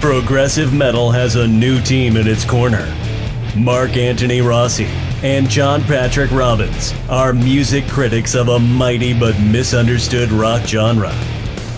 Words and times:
Progressive 0.00 0.72
Metal 0.72 1.10
has 1.10 1.36
a 1.36 1.46
new 1.46 1.78
team 1.78 2.16
in 2.16 2.26
its 2.26 2.42
corner. 2.42 2.90
Mark 3.54 3.98
Anthony 3.98 4.40
Rossi 4.40 4.86
and 5.22 5.46
John 5.46 5.82
Patrick 5.82 6.30
Robbins 6.30 6.94
are 7.10 7.34
music 7.34 7.86
critics 7.86 8.34
of 8.34 8.48
a 8.48 8.58
mighty 8.58 9.12
but 9.12 9.38
misunderstood 9.38 10.32
rock 10.32 10.66
genre. 10.66 11.14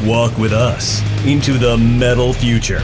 Walk 0.04 0.38
with 0.38 0.52
us 0.52 1.02
into 1.26 1.58
the 1.58 1.76
metal 1.76 2.32
future. 2.32 2.78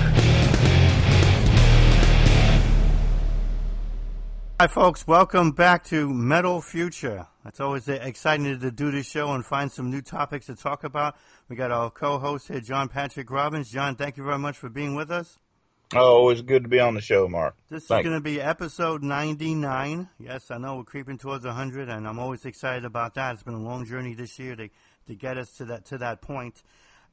Hi, 4.61 4.66
folks. 4.66 5.07
Welcome 5.07 5.52
back 5.52 5.84
to 5.84 6.12
Metal 6.12 6.61
Future. 6.61 7.29
It's 7.46 7.61
always 7.61 7.86
exciting 7.86 8.59
to 8.59 8.70
do 8.73 8.91
this 8.91 9.09
show 9.09 9.32
and 9.32 9.46
find 9.46 9.70
some 9.70 9.89
new 9.89 10.02
topics 10.02 10.46
to 10.46 10.57
talk 10.57 10.82
about. 10.82 11.16
We 11.49 11.57
got 11.57 11.71
our 11.71 11.91
co-host 11.91 12.49
here, 12.49 12.61
John 12.61 12.89
Patrick 12.89 13.30
Robbins. 13.30 13.71
John, 13.71 13.97
thank 13.97 14.19
you 14.19 14.23
very 14.23 14.39
much 14.39 14.59
for 14.59 14.69
being 14.69 14.95
with 14.95 15.11
us. 15.11 15.39
Oh, 15.95 16.19
always 16.19 16.43
good 16.43 16.65
to 16.65 16.69
be 16.69 16.79
on 16.79 16.93
the 16.93 17.01
show, 17.01 17.27
Mark. 17.27 17.55
This 17.71 17.84
is 17.84 17.88
going 17.88 18.12
to 18.12 18.21
be 18.21 18.38
episode 18.38 19.02
99. 19.02 20.11
Yes, 20.19 20.51
I 20.51 20.59
know 20.59 20.77
we're 20.77 20.84
creeping 20.84 21.16
towards 21.16 21.47
100, 21.47 21.88
and 21.88 22.07
I'm 22.07 22.19
always 22.19 22.45
excited 22.45 22.84
about 22.84 23.15
that. 23.15 23.33
It's 23.33 23.43
been 23.43 23.55
a 23.55 23.62
long 23.62 23.87
journey 23.87 24.12
this 24.12 24.38
year 24.38 24.57
to, 24.57 24.69
to 25.07 25.15
get 25.15 25.38
us 25.38 25.51
to 25.52 25.65
that 25.65 25.87
to 25.87 25.97
that 25.97 26.21
point. 26.21 26.62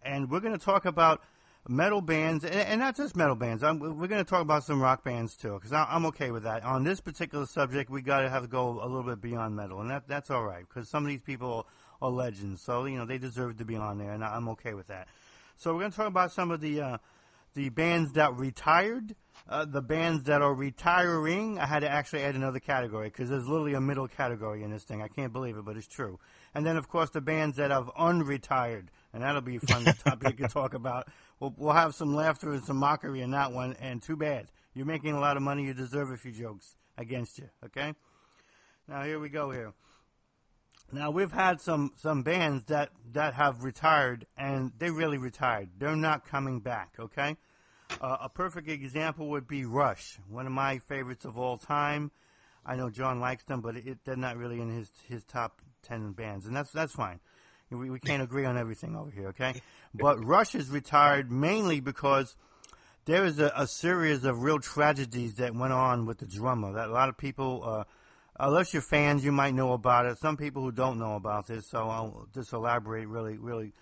And 0.04 0.30
we're 0.30 0.42
going 0.42 0.58
to 0.58 0.64
talk 0.64 0.84
about 0.84 1.22
metal 1.70 2.02
bands, 2.02 2.44
and, 2.44 2.54
and 2.56 2.80
not 2.82 2.98
just 2.98 3.16
metal 3.16 3.36
bands. 3.36 3.64
I'm, 3.64 3.80
we're 3.80 4.08
going 4.08 4.24
to 4.24 4.30
talk 4.30 4.42
about 4.42 4.66
some 4.66 4.82
rock 4.82 5.06
bands 5.06 5.38
too, 5.38 5.54
because 5.54 5.72
I'm 5.72 6.06
okay 6.08 6.32
with 6.32 6.44
that. 6.44 6.66
On 6.66 6.84
this 6.84 7.00
particular 7.00 7.46
subject, 7.46 7.90
we 7.90 8.02
got 8.02 8.20
to 8.24 8.30
have 8.30 8.42
to 8.42 8.50
go 8.50 8.82
a 8.84 8.88
little 8.88 9.04
bit 9.04 9.22
beyond 9.22 9.56
metal, 9.56 9.80
and 9.80 9.90
that 9.92 10.10
that's 10.10 10.30
all 10.30 10.44
right, 10.44 10.66
because 10.68 10.90
some 10.90 11.06
of 11.06 11.10
these 11.10 11.22
people 11.22 11.66
are 12.02 12.10
legends, 12.10 12.62
so 12.62 12.86
you 12.86 12.98
know 12.98 13.06
they 13.06 13.18
deserve 13.18 13.58
to 13.58 13.66
be 13.66 13.76
on 13.76 13.98
there, 13.98 14.12
and 14.12 14.24
I'm 14.24 14.50
okay 14.50 14.74
with 14.74 14.88
that. 14.88 15.08
So 15.58 15.74
we're 15.74 15.82
going 15.82 15.92
to 15.92 15.98
talk 15.98 16.08
about 16.08 16.32
some 16.32 16.52
of 16.52 16.62
the 16.62 16.82
uh, 16.82 16.98
the 17.56 17.70
bands 17.70 18.12
that 18.14 18.36
retired, 18.36 19.16
uh, 19.50 19.66
the 19.66 19.82
bands 19.82 20.24
that 20.24 20.42
are 20.42 20.54
retiring. 20.54 21.58
I 21.58 21.66
had 21.66 21.80
to 21.80 21.90
actually 21.90 22.24
add 22.24 22.36
another 22.36 22.60
category 22.60 23.08
because 23.08 23.30
there's 23.30 23.48
literally 23.48 23.74
a 23.74 23.82
middle 23.82 24.08
category 24.08 24.62
in 24.62 24.72
this 24.72 24.84
thing. 24.84 25.02
I 25.02 25.08
can't 25.08 25.34
believe 25.34 25.58
it, 25.58 25.66
but 25.66 25.78
it's 25.78 25.88
true. 25.88 26.20
And 26.54 26.66
then, 26.66 26.78
of 26.78 26.90
course, 26.90 27.10
the 27.10 27.22
bands 27.22 27.58
that 27.58 27.72
have 27.72 27.88
unretired, 27.98 28.88
and 29.14 29.24
that'll 29.24 29.42
be 29.42 29.56
a 29.56 29.60
fun 29.62 29.86
topic 30.06 30.38
to 30.38 30.48
talk 30.48 30.74
about. 30.74 31.08
We'll, 31.40 31.54
we'll 31.58 31.74
have 31.74 31.96
some 31.96 32.14
laughter 32.14 32.52
and 32.52 32.64
some 32.64 32.78
mockery 32.78 33.22
in 33.22 33.32
that 33.32 33.54
one, 33.54 33.76
and 33.80 34.02
too 34.02 34.18
bad. 34.18 34.52
You're 34.74 34.86
making 34.86 35.14
a 35.14 35.20
lot 35.20 35.38
of 35.38 35.44
money. 35.44 35.64
You 35.64 35.74
deserve 35.74 36.12
a 36.12 36.18
few 36.18 36.32
jokes 36.32 36.76
against 36.98 37.40
you, 37.40 37.50
okay? 37.66 37.94
Now, 38.88 39.04
here 39.04 39.20
we 39.20 39.30
go 39.30 39.50
here. 39.50 39.74
Now 40.92 41.12
we've 41.12 41.32
had 41.32 41.62
some 41.62 41.94
some 41.98 42.22
bands 42.24 42.66
that 42.66 42.90
that 43.14 43.34
have 43.34 43.64
retired 43.64 44.28
and 44.38 44.72
they 44.78 44.92
really 44.92 45.18
retired. 45.18 45.70
They're 45.78 45.96
not 45.96 46.26
coming 46.26 46.60
back. 46.60 46.94
Okay, 47.00 47.38
uh, 48.02 48.18
a 48.22 48.30
perfect 48.30 48.70
example 48.70 49.30
would 49.30 49.48
be 49.48 49.66
Rush, 49.66 50.20
one 50.30 50.46
of 50.46 50.52
my 50.52 50.80
favorites 50.80 51.26
of 51.26 51.38
all 51.38 51.58
time. 51.58 52.12
I 52.66 52.76
know 52.76 52.90
John 52.90 53.20
likes 53.20 53.44
them, 53.44 53.62
but 53.62 53.76
it, 53.78 54.00
they're 54.06 54.16
not 54.16 54.38
really 54.38 54.60
in 54.60 54.70
his 54.70 54.90
his 55.08 55.24
top 55.24 55.62
ten 55.82 56.12
bands, 56.14 56.46
and 56.46 56.56
that's 56.56 56.72
that's 56.72 56.94
fine. 56.94 57.20
We, 57.70 57.90
we 57.90 58.00
can't 58.00 58.22
agree 58.22 58.46
on 58.46 58.58
everything 58.58 58.96
over 58.96 59.10
here, 59.10 59.30
okay? 59.30 59.62
But 59.94 60.24
Rush 60.24 60.56
is 60.56 60.70
retired 60.70 61.32
mainly 61.32 61.80
because 61.80 62.36
there 63.06 63.24
is 63.24 63.40
a, 63.40 63.52
a, 63.56 63.66
series 63.66 64.26
of 64.26 64.44
real 64.44 64.60
tragedies 64.60 65.36
that 65.36 65.56
went 65.56 65.72
on 65.72 66.06
with 66.06 66.18
the 66.18 66.26
drummer. 66.26 66.74
That 66.74 66.90
a 66.90 66.92
lot 66.92 67.08
of 67.08 67.18
people, 67.18 67.64
uh, 67.66 67.84
unless 68.40 68.74
you're 68.74 68.82
fans, 68.82 69.24
you 69.24 69.32
might 69.32 69.54
know 69.54 69.74
about 69.74 70.06
it. 70.06 70.18
Some 70.18 70.38
people 70.38 70.62
who 70.62 70.72
don't 70.72 71.00
know 71.00 71.16
about 71.16 71.48
this, 71.48 71.68
so 71.68 71.90
I'll 71.90 72.28
just 72.34 72.54
elaborate 72.54 73.08
really, 73.08 73.38
really 73.38 73.74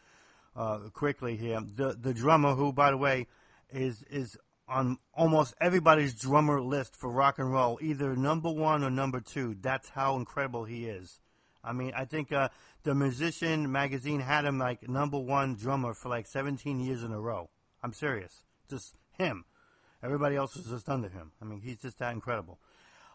uh, 0.56 0.80
quickly 0.94 1.36
here. 1.36 1.62
The 1.62 1.98
the 2.00 2.14
drummer, 2.14 2.56
who 2.56 2.74
by 2.74 2.92
the 2.92 2.98
way 2.98 3.28
is 3.72 4.04
is 4.10 4.38
on 4.68 4.98
almost 5.14 5.54
everybody's 5.60 6.14
drummer 6.14 6.62
list 6.62 6.96
for 6.96 7.10
rock 7.10 7.40
and 7.40 7.52
roll, 7.52 7.80
either 7.82 8.16
number 8.16 8.52
one 8.52 8.84
or 8.84 8.90
number 8.90 9.20
two. 9.20 9.56
That's 9.62 9.90
how 9.90 10.16
incredible 10.16 10.66
he 10.66 10.86
is. 10.88 11.20
I 11.64 11.74
mean, 11.74 11.94
I 11.96 12.06
think 12.06 12.32
uh, 12.32 12.50
the 12.84 12.94
Musician 12.94 13.72
magazine 13.72 14.20
had 14.20 14.46
him 14.46 14.60
like 14.60 14.88
number 14.88 15.18
one 15.18 15.56
drummer 15.56 15.94
for 15.94 16.10
like 16.10 16.28
17 16.28 16.80
years 16.80 17.04
in 17.04 17.12
a 17.12 17.20
row. 17.20 17.50
I'm 17.82 17.94
serious. 17.94 18.44
Just 18.70 18.96
him. 19.18 19.46
Everybody 20.04 20.36
else 20.36 20.58
is 20.58 20.66
just 20.66 20.90
under 20.90 21.08
him. 21.08 21.32
I 21.42 21.46
mean, 21.46 21.62
he's 21.62 21.78
just 21.78 22.00
that 22.00 22.14
incredible. 22.14 22.60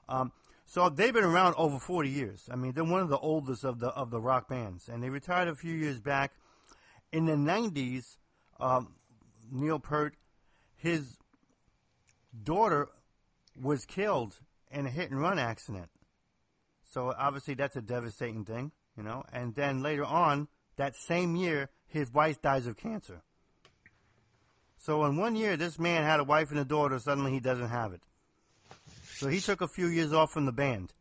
Um, 0.09 0.33
so 0.71 0.91
they've 0.91 1.15
been 1.15 1.25
around 1.25 1.55
over 1.57 1.79
40 1.79 2.11
years. 2.11 2.47
I 2.53 2.57
mean, 2.57 2.73
they're 2.73 2.85
one 2.85 3.01
of 3.01 3.09
the 3.09 3.19
oldest 3.19 3.65
of 3.65 3.81
the 3.81 3.89
of 3.89 4.11
the 4.11 4.21
rock 4.21 4.49
bands, 4.51 4.91
and 4.91 5.03
they 5.03 5.09
retired 5.09 5.49
a 5.49 5.55
few 5.55 5.73
years 5.73 5.99
back. 5.99 6.33
In 7.11 7.25
the 7.25 7.33
90s, 7.33 8.19
um, 8.61 8.95
Neil 9.51 9.79
Peart, 9.79 10.15
his 10.77 11.17
daughter 12.43 12.91
was 13.59 13.87
killed 13.87 14.37
in 14.71 14.85
a 14.85 14.91
hit 14.91 15.11
and 15.11 15.19
run 15.19 15.39
accident. 15.39 15.89
So 16.85 17.15
obviously 17.19 17.55
that's 17.55 17.77
a 17.77 17.81
devastating 17.81 18.45
thing, 18.45 18.73
you 18.95 19.03
know. 19.03 19.25
And 19.33 19.55
then 19.55 19.83
later 19.83 20.05
on, 20.05 20.49
that 20.77 20.95
same 20.97 21.35
year, 21.35 21.71
his 21.87 22.13
wife 22.13 22.43
dies 22.43 22.67
of 22.67 22.77
cancer. 22.77 23.23
So 24.77 25.07
in 25.07 25.17
one 25.17 25.35
year, 25.35 25.57
this 25.57 25.79
man 25.79 26.05
had 26.05 26.21
a 26.21 26.25
wife 26.25 26.51
and 26.51 26.61
a 26.61 26.65
daughter. 26.67 26.99
Suddenly, 26.99 27.33
he 27.33 27.41
doesn't 27.41 27.71
have 27.71 27.95
it. 27.95 28.03
So 29.19 29.29
he 29.29 29.41
took 29.41 29.61
a 29.61 29.69
few 29.69 29.87
years 29.87 30.13
off 30.13 30.33
from 30.33 30.47
the 30.47 30.53
band, 30.53 30.93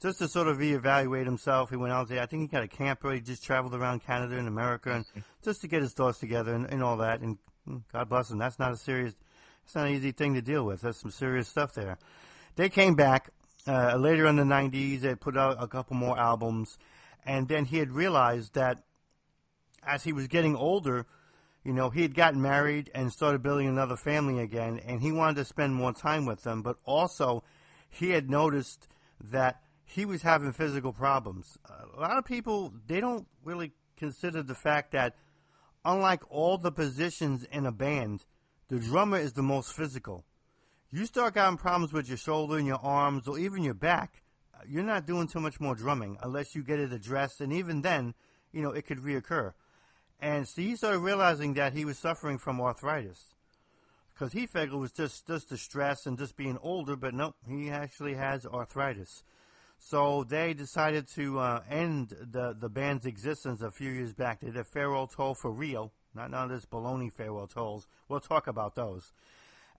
just 0.00 0.18
to 0.18 0.28
sort 0.28 0.48
of 0.48 0.58
reevaluate 0.58 1.24
himself. 1.24 1.70
He 1.70 1.76
went 1.76 1.92
out 1.92 2.08
there. 2.08 2.22
I 2.22 2.26
think 2.26 2.42
he 2.42 2.48
got 2.48 2.62
a 2.62 2.68
camper. 2.68 3.12
He 3.12 3.20
just 3.20 3.44
traveled 3.44 3.74
around 3.74 4.04
Canada 4.04 4.36
and 4.38 4.48
America, 4.48 4.92
and 4.92 5.04
just 5.44 5.60
to 5.60 5.68
get 5.68 5.82
his 5.82 5.92
thoughts 5.92 6.18
together 6.18 6.54
and, 6.54 6.66
and 6.66 6.82
all 6.82 6.96
that. 6.98 7.20
And 7.20 7.38
hmm, 7.66 7.78
God 7.92 8.08
bless 8.08 8.30
him. 8.30 8.38
That's 8.38 8.58
not 8.58 8.72
a 8.72 8.76
serious. 8.76 9.14
It's 9.64 9.74
not 9.74 9.86
an 9.86 9.94
easy 9.94 10.12
thing 10.12 10.34
to 10.34 10.42
deal 10.42 10.64
with. 10.64 10.80
That's 10.80 11.00
some 11.00 11.10
serious 11.10 11.48
stuff 11.48 11.74
there. 11.74 11.98
They 12.56 12.68
came 12.68 12.94
back 12.94 13.30
uh, 13.66 13.96
later 13.96 14.26
in 14.26 14.36
the 14.36 14.42
90s, 14.42 15.00
they 15.00 15.14
put 15.14 15.36
out 15.36 15.56
a 15.60 15.66
couple 15.66 15.96
more 15.96 16.18
albums. 16.18 16.78
And 17.24 17.48
then 17.48 17.66
he 17.66 17.78
had 17.78 17.92
realized 17.92 18.54
that 18.54 18.82
as 19.86 20.04
he 20.04 20.12
was 20.12 20.26
getting 20.26 20.56
older, 20.56 21.06
you 21.64 21.72
know, 21.72 21.90
he 21.90 22.02
had 22.02 22.14
gotten 22.14 22.40
married 22.40 22.90
and 22.94 23.12
started 23.12 23.42
building 23.42 23.68
another 23.68 23.96
family 23.96 24.40
again, 24.42 24.80
and 24.86 25.00
he 25.00 25.12
wanted 25.12 25.36
to 25.36 25.44
spend 25.44 25.74
more 25.74 25.92
time 25.92 26.26
with 26.26 26.42
them. 26.42 26.62
But 26.62 26.76
also, 26.84 27.42
he 27.88 28.10
had 28.10 28.30
noticed 28.30 28.88
that 29.20 29.62
he 29.84 30.04
was 30.04 30.22
having 30.22 30.52
physical 30.52 30.92
problems. 30.92 31.58
A 31.96 32.00
lot 32.00 32.16
of 32.16 32.24
people, 32.24 32.72
they 32.86 33.00
don't 33.00 33.26
really 33.44 33.72
consider 33.96 34.42
the 34.42 34.54
fact 34.54 34.92
that, 34.92 35.16
unlike 35.84 36.22
all 36.30 36.56
the 36.58 36.72
positions 36.72 37.44
in 37.44 37.66
a 37.66 37.72
band, 37.72 38.24
the 38.68 38.78
drummer 38.78 39.18
is 39.18 39.32
the 39.32 39.42
most 39.42 39.72
physical 39.72 40.24
you 40.92 41.06
start 41.06 41.36
having 41.36 41.56
problems 41.56 41.92
with 41.92 42.08
your 42.08 42.16
shoulder 42.16 42.58
and 42.58 42.66
your 42.66 42.80
arms 42.82 43.28
or 43.28 43.38
even 43.38 43.62
your 43.62 43.74
back, 43.74 44.22
you're 44.68 44.82
not 44.82 45.06
doing 45.06 45.28
too 45.28 45.40
much 45.40 45.60
more 45.60 45.74
drumming 45.74 46.18
unless 46.22 46.54
you 46.54 46.62
get 46.62 46.80
it 46.80 46.92
addressed. 46.92 47.40
And 47.40 47.52
even 47.52 47.82
then, 47.82 48.14
you 48.52 48.62
know, 48.62 48.70
it 48.70 48.86
could 48.86 48.98
reoccur. 48.98 49.52
And 50.20 50.46
he 50.46 50.76
started 50.76 50.98
realizing 50.98 51.54
that 51.54 51.72
he 51.72 51.84
was 51.84 51.98
suffering 51.98 52.38
from 52.38 52.60
arthritis 52.60 53.34
because 54.12 54.32
he 54.32 54.46
figured 54.46 54.74
it 54.74 54.76
was 54.76 54.92
just, 54.92 55.26
just 55.26 55.48
the 55.48 55.56
stress 55.56 56.04
and 56.06 56.18
just 56.18 56.36
being 56.36 56.58
older, 56.62 56.94
but 56.94 57.14
nope, 57.14 57.36
he 57.48 57.70
actually 57.70 58.14
has 58.14 58.44
arthritis. 58.44 59.24
So 59.78 60.24
they 60.24 60.52
decided 60.52 61.08
to 61.14 61.38
uh, 61.38 61.62
end 61.70 62.14
the, 62.20 62.54
the 62.58 62.68
band's 62.68 63.06
existence 63.06 63.62
a 63.62 63.70
few 63.70 63.90
years 63.90 64.12
back. 64.12 64.40
They 64.40 64.48
did 64.48 64.58
a 64.58 64.64
farewell 64.64 65.06
tour 65.06 65.34
for 65.34 65.50
real, 65.50 65.92
not 66.14 66.30
none 66.30 66.44
of 66.44 66.50
this 66.50 66.66
baloney 66.66 67.10
farewell 67.10 67.46
tours. 67.46 67.86
We'll 68.08 68.20
talk 68.20 68.46
about 68.46 68.74
those 68.74 69.12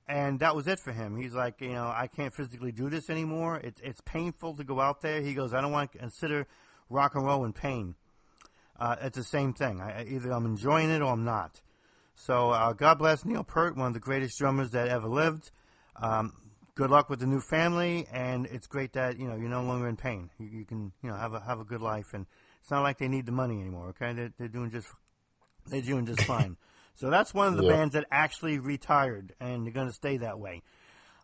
and 0.08 0.40
that 0.40 0.56
was 0.56 0.68
it 0.68 0.80
for 0.80 0.92
him. 0.92 1.16
He's 1.16 1.34
like, 1.34 1.62
you 1.62 1.70
know, 1.70 1.86
I 1.86 2.08
can't 2.08 2.34
physically 2.34 2.72
do 2.72 2.90
this 2.90 3.10
anymore. 3.10 3.58
It's 3.64 3.80
it's 3.82 4.02
painful 4.02 4.56
to 4.56 4.64
go 4.64 4.80
out 4.80 5.02
there. 5.02 5.22
He 5.22 5.34
goes, 5.34 5.54
I 5.54 5.62
don't 5.62 5.72
want 5.72 5.92
to 5.94 5.98
consider 6.00 6.48
rock 6.90 7.16
and 7.16 7.26
roll 7.26 7.46
in 7.46 7.54
pain. 7.54 7.96
Uh, 8.82 8.96
it's 9.04 9.18
the 9.18 9.24
same 9.24 9.54
thing. 9.54 9.80
I, 9.80 10.06
either 10.06 10.32
I'm 10.32 10.48
enjoying 10.48 10.90
it 10.90 11.04
or 11.04 11.14
I'm 11.14 11.24
not. 11.24 11.62
So 12.16 12.50
uh, 12.50 12.74
God 12.74 12.98
bless 12.98 13.24
Neil 13.24 13.44
Peart, 13.44 13.78
one 13.78 13.86
of 13.86 13.94
the 13.94 14.00
greatest 14.00 14.40
drummers 14.40 14.72
that 14.72 14.88
ever 14.88 15.08
lived. 15.08 15.52
Um, 15.96 16.34
good 16.74 16.90
luck 16.90 17.08
with 17.08 17.20
the 17.20 17.28
new 17.28 17.42
family, 17.42 18.08
and 18.12 18.48
it's 18.48 18.66
great 18.66 18.94
that 18.94 19.20
you 19.20 19.28
know 19.28 19.36
you're 19.36 19.50
no 19.50 19.62
longer 19.62 19.88
in 19.88 19.98
pain. 19.98 20.32
You, 20.40 20.48
you, 20.48 20.66
can 20.66 20.92
you 21.04 21.12
know 21.12 21.16
have 21.16 21.36
a 21.36 21.42
have 21.42 21.60
a 21.60 21.64
good 21.64 21.82
life, 21.82 22.16
and 22.16 22.26
it's 22.60 22.72
not 22.72 22.82
like 22.82 22.98
they 22.98 23.08
need 23.08 23.28
the 23.28 23.32
money 23.32 23.62
anymore. 23.62 23.90
Okay, 23.90 24.14
they're, 24.14 24.34
they're 24.40 24.48
doing 24.48 24.72
just 24.72 24.88
they're 25.68 25.82
doing 25.82 26.06
just 26.06 26.24
fine. 26.24 26.58
So 26.94 27.10
that's 27.10 27.34
one 27.34 27.48
of 27.48 27.58
the 27.58 27.64
yeah. 27.64 27.72
bands 27.72 27.94
that 27.94 28.06
actually 28.12 28.60
retired, 28.60 29.34
and 29.40 29.66
they're 29.66 29.74
going 29.74 29.88
to 29.88 29.94
stay 29.94 30.18
that 30.18 30.38
way. 30.38 30.62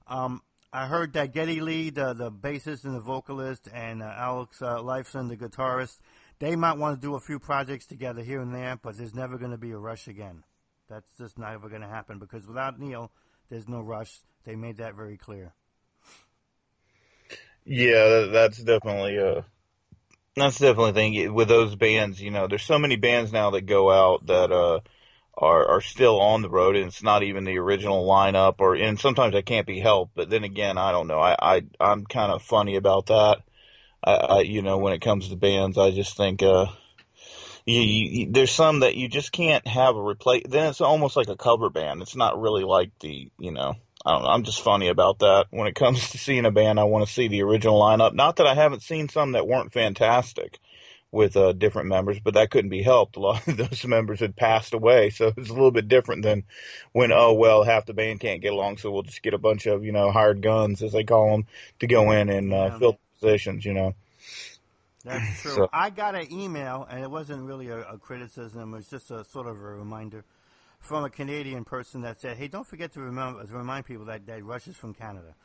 Um, 0.07 0.41
I 0.73 0.87
heard 0.87 1.13
that 1.13 1.33
Geddy 1.33 1.59
Lee, 1.59 1.89
the, 1.91 2.13
the 2.13 2.31
bassist 2.31 2.83
and 2.85 2.95
the 2.95 3.01
vocalist, 3.01 3.67
and 3.71 4.01
uh, 4.01 4.11
Alex 4.17 4.61
uh, 4.61 4.77
Lifeson, 4.77 5.27
the 5.29 5.37
guitarist, 5.37 5.99
they 6.39 6.55
might 6.55 6.77
want 6.77 6.99
to 6.99 7.07
do 7.07 7.15
a 7.15 7.19
few 7.19 7.39
projects 7.39 7.85
together 7.85 8.23
here 8.23 8.41
and 8.41 8.53
there, 8.53 8.79
but 8.81 8.97
there's 8.97 9.15
never 9.15 9.37
going 9.37 9.51
to 9.51 9.57
be 9.57 9.71
a 9.71 9.77
rush 9.77 10.07
again. 10.07 10.43
That's 10.89 11.09
just 11.17 11.37
not 11.37 11.53
ever 11.53 11.69
going 11.69 11.81
to 11.81 11.87
happen 11.87 12.19
because 12.19 12.47
without 12.47 12.79
Neil, 12.79 13.11
there's 13.49 13.67
no 13.67 13.81
rush. 13.81 14.19
They 14.45 14.55
made 14.55 14.77
that 14.77 14.95
very 14.95 15.17
clear. 15.17 15.53
Yeah, 17.65 18.27
that's 18.31 18.57
definitely 18.59 19.17
a 19.17 19.39
uh, 19.39 19.41
that's 20.37 20.59
definitely 20.59 20.91
a 20.91 20.93
thing 20.93 21.33
with 21.33 21.47
those 21.49 21.75
bands. 21.75 22.21
You 22.21 22.31
know, 22.31 22.47
there's 22.47 22.63
so 22.63 22.79
many 22.79 22.95
bands 22.95 23.33
now 23.33 23.49
that 23.51 23.65
go 23.65 23.91
out 23.91 24.25
that 24.27 24.51
uh, 24.51 24.79
are 25.33 25.67
are 25.67 25.81
still 25.81 26.21
on 26.21 26.41
the 26.41 26.49
road, 26.49 26.77
and 26.77 26.87
it's 26.87 27.03
not 27.03 27.23
even 27.23 27.43
the 27.43 27.57
original 27.57 28.07
lineup. 28.07 28.55
Or 28.59 28.75
and 28.75 28.99
sometimes 28.99 29.33
that 29.33 29.45
can't 29.45 29.67
be 29.67 29.79
helped. 29.79 30.15
But 30.15 30.29
then 30.29 30.45
again, 30.45 30.77
I 30.77 30.91
don't 30.91 31.07
know. 31.07 31.19
I, 31.19 31.35
I 31.39 31.61
I'm 31.79 32.05
kind 32.05 32.31
of 32.31 32.41
funny 32.41 32.77
about 32.77 33.07
that. 33.07 33.41
I, 34.07 34.13
I 34.37 34.39
you 34.41 34.61
know 34.61 34.77
when 34.77 34.93
it 34.93 35.01
comes 35.01 35.29
to 35.29 35.35
bands, 35.35 35.77
I 35.77 35.91
just 35.91 36.15
think 36.17 36.43
uh. 36.43 36.67
You, 37.65 37.81
you, 37.81 38.31
there's 38.31 38.51
some 38.51 38.79
that 38.79 38.95
you 38.95 39.09
just 39.09 39.33
can't 39.33 39.67
have 39.67 39.97
a 39.97 40.01
replace. 40.01 40.43
Then 40.47 40.67
it's 40.67 40.79
almost 40.79 41.17
like 41.17 41.27
a 41.27 41.35
cover 41.35 41.69
band. 41.69 42.01
It's 42.01 42.15
not 42.15 42.39
really 42.39 42.63
like 42.63 42.91
the, 42.99 43.29
you 43.37 43.51
know, 43.51 43.75
I 44.05 44.13
don't 44.13 44.21
know. 44.23 44.29
I'm 44.29 44.43
just 44.43 44.61
funny 44.61 44.87
about 44.87 45.19
that. 45.19 45.47
When 45.49 45.67
it 45.67 45.75
comes 45.75 46.11
to 46.11 46.17
seeing 46.17 46.45
a 46.45 46.51
band, 46.51 46.79
I 46.79 46.85
want 46.85 47.05
to 47.05 47.13
see 47.13 47.27
the 47.27 47.43
original 47.43 47.81
lineup. 47.81 48.13
Not 48.13 48.37
that 48.37 48.47
I 48.47 48.53
haven't 48.53 48.83
seen 48.83 49.09
some 49.09 49.33
that 49.33 49.47
weren't 49.47 49.73
fantastic 49.73 50.59
with 51.11 51.35
uh, 51.35 51.51
different 51.53 51.89
members, 51.89 52.19
but 52.21 52.35
that 52.35 52.51
couldn't 52.51 52.69
be 52.69 52.83
helped. 52.83 53.17
A 53.17 53.19
lot 53.19 53.45
of 53.47 53.57
those 53.69 53.85
members 53.85 54.21
had 54.21 54.37
passed 54.37 54.73
away, 54.73 55.09
so 55.09 55.33
it's 55.35 55.49
a 55.49 55.53
little 55.53 55.71
bit 55.71 55.89
different 55.89 56.23
than 56.23 56.43
when 56.93 57.11
oh 57.11 57.33
well, 57.33 57.63
half 57.63 57.85
the 57.85 57.93
band 57.93 58.21
can't 58.21 58.41
get 58.41 58.53
along, 58.53 58.77
so 58.77 58.91
we'll 58.91 59.03
just 59.03 59.23
get 59.23 59.33
a 59.33 59.37
bunch 59.37 59.65
of 59.65 59.83
you 59.83 59.91
know 59.91 60.11
hired 60.11 60.41
guns 60.41 60.81
as 60.81 60.93
they 60.93 61.03
call 61.03 61.31
them 61.31 61.47
to 61.79 61.87
go 61.87 62.11
in 62.11 62.29
and 62.29 62.53
uh, 62.53 62.69
Yeah. 62.71 62.77
fill 62.77 62.99
positions. 63.19 63.65
You 63.65 63.73
know. 63.73 63.95
That's 65.03 65.41
true. 65.41 65.51
So- 65.51 65.69
I 65.73 65.89
got 65.89 66.15
an 66.15 66.31
email, 66.31 66.87
and 66.89 67.03
it 67.03 67.09
wasn't 67.09 67.43
really 67.43 67.69
a, 67.69 67.79
a 67.81 67.97
criticism. 67.97 68.73
It 68.73 68.77
was 68.77 68.87
just 68.89 69.11
a 69.11 69.23
sort 69.25 69.47
of 69.47 69.55
a 69.55 69.59
reminder 69.59 70.25
from 70.79 71.03
a 71.03 71.09
Canadian 71.09 71.63
person 71.65 72.01
that 72.01 72.21
said, 72.21 72.37
"Hey, 72.37 72.47
don't 72.47 72.67
forget 72.67 72.93
to 72.93 73.01
remember 73.01 73.45
to 73.45 73.53
remind 73.53 73.85
people 73.85 74.05
that 74.05 74.25
that 74.27 74.43
Rush 74.43 74.67
is 74.67 74.75
from 74.75 74.93
Canada." 74.93 75.35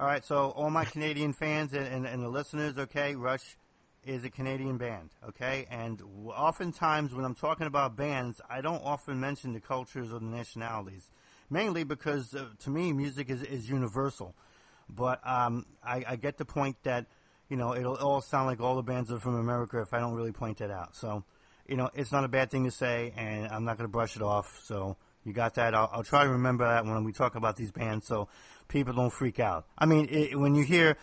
All 0.00 0.06
right, 0.06 0.24
so 0.24 0.50
all 0.56 0.70
my 0.70 0.84
Canadian 0.84 1.32
fans 1.32 1.72
and, 1.74 1.86
and, 1.86 2.06
and 2.06 2.22
the 2.24 2.28
listeners, 2.28 2.76
okay, 2.76 3.14
Rush 3.14 3.56
is 4.04 4.24
a 4.24 4.30
Canadian 4.30 4.76
band, 4.76 5.10
okay, 5.28 5.66
and 5.70 6.02
oftentimes 6.26 7.14
when 7.14 7.24
I'm 7.24 7.36
talking 7.36 7.68
about 7.68 7.94
bands, 7.94 8.40
I 8.50 8.62
don't 8.62 8.82
often 8.82 9.20
mention 9.20 9.52
the 9.52 9.60
cultures 9.60 10.12
or 10.12 10.18
the 10.18 10.24
nationalities, 10.24 11.08
mainly 11.50 11.84
because 11.84 12.34
uh, 12.34 12.46
to 12.64 12.70
me 12.70 12.92
music 12.92 13.30
is, 13.30 13.42
is 13.44 13.68
universal. 13.70 14.34
But 14.88 15.26
um, 15.26 15.66
I, 15.84 16.04
I 16.06 16.16
get 16.16 16.38
the 16.38 16.44
point 16.44 16.76
that 16.84 17.06
you 17.48 17.56
know 17.56 17.74
it'll 17.74 17.96
all 17.96 18.20
sound 18.20 18.46
like 18.46 18.60
all 18.60 18.76
the 18.76 18.82
bands 18.82 19.10
are 19.12 19.18
from 19.18 19.36
America 19.36 19.80
if 19.80 19.92
I 19.92 20.00
don't 20.00 20.14
really 20.14 20.32
point 20.32 20.58
that 20.58 20.70
out. 20.70 20.94
So 20.96 21.24
you 21.68 21.76
know 21.76 21.90
it's 21.94 22.12
not 22.12 22.24
a 22.24 22.28
bad 22.28 22.50
thing 22.50 22.64
to 22.64 22.70
say, 22.70 23.12
and 23.16 23.48
I'm 23.48 23.64
not 23.64 23.78
going 23.78 23.88
to 23.88 23.92
brush 23.92 24.16
it 24.16 24.22
off. 24.22 24.60
So 24.64 24.96
you 25.24 25.32
got 25.32 25.54
that. 25.54 25.74
I'll, 25.74 25.88
I'll 25.92 26.04
try 26.04 26.24
to 26.24 26.30
remember 26.30 26.66
that 26.66 26.84
when 26.84 27.04
we 27.04 27.12
talk 27.12 27.34
about 27.34 27.56
these 27.56 27.70
bands, 27.70 28.06
so 28.06 28.28
people 28.68 28.92
don't 28.94 29.12
freak 29.12 29.38
out. 29.38 29.66
I 29.78 29.86
mean, 29.86 30.08
it, 30.10 30.38
when 30.38 30.54
you 30.54 30.64
hear 30.64 30.96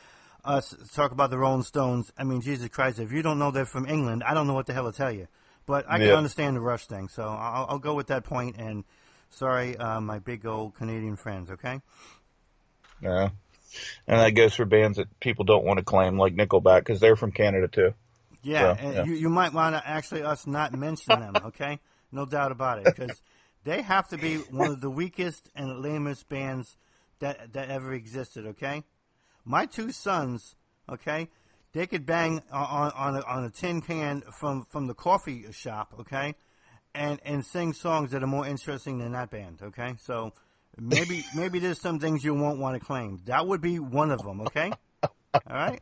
us 0.43 0.75
talk 0.93 1.11
about 1.11 1.29
the 1.29 1.37
Rolling 1.37 1.63
Stones, 1.63 2.11
I 2.17 2.23
mean, 2.23 2.41
Jesus 2.41 2.67
Christ, 2.69 2.99
if 2.99 3.11
you 3.11 3.21
don't 3.21 3.39
know 3.39 3.51
they're 3.51 3.65
from 3.65 3.85
England, 3.85 4.23
I 4.25 4.33
don't 4.33 4.47
know 4.47 4.53
what 4.53 4.65
the 4.65 4.73
hell 4.73 4.91
to 4.91 4.97
tell 4.97 5.11
you. 5.11 5.27
But 5.65 5.85
I 5.87 5.99
can 5.99 6.09
understand 6.09 6.55
the 6.55 6.61
Rush 6.61 6.87
thing, 6.87 7.09
so 7.09 7.23
I'll, 7.23 7.67
I'll 7.69 7.79
go 7.79 7.93
with 7.93 8.07
that 8.07 8.23
point. 8.23 8.55
And 8.57 8.85
sorry, 9.29 9.77
uh, 9.77 10.01
my 10.01 10.17
big 10.17 10.45
old 10.45 10.73
Canadian 10.73 11.15
friends. 11.15 11.51
Okay. 11.51 11.79
Yeah. 13.01 13.29
And 14.07 14.19
that 14.19 14.31
goes 14.31 14.53
for 14.55 14.65
bands 14.65 14.97
that 14.97 15.19
people 15.19 15.45
don't 15.45 15.65
want 15.65 15.79
to 15.79 15.85
claim, 15.85 16.17
like 16.17 16.35
Nickelback, 16.35 16.79
because 16.79 16.99
they're 16.99 17.15
from 17.15 17.31
Canada 17.31 17.67
too. 17.67 17.93
Yeah, 18.41 18.75
So, 18.75 18.83
and 18.83 18.93
yeah. 18.93 19.03
You, 19.05 19.13
you 19.13 19.29
might 19.29 19.53
want 19.53 19.75
to 19.75 19.87
actually 19.87 20.23
us 20.23 20.47
not 20.47 20.73
mention 20.73 21.19
them, 21.19 21.33
okay? 21.45 21.79
No 22.11 22.25
doubt 22.25 22.51
about 22.51 22.79
it, 22.79 22.85
because 22.85 23.21
they 23.63 23.81
have 23.81 24.07
to 24.09 24.17
be 24.17 24.37
one 24.37 24.71
of 24.71 24.81
the 24.81 24.89
weakest 24.89 25.49
and 25.55 25.81
lamest 25.81 26.27
bands 26.29 26.77
that 27.19 27.53
that 27.53 27.69
ever 27.69 27.93
existed, 27.93 28.47
okay? 28.47 28.83
My 29.45 29.65
two 29.65 29.91
sons, 29.91 30.55
okay, 30.89 31.29
they 31.73 31.85
could 31.85 32.05
bang 32.05 32.41
on 32.51 32.91
on 32.91 33.15
a, 33.17 33.21
on 33.21 33.43
a 33.43 33.49
tin 33.49 33.81
can 33.81 34.21
from 34.39 34.65
from 34.65 34.87
the 34.87 34.93
coffee 34.93 35.45
shop, 35.51 35.93
okay, 35.99 36.35
and 36.95 37.19
and 37.25 37.45
sing 37.45 37.73
songs 37.73 38.11
that 38.11 38.23
are 38.23 38.27
more 38.27 38.47
interesting 38.47 38.99
than 38.99 39.11
that 39.11 39.29
band, 39.29 39.59
okay? 39.61 39.95
So 39.99 40.33
maybe 40.77 41.25
maybe 41.35 41.59
there's 41.59 41.79
some 41.79 41.99
things 41.99 42.23
you 42.23 42.33
won't 42.33 42.59
want 42.59 42.79
to 42.79 42.85
claim. 42.85 43.21
That 43.25 43.47
would 43.47 43.61
be 43.61 43.79
one 43.79 44.11
of 44.11 44.21
them, 44.21 44.41
okay? 44.41 44.71
All 45.03 45.41
right. 45.49 45.81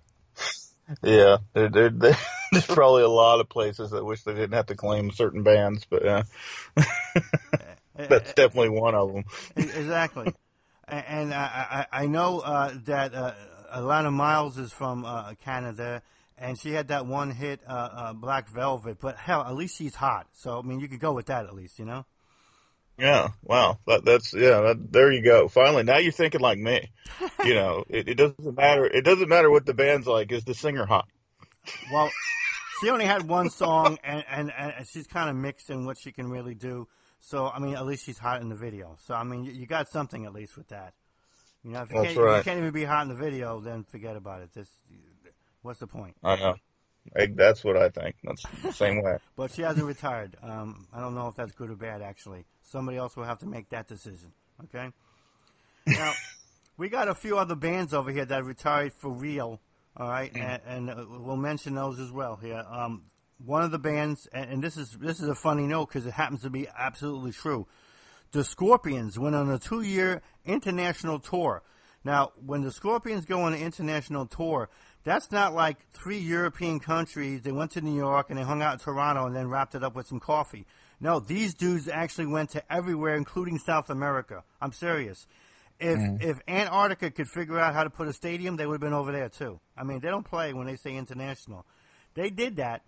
Yeah, 1.04 1.38
there, 1.54 1.70
there, 1.70 1.90
there, 1.90 2.18
there's 2.52 2.66
probably 2.66 3.04
a 3.04 3.10
lot 3.10 3.42
of 3.42 3.50
places 3.50 3.92
that 3.92 4.06
wish 4.06 4.24
they 4.24 4.34
didn't 4.34 4.54
have 4.54 4.68
to 4.68 4.76
claim 4.76 5.12
certain 5.12 5.44
bands, 5.44 5.86
but 5.90 6.06
uh, 6.06 6.24
that's 7.96 8.34
definitely 8.34 8.70
one 8.70 8.96
of 8.96 9.14
them. 9.14 9.26
Exactly. 9.56 10.34
And 10.88 11.34
I, 11.34 11.86
I, 11.92 12.04
I 12.04 12.06
know 12.08 12.40
uh, 12.40 12.74
that 12.86 13.14
uh, 13.14 13.34
Alannah 13.72 14.12
Myles 14.12 14.58
is 14.58 14.72
from 14.72 15.04
uh, 15.04 15.34
Canada, 15.44 16.02
and 16.38 16.58
she 16.58 16.72
had 16.72 16.88
that 16.90 17.06
one 17.06 17.32
hit, 17.32 17.60
uh, 17.68 17.72
uh, 17.72 18.14
Black 18.14 18.48
Velvet. 18.48 18.98
But 19.02 19.18
hell, 19.18 19.42
at 19.42 19.56
least 19.56 19.76
she's 19.76 19.96
hot. 19.96 20.28
So 20.34 20.60
I 20.60 20.62
mean, 20.62 20.80
you 20.80 20.88
could 20.88 21.02
go 21.02 21.12
with 21.12 21.26
that 21.26 21.46
at 21.46 21.54
least, 21.54 21.80
you 21.80 21.86
know. 21.86 22.06
Yeah, 22.98 23.30
wow, 23.44 23.78
that, 23.86 24.06
that's 24.06 24.34
yeah. 24.34 24.62
That, 24.62 24.92
there 24.92 25.12
you 25.12 25.22
go. 25.22 25.48
Finally, 25.48 25.84
now 25.84 25.98
you're 25.98 26.12
thinking 26.12 26.42
like 26.42 26.58
me. 26.58 26.92
You 27.44 27.54
know, 27.54 27.84
it, 27.90 28.10
it 28.10 28.16
doesn't 28.16 28.56
matter. 28.56 28.86
It 28.86 29.06
doesn't 29.06 29.30
matter 29.30 29.52
what 29.52 29.66
the 29.66 29.76
band's 29.76 30.08
like. 30.08 30.32
Is 30.32 30.44
the 30.44 30.56
singer 30.56 30.86
hot? 30.86 31.08
Well, 31.92 32.10
she 32.82 32.90
only 32.90 33.06
had 33.06 33.28
one 33.28 33.50
song, 33.50 34.00
and, 34.04 34.24
and, 34.30 34.52
and 34.58 34.88
she's 34.88 35.06
kind 35.06 35.30
of 35.30 35.36
mixed 35.36 35.70
in 35.70 35.86
what 35.86 35.98
she 36.00 36.12
can 36.12 36.30
really 36.30 36.56
do. 36.56 36.88
So 37.20 37.48
I 37.48 37.60
mean, 37.60 37.76
at 37.76 37.86
least 37.86 38.06
she's 38.06 38.18
hot 38.18 38.42
in 38.42 38.50
the 38.50 38.56
video. 38.56 38.98
So 39.06 39.14
I 39.14 39.24
mean, 39.24 39.44
you, 39.44 39.52
you 39.52 39.68
got 39.68 39.90
something 39.90 40.26
at 40.26 40.34
least 40.34 40.58
with 40.58 40.70
that. 40.70 40.94
You 41.64 41.72
know, 41.72 41.82
if 41.82 41.90
you, 41.90 41.96
can't, 41.96 42.08
if 42.08 42.16
you 42.16 42.44
can't 42.44 42.60
even 42.60 42.72
be 42.72 42.84
hot 42.84 43.04
in 43.04 43.10
the 43.10 43.16
video, 43.16 43.60
then 43.60 43.84
forget 43.84 44.16
about 44.16 44.42
it. 44.42 44.54
This, 44.54 44.70
what's 45.62 45.80
the 45.80 45.88
point? 45.88 46.16
I 46.24 46.36
know. 46.36 46.56
I, 47.16 47.28
that's 47.28 47.64
what 47.64 47.78
I 47.78 47.90
think. 47.90 48.16
That's 48.24 48.44
the 48.64 48.74
same 48.74 49.02
way. 49.02 49.18
But 49.36 49.52
she 49.52 49.62
hasn't 49.62 49.86
retired. 49.86 50.36
Um, 50.42 50.88
I 50.92 51.00
don't 51.00 51.16
know 51.16 51.28
if 51.28 51.36
that's 51.36 51.52
good 51.52 51.70
or 51.70 51.76
bad, 51.76 52.02
actually. 52.02 52.46
Somebody 52.64 52.98
else 52.98 53.16
will 53.16 53.24
have 53.24 53.40
to 53.40 53.46
make 53.46 53.70
that 53.70 53.88
decision. 53.88 54.32
Okay? 54.66 54.90
Now, 55.86 56.14
we 56.78 56.90
got 56.90 57.08
a 57.08 57.16
few 57.16 57.38
other 57.38 57.56
bands 57.56 57.94
over 57.94 58.12
here 58.12 58.26
that 58.26 58.44
retired 58.44 58.94
for 58.94 59.12
real. 59.12 59.60
All 59.96 60.08
right? 60.08 60.32
And, 60.36 60.62
and 60.66 60.90
uh, 60.90 61.06
we'll 61.08 61.38
mention 61.38 61.76
those 61.76 62.00
as 62.00 62.12
well 62.12 62.36
here. 62.36 62.64
Um, 62.70 63.04
one 63.44 63.64
of 63.64 63.72
the 63.72 63.80
bands, 63.80 64.28
and, 64.34 64.52
and 64.52 64.64
this 64.64 64.78
is 64.78 64.92
this 65.00 65.20
is 65.20 65.30
a 65.30 65.36
funny 65.36 65.68
note 65.68 65.88
because 65.88 66.06
it 66.06 66.14
happens 66.14 66.42
to 66.42 66.50
be 66.50 66.68
absolutely 66.78 67.32
true. 67.32 67.68
The 68.32 68.44
Scorpions 68.44 69.18
went 69.18 69.36
on 69.36 69.50
a 69.50 69.60
two-year 69.60 70.22
international 70.46 71.20
tour. 71.20 71.64
Now, 72.04 72.32
when 72.46 72.62
the 72.62 72.72
Scorpions 72.72 73.26
go 73.26 73.42
on 73.42 73.54
an 73.54 73.62
international 73.62 74.26
tour, 74.26 74.70
that's 75.08 75.32
not 75.32 75.54
like 75.54 75.78
three 75.94 76.18
European 76.18 76.80
countries. 76.82 77.42
They 77.42 77.54
went 77.54 77.72
to 77.72 77.82
New 77.82 77.96
York 77.96 78.30
and 78.30 78.38
they 78.38 78.44
hung 78.44 78.62
out 78.62 78.74
in 78.74 78.80
Toronto 78.80 79.26
and 79.26 79.36
then 79.36 79.48
wrapped 79.48 79.74
it 79.74 79.84
up 79.84 79.96
with 79.96 80.06
some 80.06 80.20
coffee. 80.20 80.66
No, 81.00 81.20
these 81.20 81.54
dudes 81.54 81.88
actually 81.88 82.26
went 82.26 82.50
to 82.52 82.74
everywhere, 82.74 83.16
including 83.16 83.58
South 83.58 83.90
America. 83.90 84.44
I'm 84.62 84.74
serious. 84.74 85.26
If 85.80 85.98
mm-hmm. 85.98 86.30
if 86.30 86.40
Antarctica 86.48 87.12
could 87.12 87.30
figure 87.30 87.58
out 87.58 87.74
how 87.74 87.84
to 87.84 87.90
put 87.90 88.08
a 88.08 88.14
stadium, 88.14 88.58
they 88.58 88.66
would 88.66 88.76
have 88.76 88.82
been 88.82 88.94
over 88.94 89.12
there 89.12 89.30
too. 89.30 89.60
I 89.78 89.84
mean, 89.84 90.00
they 90.00 90.10
don't 90.10 90.26
play 90.26 90.54
when 90.54 90.68
they 90.68 90.76
say 90.76 90.96
international. 90.96 91.66
They 92.16 92.30
did 92.30 92.58
that, 92.58 92.82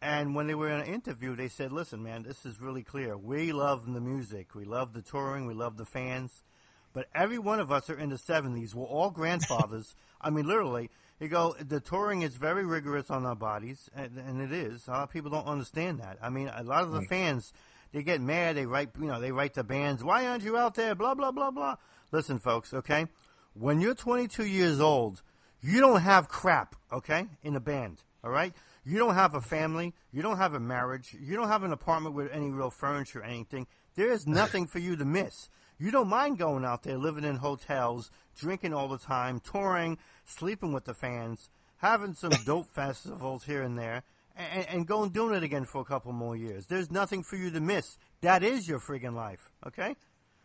and 0.00 0.34
when 0.34 0.46
they 0.46 0.54
were 0.54 0.70
in 0.70 0.80
an 0.80 0.86
interview, 0.86 1.34
they 1.34 1.48
said, 1.48 1.72
"Listen, 1.72 2.02
man, 2.02 2.22
this 2.22 2.46
is 2.46 2.60
really 2.60 2.84
clear. 2.84 3.18
We 3.18 3.52
love 3.52 3.92
the 3.92 4.00
music, 4.00 4.54
we 4.54 4.64
love 4.64 4.92
the 4.92 5.02
touring, 5.02 5.46
we 5.46 5.54
love 5.54 5.76
the 5.76 5.84
fans, 5.84 6.44
but 6.92 7.08
every 7.14 7.38
one 7.38 7.58
of 7.58 7.72
us 7.72 7.90
are 7.90 7.98
in 7.98 8.10
the 8.10 8.16
'70s. 8.16 8.74
We're 8.74 8.86
all 8.86 9.10
grandfathers. 9.10 9.94
I 10.20 10.30
mean, 10.30 10.46
literally. 10.46 10.90
You 11.20 11.28
go, 11.28 11.54
the 11.60 11.80
touring 11.80 12.22
is 12.22 12.34
very 12.34 12.64
rigorous 12.64 13.10
on 13.10 13.24
our 13.24 13.36
bodies, 13.36 13.88
and, 13.94 14.18
and 14.18 14.40
it 14.40 14.52
is. 14.52 14.88
A 14.88 14.90
lot 14.90 15.02
of 15.04 15.10
people 15.10 15.30
don't 15.30 15.46
understand 15.46 16.00
that. 16.00 16.18
I 16.20 16.28
mean, 16.28 16.48
a 16.48 16.62
lot 16.64 16.82
of 16.82 16.92
the 16.92 17.02
fans, 17.02 17.52
they 17.92 18.02
get 18.02 18.20
mad. 18.20 18.56
They 18.56 18.66
write, 18.66 18.90
you 19.00 19.06
know, 19.06 19.20
they 19.20 19.32
write 19.32 19.54
the 19.54 19.64
bands. 19.64 20.02
Why 20.02 20.26
aren't 20.26 20.42
you 20.42 20.56
out 20.56 20.74
there? 20.74 20.94
Blah 20.94 21.14
blah 21.14 21.30
blah 21.30 21.50
blah. 21.50 21.76
Listen, 22.10 22.38
folks. 22.38 22.74
Okay, 22.74 23.06
when 23.54 23.80
you're 23.80 23.94
22 23.94 24.44
years 24.44 24.80
old, 24.80 25.22
you 25.62 25.80
don't 25.80 26.00
have 26.00 26.28
crap. 26.28 26.74
Okay, 26.92 27.26
in 27.42 27.54
a 27.54 27.60
band. 27.60 28.02
All 28.24 28.30
right. 28.30 28.52
You 28.86 28.98
don't 28.98 29.14
have 29.14 29.34
a 29.34 29.40
family. 29.40 29.94
You 30.12 30.22
don't 30.22 30.36
have 30.36 30.54
a 30.54 30.60
marriage. 30.60 31.16
You 31.18 31.36
don't 31.36 31.48
have 31.48 31.62
an 31.62 31.72
apartment 31.72 32.14
with 32.14 32.30
any 32.32 32.50
real 32.50 32.70
furniture 32.70 33.20
or 33.20 33.24
anything. 33.24 33.66
There 33.94 34.12
is 34.12 34.26
nothing 34.26 34.66
for 34.66 34.78
you 34.78 34.96
to 34.96 35.04
miss. 35.04 35.48
You 35.78 35.90
don't 35.90 36.08
mind 36.08 36.38
going 36.38 36.64
out 36.64 36.84
there, 36.84 36.96
living 36.96 37.24
in 37.24 37.36
hotels, 37.36 38.10
drinking 38.38 38.72
all 38.72 38.88
the 38.88 38.98
time, 38.98 39.40
touring, 39.40 39.98
sleeping 40.24 40.72
with 40.72 40.84
the 40.84 40.94
fans, 40.94 41.50
having 41.78 42.14
some 42.14 42.32
dope 42.46 42.68
festivals 42.72 43.44
here 43.44 43.62
and 43.62 43.76
there, 43.76 44.04
and, 44.36 44.68
and 44.68 44.86
going 44.86 45.10
doing 45.10 45.34
it 45.34 45.42
again 45.42 45.64
for 45.64 45.80
a 45.80 45.84
couple 45.84 46.12
more 46.12 46.36
years. 46.36 46.66
There's 46.66 46.90
nothing 46.90 47.22
for 47.22 47.36
you 47.36 47.50
to 47.50 47.60
miss. 47.60 47.98
That 48.20 48.42
is 48.42 48.68
your 48.68 48.78
friggin' 48.78 49.14
life, 49.14 49.50
okay? 49.66 49.96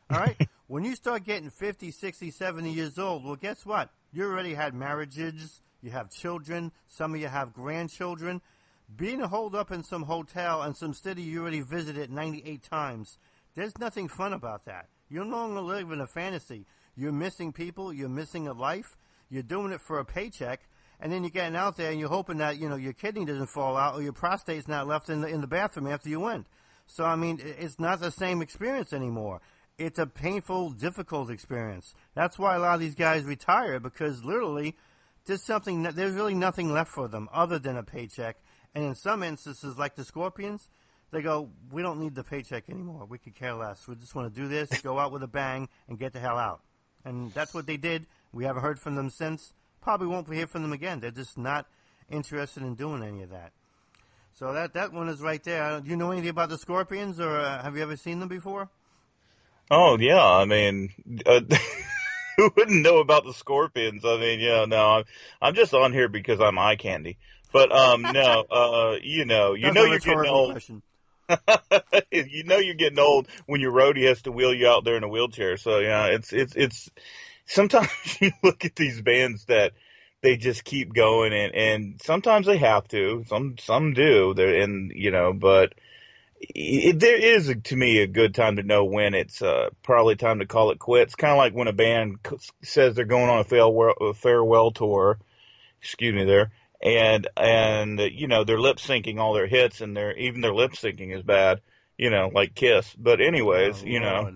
All 0.09 0.19
right? 0.19 0.35
when 0.67 0.83
you 0.83 0.95
start 0.95 1.23
getting 1.23 1.51
50, 1.51 1.91
60, 1.91 2.31
70 2.31 2.71
years 2.71 2.97
old, 2.97 3.23
well, 3.23 3.35
guess 3.35 3.65
what? 3.65 3.91
You 4.11 4.25
already 4.25 4.55
had 4.55 4.73
marriages, 4.73 5.61
you 5.81 5.91
have 5.91 6.09
children, 6.09 6.71
some 6.87 7.13
of 7.13 7.21
you 7.21 7.27
have 7.27 7.53
grandchildren. 7.53 8.41
Being 8.95 9.19
holed 9.19 9.53
up 9.53 9.71
in 9.71 9.83
some 9.83 10.03
hotel 10.03 10.63
and 10.63 10.75
some 10.75 10.95
city 10.95 11.21
you 11.21 11.41
already 11.41 11.61
visited 11.61 12.11
98 12.11 12.63
times, 12.63 13.19
there's 13.53 13.77
nothing 13.77 14.07
fun 14.07 14.33
about 14.33 14.65
that. 14.65 14.87
You're 15.09 15.25
no 15.25 15.47
longer 15.47 15.61
living 15.61 16.01
a 16.01 16.07
fantasy. 16.07 16.65
You're 16.95 17.11
missing 17.11 17.53
people, 17.53 17.93
you're 17.93 18.09
missing 18.09 18.47
a 18.47 18.53
life, 18.53 18.97
you're 19.29 19.43
doing 19.43 19.71
it 19.71 19.81
for 19.81 19.99
a 19.99 20.05
paycheck, 20.05 20.61
and 20.99 21.11
then 21.11 21.23
you're 21.23 21.29
getting 21.29 21.55
out 21.55 21.77
there 21.77 21.91
and 21.91 21.99
you're 21.99 22.09
hoping 22.09 22.37
that, 22.37 22.57
you 22.57 22.67
know, 22.67 22.75
your 22.75 22.93
kidney 22.93 23.25
doesn't 23.25 23.47
fall 23.47 23.77
out 23.77 23.95
or 23.95 24.01
your 24.01 24.13
prostate's 24.13 24.67
not 24.67 24.87
left 24.87 25.09
in 25.09 25.21
the, 25.21 25.27
in 25.27 25.41
the 25.41 25.47
bathroom 25.47 25.87
after 25.87 26.09
you 26.09 26.19
went. 26.19 26.45
So 26.87 27.05
I 27.05 27.15
mean, 27.15 27.39
it's 27.41 27.79
not 27.79 28.01
the 28.01 28.11
same 28.11 28.41
experience 28.41 28.93
anymore. 28.93 29.41
It's 29.77 29.97
a 29.97 30.05
painful, 30.05 30.71
difficult 30.71 31.29
experience. 31.29 31.95
That's 32.15 32.37
why 32.37 32.55
a 32.55 32.59
lot 32.59 32.73
of 32.73 32.79
these 32.81 32.95
guys 32.95 33.23
retire 33.23 33.79
because 33.79 34.25
literally, 34.25 34.75
there's 35.25 35.43
something. 35.43 35.83
There's 35.83 36.15
really 36.15 36.33
nothing 36.33 36.73
left 36.73 36.91
for 36.91 37.07
them 37.07 37.29
other 37.31 37.59
than 37.59 37.77
a 37.77 37.83
paycheck. 37.83 38.37
And 38.75 38.83
in 38.83 38.95
some 38.95 39.23
instances, 39.23 39.77
like 39.77 39.95
the 39.95 40.03
Scorpions, 40.03 40.69
they 41.11 41.21
go, 41.21 41.49
"We 41.71 41.81
don't 41.81 41.99
need 41.99 42.15
the 42.15 42.23
paycheck 42.23 42.69
anymore. 42.69 43.05
We 43.05 43.17
could 43.17 43.35
care 43.35 43.53
less. 43.53 43.87
We 43.87 43.95
just 43.95 44.15
want 44.15 44.33
to 44.33 44.41
do 44.41 44.47
this, 44.47 44.69
go 44.81 44.99
out 44.99 45.11
with 45.11 45.23
a 45.23 45.27
bang, 45.27 45.69
and 45.87 45.97
get 45.97 46.13
the 46.13 46.19
hell 46.19 46.37
out." 46.37 46.61
And 47.05 47.33
that's 47.33 47.53
what 47.53 47.65
they 47.65 47.77
did. 47.77 48.07
We 48.33 48.43
haven't 48.43 48.61
heard 48.61 48.79
from 48.79 48.95
them 48.95 49.09
since. 49.09 49.53
Probably 49.81 50.07
won't 50.07 50.31
hear 50.31 50.47
from 50.47 50.61
them 50.61 50.73
again. 50.73 50.99
They're 50.99 51.11
just 51.11 51.37
not 51.37 51.65
interested 52.09 52.63
in 52.63 52.75
doing 52.75 53.03
any 53.03 53.23
of 53.23 53.29
that. 53.29 53.53
So 54.33 54.53
that 54.53 54.73
that 54.73 54.93
one 54.93 55.09
is 55.09 55.21
right 55.21 55.43
there. 55.43 55.81
Do 55.81 55.89
you 55.89 55.95
know 55.97 56.11
anything 56.11 56.29
about 56.29 56.49
the 56.49 56.57
Scorpions, 56.57 57.19
or 57.19 57.39
uh, 57.39 57.61
have 57.61 57.75
you 57.75 57.83
ever 57.83 57.97
seen 57.97 58.19
them 58.19 58.29
before? 58.29 58.69
Oh 59.71 59.97
yeah, 59.99 60.23
I 60.23 60.45
mean, 60.45 60.91
uh, 61.25 61.41
who 62.37 62.51
wouldn't 62.55 62.81
know 62.81 62.99
about 62.99 63.25
the 63.25 63.33
Scorpions? 63.33 64.05
I 64.05 64.17
mean, 64.17 64.39
yeah, 64.39 64.65
no, 64.65 64.91
I'm 64.91 65.03
I'm 65.41 65.55
just 65.55 65.73
on 65.73 65.91
here 65.93 66.07
because 66.07 66.39
I'm 66.39 66.57
eye 66.57 66.75
candy. 66.75 67.17
But 67.51 67.71
um, 67.71 68.01
no, 68.01 68.45
uh, 68.51 68.97
you 69.01 69.25
know, 69.25 69.53
you 69.53 69.63
That's 69.63 69.75
know 69.75 69.83
you're 69.85 69.99
getting 69.99 70.25
old. 70.25 70.51
question. 70.51 70.81
you 72.11 72.43
know 72.43 72.57
you're 72.57 72.75
getting 72.75 72.99
old 72.99 73.27
when 73.45 73.61
your 73.61 73.71
roadie 73.71 74.07
has 74.07 74.21
to 74.23 74.31
wheel 74.31 74.53
you 74.53 74.67
out 74.67 74.83
there 74.83 74.97
in 74.97 75.03
a 75.03 75.09
wheelchair. 75.09 75.57
So 75.57 75.79
yeah, 75.79 76.07
it's 76.07 76.33
it's 76.33 76.55
it's 76.55 76.89
sometimes 77.45 77.89
you 78.21 78.31
look 78.43 78.65
at 78.65 78.75
these 78.75 79.01
bands 79.01 79.45
that 79.45 79.73
they 80.21 80.37
just 80.37 80.63
keep 80.63 80.93
going 80.93 81.33
and 81.33 81.55
and 81.55 82.01
sometimes 82.03 82.45
they 82.45 82.57
have 82.57 82.87
to. 82.89 83.23
Some 83.27 83.57
some 83.59 83.93
do. 83.93 84.33
They're 84.33 84.61
and 84.61 84.91
you 84.93 85.11
know, 85.11 85.33
but 85.33 85.73
it, 86.39 86.99
there 86.99 87.17
is 87.17 87.53
to 87.65 87.75
me 87.75 87.99
a 87.99 88.07
good 88.07 88.33
time 88.33 88.55
to 88.57 88.63
know 88.63 88.85
when 88.85 89.13
it's 89.13 89.41
uh, 89.41 89.69
probably 89.83 90.15
time 90.15 90.39
to 90.39 90.45
call 90.45 90.71
it 90.71 90.79
quits. 90.79 91.15
Kind 91.15 91.31
of 91.31 91.37
like 91.37 91.53
when 91.53 91.67
a 91.67 91.73
band 91.73 92.19
says 92.63 92.95
they're 92.95 93.05
going 93.05 93.29
on 93.29 93.39
a 93.39 93.43
farewell, 93.43 93.93
a 94.01 94.13
farewell 94.13 94.71
tour. 94.71 95.19
Excuse 95.81 96.13
me, 96.13 96.25
there, 96.25 96.51
and 96.81 97.27
and 97.35 97.99
you 97.99 98.27
know 98.27 98.43
they're 98.43 98.59
lip 98.59 98.77
syncing 98.77 99.19
all 99.19 99.33
their 99.33 99.47
hits, 99.47 99.81
and 99.81 99.95
their 99.95 100.15
even 100.15 100.41
their 100.41 100.53
lip 100.53 100.71
syncing 100.71 101.15
is 101.15 101.23
bad. 101.23 101.61
You 101.97 102.09
know, 102.09 102.31
like 102.33 102.55
Kiss. 102.55 102.93
But 102.97 103.19
anyways, 103.19 103.83
Oh, 103.83 103.85
you 103.85 103.99
know, 103.99 104.31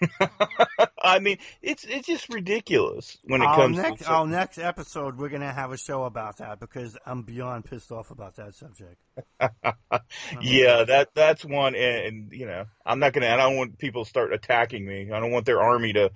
I 1.02 1.18
mean, 1.18 1.38
it's 1.62 1.84
it's 1.84 2.06
just 2.06 2.28
ridiculous 2.32 3.16
when 3.24 3.42
it 3.42 3.46
our 3.46 3.56
comes 3.56 3.76
next 3.76 4.02
to 4.02 4.10
our 4.10 4.26
next 4.26 4.58
episode, 4.58 5.16
we're 5.18 5.28
gonna 5.28 5.52
have 5.52 5.72
a 5.72 5.76
show 5.76 6.04
about 6.04 6.38
that 6.38 6.60
because 6.60 6.96
I'm 7.06 7.22
beyond 7.22 7.64
pissed 7.66 7.92
off 7.92 8.10
about 8.10 8.36
that 8.36 8.54
subject. 8.54 8.96
yeah, 10.40 10.84
that 10.84 11.10
that's 11.14 11.44
one, 11.44 11.74
and, 11.74 12.06
and 12.06 12.32
you 12.32 12.46
know, 12.46 12.64
I'm 12.84 12.98
not 12.98 13.12
gonna. 13.12 13.28
I 13.28 13.36
don't 13.36 13.56
want 13.56 13.78
people 13.78 14.04
to 14.04 14.10
start 14.10 14.32
attacking 14.32 14.84
me. 14.84 15.10
I 15.12 15.20
don't 15.20 15.30
want 15.30 15.46
their 15.46 15.62
army 15.62 15.92
to 15.94 16.10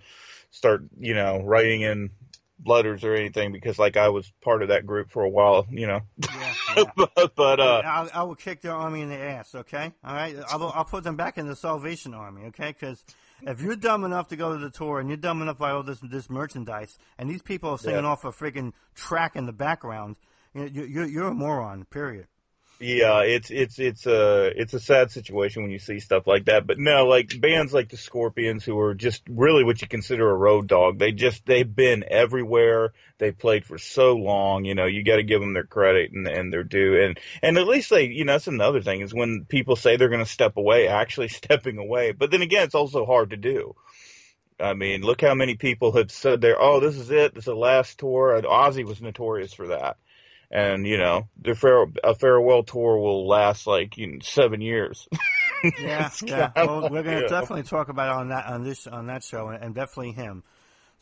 start, 0.51 0.85
you 0.99 1.15
know, 1.15 1.43
writing 1.45 1.83
in 1.83 2.11
letters 2.67 3.05
or 3.05 3.15
anything 3.15 3.53
because, 3.53 3.79
like, 3.79 3.97
I 3.97 4.09
was 4.09 4.33
part 4.43 4.63
of 4.63 4.69
that 4.69 4.85
group 4.87 5.11
for 5.11 5.23
a 5.23 5.29
while, 5.29 5.67
you 5.71 5.87
know. 5.87 6.01
Yeah, 6.19 6.55
yeah. 6.77 6.85
but, 6.97 7.35
but 7.37 7.61
uh, 7.61 7.83
I, 7.85 8.09
I 8.15 8.23
will 8.25 8.35
kick 8.35 8.61
their 8.61 8.73
army 8.75 9.03
in 9.03 9.09
the 9.09 9.19
ass. 9.19 9.55
Okay, 9.55 9.93
all 10.05 10.15
right. 10.15 10.37
I 10.51 10.57
will, 10.57 10.73
I'll 10.75 10.85
put 10.85 11.05
them 11.05 11.17
back 11.17 11.39
in 11.39 11.47
the 11.47 11.57
Salvation 11.57 12.15
Army. 12.15 12.47
Okay, 12.47 12.69
because 12.79 13.05
if 13.43 13.61
you're 13.63 13.77
dumb 13.77 14.05
enough 14.05 14.29
to 14.29 14.37
go 14.37 14.53
to 14.53 14.59
the 14.59 14.71
tour 14.71 14.99
and 15.01 15.09
you're 15.09 15.17
dumb 15.17 15.41
enough 15.43 15.57
to 15.57 15.61
buy 15.61 15.71
all 15.71 15.83
this 15.83 16.01
this 16.01 16.29
merchandise, 16.29 16.99
and 17.19 17.31
these 17.31 17.43
people 17.43 17.71
are 17.71 17.79
singing 17.79 18.03
Yeah. 18.05 18.11
off 18.11 18.25
a 18.25 18.33
freaking 18.33 18.73
track 18.95 19.37
in 19.37 19.47
the 19.47 19.53
background, 19.53 20.17
you 20.55 20.65
you- 20.65 20.85
you're 20.85 21.07
you're 21.07 21.29
a 21.29 21.35
moron. 21.35 21.85
Period. 21.85 22.27
Yeah, 22.81 23.23
it's 23.23 23.51
it's 23.51 23.81
it's 23.81 24.07
a 24.07 24.53
it's 24.55 24.73
a 24.73 24.79
sad 24.79 25.11
situation 25.11 25.63
when 25.63 25.73
you 25.73 25.81
see 25.81 25.99
stuff 25.99 26.29
like 26.29 26.45
that. 26.45 26.65
But 26.65 26.79
no, 26.79 27.07
like 27.07 27.41
bands 27.41 27.75
like 27.75 27.89
the 27.89 27.97
Scorpions, 27.97 28.65
who 28.65 28.79
are 28.79 28.95
just 28.95 29.23
really 29.29 29.65
what 29.65 29.83
you 29.83 29.89
consider 29.89 30.31
a 30.31 30.37
road 30.37 30.69
dog. 30.69 30.97
They 30.97 31.11
just 31.11 31.45
they've 31.45 31.75
been 31.75 32.05
everywhere. 32.09 32.93
They 33.19 33.33
played 33.33 33.65
for 33.65 33.79
so 33.79 34.15
long. 34.15 34.65
You 34.65 34.77
know, 34.77 34.87
you 34.87 35.03
got 35.03 35.17
to 35.17 35.25
give 35.25 35.41
them 35.41 35.55
their 35.55 35.65
credit 35.65 36.13
and 36.13 36.29
and 36.29 36.53
their 36.53 36.63
due. 36.63 37.03
And 37.03 37.19
and 37.43 37.59
at 37.59 37.67
least 37.67 37.91
they, 37.91 38.05
you 38.05 38.25
know, 38.25 38.35
that's 38.35 38.47
another 38.47 38.81
thing 38.81 39.01
is 39.01 39.13
when 39.13 39.45
people 39.49 39.75
say 39.75 39.97
they're 39.97 40.09
going 40.09 40.25
to 40.25 40.31
step 40.31 40.57
away, 40.57 40.87
actually 40.87 41.29
stepping 41.29 41.79
away. 41.79 42.13
But 42.13 42.31
then 42.31 42.43
again, 42.43 42.63
it's 42.63 42.77
also 42.77 43.05
hard 43.05 43.31
to 43.31 43.37
do. 43.37 43.75
I 44.61 44.75
mean, 44.75 45.03
look 45.03 45.21
how 45.21 45.35
many 45.35 45.57
people 45.57 45.93
have 45.97 46.13
said 46.13 46.41
there, 46.41 46.61
oh, 46.61 46.79
this 46.79 46.97
is 46.97 47.11
it. 47.11 47.35
This 47.35 47.43
is 47.43 47.47
the 47.47 47.57
last 47.57 47.99
tour. 47.99 48.37
And 48.37 48.45
Ozzy 48.45 48.85
was 48.85 49.01
notorious 49.01 49.53
for 49.53 49.69
that 49.69 49.97
and 50.51 50.87
you 50.87 50.97
know 50.99 51.29
their 51.37 51.55
fare, 51.55 51.87
a 52.05 52.15
farewell 52.15 52.63
tour 52.63 52.99
will 52.99 53.27
last 53.27 53.67
like 53.67 53.97
you 53.99 54.07
know, 54.07 54.19
seven 54.23 54.61
years. 54.61 55.09
Yeah, 55.81 56.11
yeah. 56.27 56.51
kinda 56.51 56.53
Well, 56.57 56.83
we're 56.89 57.03
gonna 57.03 57.21
like, 57.21 57.29
definitely 57.29 57.63
talk 57.65 57.89
about 57.89 58.09
it 58.09 58.21
on 58.21 58.29
that 58.29 58.47
on 58.47 58.65
this 58.65 58.87
on 58.87 59.07
that 59.07 59.23
show, 59.25 59.49
and, 59.49 59.63
and 59.63 59.75
definitely 59.75 60.13
him. 60.13 60.43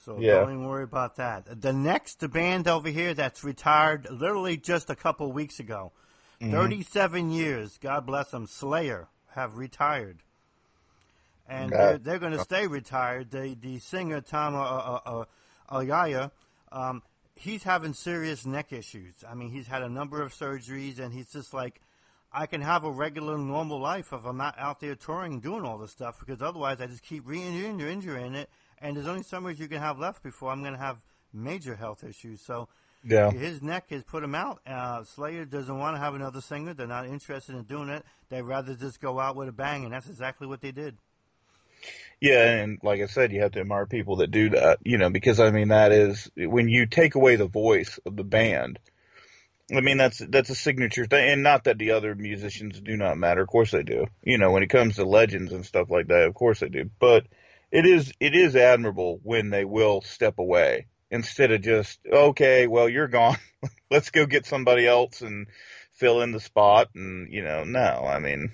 So 0.04 0.20
Yeah. 0.20 0.40
don't 0.40 0.52
even 0.52 0.66
worry 0.66 0.84
about 0.84 1.16
that. 1.16 1.60
The 1.62 1.72
next 1.72 2.26
band 2.30 2.68
over 2.68 2.88
here 2.88 3.14
that's 3.14 3.42
retired, 3.42 4.06
literally 4.10 4.56
just 4.56 4.90
a 4.90 4.94
couple 4.96 5.30
weeks 5.32 5.58
ago, 5.60 5.92
Mm-hmm. 6.40 6.52
thirty-seven 6.52 7.30
years. 7.30 7.78
God 7.78 8.06
bless 8.06 8.30
them. 8.30 8.46
Slayer 8.46 9.08
have 9.34 9.56
retired, 9.56 10.18
and 11.48 11.72
Okay. 11.72 11.78
they're, 11.78 11.98
they're 11.98 12.18
going 12.18 12.32
to 12.32 12.38
stay 12.40 12.66
retired. 12.66 13.30
The 13.30 13.56
the 13.60 13.78
singer 13.78 14.20
Tom 14.20 14.54
uh, 14.54 14.58
uh, 14.60 15.00
uh, 15.06 15.24
Araya, 15.70 16.30
um, 16.72 17.02
he's 17.36 17.62
having 17.62 17.92
serious 17.94 18.44
neck 18.46 18.72
issues. 18.72 19.14
I 19.28 19.34
mean, 19.34 19.50
he's 19.50 19.66
had 19.66 19.82
a 19.82 19.88
number 19.88 20.22
of 20.22 20.32
surgeries, 20.32 20.98
and 20.98 21.12
he's 21.12 21.30
just 21.30 21.54
like, 21.54 21.80
I 22.32 22.46
can 22.46 22.60
have 22.62 22.84
a 22.84 22.90
regular, 22.90 23.38
normal 23.38 23.78
life 23.78 24.12
if 24.12 24.24
I'm 24.24 24.36
not 24.36 24.58
out 24.58 24.80
there 24.80 24.94
touring 24.94 25.40
doing 25.40 25.64
all 25.64 25.78
this 25.78 25.92
stuff, 25.92 26.18
because 26.18 26.42
otherwise 26.42 26.80
I 26.80 26.86
just 26.86 27.02
keep 27.02 27.26
re-injuring 27.26 27.80
injuring 27.80 28.34
it, 28.34 28.50
and 28.80 28.96
there's 28.96 29.06
only 29.06 29.22
so 29.22 29.40
much 29.40 29.58
you 29.58 29.68
can 29.68 29.80
have 29.80 29.98
left 29.98 30.22
before 30.22 30.50
I'm 30.50 30.62
going 30.62 30.74
to 30.74 30.78
have 30.80 30.98
major 31.32 31.76
health 31.76 32.02
issues. 32.02 32.40
So 32.40 32.68
Yeah. 33.04 33.30
his 33.30 33.62
neck 33.62 33.90
has 33.90 34.02
put 34.02 34.24
him 34.24 34.34
out. 34.34 34.60
Uh, 34.66 35.04
Slayer 35.04 35.44
doesn't 35.44 35.78
want 35.78 35.94
to 35.96 36.00
have 36.00 36.14
another 36.14 36.40
singer. 36.40 36.74
They're 36.74 36.86
not 36.86 37.06
interested 37.06 37.54
in 37.54 37.62
doing 37.64 37.88
it. 37.88 38.04
They'd 38.28 38.42
rather 38.42 38.74
just 38.74 39.00
go 39.00 39.20
out 39.20 39.36
with 39.36 39.48
a 39.48 39.52
bang, 39.52 39.84
and 39.84 39.92
that's 39.92 40.08
exactly 40.08 40.46
what 40.46 40.60
they 40.60 40.72
did. 40.72 40.98
Yeah, 42.20 42.62
and 42.62 42.78
like 42.82 43.00
I 43.00 43.06
said, 43.06 43.32
you 43.32 43.42
have 43.42 43.52
to 43.52 43.60
admire 43.60 43.86
people 43.86 44.16
that 44.16 44.30
do 44.30 44.50
that, 44.50 44.78
you 44.84 44.96
know, 44.96 45.10
because 45.10 45.38
I 45.38 45.50
mean 45.50 45.68
that 45.68 45.92
is 45.92 46.30
when 46.36 46.68
you 46.68 46.86
take 46.86 47.14
away 47.14 47.36
the 47.36 47.46
voice 47.46 47.98
of 48.06 48.16
the 48.16 48.24
band. 48.24 48.78
I 49.74 49.80
mean 49.80 49.98
that's 49.98 50.18
that's 50.18 50.50
a 50.50 50.54
signature 50.54 51.06
thing, 51.06 51.28
and 51.28 51.42
not 51.42 51.64
that 51.64 51.78
the 51.78 51.90
other 51.90 52.14
musicians 52.14 52.80
do 52.80 52.96
not 52.96 53.18
matter. 53.18 53.42
Of 53.42 53.48
course 53.48 53.72
they 53.72 53.82
do. 53.82 54.06
You 54.22 54.38
know, 54.38 54.52
when 54.52 54.62
it 54.62 54.70
comes 54.70 54.96
to 54.96 55.04
legends 55.04 55.52
and 55.52 55.66
stuff 55.66 55.90
like 55.90 56.08
that, 56.08 56.26
of 56.26 56.34
course 56.34 56.60
they 56.60 56.68
do. 56.68 56.90
But 57.00 57.26
it 57.72 57.84
is 57.84 58.12
it 58.20 58.34
is 58.34 58.56
admirable 58.56 59.20
when 59.22 59.50
they 59.50 59.64
will 59.64 60.00
step 60.02 60.38
away 60.38 60.86
instead 61.10 61.50
of 61.50 61.62
just 61.62 61.98
okay, 62.10 62.66
well 62.66 62.88
you're 62.88 63.08
gone, 63.08 63.36
let's 63.90 64.10
go 64.10 64.24
get 64.24 64.46
somebody 64.46 64.86
else 64.86 65.20
and 65.20 65.48
fill 65.92 66.22
in 66.22 66.32
the 66.32 66.40
spot. 66.40 66.88
And 66.94 67.32
you 67.32 67.42
know, 67.42 67.64
no, 67.64 68.06
I 68.06 68.20
mean 68.20 68.52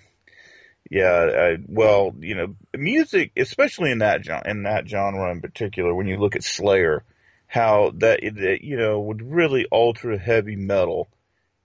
yeah, 0.91 1.31
I, 1.39 1.57
well, 1.67 2.15
you 2.19 2.35
know, 2.35 2.57
music, 2.77 3.33
especially 3.37 3.91
in 3.91 3.99
that 3.99 4.27
in 4.47 4.65
that 4.65 4.89
genre 4.89 5.31
in 5.31 5.41
particular, 5.41 5.95
when 5.95 6.07
you 6.07 6.19
look 6.19 6.37
at 6.37 6.45
Slayer, 6.45 7.05
how 7.47 7.93
that, 7.99 8.21
that 8.23 8.59
you 8.63 8.77
know, 8.77 9.01
would 9.01 9.23
really 9.23 9.67
ultra 9.73 10.19
heavy 10.19 10.57
metal, 10.57 11.09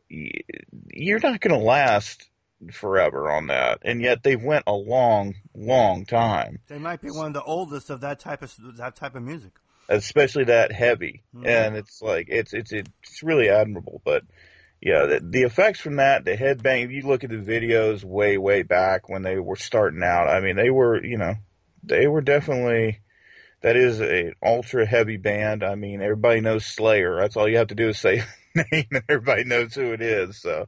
you're 0.10 1.20
not 1.20 1.40
going 1.42 1.60
to 1.60 1.66
last 1.66 2.30
forever 2.72 3.30
on 3.30 3.48
that, 3.48 3.80
and 3.84 4.02
yet 4.02 4.24
they 4.24 4.36
went 4.36 4.64
a 4.68 4.74
long, 4.74 5.36
long 5.56 6.06
time, 6.06 6.60
They 6.68 6.80
might 6.80 7.02
be 7.02 7.12
one 7.12 7.28
of 7.28 7.34
the 7.34 7.44
oldest 7.44 7.90
of 7.90 8.02
that 8.02 8.20
type 8.20 8.42
of 8.42 8.54
that 8.78 8.96
type 8.96 9.16
of 9.16 9.24
music. 9.24 9.52
especially 9.90 10.46
that 10.46 10.72
heavy, 10.72 11.24
Mhm. 11.36 11.46
and 11.46 11.76
it's 11.76 12.02
like 12.02 12.28
it's 12.30 12.54
it's 12.54 12.72
it's 12.72 13.24
really 13.24 13.50
admirable, 13.50 14.02
but. 14.06 14.24
Yeah, 14.82 15.06
the, 15.06 15.20
the 15.24 15.44
effects 15.44 15.80
from 15.80 15.96
that, 15.96 16.24
the 16.24 16.38
headbang. 16.38 16.86
If 16.86 16.92
you 16.92 17.02
look 17.04 17.24
at 17.24 17.30
the 17.30 17.38
videos 17.38 18.04
way, 18.04 18.38
way 18.38 18.62
back 18.62 19.10
when 19.10 19.24
they 19.24 19.40
were 19.40 19.56
starting 19.56 20.04
out, 20.04 20.28
I 20.28 20.40
mean, 20.40 20.56
they 20.56 20.70
were, 20.70 21.04
you 21.04 21.18
know, 21.18 21.36
they 21.84 22.08
were 22.08 22.22
definitely. 22.22 23.02
That 23.62 23.76
is 23.76 24.00
an 24.02 24.34
ultra 24.44 24.86
heavy 24.86 25.18
band. 25.18 25.64
I 25.64 25.74
mean, 25.74 26.04
everybody 26.04 26.42
knows 26.42 26.64
Slayer. 26.64 27.20
That's 27.20 27.36
all 27.36 27.50
you 27.50 27.58
have 27.58 27.70
to 27.70 27.76
do 27.76 27.90
is 27.90 28.00
say 28.00 28.24
name, 28.56 28.86
and 28.92 29.04
everybody 29.10 29.46
knows 29.46 29.74
who 29.74 29.94
it 29.94 30.02
is. 30.02 30.40
So, 30.40 30.68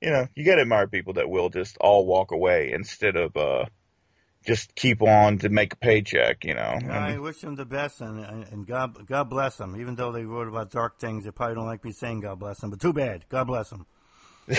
you 0.00 0.10
know, 0.10 0.26
you 0.34 0.46
got 0.46 0.54
to 0.54 0.62
admire 0.62 0.88
people 0.88 1.14
that 1.14 1.28
will 1.28 1.50
just 1.50 1.76
all 1.78 2.06
walk 2.06 2.32
away 2.32 2.72
instead 2.72 3.16
of 3.16 3.36
uh, 3.36 3.66
just 4.44 4.74
keep 4.74 5.02
on 5.02 5.38
to 5.38 5.48
make 5.48 5.72
a 5.72 5.76
paycheck. 5.76 6.44
You 6.44 6.54
know, 6.54 6.78
I 6.90 7.18
wish 7.18 7.40
them 7.40 7.56
the 7.56 7.64
best, 7.64 8.00
and, 8.00 8.24
and, 8.24 8.44
and 8.52 8.66
God, 8.66 9.06
God 9.06 9.24
bless 9.30 9.56
them. 9.56 9.80
Even 9.80 9.94
though 9.94 10.12
they 10.12 10.24
wrote 10.24 10.48
about 10.48 10.70
dark 10.70 10.98
things, 10.98 11.24
they 11.24 11.30
probably 11.30 11.54
don't 11.54 11.66
like 11.66 11.84
me 11.84 11.92
saying 11.92 12.20
God 12.20 12.38
bless 12.38 12.60
them. 12.60 12.70
But 12.70 12.80
too 12.80 12.92
bad. 12.92 13.24
God 13.28 13.46
bless 13.46 13.70
them. 13.70 13.86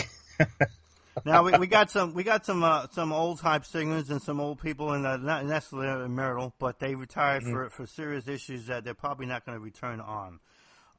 now 1.25 1.43
we, 1.43 1.57
we 1.59 1.67
got 1.67 1.91
some 1.91 2.13
we 2.13 2.23
got 2.23 2.45
some 2.45 2.63
uh, 2.63 2.87
some 2.91 3.13
old 3.13 3.39
type 3.39 3.65
singers 3.65 4.09
and 4.09 4.21
some 4.21 4.39
old 4.39 4.59
people 4.59 4.93
in 4.93 5.03
the, 5.03 5.17
not 5.17 5.45
necessarily 5.45 6.09
marital, 6.09 6.53
but 6.59 6.79
they 6.79 6.95
retired 6.95 7.43
for 7.43 7.69
for 7.69 7.85
serious 7.85 8.27
issues 8.27 8.67
that 8.67 8.83
they're 8.83 8.93
probably 8.93 9.27
not 9.27 9.45
going 9.45 9.57
to 9.57 9.63
return 9.63 10.01
on. 10.01 10.39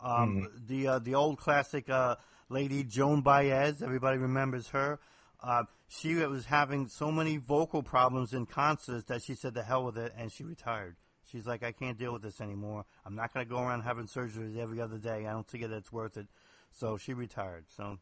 Um, 0.01 0.49
The 0.69 0.89
uh, 0.89 0.99
the 1.01 1.15
old 1.15 1.39
classic 1.39 1.91
uh, 1.91 2.17
lady 2.49 2.85
Joan 2.85 3.23
Baez, 3.23 3.83
everybody 3.83 4.19
remembers 4.19 4.69
her. 4.69 5.01
Uh, 5.43 5.65
she 5.89 6.15
was 6.15 6.47
having 6.47 6.89
so 6.89 7.13
many 7.13 7.37
vocal 7.37 7.83
problems 7.83 8.33
in 8.33 8.47
concerts 8.47 9.05
that 9.05 9.23
she 9.23 9.35
said 9.35 9.55
the 9.55 9.63
hell 9.63 9.85
with 9.85 9.99
it 9.99 10.13
and 10.17 10.33
she 10.33 10.45
retired. 10.45 10.97
She's 11.31 11.47
like, 11.47 11.63
I 11.63 11.73
can't 11.73 11.99
deal 11.99 12.13
with 12.13 12.23
this 12.23 12.41
anymore. 12.41 12.85
I'm 13.05 13.17
not 13.17 13.35
going 13.35 13.47
to 13.47 13.51
go 13.51 13.61
around 13.61 13.83
having 13.83 14.07
surgeries 14.07 14.57
every 14.57 14.81
other 14.81 14.99
day. 14.99 15.27
I 15.27 15.33
don't 15.33 15.47
think 15.47 15.65
that 15.65 15.73
it's 15.73 15.93
worth 15.93 16.17
it. 16.17 16.27
So 16.73 16.97
she 16.97 17.15
retired. 17.15 17.65
So 17.77 17.99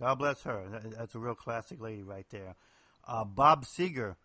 God 0.00 0.16
bless 0.16 0.42
her. 0.42 0.80
That's 0.96 1.14
a 1.14 1.18
real 1.18 1.34
classic 1.34 1.80
lady 1.80 2.02
right 2.02 2.26
there. 2.30 2.56
Uh, 3.06 3.24
Bob 3.24 3.64
Seger 3.64 4.16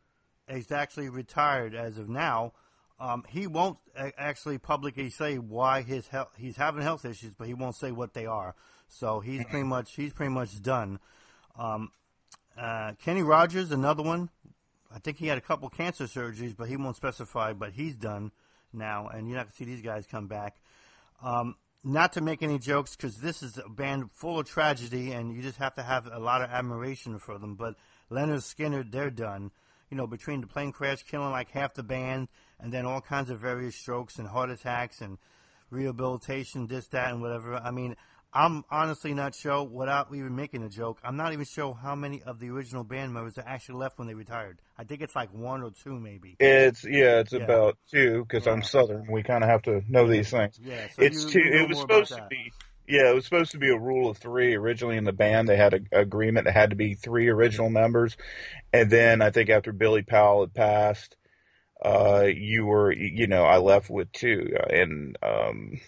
is 0.47 0.71
actually 0.71 1.09
retired 1.09 1.75
as 1.75 1.97
of 1.97 2.09
now. 2.09 2.53
Um, 2.99 3.23
he 3.29 3.47
won't 3.47 3.77
actually 3.95 4.57
publicly 4.57 5.09
say 5.09 5.37
why 5.37 5.83
his 5.83 6.07
health, 6.07 6.29
he's 6.37 6.57
having 6.57 6.81
health 6.81 7.05
issues, 7.05 7.33
but 7.33 7.47
he 7.47 7.53
won't 7.53 7.75
say 7.75 7.91
what 7.91 8.13
they 8.13 8.25
are. 8.25 8.55
So 8.89 9.19
he's 9.19 9.45
pretty 9.45 9.65
much 9.65 9.95
he's 9.95 10.11
pretty 10.11 10.33
much 10.33 10.61
done. 10.61 10.99
Um, 11.57 11.91
uh, 12.59 12.93
Kenny 13.03 13.23
Rogers, 13.23 13.71
another 13.71 14.03
one. 14.03 14.29
I 14.93 14.99
think 14.99 15.17
he 15.17 15.27
had 15.27 15.37
a 15.37 15.41
couple 15.41 15.69
cancer 15.69 16.05
surgeries, 16.05 16.55
but 16.55 16.67
he 16.67 16.75
won't 16.75 16.95
specify. 16.95 17.53
But 17.53 17.73
he's 17.73 17.95
done 17.95 18.31
now, 18.73 19.07
and 19.07 19.27
you're 19.27 19.37
not 19.37 19.45
gonna 19.45 19.55
see 19.55 19.65
these 19.65 19.81
guys 19.81 20.05
come 20.05 20.27
back. 20.27 20.57
Um, 21.23 21.55
not 21.83 22.13
to 22.13 22.21
make 22.21 22.43
any 22.43 22.59
jokes, 22.59 22.95
because 22.95 23.17
this 23.17 23.41
is 23.41 23.57
a 23.57 23.69
band 23.69 24.11
full 24.11 24.39
of 24.39 24.47
tragedy, 24.47 25.11
and 25.11 25.33
you 25.33 25.41
just 25.41 25.57
have 25.57 25.75
to 25.75 25.83
have 25.83 26.07
a 26.11 26.19
lot 26.19 26.41
of 26.41 26.49
admiration 26.49 27.19
for 27.19 27.37
them. 27.37 27.55
But 27.55 27.75
Lynyrd 28.11 28.43
Skynyrd, 28.43 28.91
they're 28.91 29.09
done. 29.09 29.51
You 29.89 29.97
know, 29.97 30.07
between 30.07 30.41
the 30.41 30.47
plane 30.47 30.71
crash 30.71 31.03
killing 31.03 31.31
like 31.31 31.51
half 31.51 31.73
the 31.73 31.83
band, 31.83 32.27
and 32.59 32.73
then 32.73 32.85
all 32.85 33.01
kinds 33.01 33.29
of 33.29 33.39
various 33.39 33.75
strokes 33.75 34.19
and 34.19 34.27
heart 34.27 34.49
attacks 34.49 35.01
and 35.01 35.17
rehabilitation, 35.69 36.67
this, 36.67 36.87
that, 36.87 37.11
and 37.11 37.21
whatever. 37.21 37.55
I 37.55 37.71
mean, 37.71 37.95
I'm 38.31 38.63
honestly 38.69 39.13
not 39.13 39.33
sure, 39.33 39.63
without 39.63 40.13
even 40.13 40.35
making 40.35 40.61
a 40.61 40.69
joke, 40.69 40.99
I'm 41.03 41.17
not 41.17 41.33
even 41.33 41.45
sure 41.45 41.73
how 41.73 41.95
many 41.95 42.21
of 42.21 42.39
the 42.39 42.49
original 42.49 42.83
band 42.83 43.11
members 43.11 43.37
are 43.39 43.47
actually 43.47 43.79
left 43.79 43.97
when 43.97 44.07
they 44.07 44.13
retired. 44.13 44.59
I 44.77 44.83
think 44.83 45.01
it's 45.01 45.15
like 45.15 45.33
one 45.33 45.63
or 45.63 45.71
two, 45.71 45.99
maybe. 45.99 46.35
It's 46.39 46.83
yeah, 46.83 47.19
it's 47.19 47.33
yeah. 47.33 47.39
about 47.39 47.77
two 47.89 48.25
because 48.27 48.45
yeah. 48.45 48.53
I'm 48.53 48.61
Southern. 48.61 49.07
We 49.11 49.23
kind 49.23 49.43
of 49.43 49.49
have 49.49 49.63
to 49.63 49.81
know 49.89 50.07
these 50.07 50.29
things. 50.29 50.59
Yeah, 50.61 50.87
so 50.95 51.01
it's 51.01 51.23
you, 51.25 51.29
two. 51.31 51.39
You 51.39 51.51
know 51.51 51.63
it 51.63 51.69
was 51.69 51.79
supposed 51.79 52.11
to 52.11 52.27
be. 52.29 52.51
Yeah, 52.87 53.09
it 53.09 53.15
was 53.15 53.25
supposed 53.25 53.51
to 53.51 53.59
be 53.59 53.69
a 53.69 53.77
rule 53.77 54.09
of 54.09 54.17
three 54.17 54.55
originally 54.55 54.97
in 54.97 55.03
the 55.03 55.11
band. 55.11 55.47
They 55.47 55.57
had 55.57 55.73
an 55.73 55.87
agreement 55.91 56.45
that 56.45 56.53
had 56.53 56.69
to 56.71 56.75
be 56.75 56.93
three 56.93 57.29
original 57.29 57.69
members, 57.69 58.15
and 58.71 58.91
then 58.91 59.21
I 59.23 59.31
think 59.31 59.49
after 59.49 59.71
Billy 59.71 60.01
Powell 60.03 60.41
had 60.41 60.53
passed, 60.53 61.15
uh, 61.83 62.25
you 62.31 62.65
were, 62.65 62.91
you 62.91 63.27
know, 63.27 63.43
I 63.43 63.57
left 63.57 63.89
with 63.89 64.11
two, 64.11 64.55
and 64.69 65.17
um, 65.23 65.79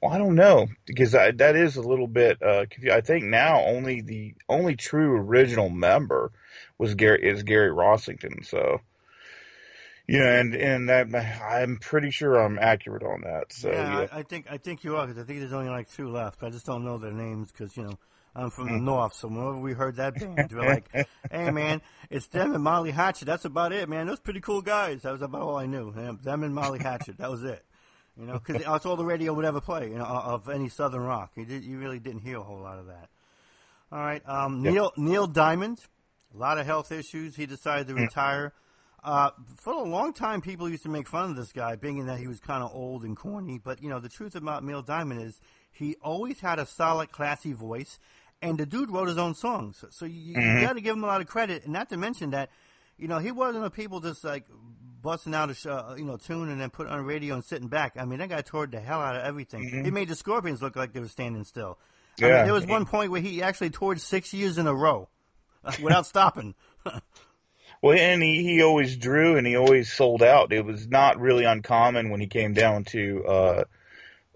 well, 0.00 0.12
I 0.12 0.18
don't 0.18 0.34
know 0.34 0.68
because 0.86 1.14
I, 1.14 1.30
that 1.32 1.56
is 1.56 1.76
a 1.76 1.82
little 1.82 2.06
bit. 2.06 2.42
Uh, 2.42 2.64
I 2.90 3.02
think 3.02 3.24
now 3.24 3.60
only 3.60 4.00
the 4.00 4.34
only 4.48 4.74
true 4.76 5.16
original 5.16 5.68
member 5.68 6.32
was 6.78 6.94
Gary 6.94 7.28
is 7.28 7.42
Gary 7.42 7.70
Rossington. 7.70 8.46
So, 8.46 8.80
yeah, 10.08 10.38
and 10.40 10.54
and 10.54 10.88
that 10.88 11.14
I'm 11.14 11.76
pretty 11.78 12.10
sure 12.10 12.36
I'm 12.36 12.58
accurate 12.58 13.02
on 13.02 13.22
that. 13.22 13.52
So 13.52 13.70
yeah, 13.70 14.00
yeah. 14.00 14.06
I, 14.10 14.20
I, 14.20 14.22
think 14.22 14.46
I 14.50 14.56
think 14.56 14.84
you 14.84 14.96
are 14.96 15.06
because 15.06 15.22
I 15.22 15.26
think 15.26 15.40
there's 15.40 15.52
only 15.52 15.70
like 15.70 15.90
two 15.90 16.08
left. 16.08 16.42
I 16.42 16.48
just 16.48 16.64
don't 16.64 16.84
know 16.84 16.96
their 16.98 17.12
names 17.12 17.52
because 17.52 17.76
you 17.76 17.84
know. 17.84 17.98
I'm 18.32 18.50
from 18.50 18.68
the 18.68 18.74
mm. 18.74 18.82
north, 18.82 19.14
so 19.14 19.26
whenever 19.26 19.58
we 19.58 19.72
heard 19.72 19.96
that 19.96 20.14
band, 20.14 20.52
we're 20.52 20.64
like, 20.64 20.88
"Hey, 21.32 21.50
man, 21.50 21.82
it's 22.10 22.28
them 22.28 22.54
and 22.54 22.62
Molly 22.62 22.92
Hatchet. 22.92 23.24
That's 23.24 23.44
about 23.44 23.72
it, 23.72 23.88
man. 23.88 24.06
Those 24.06 24.20
pretty 24.20 24.40
cool 24.40 24.62
guys." 24.62 25.02
That 25.02 25.10
was 25.10 25.20
about 25.20 25.42
all 25.42 25.56
I 25.56 25.66
knew. 25.66 25.92
Them 26.22 26.44
and 26.44 26.54
Molly 26.54 26.78
Hatchet. 26.78 27.18
That 27.18 27.28
was 27.28 27.42
it. 27.42 27.64
You 28.18 28.26
know, 28.26 28.40
because 28.44 28.62
that's 28.62 28.86
all 28.86 28.96
the 28.96 29.04
radio 29.04 29.32
would 29.32 29.44
ever 29.44 29.60
play. 29.60 29.88
You 29.88 29.98
know, 29.98 30.04
of 30.04 30.48
any 30.48 30.68
Southern 30.68 31.02
rock. 31.02 31.32
You 31.36 31.44
did, 31.44 31.64
you 31.64 31.78
really 31.78 31.98
didn't 31.98 32.20
hear 32.20 32.38
a 32.38 32.42
whole 32.42 32.60
lot 32.60 32.78
of 32.78 32.86
that. 32.86 33.08
All 33.92 34.00
right, 34.00 34.22
um, 34.28 34.62
Neil 34.62 34.92
Neil 34.96 35.26
Diamond, 35.26 35.80
a 36.34 36.38
lot 36.38 36.58
of 36.58 36.66
health 36.66 36.92
issues. 36.92 37.36
He 37.36 37.46
decided 37.46 37.88
to 37.88 37.94
mm. 37.94 38.00
retire. 38.00 38.52
Uh, 39.02 39.30
for 39.56 39.72
a 39.72 39.82
long 39.82 40.12
time, 40.12 40.42
people 40.42 40.68
used 40.68 40.82
to 40.82 40.90
make 40.90 41.08
fun 41.08 41.30
of 41.30 41.36
this 41.36 41.52
guy, 41.52 41.74
being 41.74 42.04
that 42.06 42.18
he 42.18 42.26
was 42.26 42.38
kind 42.38 42.62
of 42.62 42.70
old 42.74 43.02
and 43.02 43.16
corny. 43.16 43.58
But 43.58 43.82
you 43.82 43.88
know, 43.88 43.98
the 43.98 44.10
truth 44.10 44.34
about 44.34 44.62
Neil 44.62 44.82
Diamond 44.82 45.22
is 45.22 45.40
he 45.72 45.96
always 46.02 46.40
had 46.40 46.58
a 46.58 46.66
solid, 46.66 47.10
classy 47.10 47.52
voice, 47.52 47.98
and 48.42 48.58
the 48.58 48.66
dude 48.66 48.90
wrote 48.90 49.08
his 49.08 49.18
own 49.18 49.34
songs. 49.34 49.84
So 49.90 50.04
you, 50.04 50.34
mm-hmm. 50.34 50.58
you 50.58 50.66
got 50.66 50.74
to 50.74 50.80
give 50.80 50.96
him 50.96 51.04
a 51.04 51.06
lot 51.06 51.20
of 51.20 51.26
credit, 51.26 51.64
and 51.64 51.72
not 51.72 51.88
to 51.90 51.96
mention 51.96 52.30
that, 52.30 52.50
you 52.98 53.08
know, 53.08 53.18
he 53.18 53.32
wasn't 53.32 53.64
a 53.64 53.70
people 53.70 54.00
just 54.00 54.22
like 54.22 54.44
busting 55.02 55.34
out 55.34 55.50
a 55.50 55.54
show, 55.54 55.72
uh, 55.72 55.94
you 55.96 56.04
know 56.04 56.16
tune 56.16 56.48
and 56.48 56.60
then 56.60 56.70
put 56.70 56.86
on 56.86 56.98
a 56.98 57.02
radio 57.02 57.34
and 57.34 57.44
sitting 57.44 57.68
back. 57.68 57.96
I 57.96 58.04
mean, 58.04 58.18
that 58.18 58.28
guy 58.28 58.42
toured 58.42 58.72
the 58.72 58.80
hell 58.80 59.00
out 59.00 59.16
of 59.16 59.22
everything. 59.22 59.64
Mm-hmm. 59.64 59.84
He 59.84 59.90
made 59.90 60.08
the 60.08 60.16
Scorpions 60.16 60.62
look 60.62 60.76
like 60.76 60.92
they 60.92 61.00
were 61.00 61.08
standing 61.08 61.44
still. 61.44 61.78
I. 62.20 62.22
Mean, 62.22 62.44
there 62.44 62.52
was 62.52 62.66
one 62.66 62.86
point 62.86 63.10
where 63.10 63.20
he 63.20 63.42
actually 63.42 63.70
toured 63.70 64.00
six 64.00 64.34
years 64.34 64.58
in 64.58 64.66
a 64.66 64.74
row 64.74 65.08
uh, 65.64 65.72
without 65.82 66.06
stopping. 66.06 66.54
well, 67.82 67.98
and 67.98 68.22
he, 68.22 68.42
he 68.42 68.62
always 68.62 68.96
drew 68.96 69.36
and 69.36 69.46
he 69.46 69.56
always 69.56 69.92
sold 69.92 70.22
out. 70.22 70.52
It 70.52 70.64
was 70.64 70.86
not 70.86 71.18
really 71.18 71.44
uncommon 71.44 72.10
when 72.10 72.20
he 72.20 72.26
came 72.26 72.52
down 72.52 72.84
to 72.84 73.24
uh, 73.24 73.64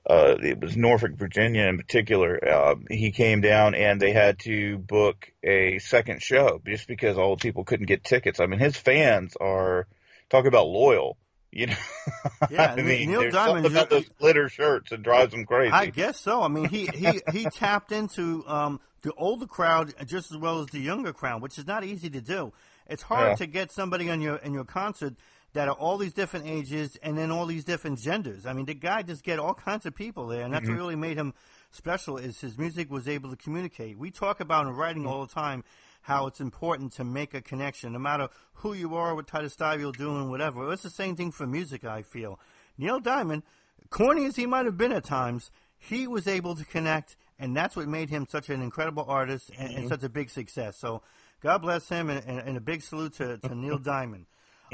uh, 0.06 0.36
it 0.42 0.60
was 0.60 0.76
Norfolk, 0.76 1.12
Virginia 1.12 1.66
in 1.66 1.78
particular. 1.78 2.38
Uh, 2.46 2.74
he 2.90 3.10
came 3.10 3.40
down 3.40 3.74
and 3.74 4.00
they 4.00 4.12
had 4.12 4.38
to 4.40 4.76
book 4.78 5.32
a 5.42 5.78
second 5.78 6.22
show 6.22 6.60
just 6.66 6.86
because 6.86 7.16
all 7.16 7.36
the 7.36 7.42
people 7.42 7.64
couldn't 7.64 7.86
get 7.86 8.04
tickets. 8.04 8.38
I 8.38 8.46
mean, 8.46 8.60
his 8.60 8.76
fans 8.76 9.34
are 9.40 9.86
talk 10.34 10.46
about 10.46 10.66
loyal. 10.66 11.16
You 11.50 11.68
know, 11.68 11.76
yeah. 12.50 12.74
I 12.76 12.82
mean, 12.82 13.12
Neil 13.12 13.30
Diamond 13.30 13.64
about 13.66 13.88
those 13.88 14.08
glitter 14.18 14.48
shirts 14.48 14.90
that 14.90 15.04
drives 15.04 15.32
him 15.32 15.44
crazy. 15.44 15.70
I 15.70 15.86
guess 15.86 16.18
so. 16.18 16.42
I 16.42 16.48
mean, 16.48 16.68
he 16.68 16.86
he 16.86 17.20
he 17.32 17.44
tapped 17.52 17.92
into 17.92 18.44
um, 18.48 18.80
the 19.02 19.12
older 19.12 19.46
crowd 19.46 19.94
just 20.04 20.32
as 20.32 20.36
well 20.36 20.60
as 20.60 20.66
the 20.68 20.80
younger 20.80 21.12
crowd, 21.12 21.42
which 21.42 21.56
is 21.56 21.66
not 21.66 21.84
easy 21.84 22.10
to 22.10 22.20
do. 22.20 22.52
It's 22.88 23.02
hard 23.02 23.28
yeah. 23.28 23.34
to 23.36 23.46
get 23.46 23.70
somebody 23.70 24.10
on 24.10 24.20
your 24.20 24.36
in 24.36 24.52
your 24.52 24.64
concert 24.64 25.14
that 25.52 25.68
are 25.68 25.74
all 25.74 25.96
these 25.96 26.12
different 26.12 26.48
ages 26.48 26.98
and 27.04 27.16
then 27.16 27.30
all 27.30 27.46
these 27.46 27.64
different 27.64 28.00
genders. 28.00 28.46
I 28.46 28.52
mean, 28.52 28.66
the 28.66 28.74
guy 28.74 29.02
just 29.02 29.22
get 29.22 29.38
all 29.38 29.54
kinds 29.54 29.86
of 29.86 29.94
people 29.94 30.26
there, 30.26 30.42
and 30.42 30.52
that's 30.52 30.64
mm-hmm. 30.64 30.72
what 30.72 30.78
really 30.78 30.96
made 30.96 31.16
him 31.16 31.34
special. 31.70 32.16
Is 32.16 32.40
his 32.40 32.58
music 32.58 32.90
was 32.90 33.06
able 33.06 33.30
to 33.30 33.36
communicate. 33.36 33.96
We 33.96 34.10
talk 34.10 34.40
about 34.40 34.66
in 34.66 34.72
writing 34.72 35.04
mm-hmm. 35.04 35.12
all 35.12 35.24
the 35.24 35.32
time 35.32 35.62
how 36.04 36.26
it's 36.26 36.40
important 36.40 36.92
to 36.92 37.02
make 37.02 37.32
a 37.32 37.40
connection, 37.40 37.94
no 37.94 37.98
matter 37.98 38.28
who 38.56 38.74
you 38.74 38.94
are, 38.94 39.14
what 39.14 39.26
type 39.26 39.42
of 39.42 39.50
style 39.50 39.80
you're 39.80 39.90
doing, 39.90 40.28
whatever. 40.28 40.70
It's 40.70 40.82
the 40.82 40.90
same 40.90 41.16
thing 41.16 41.32
for 41.32 41.46
music, 41.46 41.82
I 41.82 42.02
feel. 42.02 42.38
Neil 42.76 43.00
Diamond, 43.00 43.42
corny 43.88 44.26
as 44.26 44.36
he 44.36 44.44
might 44.44 44.66
have 44.66 44.76
been 44.76 44.92
at 44.92 45.04
times, 45.04 45.50
he 45.78 46.06
was 46.06 46.28
able 46.28 46.56
to 46.56 46.64
connect, 46.66 47.16
and 47.38 47.56
that's 47.56 47.74
what 47.74 47.88
made 47.88 48.10
him 48.10 48.26
such 48.28 48.50
an 48.50 48.60
incredible 48.60 49.06
artist 49.08 49.50
and, 49.58 49.70
mm-hmm. 49.70 49.78
and 49.78 49.88
such 49.88 50.02
a 50.02 50.10
big 50.10 50.28
success. 50.28 50.76
So, 50.78 51.00
God 51.42 51.62
bless 51.62 51.88
him, 51.88 52.10
and, 52.10 52.22
and, 52.26 52.38
and 52.48 52.56
a 52.58 52.60
big 52.60 52.82
salute 52.82 53.14
to, 53.14 53.38
to 53.38 53.54
Neil 53.54 53.78
Diamond. 53.82 54.26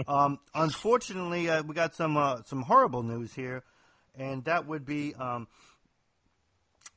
Um, 0.09 0.41
unfortunately, 0.53 1.49
uh, 1.49 1.63
we 1.63 1.77
got 1.77 1.95
some 1.95 2.17
uh, 2.17 2.43
some 2.47 2.63
horrible 2.63 3.05
news 3.05 3.35
here, 3.35 3.63
and 4.17 4.45
that 4.45 4.67
would 4.67 4.85
be 4.85 5.15
um, 5.15 5.47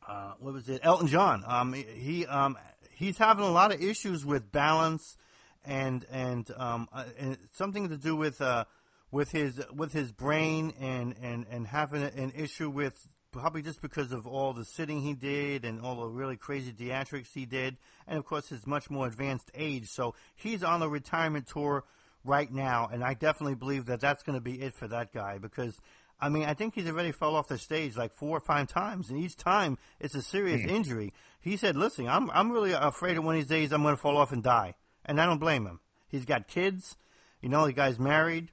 uh, 0.08 0.34
what 0.40 0.54
was 0.56 0.70
it? 0.70 0.82
Elton 0.84 1.08
John. 1.08 1.44
Um, 1.46 1.74
he 1.74 2.26
um, 2.26 2.58
he's 2.96 3.18
having 3.18 3.46
a 3.46 3.52
lot 3.52 3.74
of 3.74 3.82
issues 3.82 4.26
with 4.26 4.52
balance 4.52 5.18
and 5.66 6.06
and 6.12 6.50
um 6.58 6.88
uh, 6.94 7.06
and 7.18 7.38
something 7.54 7.90
to 7.90 7.98
do 7.98 8.16
with 8.16 8.42
uh 8.42 8.66
with 9.12 9.32
his 9.32 9.62
with 9.74 9.94
his 9.94 10.12
brain 10.12 10.74
and 10.80 11.16
and 11.22 11.46
and 11.50 11.68
having 11.68 12.04
an 12.04 12.34
issue 12.36 12.70
with 12.70 13.08
probably 13.34 13.62
just 13.62 13.82
because 13.82 14.14
of 14.14 14.26
all 14.26 14.54
the 14.54 14.64
sitting 14.64 15.02
he 15.02 15.14
did 15.14 15.66
and 15.66 15.82
all 15.82 15.96
the 15.96 16.08
really 16.08 16.38
crazy 16.38 16.72
theatrics 16.72 17.34
he 17.34 17.46
did. 17.46 17.76
And 18.08 18.18
of 18.18 18.26
course 18.26 18.48
his 18.50 18.66
much 18.66 18.90
more 18.90 19.08
advanced 19.08 19.52
age. 19.54 19.90
So 19.90 20.16
he's 20.36 20.64
on 20.64 20.80
the 20.80 20.88
retirement 20.88 21.48
tour 21.48 21.84
right 22.24 22.52
now. 22.52 22.90
And 22.92 23.04
I 23.04 23.16
definitely 23.16 23.56
believe 23.56 23.88
that 23.88 24.00
that's 24.00 24.24
going 24.24 24.38
to 24.38 24.42
be 24.42 24.62
it 24.62 24.74
for 24.74 24.88
that 24.88 25.12
guy 25.12 25.40
because 25.40 25.78
I 26.24 26.30
mean, 26.30 26.46
I 26.46 26.54
think 26.54 26.74
he's 26.74 26.88
already 26.88 27.12
fell 27.12 27.36
off 27.36 27.50
the 27.50 27.58
stage 27.58 27.98
like 27.98 28.14
four 28.14 28.38
or 28.38 28.40
five 28.40 28.70
times, 28.70 29.10
and 29.10 29.20
each 29.20 29.36
time 29.36 29.78
it's 30.00 30.16
a 30.16 30.22
serious 30.22 30.62
mm. 30.62 30.70
injury. 30.70 31.14
He 31.42 31.58
said, 31.58 31.76
"Listen, 31.76 32.08
I'm 32.08 32.32
I'm 32.32 32.50
really 32.50 32.72
afraid 32.72 33.18
of 33.18 33.26
one 33.26 33.36
of 33.36 33.42
these 33.42 33.50
days 33.50 33.74
I'm 33.74 33.84
going 33.84 33.96
to 33.96 34.02
fall 34.02 34.16
off 34.16 34.32
and 34.32 34.42
die," 34.42 34.76
and 35.04 35.20
I 35.20 35.26
don't 35.26 35.40
blame 35.40 35.66
him. 35.66 35.82
He's 36.08 36.24
got 36.24 36.48
kids, 36.48 36.96
you 37.42 37.50
know, 37.50 37.66
the 37.66 37.74
guy's 37.74 38.00
married, 38.00 38.52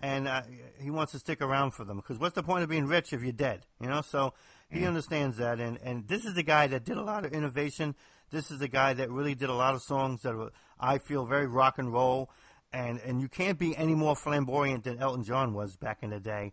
and 0.00 0.28
uh, 0.28 0.42
he 0.80 0.90
wants 0.90 1.10
to 1.10 1.18
stick 1.18 1.42
around 1.42 1.72
for 1.72 1.82
them 1.84 1.96
because 1.96 2.20
what's 2.20 2.36
the 2.36 2.42
point 2.44 2.62
of 2.62 2.68
being 2.68 2.86
rich 2.86 3.12
if 3.12 3.20
you're 3.20 3.32
dead, 3.32 3.66
you 3.80 3.88
know? 3.88 4.02
So 4.02 4.34
he 4.70 4.80
mm. 4.80 4.86
understands 4.86 5.38
that, 5.38 5.58
and 5.58 5.80
and 5.82 6.06
this 6.06 6.24
is 6.24 6.34
the 6.34 6.44
guy 6.44 6.68
that 6.68 6.84
did 6.84 6.98
a 6.98 7.02
lot 7.02 7.24
of 7.24 7.32
innovation. 7.32 7.96
This 8.30 8.52
is 8.52 8.60
the 8.60 8.68
guy 8.68 8.94
that 8.94 9.10
really 9.10 9.34
did 9.34 9.50
a 9.50 9.54
lot 9.54 9.74
of 9.74 9.82
songs 9.82 10.22
that 10.22 10.36
were, 10.36 10.52
I 10.78 10.98
feel 10.98 11.26
very 11.26 11.48
rock 11.48 11.78
and 11.78 11.92
roll, 11.92 12.30
and 12.72 13.00
and 13.00 13.20
you 13.20 13.26
can't 13.26 13.58
be 13.58 13.76
any 13.76 13.96
more 13.96 14.14
flamboyant 14.14 14.84
than 14.84 14.98
Elton 15.00 15.24
John 15.24 15.52
was 15.52 15.74
back 15.74 15.98
in 16.02 16.10
the 16.10 16.20
day 16.20 16.52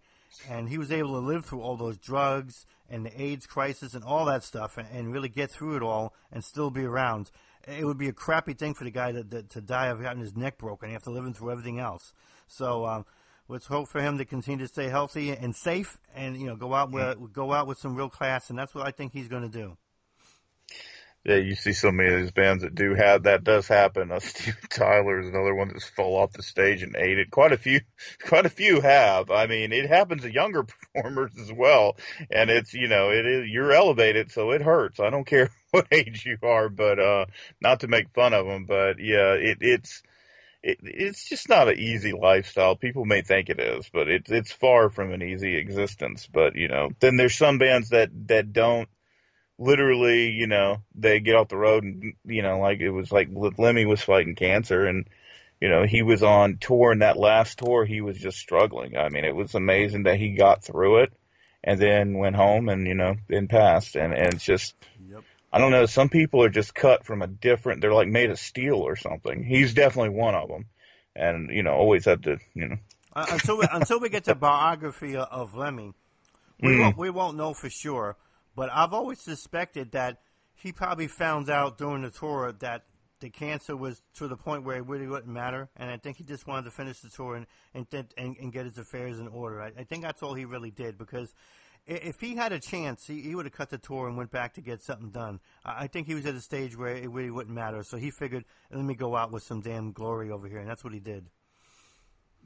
and 0.49 0.69
he 0.69 0.77
was 0.77 0.91
able 0.91 1.11
to 1.11 1.25
live 1.25 1.45
through 1.45 1.61
all 1.61 1.77
those 1.77 1.97
drugs 1.97 2.65
and 2.89 3.05
the 3.05 3.21
AIDS 3.21 3.45
crisis 3.45 3.93
and 3.93 4.03
all 4.03 4.25
that 4.25 4.43
stuff, 4.43 4.77
and, 4.77 4.87
and 4.91 5.13
really 5.13 5.29
get 5.29 5.51
through 5.51 5.75
it 5.75 5.83
all 5.83 6.13
and 6.31 6.43
still 6.43 6.69
be 6.69 6.85
around. 6.85 7.31
It 7.67 7.85
would 7.85 7.97
be 7.97 8.07
a 8.07 8.13
crappy 8.13 8.53
thing 8.53 8.73
for 8.73 8.83
the 8.83 8.91
guy 8.91 9.11
to, 9.11 9.23
to, 9.23 9.43
to 9.43 9.61
die 9.61 9.87
of 9.87 10.01
having 10.01 10.21
his 10.21 10.35
neck 10.35 10.57
broken 10.57 10.93
after 10.93 11.11
living 11.11 11.33
through 11.33 11.51
everything 11.51 11.79
else. 11.79 12.13
So 12.47 12.85
um, 12.85 13.05
let's 13.47 13.67
hope 13.67 13.89
for 13.89 14.01
him 14.01 14.17
to 14.17 14.25
continue 14.25 14.65
to 14.65 14.67
stay 14.67 14.87
healthy 14.87 15.31
and 15.31 15.55
safe, 15.55 15.99
and 16.15 16.37
you 16.37 16.47
know 16.47 16.55
go 16.55 16.73
out 16.73 16.91
with 16.91 17.33
go 17.33 17.53
out 17.53 17.67
with 17.67 17.77
some 17.77 17.95
real 17.95 18.09
class, 18.09 18.49
and 18.49 18.57
that's 18.57 18.73
what 18.73 18.87
I 18.87 18.91
think 18.91 19.13
he's 19.13 19.27
going 19.27 19.43
to 19.43 19.49
do. 19.49 19.77
Yeah, 21.25 21.35
you 21.35 21.55
see 21.55 21.73
so 21.73 21.91
many 21.91 22.13
of 22.13 22.21
these 22.21 22.31
bands 22.31 22.63
that 22.63 22.75
do 22.75 22.95
have 22.95 23.23
that 23.23 23.43
does 23.43 23.67
happen. 23.67 24.11
Uh, 24.11 24.19
Steven 24.21 24.55
Tyler 24.69 25.19
is 25.19 25.27
another 25.27 25.53
one 25.53 25.67
that's 25.67 25.87
fell 25.87 26.15
off 26.15 26.31
the 26.31 26.43
stage 26.43 26.81
and 26.81 26.95
ate 26.95 27.19
it. 27.19 27.29
Quite 27.29 27.51
a 27.51 27.57
few, 27.57 27.81
quite 28.25 28.45
a 28.45 28.49
few 28.49 28.79
have. 28.81 29.29
I 29.29 29.47
mean, 29.47 29.73
it 29.73 29.89
happens 29.89 30.21
to 30.21 30.33
younger 30.33 30.63
performers 30.93 31.31
as 31.39 31.51
well, 31.51 31.97
and 32.31 32.49
it's 32.49 32.73
you 32.73 32.87
know 32.87 33.09
it 33.11 33.25
is 33.25 33.49
you're 33.49 33.73
elevated, 33.73 34.31
so 34.31 34.51
it 34.51 34.61
hurts. 34.61 34.99
I 34.99 35.09
don't 35.09 35.27
care 35.27 35.49
what 35.71 35.87
age 35.91 36.25
you 36.25 36.37
are, 36.41 36.69
but 36.69 36.99
uh, 36.99 37.25
not 37.61 37.81
to 37.81 37.87
make 37.87 38.13
fun 38.13 38.33
of 38.33 38.45
them, 38.45 38.65
but 38.65 38.99
yeah, 38.99 39.33
it 39.33 39.57
it's. 39.61 40.01
It, 40.61 40.79
it's 40.83 41.29
just 41.29 41.47
not 41.47 41.69
an 41.69 41.79
easy 41.79 42.11
lifestyle. 42.11 42.75
People 42.75 43.05
may 43.05 43.21
think 43.21 43.47
it 43.47 43.61
is, 43.61 43.89
but 43.93 44.09
it's 44.09 44.29
it's 44.29 44.51
far 44.51 44.89
from 44.89 45.13
an 45.13 45.21
easy 45.21 45.55
existence. 45.55 46.27
But 46.29 46.57
you 46.57 46.67
know, 46.67 46.89
then 46.99 47.15
there's 47.15 47.35
some 47.35 47.59
bands 47.59 47.91
that 47.91 48.09
that 48.27 48.51
don't 48.51 48.89
literally, 49.59 50.29
you 50.29 50.47
know, 50.47 50.81
they 50.95 51.19
get 51.19 51.35
off 51.35 51.49
the 51.49 51.57
road 51.57 51.83
and, 51.83 52.13
you 52.25 52.41
know, 52.41 52.59
like 52.59 52.79
it 52.79 52.89
was 52.89 53.11
like 53.11 53.27
Lemmy 53.57 53.85
was 53.85 54.01
fighting 54.01 54.35
cancer 54.35 54.85
and, 54.85 55.05
you 55.59 55.67
know, 55.67 55.85
he 55.85 56.01
was 56.01 56.23
on 56.23 56.57
tour 56.57 56.93
and 56.93 57.01
that 57.01 57.17
last 57.17 57.59
tour 57.59 57.85
he 57.85 57.99
was 57.99 58.17
just 58.17 58.37
struggling. 58.37 58.95
I 58.95 59.09
mean, 59.09 59.25
it 59.25 59.35
was 59.35 59.53
amazing 59.53 60.03
that 60.03 60.17
he 60.17 60.31
got 60.31 60.63
through 60.63 61.03
it 61.03 61.13
and 61.61 61.79
then 61.79 62.17
went 62.17 62.37
home 62.37 62.69
and, 62.69 62.87
you 62.87 62.95
know, 62.95 63.15
then 63.27 63.49
passed. 63.49 63.97
And, 63.97 64.13
and 64.13 64.33
it's 64.33 64.45
just, 64.45 64.73
yep. 65.11 65.23
I 65.51 65.59
don't 65.59 65.71
know, 65.71 65.85
some 65.85 66.07
people 66.07 66.41
are 66.43 66.49
just 66.49 66.73
cut 66.73 67.05
from 67.05 67.21
a 67.21 67.27
different, 67.27 67.81
they're 67.81 67.93
like 67.93 68.07
made 68.07 68.31
of 68.31 68.39
steel 68.39 68.77
or 68.77 68.95
something. 68.95 69.43
He's 69.43 69.73
definitely 69.73 70.17
one 70.17 70.35
of 70.35 70.47
them. 70.47 70.67
And, 71.15 71.49
you 71.51 71.63
know, 71.63 71.73
always 71.73 72.05
have 72.05 72.21
to, 72.21 72.37
you 72.53 72.69
know. 72.69 72.77
Uh, 73.13 73.25
until, 73.31 73.57
we, 73.57 73.67
until 73.69 73.99
we 73.99 74.07
get 74.07 74.23
to 74.25 74.35
biography 74.35 75.17
of 75.17 75.53
Lemmy, 75.53 75.91
we, 76.61 76.69
mm. 76.69 76.79
won't, 76.79 76.97
we 76.97 77.09
won't 77.09 77.35
know 77.35 77.53
for 77.53 77.69
sure 77.69 78.15
but 78.59 78.69
I've 78.73 78.93
always 78.93 79.21
suspected 79.21 79.93
that 79.93 80.17
he 80.53 80.73
probably 80.73 81.07
found 81.07 81.49
out 81.49 81.77
during 81.77 82.01
the 82.01 82.09
tour 82.09 82.51
that 82.59 82.83
the 83.21 83.29
cancer 83.29 83.73
was 83.77 84.01
to 84.15 84.27
the 84.27 84.35
point 84.35 84.65
where 84.65 84.75
it 84.75 84.85
really 84.85 85.07
wouldn't 85.07 85.31
matter, 85.31 85.69
and 85.77 85.89
I 85.89 85.95
think 85.95 86.17
he 86.17 86.25
just 86.25 86.45
wanted 86.45 86.65
to 86.65 86.71
finish 86.71 86.99
the 86.99 87.07
tour 87.07 87.37
and 87.37 87.45
and 87.73 87.87
and, 88.17 88.35
and 88.35 88.51
get 88.51 88.65
his 88.65 88.77
affairs 88.77 89.17
in 89.17 89.29
order. 89.29 89.61
I, 89.61 89.71
I 89.77 89.83
think 89.85 90.03
that's 90.03 90.21
all 90.21 90.33
he 90.33 90.43
really 90.43 90.71
did 90.71 90.97
because 90.97 91.33
if 91.87 92.19
he 92.19 92.35
had 92.35 92.51
a 92.51 92.59
chance, 92.59 93.07
he, 93.07 93.21
he 93.21 93.33
would 93.33 93.45
have 93.45 93.53
cut 93.53 93.69
the 93.69 93.77
tour 93.77 94.09
and 94.09 94.17
went 94.17 94.29
back 94.29 94.55
to 94.55 94.61
get 94.61 94.83
something 94.83 95.09
done. 95.09 95.39
I 95.63 95.87
think 95.87 96.07
he 96.07 96.13
was 96.13 96.25
at 96.25 96.35
a 96.35 96.41
stage 96.41 96.77
where 96.77 96.97
it 96.97 97.09
really 97.09 97.31
wouldn't 97.31 97.55
matter, 97.55 97.81
so 97.83 97.95
he 97.95 98.11
figured, 98.11 98.43
let 98.73 98.83
me 98.83 98.93
go 98.93 99.15
out 99.15 99.31
with 99.31 99.43
some 99.43 99.61
damn 99.61 99.93
glory 99.93 100.31
over 100.31 100.49
here, 100.49 100.59
and 100.59 100.69
that's 100.69 100.83
what 100.83 100.91
he 100.91 100.99
did. 100.99 101.29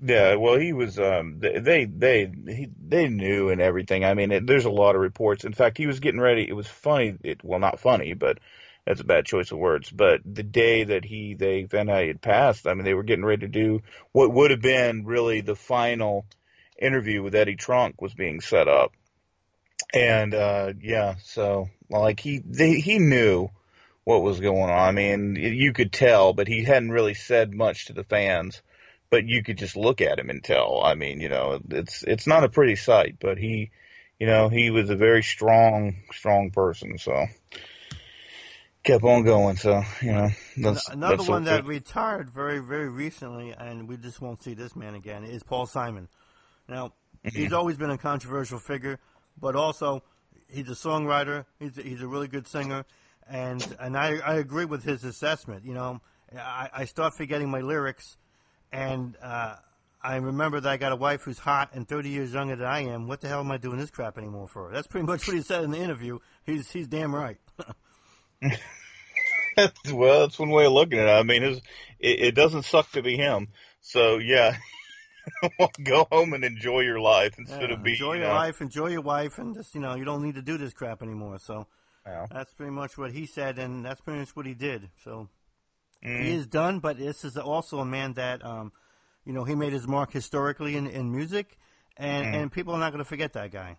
Yeah, 0.01 0.36
well, 0.36 0.58
he 0.58 0.73
was. 0.73 0.99
Um, 0.99 1.39
they 1.39 1.86
they 1.86 2.32
he, 2.47 2.69
they 2.88 3.08
knew 3.08 3.49
and 3.49 3.62
everything. 3.62 4.03
I 4.03 4.13
mean, 4.13 4.32
it, 4.32 4.47
there's 4.47 4.65
a 4.65 4.71
lot 4.71 4.95
of 4.95 5.01
reports. 5.01 5.45
In 5.45 5.53
fact, 5.53 5.77
he 5.77 5.88
was 5.88 5.99
getting 5.99 6.19
ready. 6.19 6.47
It 6.47 6.53
was 6.53 6.67
funny. 6.67 7.17
It 7.23 7.43
well, 7.43 7.60
not 7.60 7.79
funny, 7.79 8.13
but 8.13 8.39
that's 8.86 9.01
a 9.01 9.06
bad 9.06 9.25
choice 9.25 9.51
of 9.51 9.60
words. 9.60 9.89
But 9.89 10.21
the 10.25 10.43
day 10.43 10.84
that 10.86 11.06
he 11.06 11.36
they 11.36 11.63
Van 11.63 11.88
Halen 11.88 12.08
had 12.08 12.21
passed, 12.21 12.67
I 12.67 12.73
mean, 12.73 12.84
they 12.86 12.93
were 12.93 13.03
getting 13.03 13.25
ready 13.25 13.41
to 13.41 13.47
do 13.47 13.82
what 14.12 14.34
would 14.34 14.51
have 14.51 14.62
been 14.62 15.06
really 15.06 15.41
the 15.41 15.56
final 15.56 16.25
interview 16.77 17.21
with 17.23 17.36
Eddie 17.36 17.56
Trunk 17.56 18.01
was 18.01 18.13
being 18.13 18.41
set 18.41 18.67
up, 18.67 18.93
and 19.93 20.34
uh, 20.34 20.73
yeah, 20.82 21.15
so 21.23 21.69
like 21.89 22.19
he 22.19 22.41
they, 22.43 22.73
he 22.79 22.99
knew 22.99 23.49
what 24.03 24.23
was 24.23 24.39
going 24.41 24.63
on. 24.63 24.71
I 24.71 24.91
mean, 24.91 25.38
you 25.38 25.71
could 25.71 25.93
tell, 25.93 26.34
but 26.34 26.47
he 26.47 26.63
hadn't 26.63 26.91
really 26.91 27.13
said 27.13 27.53
much 27.53 27.86
to 27.86 27.93
the 27.93 28.03
fans 28.03 28.62
but 29.13 29.28
you 29.28 29.43
could 29.43 29.60
just 29.60 29.78
look 29.78 30.02
at 30.02 30.17
him 30.17 30.32
and 30.32 30.43
tell. 30.43 30.82
I 30.84 30.95
mean, 30.95 31.19
you 31.19 31.30
know, 31.30 31.60
it's 31.69 32.02
it's 32.02 32.26
not 32.26 32.43
a 32.43 32.49
pretty 32.49 32.76
sight, 32.76 33.17
but 33.19 33.38
he, 33.38 33.69
you 34.19 34.26
know, 34.26 34.49
he 34.49 34.71
was 34.71 34.89
a 34.89 34.95
very 34.95 35.21
strong, 35.21 35.97
strong 36.12 36.49
person. 36.49 36.97
So 36.97 37.28
kept 38.82 39.04
on 39.04 39.23
going. 39.23 39.58
So 39.58 39.84
you 40.02 40.13
know, 40.13 40.30
that's, 40.58 40.89
another 40.89 41.17
that's 41.17 41.30
one 41.30 41.43
that 41.43 41.67
retired 41.67 42.32
very, 42.32 42.58
very 42.58 42.89
recently, 42.89 43.52
and 43.52 43.88
we 43.88 43.97
just 43.97 44.19
won't 44.19 44.41
see 44.41 44.56
this 44.56 44.76
man 44.76 44.95
again. 44.95 45.23
Is 45.26 45.43
Paul 45.43 45.67
Simon. 45.67 46.10
Now, 46.67 46.93
mm-hmm. 47.23 47.38
he's 47.38 47.54
always 47.54 47.78
been 47.78 47.91
a 47.91 47.99
controversial 47.99 48.58
figure, 48.58 48.97
but 49.39 49.56
also 49.56 50.02
he's 50.49 50.69
a 50.69 50.73
songwriter. 50.73 51.45
He's 51.60 51.78
a, 51.78 51.84
he's 51.84 52.02
a 52.02 52.08
really 52.08 52.28
good 52.28 52.47
singer, 52.47 52.84
and 53.30 53.78
and 53.80 53.95
I 53.95 54.17
I 54.26 54.34
agree 54.38 54.65
with 54.65 54.84
his 54.84 55.04
assessment. 55.04 55.65
You 55.65 55.76
know, 55.76 56.02
I, 56.36 56.71
I 56.73 56.86
start 56.86 57.13
forgetting 57.13 57.52
my 57.52 57.62
lyrics 57.62 58.17
and 58.74 59.16
uh, 59.22 59.56
I 60.02 60.18
remember 60.18 60.60
that 60.60 60.70
I 60.70 60.78
got 60.78 60.92
a 60.92 60.96
wife 60.98 61.22
who's 61.22 61.40
hot 61.40 61.70
and 61.74 61.88
30 61.88 62.10
years 62.10 62.34
younger 62.34 62.56
than 62.56 62.66
I 62.66 62.82
am. 62.82 63.08
What 63.08 63.22
the 63.22 63.30
hell 63.30 63.40
am 63.40 63.52
I 63.52 63.58
doing 63.58 63.78
this 63.78 63.92
crap 63.92 64.18
anymore 64.18 64.48
for? 64.48 64.72
That's 64.74 64.88
pretty 64.88 65.06
much 65.06 65.28
what 65.28 65.36
he 65.36 65.44
said 65.44 65.64
in 65.64 65.72
the 65.72 65.78
interview. 65.78 66.20
He's 66.46 66.70
he's 66.72 66.88
damn 66.88 67.16
right. 67.16 67.38
well, 69.94 70.22
that's 70.22 70.40
one 70.40 70.50
way 70.50 70.66
of 70.66 70.74
looking 70.74 71.00
at 71.00 71.08
it. 71.08 71.12
I 71.12 71.24
mean, 71.24 71.44
it, 71.44 71.62
it 72.00 72.36
doesn't 72.36 72.64
suck 72.64 72.92
to 72.92 73.04
be 73.04 73.16
him. 73.16 73.50
So 73.82 74.18
yeah, 74.18 74.58
go 75.84 76.08
home 76.12 76.34
and 76.34 76.44
enjoy 76.44 76.82
your 76.82 77.00
life 77.00 77.36
instead 77.38 77.70
yeah, 77.70 77.76
of 77.76 77.84
being 77.84 77.96
enjoy 77.96 78.14
your 78.16 78.28
know. 78.28 78.34
life, 78.34 78.60
enjoy 78.60 78.88
your 78.88 79.02
wife, 79.02 79.38
and 79.38 79.54
just 79.54 79.76
you 79.76 79.82
know 79.82 79.96
you 79.96 80.04
don't 80.04 80.24
need 80.24 80.36
to 80.36 80.42
do 80.42 80.58
this 80.58 80.74
crap 80.74 81.04
anymore. 81.04 81.38
So 81.38 81.68
yeah. 82.08 82.26
that's 82.32 82.54
pretty 82.54 82.72
much 82.72 82.98
what 82.98 83.12
he 83.12 83.28
said, 83.28 83.60
and 83.60 83.86
that's 83.86 84.02
pretty 84.02 84.20
much 84.20 84.36
what 84.36 84.48
he 84.48 84.56
did. 84.56 84.90
So 85.04 85.30
Mm. 86.04 86.24
He 86.24 86.34
is 86.34 86.48
done, 86.48 86.80
but 86.80 86.98
this 86.98 87.24
is 87.24 87.38
also 87.38 87.80
a 87.80 87.86
man 87.86 88.13
that, 88.13 88.46
um, 88.46 88.72
you 89.26 89.34
know, 89.34 89.44
he 89.44 89.56
made 89.56 89.74
his 89.74 89.88
mark 89.88 90.12
historically 90.12 90.76
in, 90.76 90.88
in 90.88 91.12
music, 91.12 91.58
and, 91.98 92.26
mm. 92.26 92.34
and 92.34 92.52
people 92.52 92.74
are 92.74 92.80
not 92.80 92.92
going 92.92 93.04
to 93.04 93.08
forget 93.08 93.34
that 93.34 93.52
guy. 93.52 93.78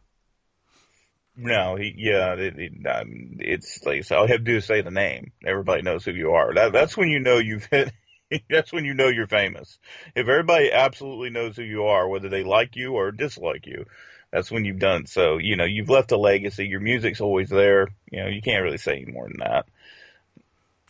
No, 1.37 1.77
he, 1.77 1.93
yeah, 1.97 2.35
it, 2.35 2.55
it, 2.57 2.87
um, 2.87 3.39
it's 3.41 3.85
like 3.85 4.05
so 4.05 4.17
all 4.17 4.27
you 4.27 4.33
have 4.33 4.39
to 4.39 4.45
do 4.45 4.57
is 4.59 4.67
say 4.67 4.83
the 4.83 4.93
name. 4.93 5.33
Everybody 5.45 5.83
knows 5.83 6.05
who 6.05 6.13
you 6.13 6.31
are. 6.33 6.55
That, 6.55 6.73
that's 6.73 6.97
when 6.97 7.09
you 7.09 7.19
know 7.19 7.39
you've 7.39 7.67
hit. 7.67 7.93
that's 8.51 8.73
when 8.73 8.85
you 8.85 8.95
know 8.95 9.09
you're 9.09 9.27
famous. 9.27 9.79
If 10.15 10.29
everybody 10.29 10.71
absolutely 10.73 11.31
knows 11.31 11.57
who 11.57 11.63
you 11.63 11.85
are, 11.85 12.09
whether 12.09 12.29
they 12.29 12.45
like 12.45 12.77
you 12.77 12.93
or 12.93 13.11
dislike 13.11 13.67
you, 13.67 13.85
that's 14.31 14.51
when 14.51 14.65
you've 14.65 14.79
done. 14.79 15.07
So 15.07 15.39
you 15.39 15.57
know 15.57 15.65
you've 15.65 15.91
left 15.91 16.13
a 16.13 16.17
legacy. 16.17 16.67
Your 16.67 16.81
music's 16.81 17.21
always 17.21 17.51
there. 17.51 17.89
You 18.11 18.23
know 18.23 18.29
you 18.29 18.41
can't 18.41 18.63
really 18.63 18.79
say 18.79 19.03
any 19.03 19.13
more 19.13 19.27
than 19.27 19.39
that. 19.41 19.67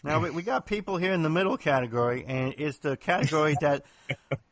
Now 0.05 0.21
we, 0.21 0.31
we 0.31 0.43
got 0.43 0.67
people 0.67 0.99
here 0.99 1.15
in 1.15 1.23
the 1.23 1.31
middle 1.31 1.57
category, 1.57 2.25
and 2.29 2.55
it's 2.59 2.77
the 2.79 2.95
category 2.97 3.57
that 3.63 3.85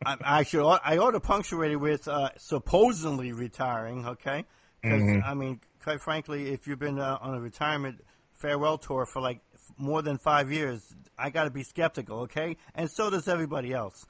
I, 0.05 0.17
I 0.25 0.43
should 0.45 0.67
I 0.67 0.97
ought 0.97 1.11
to 1.11 1.21
punctuate 1.21 1.73
it 1.73 1.77
with 1.77 2.09
uh, 2.09 2.31
supposedly 2.38 3.33
retiring. 3.33 4.07
Okay, 4.07 4.47
because 4.83 5.03
mm-hmm. 5.03 5.29
I 5.29 5.35
mean, 5.35 5.61
quite 5.83 6.01
frankly, 6.01 6.51
if 6.51 6.67
you've 6.67 6.79
been 6.79 6.99
uh, 6.99 7.19
on 7.21 7.35
a 7.35 7.41
retirement 7.41 8.03
farewell 8.33 8.79
tour 8.79 9.05
for 9.05 9.21
like 9.21 9.41
more 9.77 10.01
than 10.01 10.17
five 10.17 10.51
years, 10.51 10.83
I 11.19 11.29
got 11.29 11.45
to 11.45 11.51
be 11.51 11.65
skeptical. 11.65 12.21
Okay, 12.21 12.57
and 12.75 12.91
so 12.91 13.11
does 13.11 13.29
everybody 13.29 13.75
else. 13.75 14.07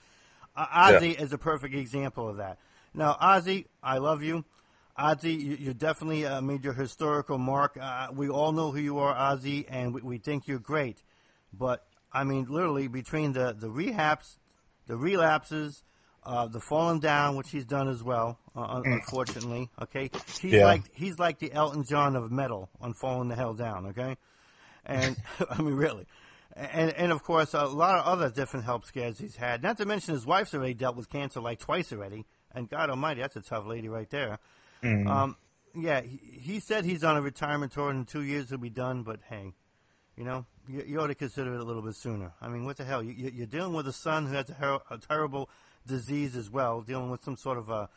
Uh, 0.55 0.67
Ozzy 0.67 1.15
yeah. 1.15 1.23
is 1.23 1.33
a 1.33 1.39
perfect 1.39 1.75
example 1.75 2.29
of 2.29 2.37
that. 2.37 2.59
Now, 2.95 3.17
Ozzy, 3.21 3.67
I 3.83 3.99
love 3.99 4.23
you. 4.23 4.45
Ozzy, 4.99 5.41
you, 5.41 5.57
you 5.57 5.75
definitely 5.75 6.27
uh, 6.27 6.41
made 6.41 6.63
your 6.63 6.75
historical 6.75 7.39
mark. 7.39 7.79
Uh, 7.81 8.09
we 8.15 8.29
all 8.29 8.53
know 8.53 8.71
who 8.71 8.79
you 8.79 8.99
are, 8.99 9.15
Ozzy, 9.15 9.65
and 9.69 9.95
we, 9.95 10.03
we 10.03 10.19
think 10.19 10.47
you're 10.47 10.59
great. 10.59 11.03
But 11.53 11.85
I 12.12 12.25
mean, 12.25 12.47
literally 12.49 12.88
between 12.88 13.33
the 13.33 13.55
the 13.59 13.69
rehabs, 13.69 14.38
the 14.87 14.97
relapses, 14.97 15.83
uh, 16.25 16.47
the 16.47 16.61
falling 16.61 17.01
down, 17.01 17.37
which 17.37 17.51
he's 17.51 17.65
done 17.65 17.88
as 17.88 18.03
well, 18.03 18.38
uh, 18.55 18.81
mm. 18.81 18.93
unfortunately. 18.93 19.71
Okay, 19.81 20.11
he's 20.41 20.53
yeah. 20.53 20.65
like 20.65 20.83
he's 20.95 21.19
like 21.19 21.38
the 21.38 21.53
Elton 21.53 21.85
John 21.85 22.17
of 22.17 22.31
metal 22.31 22.71
on 22.81 22.95
falling 22.95 23.29
the 23.29 23.37
hell 23.37 23.55
down. 23.55 23.87
Okay, 23.87 24.17
and 24.85 25.17
I 25.51 25.61
mean 25.62 25.75
really. 25.75 26.07
And 26.55 26.93
and 26.93 27.12
of 27.12 27.23
course 27.23 27.55
a 27.55 27.65
lot 27.65 27.99
of 27.99 28.05
other 28.05 28.29
different 28.29 28.67
health 28.67 28.85
scares 28.85 29.19
he's 29.19 29.37
had. 29.37 29.62
Not 29.62 29.79
to 29.79 29.87
mention 29.87 30.12
his 30.12 30.27
wife's 30.27 30.53
already 30.53 30.75
dealt 30.75 30.97
with 30.97 31.09
cancer 31.09 31.41
like 31.41 31.61
twice 31.61 31.93
already. 31.93 32.27
And 32.55 32.69
God 32.69 32.91
Almighty, 32.91 33.23
that's 33.23 33.37
a 33.37 33.41
tough 33.41 33.67
lady 33.67 33.88
right 33.88 34.11
there. 34.11 34.38
Mm. 34.83 35.09
Um, 35.09 35.37
yeah, 35.75 36.03
he, 36.03 36.19
he 36.19 36.61
said 36.61 36.85
he's 36.85 37.03
on 37.05 37.17
a 37.17 37.23
retirement 37.23 37.73
tour 37.73 37.88
and 37.88 38.01
in 38.01 38.05
two 38.05 38.23
years 38.23 38.51
he'll 38.51 38.59
be 38.59 38.69
done. 38.69 39.03
But 39.03 39.21
hey, 39.29 39.55
you 40.16 40.25
know, 40.25 40.44
you, 40.68 40.85
you 40.87 41.01
ought 41.01 41.09
to 41.09 41.14
consider 41.14 41.55
it 41.55 41.61
a 41.61 41.64
little 41.64 41.83
bit 41.83 41.94
sooner. 41.94 42.33
I 42.40 42.48
mean, 42.48 42.64
what 42.64 42.77
the 42.77 42.85
hell? 42.85 43.03
You, 43.03 43.31
you're 43.35 43.46
dealing 43.46 43.72
with 43.72 43.87
a 43.88 43.92
son 43.92 44.27
who 44.27 44.35
has 44.35 44.51
a, 44.51 44.55
her- 44.55 44.79
a 44.90 44.98
terrible 44.98 45.48
disease 45.87 46.37
as 46.37 46.51
well, 46.51 46.83
dealing 46.83 47.11
with 47.11 47.25
some 47.25 47.37
sort 47.37 47.59
of 47.59 47.68
a, 47.70 47.88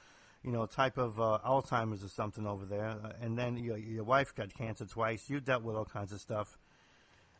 you 0.43 0.51
know, 0.51 0.65
type 0.65 0.97
of 0.97 1.19
uh, 1.19 1.39
Alzheimer's 1.45 2.04
or 2.04 2.08
something 2.10 2.45
over 2.47 2.65
there, 2.65 2.95
uh, 3.04 3.12
and 3.21 3.38
then 3.38 3.58
your, 3.58 3.78
your 3.78 4.04
wife 4.04 4.34
got 4.36 4.54
cancer 4.54 4.86
twice. 4.86 5.30
You 5.30 5.39
dealt 5.39 5.63
with 5.63 5.75
all 5.75 5.86
kinds 5.86 6.12
of 6.12 6.21
stuff. 6.21 6.58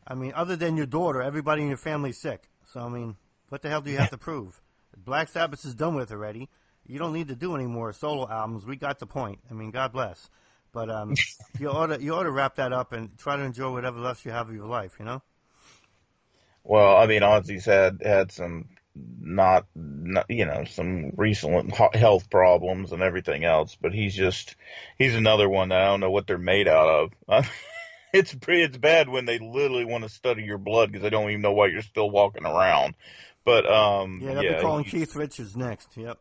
I 0.08 0.14
mean, 0.16 0.34
other 0.36 0.56
than 0.56 0.78
your 0.78 0.86
daughter, 0.86 1.22
everybody 1.22 1.62
in 1.64 1.68
your 1.70 1.78
family's 1.78 2.20
sick. 2.20 2.50
So 2.72 2.82
I 2.82 2.90
mean, 2.90 3.16
what 3.50 3.62
the 3.62 3.70
hell 3.70 3.82
do 3.82 3.90
you 3.92 3.98
have 3.98 4.12
to 4.12 4.18
prove? 4.20 4.62
Black 4.98 5.30
Sabbath 5.30 5.66
is 5.66 5.76
done 5.76 5.96
with 5.96 6.12
already. 6.12 6.50
You 6.88 7.00
don't 7.00 7.14
need 7.14 7.28
to 7.30 7.36
do 7.36 7.56
any 7.56 7.66
more 7.66 7.92
solo 7.94 8.30
albums. 8.30 8.66
We 8.66 8.76
got 8.76 9.00
the 9.00 9.08
point. 9.08 9.40
I 9.50 9.54
mean, 9.54 9.72
God 9.72 9.92
bless. 9.92 10.30
But 10.76 10.90
um, 10.90 11.16
you 11.60 11.70
ought 11.70 11.88
to 11.88 12.02
you 12.02 12.14
ought 12.14 12.24
to 12.24 12.32
wrap 12.32 12.56
that 12.56 12.74
up 12.74 12.92
and 12.92 13.18
try 13.18 13.38
to 13.38 13.44
enjoy 13.44 13.72
whatever 13.72 14.06
else 14.06 14.26
you 14.26 14.32
have 14.32 14.50
of 14.50 14.56
your 14.56 14.68
life. 14.68 14.98
You 15.00 15.06
know. 15.06 15.22
Well, 16.66 16.98
I 16.98 17.08
mean, 17.08 17.22
Ozzy's 17.22 17.66
had 17.66 18.02
had 18.04 18.34
some 18.34 18.68
not, 19.22 19.68
not 19.74 20.26
you 20.30 20.46
know 20.46 20.66
some 20.66 21.14
recent 21.16 21.74
health 21.96 22.30
problems 22.30 22.92
and 22.92 23.02
everything 23.02 23.46
else, 23.46 23.78
but 23.82 23.94
he's 23.94 24.14
just 24.14 24.58
he's 24.98 25.16
another 25.16 25.48
one 25.48 25.70
that 25.70 25.82
I 25.82 25.86
don't 25.86 26.02
know 26.02 26.12
what 26.12 26.28
they're 26.28 26.38
made 26.38 26.68
out 26.68 27.12
of. 27.30 27.50
it's 28.14 28.36
pretty, 28.36 28.64
it's 28.64 28.78
bad 28.78 29.08
when 29.08 29.26
they 29.26 29.40
literally 29.40 29.86
want 29.86 30.04
to 30.04 30.10
study 30.10 30.44
your 30.44 30.58
blood 30.58 30.92
because 30.92 31.04
they 31.04 31.10
don't 31.10 31.30
even 31.30 31.42
know 31.42 31.54
why 31.54 31.68
you're 31.68 31.82
still 31.84 32.10
walking 32.10 32.46
around. 32.46 32.96
But 33.46 33.66
um, 33.72 34.24
Yeah, 34.26 34.34
they'll 34.34 34.44
yeah, 34.44 34.58
be 34.58 34.62
calling 34.62 34.84
Keith 34.84 35.16
Richards 35.16 35.56
next. 35.56 35.96
Yep. 35.96 36.18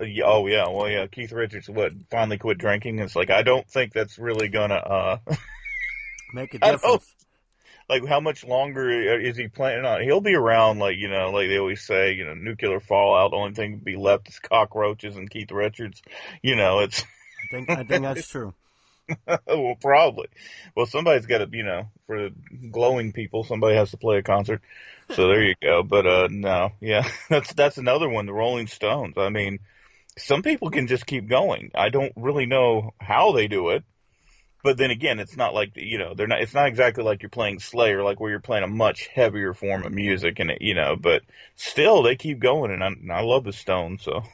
Uh, 0.00 0.04
oh 0.24 0.46
yeah, 0.46 0.68
well 0.68 0.88
yeah, 0.88 1.06
Keith 1.06 1.32
Richards 1.32 1.68
what 1.68 1.92
finally 2.10 2.38
quit 2.38 2.58
drinking. 2.58 2.98
It's 2.98 3.16
like 3.16 3.30
I 3.30 3.42
don't 3.42 3.68
think 3.68 3.92
that's 3.92 4.18
really 4.18 4.48
gonna 4.48 4.74
uh 4.74 5.18
Make 6.32 6.54
a 6.54 6.58
difference. 6.78 7.14
like 7.88 8.06
how 8.06 8.20
much 8.20 8.44
longer 8.44 9.18
is 9.20 9.36
he 9.36 9.48
planning 9.48 9.84
on? 9.84 10.02
He'll 10.02 10.20
be 10.20 10.34
around 10.34 10.78
like 10.78 10.96
you 10.98 11.08
know 11.08 11.30
like 11.30 11.48
they 11.48 11.58
always 11.58 11.82
say 11.82 12.12
you 12.12 12.24
know 12.24 12.34
nuclear 12.34 12.80
fallout. 12.80 13.30
The 13.30 13.36
only 13.36 13.54
thing 13.54 13.78
to 13.78 13.84
be 13.84 13.96
left 13.96 14.28
is 14.28 14.38
cockroaches 14.38 15.16
and 15.16 15.30
Keith 15.30 15.50
Richards. 15.50 16.02
You 16.42 16.56
know 16.56 16.80
it's 16.80 17.02
I 17.02 17.46
think 17.50 17.70
I 17.70 17.84
think 17.84 18.02
that's 18.02 18.28
true. 18.28 18.54
well 19.46 19.76
probably. 19.80 20.28
Well 20.76 20.86
somebody's 20.86 21.26
got 21.26 21.38
to 21.38 21.48
you 21.50 21.64
know 21.64 21.88
for 22.06 22.28
the 22.28 22.34
glowing 22.70 23.12
people 23.12 23.44
somebody 23.44 23.76
has 23.76 23.90
to 23.92 23.96
play 23.96 24.18
a 24.18 24.22
concert. 24.22 24.60
So 25.12 25.28
there 25.28 25.42
you 25.42 25.54
go. 25.62 25.82
But 25.82 26.06
uh 26.06 26.28
no 26.30 26.72
yeah 26.80 27.08
that's 27.30 27.54
that's 27.54 27.78
another 27.78 28.08
one. 28.08 28.26
The 28.26 28.34
Rolling 28.34 28.66
Stones. 28.66 29.14
I 29.16 29.30
mean 29.30 29.60
some 30.18 30.42
people 30.42 30.70
can 30.70 30.86
just 30.86 31.06
keep 31.06 31.28
going. 31.28 31.70
I 31.74 31.88
don't 31.88 32.12
really 32.16 32.46
know 32.46 32.94
how 33.00 33.32
they 33.32 33.48
do 33.48 33.70
it. 33.70 33.84
But 34.64 34.76
then 34.76 34.90
again, 34.90 35.20
it's 35.20 35.36
not 35.36 35.54
like 35.54 35.72
you 35.76 35.98
know 35.98 36.14
they're 36.14 36.26
not. 36.26 36.40
It's 36.40 36.54
not 36.54 36.66
exactly 36.66 37.04
like 37.04 37.22
you're 37.22 37.30
playing 37.30 37.60
Slayer, 37.60 38.02
like 38.02 38.18
where 38.18 38.30
you're 38.30 38.40
playing 38.40 38.64
a 38.64 38.68
much 38.68 39.06
heavier 39.06 39.54
form 39.54 39.84
of 39.84 39.92
music, 39.92 40.40
and 40.40 40.52
you 40.60 40.74
know. 40.74 40.96
But 40.96 41.22
still, 41.54 42.02
they 42.02 42.16
keep 42.16 42.40
going, 42.40 42.72
and 42.72 42.82
I, 42.82 42.88
and 42.88 43.12
I 43.12 43.20
love 43.20 43.44
the 43.44 43.52
Stones. 43.52 44.02
So, 44.02 44.24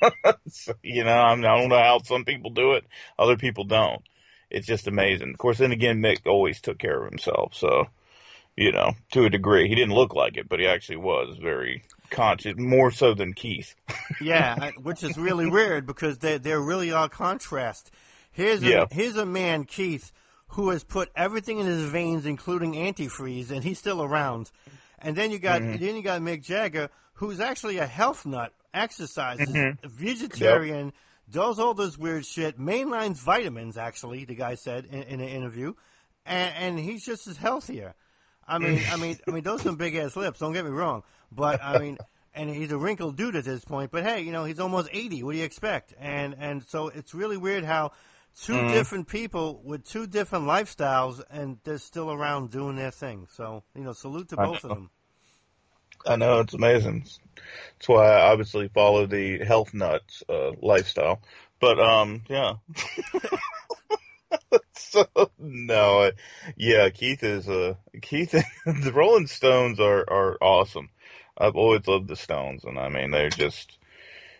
so 0.48 0.72
you 0.82 1.04
know, 1.04 1.12
I'm, 1.12 1.44
I 1.44 1.58
don't 1.58 1.68
know 1.68 1.78
how 1.78 2.00
some 2.02 2.24
people 2.24 2.50
do 2.50 2.72
it, 2.72 2.86
other 3.18 3.36
people 3.36 3.64
don't. 3.64 4.02
It's 4.50 4.66
just 4.66 4.86
amazing. 4.86 5.30
Of 5.30 5.38
course, 5.38 5.58
then 5.58 5.72
again, 5.72 6.00
Mick 6.00 6.26
always 6.26 6.62
took 6.62 6.78
care 6.78 7.04
of 7.04 7.10
himself, 7.10 7.54
so 7.54 7.88
you 8.58 8.72
know, 8.72 8.92
to 9.12 9.24
a 9.24 9.30
degree, 9.30 9.68
he 9.68 9.74
didn't 9.76 9.94
look 9.94 10.14
like 10.14 10.36
it, 10.36 10.48
but 10.48 10.58
he 10.58 10.66
actually 10.66 10.96
was 10.96 11.38
very 11.40 11.84
conscious, 12.10 12.54
more 12.56 12.90
so 12.90 13.14
than 13.14 13.32
Keith. 13.32 13.74
Yeah, 14.20 14.72
which 14.82 15.04
is 15.04 15.16
really 15.16 15.48
weird 15.48 15.86
because 15.86 16.18
they 16.18 16.38
they 16.38 16.54
really 16.54 16.90
are 16.90 17.08
contrast. 17.08 17.90
Here's 18.32 18.62
a, 18.62 18.66
Yeah. 18.66 18.86
here's 18.90 19.16
a 19.16 19.26
man 19.26 19.64
Keith 19.64 20.10
who 20.48 20.70
has 20.70 20.82
put 20.82 21.10
everything 21.14 21.60
in 21.60 21.66
his 21.66 21.88
veins, 21.88 22.26
including 22.26 22.72
antifreeze, 22.72 23.50
and 23.50 23.62
he's 23.62 23.78
still 23.78 24.02
around. 24.02 24.50
And 24.98 25.14
then 25.14 25.30
you 25.30 25.38
got 25.38 25.60
mm-hmm. 25.60 25.84
then 25.84 25.94
you 25.94 26.02
got 26.02 26.20
Mick 26.20 26.42
Jagger, 26.42 26.88
who's 27.14 27.38
actually 27.38 27.78
a 27.78 27.86
health 27.86 28.26
nut, 28.26 28.52
exercises, 28.74 29.48
mm-hmm. 29.48 29.86
vegetarian, 29.86 30.92
does 31.30 31.60
all 31.60 31.74
this 31.74 31.96
weird 31.96 32.26
shit, 32.26 32.58
mainlines 32.58 33.18
vitamins. 33.18 33.76
Actually, 33.76 34.24
the 34.24 34.34
guy 34.34 34.56
said 34.56 34.86
in, 34.86 35.02
in 35.02 35.20
an 35.20 35.28
interview, 35.28 35.74
and, 36.26 36.54
and 36.56 36.78
he's 36.80 37.04
just 37.04 37.28
as 37.28 37.36
healthier. 37.36 37.94
I 38.48 38.58
mean, 38.58 38.80
I 38.90 38.96
mean, 38.96 39.18
I 39.26 39.30
mean, 39.30 39.44
those 39.44 39.62
some 39.62 39.76
big 39.76 39.94
ass 39.94 40.16
lips. 40.16 40.40
Don't 40.40 40.52
get 40.52 40.64
me 40.64 40.70
wrong, 40.70 41.02
but 41.30 41.62
I 41.62 41.78
mean, 41.78 41.98
and 42.34 42.48
he's 42.48 42.72
a 42.72 42.78
wrinkled 42.78 43.16
dude 43.16 43.36
at 43.36 43.44
this 43.44 43.64
point. 43.64 43.90
But 43.90 44.04
hey, 44.04 44.22
you 44.22 44.32
know, 44.32 44.44
he's 44.44 44.58
almost 44.58 44.88
eighty. 44.92 45.22
What 45.22 45.32
do 45.32 45.38
you 45.38 45.44
expect? 45.44 45.94
And 45.98 46.34
and 46.38 46.64
so 46.64 46.88
it's 46.88 47.14
really 47.14 47.36
weird 47.36 47.64
how 47.64 47.92
2 48.42 48.68
different 48.68 49.08
people 49.08 49.60
with 49.64 49.84
two 49.84 50.06
different 50.06 50.46
lifestyles, 50.46 51.20
and 51.30 51.58
they're 51.64 51.78
still 51.78 52.12
around 52.12 52.50
doing 52.50 52.76
their 52.76 52.90
thing. 52.90 53.26
So 53.32 53.64
you 53.74 53.82
know, 53.82 53.92
salute 53.92 54.28
to 54.30 54.40
I 54.40 54.44
both 54.46 54.64
of 54.64 54.70
them. 54.70 54.90
I 56.06 56.16
know 56.16 56.40
it's 56.40 56.54
amazing. 56.54 57.04
That's 57.04 57.88
why 57.88 58.06
I 58.06 58.30
obviously 58.30 58.68
follow 58.68 59.06
the 59.06 59.44
health 59.44 59.74
nuts 59.74 60.22
uh, 60.28 60.52
lifestyle. 60.62 61.20
But 61.60 61.80
um, 61.80 62.22
yeah. 62.28 62.54
so 64.72 65.06
no, 65.38 66.10
yeah, 66.56 66.88
Keith 66.90 67.22
is 67.22 67.48
uh 67.48 67.74
Keith. 68.00 68.30
the 68.66 68.92
Rolling 68.94 69.26
Stones 69.26 69.80
are 69.80 70.04
are 70.08 70.38
awesome. 70.40 70.90
I've 71.36 71.56
always 71.56 71.86
loved 71.86 72.08
the 72.08 72.16
Stones, 72.16 72.64
and 72.64 72.78
I 72.78 72.88
mean 72.88 73.10
they're 73.10 73.30
just 73.30 73.78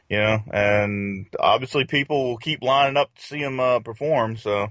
you 0.08 0.18
know, 0.18 0.42
and 0.50 1.26
obviously 1.38 1.84
people 1.84 2.24
will 2.24 2.38
keep 2.38 2.62
lining 2.62 2.96
up 2.96 3.14
to 3.14 3.22
see 3.22 3.40
them 3.42 3.60
uh, 3.60 3.80
perform. 3.80 4.36
So 4.36 4.68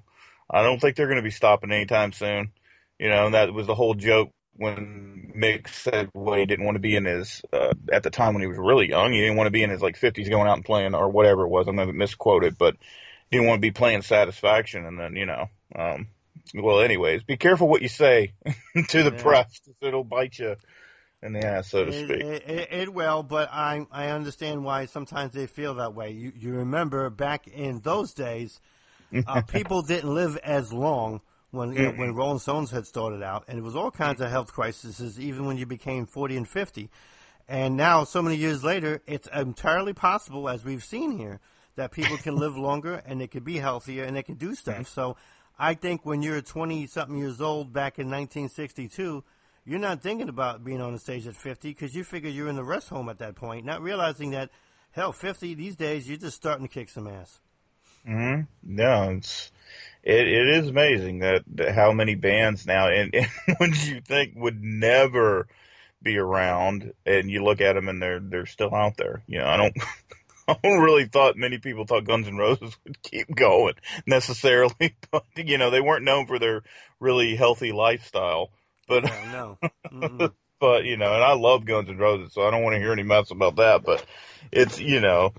I 0.49 0.63
don't 0.63 0.79
think 0.79 0.95
they're 0.95 1.07
going 1.07 1.17
to 1.17 1.23
be 1.23 1.29
stopping 1.29 1.71
anytime 1.71 2.11
soon. 2.11 2.51
You 2.97 3.09
know, 3.09 3.25
and 3.25 3.35
that 3.35 3.53
was 3.53 3.67
the 3.67 3.75
whole 3.75 3.93
joke 3.93 4.31
when 4.55 5.33
Mick 5.37 5.67
said 5.67 6.09
well, 6.15 6.39
he 6.39 6.47
didn't 6.47 6.65
want 6.65 6.75
to 6.75 6.81
be 6.81 6.95
in 6.95 7.05
his 7.05 7.43
uh, 7.53 7.73
at 7.91 8.01
the 8.01 8.09
time 8.09 8.33
when 8.33 8.41
he 8.41 8.47
was 8.47 8.57
really 8.57 8.89
young. 8.89 9.11
He 9.13 9.19
didn't 9.19 9.37
want 9.37 9.47
to 9.47 9.51
be 9.51 9.61
in 9.61 9.69
his 9.69 9.81
like 9.81 9.97
fifties 9.97 10.29
going 10.29 10.47
out 10.47 10.55
and 10.55 10.65
playing 10.65 10.95
or 10.95 11.09
whatever 11.09 11.43
it 11.43 11.49
was. 11.49 11.67
I'm 11.67 11.75
going 11.75 11.87
to 11.87 11.93
misquote 11.93 12.43
it, 12.43 12.57
but 12.57 12.75
didn't 13.31 13.47
want 13.47 13.57
to 13.57 13.61
be 13.61 13.71
playing 13.71 14.01
Satisfaction. 14.01 14.85
And 14.85 14.99
then 14.99 15.15
you 15.15 15.25
know, 15.25 15.47
um, 15.75 16.07
well, 16.53 16.79
anyways, 16.81 17.23
be 17.23 17.37
careful 17.37 17.67
what 17.67 17.81
you 17.81 17.89
say 17.89 18.33
to 18.89 19.03
the 19.03 19.11
Yeah. 19.11 19.21
press 19.21 19.59
'cause 19.59 19.75
it'll 19.81 20.03
bite 20.03 20.39
you 20.39 20.55
in 21.21 21.33
the 21.33 21.39
ass, 21.39 21.69
so 21.69 21.85
to 21.85 21.91
It, 21.91 22.09
speak. 22.09 22.21
it, 22.21 22.49
it, 22.49 22.67
it 22.71 22.93
will, 22.93 23.23
but 23.23 23.49
I 23.51 23.85
I 23.91 24.09
understand 24.09 24.63
why 24.63 24.85
sometimes 24.85 25.33
they 25.33 25.47
feel 25.47 25.75
that 25.75 25.93
way. 25.93 26.11
You 26.11 26.31
you 26.35 26.53
remember 26.53 27.09
back 27.09 27.47
in 27.47 27.79
those 27.79 28.13
days, 28.13 28.59
uh, 29.25 29.41
people 29.47 29.81
didn't 29.81 30.13
live 30.13 30.37
as 30.37 30.71
long 30.71 31.21
when 31.51 31.73
you 31.73 31.81
know, 31.81 31.91
when 31.91 32.13
Rolling 32.13 32.39
Stones 32.39 32.71
had 32.71 32.85
started 32.85 33.23
out, 33.23 33.45
and 33.47 33.57
it 33.57 33.61
was 33.63 33.75
all 33.75 33.89
kinds 33.91 34.21
of 34.21 34.29
health 34.29 34.53
crises, 34.53 35.19
even 35.19 35.45
when 35.45 35.57
you 35.57 35.65
became 35.65 36.05
forty 36.05 36.37
and 36.37 36.47
fifty. 36.47 36.89
And 37.49 37.77
now, 37.77 38.03
so 38.03 38.21
many 38.21 38.35
years 38.35 38.63
later, 38.63 39.01
it's 39.07 39.29
entirely 39.33 39.93
possible, 39.93 40.49
as 40.49 40.65
we've 40.65 40.83
seen 40.83 41.17
here, 41.17 41.39
that 41.77 41.91
people 41.91 42.17
can 42.17 42.35
live 42.35 42.57
longer 42.57 43.01
and 43.05 43.21
they 43.21 43.27
can 43.27 43.43
be 43.43 43.57
healthier 43.59 44.03
and 44.03 44.15
they 44.15 44.23
can 44.23 44.35
do 44.35 44.53
stuff. 44.53 44.87
So, 44.89 45.15
I 45.59 45.73
think 45.73 46.05
when 46.05 46.21
you're 46.21 46.41
20 46.41 46.85
something 46.87 47.17
years 47.17 47.41
old 47.41 47.73
back 47.73 47.97
in 47.97 48.07
1962, 48.07 49.23
you're 49.65 49.79
not 49.79 50.01
thinking 50.01 50.29
about 50.29 50.63
being 50.63 50.81
on 50.81 50.93
the 50.93 50.99
stage 50.99 51.25
at 51.27 51.35
50 51.35 51.69
because 51.69 51.95
you 51.95 52.03
figure 52.03 52.29
you're 52.29 52.47
in 52.47 52.55
the 52.55 52.63
rest 52.63 52.89
home 52.89 53.09
at 53.09 53.19
that 53.19 53.35
point, 53.35 53.65
not 53.65 53.81
realizing 53.81 54.31
that, 54.31 54.51
hell, 54.91 55.11
50 55.11 55.55
these 55.55 55.75
days, 55.75 56.07
you're 56.07 56.17
just 56.17 56.37
starting 56.37 56.67
to 56.67 56.73
kick 56.73 56.89
some 56.89 57.07
ass. 57.07 57.39
hmm 58.05 58.41
No, 58.63 59.11
it's 59.17 59.51
it, 60.03 60.27
it 60.27 60.49
is 60.49 60.69
amazing 60.69 61.19
that, 61.19 61.43
that 61.55 61.75
how 61.75 61.91
many 61.91 62.15
bands 62.15 62.65
now 62.65 62.87
and, 62.87 63.13
and 63.13 63.27
ones 63.59 63.89
you 63.89 63.99
think 64.01 64.33
would 64.35 64.63
never 64.63 65.47
be 66.01 66.17
around, 66.17 66.93
and 67.05 67.29
you 67.29 67.43
look 67.43 67.59
at 67.59 67.73
them 67.73 67.89
and 67.89 68.01
they're 68.01 68.19
they're 68.19 68.45
still 68.45 68.73
out 68.73 68.97
there. 68.97 69.23
You 69.27 69.39
know, 69.39 69.47
I 69.47 69.57
don't. 69.57 69.75
I 70.47 70.55
don't 70.63 70.79
really 70.81 71.05
thought 71.05 71.35
many 71.37 71.57
people 71.57 71.85
thought 71.85 72.05
Guns 72.05 72.27
N' 72.27 72.37
Roses 72.37 72.77
would 72.85 73.01
keep 73.01 73.33
going 73.35 73.73
necessarily, 74.05 74.95
but 75.11 75.23
you 75.35 75.57
know 75.57 75.69
they 75.69 75.81
weren't 75.81 76.05
known 76.05 76.25
for 76.27 76.39
their 76.39 76.63
really 76.99 77.35
healthy 77.35 77.71
lifestyle. 77.71 78.51
But 78.87 79.03
No, 79.31 79.57
no. 79.61 79.69
Mm-mm. 79.91 80.33
but 80.59 80.85
you 80.85 80.97
know, 80.97 81.13
and 81.13 81.23
I 81.23 81.33
love 81.33 81.65
Guns 81.65 81.89
N' 81.89 81.97
Roses, 81.97 82.33
so 82.33 82.47
I 82.47 82.51
don't 82.51 82.63
want 82.63 82.75
to 82.75 82.79
hear 82.79 82.93
any 82.93 83.03
mess 83.03 83.31
about 83.31 83.57
that. 83.57 83.83
But 83.83 84.05
it's 84.51 84.79
you 84.79 85.01
know, 85.01 85.33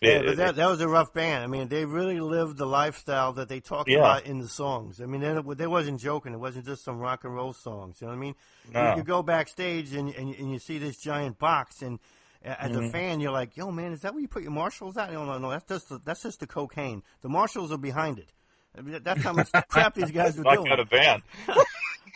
Yeah, 0.00 0.10
it- 0.12 0.26
but 0.26 0.36
that, 0.38 0.56
that 0.56 0.66
was 0.68 0.80
a 0.80 0.88
rough 0.88 1.12
band. 1.12 1.44
I 1.44 1.46
mean, 1.46 1.68
they 1.68 1.84
really 1.84 2.20
lived 2.20 2.56
the 2.56 2.66
lifestyle 2.66 3.34
that 3.34 3.48
they 3.50 3.60
talked 3.60 3.90
Yeah. 3.90 3.98
about 3.98 4.24
in 4.24 4.38
the 4.38 4.48
songs. 4.48 5.02
I 5.02 5.04
mean, 5.06 5.20
they, 5.20 5.54
they 5.56 5.66
wasn't 5.66 6.00
joking. 6.00 6.32
It 6.32 6.40
wasn't 6.40 6.64
just 6.64 6.82
some 6.82 6.98
rock 6.98 7.24
and 7.24 7.34
roll 7.34 7.52
songs. 7.52 8.00
You 8.00 8.06
know 8.06 8.14
what 8.14 8.18
I 8.18 8.20
mean? 8.20 8.34
No. 8.72 8.90
You, 8.92 8.96
you 8.96 9.02
go 9.02 9.22
backstage 9.22 9.92
and, 9.92 10.14
and 10.14 10.34
and 10.34 10.50
you 10.50 10.58
see 10.58 10.78
this 10.78 10.96
giant 10.96 11.38
box, 11.38 11.82
and 11.82 11.98
as 12.42 12.70
Mm-hmm. 12.72 12.84
a 12.84 12.90
fan, 12.90 13.20
you're 13.20 13.32
like, 13.32 13.56
"Yo, 13.56 13.70
man, 13.70 13.92
is 13.92 14.00
that 14.02 14.12
where 14.14 14.20
you 14.22 14.28
put 14.28 14.42
your 14.42 14.52
Marshalls 14.52 14.96
at?" 14.96 15.12
No, 15.12 15.24
no, 15.24 15.38
no. 15.38 15.50
That's 15.50 15.66
just 15.68 15.88
the, 15.88 16.00
that's 16.04 16.22
just 16.22 16.40
the 16.40 16.46
cocaine. 16.46 17.02
The 17.22 17.28
Marshalls 17.28 17.70
are 17.72 17.78
behind 17.78 18.18
it. 18.18 18.32
I 18.76 18.82
mean, 18.82 19.00
that's 19.02 19.22
how 19.22 19.32
much 19.32 19.50
crap 19.68 19.94
these 19.94 20.10
guys 20.10 20.36
were 20.36 20.44
doing. 20.44 20.66
got 20.68 20.80
a 20.80 20.84
van. 20.84 21.22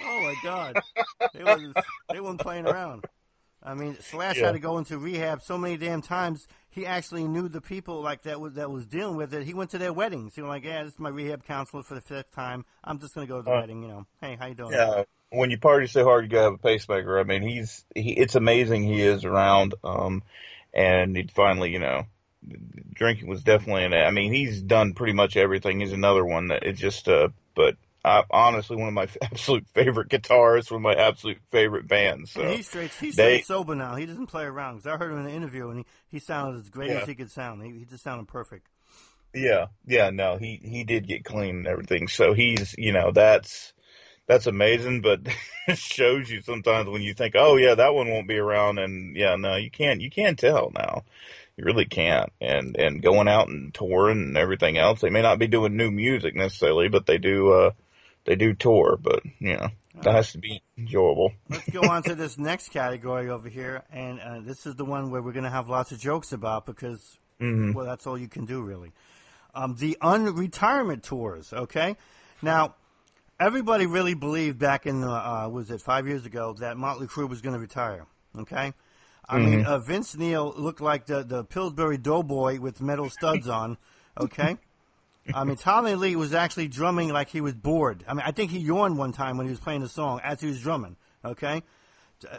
Oh 0.06 0.20
my 0.22 0.34
God, 0.42 0.76
they 1.32 1.44
wasn't 1.44 1.76
they 2.10 2.20
weren't 2.20 2.40
playing 2.40 2.66
around. 2.66 3.04
I 3.62 3.74
mean, 3.74 3.96
Slash 4.00 4.36
Yeah. 4.36 4.46
had 4.46 4.52
to 4.52 4.58
go 4.58 4.76
into 4.78 4.98
rehab 4.98 5.40
so 5.40 5.56
many 5.56 5.76
damn 5.76 6.02
times. 6.02 6.46
He 6.68 6.84
actually 6.84 7.24
knew 7.28 7.48
the 7.48 7.60
people 7.60 8.02
like 8.02 8.22
that 8.22 8.40
was 8.40 8.54
that 8.54 8.70
was 8.70 8.86
dealing 8.86 9.16
with 9.16 9.32
it. 9.32 9.44
He 9.44 9.54
went 9.54 9.70
to 9.70 9.78
their 9.78 9.92
weddings. 9.92 10.36
You 10.36 10.42
know, 10.42 10.48
like, 10.48 10.64
yeah, 10.64 10.82
this 10.82 10.94
is 10.94 10.98
my 10.98 11.08
rehab 11.10 11.44
counselor 11.44 11.82
for 11.84 11.94
the 11.94 12.00
fifth 12.00 12.32
time. 12.32 12.64
I'm 12.82 12.98
just 12.98 13.14
gonna 13.14 13.26
go 13.28 13.36
to 13.38 13.42
the 13.44 13.52
Uh, 13.52 13.60
wedding. 13.60 13.82
You 13.82 13.88
know, 13.88 14.06
hey, 14.20 14.36
how 14.38 14.46
you 14.46 14.54
doing? 14.54 14.72
Yeah, 14.72 15.04
when 15.34 15.50
you 15.50 15.58
party 15.58 15.86
so 15.86 16.04
hard, 16.04 16.24
you 16.24 16.30
gotta 16.30 16.44
have 16.44 16.54
a 16.54 16.58
pacemaker. 16.58 17.18
I 17.18 17.24
mean, 17.24 17.42
he's 17.42 17.84
he. 17.94 18.12
It's 18.12 18.34
amazing 18.34 18.84
he 18.84 19.02
is 19.02 19.24
around. 19.24 19.74
Um, 19.84 20.22
and 20.72 21.16
he 21.16 21.28
finally, 21.34 21.70
you 21.70 21.78
know, 21.78 22.04
drinking 22.94 23.28
was 23.28 23.42
definitely. 23.42 23.84
An, 23.84 23.94
I 23.94 24.10
mean, 24.10 24.32
he's 24.32 24.60
done 24.62 24.94
pretty 24.94 25.12
much 25.12 25.36
everything. 25.36 25.80
He's 25.80 25.92
another 25.92 26.24
one 26.24 26.48
that 26.48 26.62
it 26.64 26.74
just. 26.74 27.08
Uh, 27.08 27.28
but 27.54 27.76
I, 28.04 28.22
honestly, 28.30 28.76
one 28.76 28.88
of 28.88 28.94
my 28.94 29.08
absolute 29.22 29.66
favorite 29.74 30.08
guitarists, 30.08 30.70
one 30.70 30.84
of 30.84 30.96
my 30.96 31.02
absolute 31.02 31.38
favorite 31.50 31.88
bands. 31.88 32.32
So 32.32 32.46
he's 32.46 32.66
straight. 32.68 32.90
He's 33.00 33.16
they- 33.16 33.38
straight 33.38 33.46
sober 33.46 33.74
now. 33.74 33.96
He 33.96 34.06
doesn't 34.06 34.26
play 34.26 34.44
around. 34.44 34.76
Because 34.76 34.86
I 34.92 34.96
heard 34.96 35.12
him 35.12 35.18
in 35.20 35.26
an 35.26 35.32
interview, 35.32 35.68
and 35.70 35.78
he, 35.80 35.86
he 36.08 36.18
sounded 36.18 36.60
as 36.60 36.68
great 36.70 36.90
Yeah. 36.90 37.00
as 37.00 37.08
he 37.08 37.14
could 37.14 37.30
sound. 37.30 37.62
He, 37.62 37.78
he 37.78 37.84
just 37.84 38.04
sounded 38.04 38.28
perfect. 38.28 38.68
Yeah, 39.36 39.66
yeah, 39.84 40.10
no, 40.10 40.36
he 40.36 40.60
he 40.62 40.84
did 40.84 41.08
get 41.08 41.24
clean 41.24 41.56
and 41.56 41.66
everything. 41.66 42.06
So 42.06 42.34
he's, 42.34 42.72
you 42.78 42.92
know, 42.92 43.10
that's 43.10 43.72
that's 44.26 44.46
amazing, 44.46 45.00
but 45.00 45.20
it 45.68 45.78
shows 45.78 46.30
you 46.30 46.40
sometimes 46.42 46.88
when 46.88 47.02
you 47.02 47.14
think, 47.14 47.34
"Oh 47.36 47.56
yeah, 47.56 47.74
that 47.74 47.94
one 47.94 48.10
won't 48.10 48.28
be 48.28 48.38
around." 48.38 48.78
And 48.78 49.16
yeah, 49.16 49.36
no, 49.36 49.56
you 49.56 49.70
can't 49.70 50.00
you 50.00 50.10
can't 50.10 50.38
tell 50.38 50.70
now. 50.74 51.04
You 51.56 51.64
really 51.64 51.86
can't. 51.86 52.32
And 52.40 52.76
and 52.76 53.02
going 53.02 53.28
out 53.28 53.48
and 53.48 53.72
touring 53.72 54.22
and 54.22 54.36
everything 54.36 54.78
else, 54.78 55.00
they 55.00 55.10
may 55.10 55.22
not 55.22 55.38
be 55.38 55.46
doing 55.46 55.76
new 55.76 55.90
music 55.90 56.34
necessarily, 56.34 56.88
but 56.88 57.06
they 57.06 57.18
do 57.18 57.52
uh 57.52 57.70
they 58.24 58.36
do 58.36 58.54
tour, 58.54 58.98
but 59.00 59.22
you 59.38 59.56
know 59.56 59.68
that 60.02 60.14
has 60.14 60.32
to 60.32 60.38
be 60.38 60.62
enjoyable. 60.76 61.32
Let's 61.48 61.68
go 61.70 61.82
on 61.82 62.02
to 62.04 62.14
this 62.14 62.36
next 62.38 62.70
category 62.70 63.30
over 63.30 63.48
here, 63.48 63.82
and 63.92 64.20
uh, 64.20 64.40
this 64.40 64.66
is 64.66 64.74
the 64.74 64.84
one 64.84 65.10
where 65.10 65.22
we're 65.22 65.32
going 65.32 65.44
to 65.44 65.50
have 65.50 65.68
lots 65.68 65.92
of 65.92 65.98
jokes 65.98 66.32
about 66.32 66.66
because, 66.66 67.18
Mm-hmm. 67.40 67.72
well, 67.72 67.84
that's 67.84 68.06
all 68.06 68.16
you 68.16 68.28
can 68.28 68.44
do 68.44 68.62
really. 68.62 68.92
Um, 69.54 69.76
the 69.76 69.96
unretirement 70.00 71.02
tours. 71.02 71.52
Okay, 71.52 71.96
now 72.42 72.74
everybody 73.40 73.86
really 73.86 74.14
believed 74.14 74.58
back 74.58 74.86
in 74.86 75.02
uh, 75.04 75.10
uh, 75.10 75.48
was 75.48 75.70
it 75.70 75.80
five 75.80 76.06
years 76.06 76.26
ago 76.26 76.54
that 76.60 76.76
Motley 76.76 77.06
Crue 77.06 77.28
was 77.28 77.40
going 77.40 77.54
to 77.54 77.60
retire. 77.60 78.06
Okay. 78.38 78.72
I 79.26 79.38
mean, 79.38 79.60
Mm-hmm. 79.60 79.72
uh, 79.72 79.78
Vince 79.78 80.14
Neil 80.16 80.52
looked 80.54 80.82
like 80.82 81.06
the, 81.06 81.22
the 81.22 81.44
Pillsbury 81.44 81.96
Doughboy 81.96 82.60
with 82.60 82.82
metal 82.82 83.08
studs 83.08 83.48
on. 83.48 83.78
Okay, 84.20 84.58
I 85.32 85.44
mean, 85.44 85.56
Tommy 85.56 85.94
Lee 85.94 86.14
was 86.14 86.34
actually 86.34 86.68
drumming 86.68 87.08
like 87.08 87.30
he 87.30 87.40
was 87.40 87.54
bored. 87.54 88.04
I 88.06 88.12
mean, 88.12 88.22
I 88.26 88.32
think 88.32 88.50
he 88.50 88.58
yawned 88.58 88.98
one 88.98 89.12
time 89.12 89.38
when 89.38 89.46
he 89.46 89.50
was 89.50 89.60
playing 89.60 89.80
the 89.80 89.88
song 89.88 90.20
as 90.22 90.40
he 90.42 90.46
was 90.46 90.60
drumming. 90.60 90.96
Okay, 91.24 91.62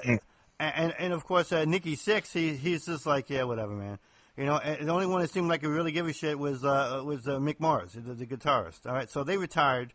and 0.03 0.19
and, 0.59 0.93
and 0.99 1.11
of 1.11 1.25
course 1.25 1.51
uh, 1.51 1.65
Nikki 1.65 1.95
Sixx, 1.97 2.31
he 2.31 2.55
he's 2.55 2.85
just 2.85 3.07
like 3.07 3.29
yeah, 3.31 3.43
whatever, 3.43 3.73
man. 3.73 3.97
You 4.37 4.45
know, 4.45 4.59
the 4.59 4.89
only 4.89 5.07
one 5.07 5.21
that 5.21 5.31
seemed 5.31 5.47
like 5.49 5.61
he 5.61 5.67
really 5.67 5.91
gave 5.91 6.05
a 6.07 6.13
shit 6.13 6.37
was 6.37 6.63
uh, 6.63 7.01
was 7.03 7.27
uh, 7.27 7.39
Mick 7.39 7.59
Mars, 7.59 7.93
the, 7.93 8.13
the 8.13 8.27
guitarist. 8.27 8.85
All 8.85 8.93
right, 8.93 9.09
so 9.09 9.23
they 9.23 9.37
retired. 9.37 9.91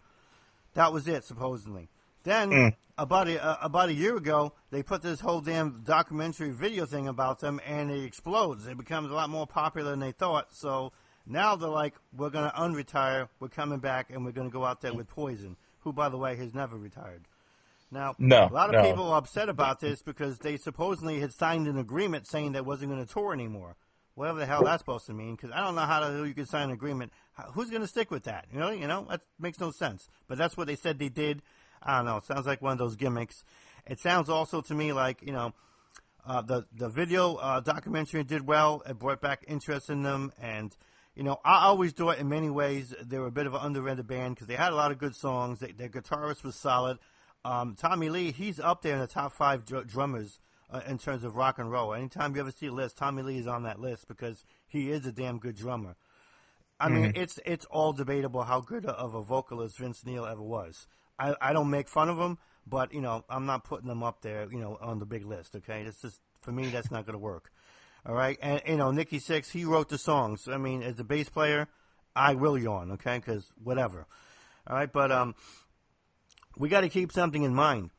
That 0.75 0.93
was 0.93 1.09
it, 1.09 1.25
supposedly. 1.25 1.89
Then 2.23 2.75
about 2.99 3.29
a 3.29 3.43
uh, 3.43 3.57
about 3.63 3.89
a 3.89 3.95
year 3.95 4.17
ago, 4.17 4.53
they 4.71 4.83
put 4.83 5.03
this 5.03 5.21
whole 5.21 5.41
damn 5.41 5.83
documentary 5.85 6.51
video 6.51 6.85
thing 6.85 7.09
about 7.09 7.41
them, 7.41 7.61
and 7.67 7.91
it 7.91 8.05
explodes. 8.05 8.67
It 8.67 8.77
becomes 8.77 9.11
a 9.11 9.15
lot 9.15 9.31
more 9.31 9.47
popular 9.47 9.91
than 9.91 10.01
they 10.01 10.13
thought. 10.13 10.49
So 10.55 10.93
now 11.27 11.57
they're 11.57 11.69
like, 11.69 11.95
we're 12.17 12.31
going 12.31 12.51
to 12.51 12.57
unretire. 12.57 13.29
We're 13.41 13.49
coming 13.49 13.79
back, 13.79 14.11
and 14.11 14.25
we're 14.25 14.33
going 14.33 14.49
to 14.49 14.53
go 14.53 14.65
out 14.65 14.81
there 14.83 14.93
with 14.93 15.09
Poison, 15.09 15.57
who, 15.81 15.93
by 15.93 16.09
the 16.09 16.19
way, 16.19 16.37
has 16.37 16.55
never 16.55 16.77
retired. 16.77 17.23
Now, 17.91 18.15
No, 18.19 18.47
a 18.47 18.53
lot 18.53 18.69
of 18.73 18.83
no. 18.83 18.89
people 18.89 19.11
are 19.11 19.19
upset 19.19 19.49
about 19.49 19.81
this 19.81 20.03
because 20.03 20.39
they 20.39 20.57
supposedly 20.57 21.19
had 21.21 21.33
signed 21.33 21.67
an 21.67 21.79
agreement 21.79 22.29
saying 22.29 22.53
they 22.53 22.61
wasn't 22.61 22.93
going 22.93 23.05
to 23.05 23.13
tour 23.13 23.33
anymore. 23.33 23.77
Whatever 24.15 24.41
the 24.41 24.47
hell 24.47 24.63
that's 24.65 24.83
supposed 24.83 25.07
to 25.07 25.15
mean, 25.15 25.35
because 25.35 25.51
I 25.51 25.61
don't 25.61 25.75
know 25.75 25.81
how 25.83 26.01
the 26.01 26.15
hell 26.15 26.27
you 26.27 26.35
can 26.35 26.47
sign 26.47 26.65
an 26.65 26.71
agreement. 26.73 27.13
Who's 27.53 27.71
going 27.71 27.83
to 27.83 27.89
stick 27.89 28.11
with 28.11 28.25
that? 28.25 28.47
You 28.53 28.59
know, 28.59 28.71
you 28.71 28.87
know 28.87 29.07
that 29.11 29.23
makes 29.39 29.61
no 29.61 29.71
sense. 29.71 30.09
But 30.29 30.39
that's 30.39 30.57
what 30.57 30.67
they 30.67 30.77
said 30.77 30.99
they 30.99 31.09
did. 31.09 31.43
I 31.83 31.97
don't 31.97 32.07
know. 32.07 32.19
It 32.19 32.27
sounds 32.27 32.47
like 32.47 32.63
one 32.63 32.73
of 32.73 32.79
those 32.79 32.97
gimmicks. 32.97 33.45
It 33.87 33.99
sounds 34.01 34.29
also 34.29 34.61
to 34.63 34.75
me 34.75 34.93
like 34.93 35.23
you 35.23 35.33
know, 35.33 35.53
uh, 36.27 36.43
the 36.43 36.67
the 36.77 36.89
video 36.89 37.37
uh, 37.37 37.61
documentary 37.61 38.25
did 38.25 38.47
well. 38.47 38.83
It 38.89 38.99
brought 38.99 39.21
back 39.21 39.45
interest 39.49 39.91
in 39.91 40.03
them, 40.03 40.33
and 40.41 40.77
you 41.15 41.23
know, 41.23 41.41
I 41.45 41.67
always 41.67 41.93
thought 41.93 42.19
in 42.19 42.29
many 42.29 42.51
ways 42.51 42.95
they 43.03 43.19
were 43.19 43.27
a 43.27 43.33
bit 43.33 43.47
of 43.47 43.55
an 43.55 43.61
underrated 43.63 44.07
band 44.07 44.35
because 44.35 44.47
they 44.47 44.55
had 44.55 44.73
a 44.73 44.77
lot 44.77 44.91
of 44.93 44.99
good 44.99 45.15
songs. 45.15 45.61
They, 45.61 45.73
their 45.73 45.89
guitarist 45.89 46.45
was 46.45 46.57
solid. 46.57 46.99
Um, 47.45 47.75
Tommy 47.75 48.11
Lee, 48.11 48.33
he's 48.33 48.61
up 48.61 48.83
there 48.83 48.95
in 48.95 49.01
the 49.01 49.07
top 49.07 49.33
five 49.33 49.65
dr- 49.65 49.87
drummers 49.87 50.41
uh, 50.71 50.81
in 50.87 50.99
terms 50.99 51.25
of 51.25 51.37
rock 51.37 51.59
and 51.59 51.71
roll. 51.71 51.95
Anytime 51.95 52.35
you 52.35 52.41
ever 52.41 52.51
see 52.51 52.67
a 52.67 52.73
list, 52.73 52.99
Tommy 52.99 53.23
Lee 53.23 53.39
is 53.39 53.47
on 53.47 53.63
that 53.63 53.81
list 53.81 54.09
because 54.09 54.45
he 54.69 54.91
is 54.91 55.07
a 55.07 55.13
damn 55.13 55.39
good 55.39 55.57
drummer. 55.57 55.97
I 56.81 56.89
mean, 56.89 57.13
it's 57.15 57.39
it's 57.45 57.67
all 57.67 57.93
debatable 57.93 58.43
how 58.43 58.61
good 58.61 58.87
of 58.87 59.15
a 59.15 59.23
vocalist 59.23 59.79
Vince 59.79 60.05
Neil 60.05 60.25
ever 60.25 60.43
was. 60.43 60.87
I, 61.19 61.35
I 61.41 61.53
don't 61.53 61.71
make 61.71 61.89
fun 61.89 62.09
of 62.09 62.19
him, 62.19 62.39
but 62.67 62.95
you 62.95 63.01
know, 63.01 63.25
I'm 63.29 63.47
not 63.47 63.65
putting 63.65 63.91
him 63.91 64.03
up 64.03 64.23
there, 64.23 64.49
you 64.51 64.59
know, 64.59 64.79
on 64.81 64.99
the 64.99 65.07
big 65.07 65.27
list. 65.27 65.55
Okay, 65.57 65.83
that's 65.85 66.01
just 66.01 66.21
for 66.41 66.53
me, 66.53 66.69
that's 66.69 66.91
not 66.91 67.05
going 67.05 67.15
to 67.15 67.19
work. 67.19 67.53
All 68.07 68.15
right, 68.15 68.39
and 68.41 68.63
you 68.67 68.77
know, 68.77 68.91
Nikki 68.91 69.19
Sixx, 69.21 69.51
he 69.51 69.65
wrote 69.65 69.91
the 69.91 69.99
songs. 69.99 70.49
I 70.49 70.57
mean, 70.57 70.83
as 70.83 70.99
a 70.99 71.05
bass 71.05 71.29
player, 71.29 71.69
I 72.17 72.35
will 72.35 72.57
yawn, 72.57 72.93
okay, 72.93 73.19
because 73.19 73.53
whatever. 73.63 74.07
All 74.67 74.77
right, 74.77 74.91
but 74.91 75.13
um, 75.13 75.35
we 76.57 76.71
got 76.71 76.81
to 76.81 76.89
keep 76.89 77.13
something 77.13 77.43
in 77.43 77.55
mind. 77.55 77.91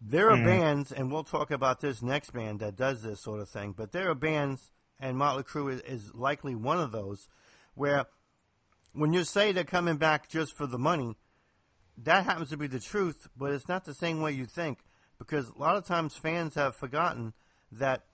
There 0.00 0.30
are 0.30 0.36
bands, 0.36 0.92
and 0.92 1.10
we'll 1.10 1.24
talk 1.24 1.50
about 1.50 1.80
this 1.80 2.02
next 2.02 2.32
band 2.34 2.60
that 2.60 2.76
does 2.76 3.02
this 3.02 3.20
sort 3.20 3.40
of 3.40 3.48
thing. 3.48 3.72
But 3.76 3.92
there 3.92 4.10
are 4.10 4.14
bands, 4.14 4.70
and 5.00 5.16
Motley 5.16 5.44
Crue 5.44 5.72
is, 5.72 5.80
is 5.80 6.14
likely 6.14 6.54
one 6.54 6.78
of 6.78 6.92
those, 6.92 7.28
where 7.74 8.04
when 8.94 9.12
you 9.12 9.24
say 9.24 9.52
they're 9.52 9.64
coming 9.64 9.96
back 9.96 10.28
just 10.28 10.56
for 10.56 10.66
the 10.66 10.78
money, 10.78 11.16
that 11.98 12.24
happens 12.24 12.50
to 12.50 12.56
be 12.56 12.66
the 12.66 12.80
truth, 12.80 13.28
but 13.36 13.52
it's 13.52 13.68
not 13.68 13.84
the 13.84 13.94
same 13.94 14.20
way 14.20 14.32
you 14.32 14.46
think 14.46 14.78
because 15.18 15.48
a 15.50 15.58
lot 15.58 15.76
of 15.76 15.84
times 15.84 16.16
fans 16.16 16.54
have 16.54 16.74
forgotten 16.74 17.32
that 17.72 18.04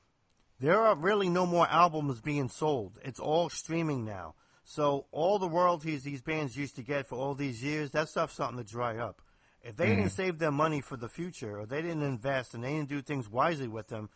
there 0.59 0.81
are 0.81 0.95
really 0.95 1.29
no 1.29 1.47
more 1.47 1.67
albums 1.69 2.21
being 2.21 2.49
sold. 2.49 2.99
It's 3.03 3.21
all 3.21 3.49
streaming 3.49 4.05
now. 4.05 4.35
So 4.65 5.07
all 5.11 5.39
the 5.39 5.49
royalties 5.49 6.03
these 6.03 6.23
bands 6.23 6.57
used 6.57 6.77
to 6.77 6.83
get 6.83 7.07
for 7.07 7.17
all 7.17 7.35
these 7.35 7.63
years, 7.63 7.91
that 7.91 8.09
stuff's 8.09 8.35
starting 8.35 8.59
to 8.59 8.65
dry 8.65 8.99
up. 8.99 9.23
If 9.63 9.77
they 9.77 9.87
didn't 9.87 10.05
mm-hmm. 10.05 10.09
save 10.09 10.39
their 10.39 10.51
money 10.51 10.81
for 10.81 10.97
the 10.97 11.09
future, 11.09 11.59
or 11.59 11.67
they 11.67 11.83
didn't 11.83 12.03
invest 12.03 12.55
and 12.55 12.65
they 12.65 12.75
didn't 12.75 12.89
do 12.89 13.03
things 13.03 13.29
wisely 13.29 13.69
with 13.69 13.89
them, 13.89 14.09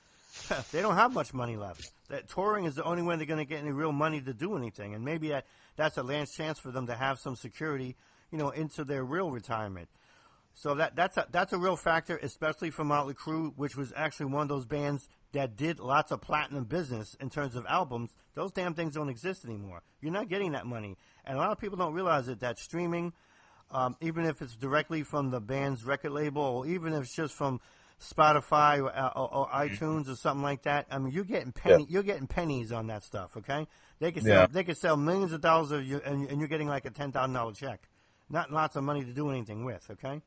they 0.72 0.82
don't 0.82 0.96
have 0.96 1.12
much 1.12 1.32
money 1.32 1.56
left. 1.56 1.90
That 2.08 2.28
touring 2.28 2.64
is 2.64 2.74
the 2.74 2.84
only 2.84 3.02
way 3.02 3.16
they're 3.16 3.26
going 3.26 3.38
to 3.38 3.48
get 3.48 3.60
any 3.60 3.72
real 3.72 3.92
money 3.92 4.20
to 4.20 4.34
do 4.34 4.56
anything, 4.56 4.94
and 4.94 5.04
maybe 5.04 5.28
that 5.28 5.46
that's 5.76 5.96
a 5.96 6.02
last 6.02 6.36
chance 6.36 6.58
for 6.58 6.70
them 6.70 6.86
to 6.86 6.94
have 6.94 7.18
some 7.18 7.36
security, 7.36 7.96
you 8.30 8.38
know, 8.38 8.50
into 8.50 8.84
their 8.84 9.04
real 9.04 9.30
retirement. 9.30 9.88
So 10.54 10.74
that 10.76 10.94
that's 10.94 11.16
a 11.16 11.26
that's 11.30 11.52
a 11.52 11.58
real 11.58 11.76
factor, 11.76 12.16
especially 12.16 12.70
for 12.70 12.84
Motley 12.84 13.14
Crue, 13.14 13.52
which 13.56 13.76
was 13.76 13.92
actually 13.96 14.26
one 14.26 14.42
of 14.42 14.48
those 14.48 14.66
bands 14.66 15.08
that 15.32 15.56
did 15.56 15.80
lots 15.80 16.12
of 16.12 16.20
platinum 16.20 16.64
business 16.64 17.16
in 17.20 17.28
terms 17.28 17.56
of 17.56 17.66
albums. 17.68 18.14
Those 18.34 18.52
damn 18.52 18.74
things 18.74 18.94
don't 18.94 19.08
exist 19.08 19.44
anymore. 19.44 19.82
You're 20.00 20.12
not 20.12 20.28
getting 20.28 20.52
that 20.52 20.66
money, 20.66 20.96
and 21.24 21.36
a 21.36 21.40
lot 21.40 21.50
of 21.50 21.58
people 21.58 21.76
don't 21.76 21.92
realize 21.92 22.28
it. 22.28 22.40
That 22.40 22.58
streaming, 22.58 23.12
um, 23.72 23.96
even 24.00 24.26
if 24.26 24.42
it's 24.42 24.54
directly 24.54 25.02
from 25.02 25.30
the 25.30 25.40
band's 25.40 25.84
record 25.84 26.12
label, 26.12 26.42
or 26.42 26.66
even 26.66 26.92
if 26.92 27.02
it's 27.02 27.16
just 27.16 27.34
from 27.34 27.60
Spotify 28.00 28.82
or, 28.82 28.94
uh, 28.94 29.12
or, 29.16 29.34
or 29.34 29.48
iTunes 29.48 30.08
or 30.08 30.16
something 30.16 30.42
like 30.42 30.62
that. 30.62 30.86
I 30.90 30.98
mean, 30.98 31.12
you're 31.12 31.24
getting 31.24 31.52
penny, 31.52 31.84
Yeah. 31.84 31.86
you're 31.88 32.02
getting 32.02 32.26
pennies 32.26 32.72
on 32.72 32.86
that 32.88 33.02
stuff. 33.02 33.36
Okay, 33.36 33.66
they 33.98 34.12
can 34.12 34.24
Yeah. 34.24 34.34
sell 34.40 34.48
they 34.48 34.64
can 34.64 34.74
sell 34.74 34.96
millions 34.96 35.32
of 35.32 35.40
dollars 35.40 35.70
of 35.70 35.84
you, 35.84 36.00
and, 36.04 36.28
and 36.28 36.38
you're 36.38 36.48
getting 36.48 36.68
like 36.68 36.84
a 36.84 36.90
ten 36.90 37.12
thousand 37.12 37.32
dollar 37.34 37.52
check. 37.52 37.88
Not 38.30 38.50
lots 38.50 38.74
of 38.76 38.84
money 38.84 39.04
to 39.04 39.12
do 39.12 39.30
anything 39.30 39.64
with. 39.64 39.88
Okay. 39.90 40.22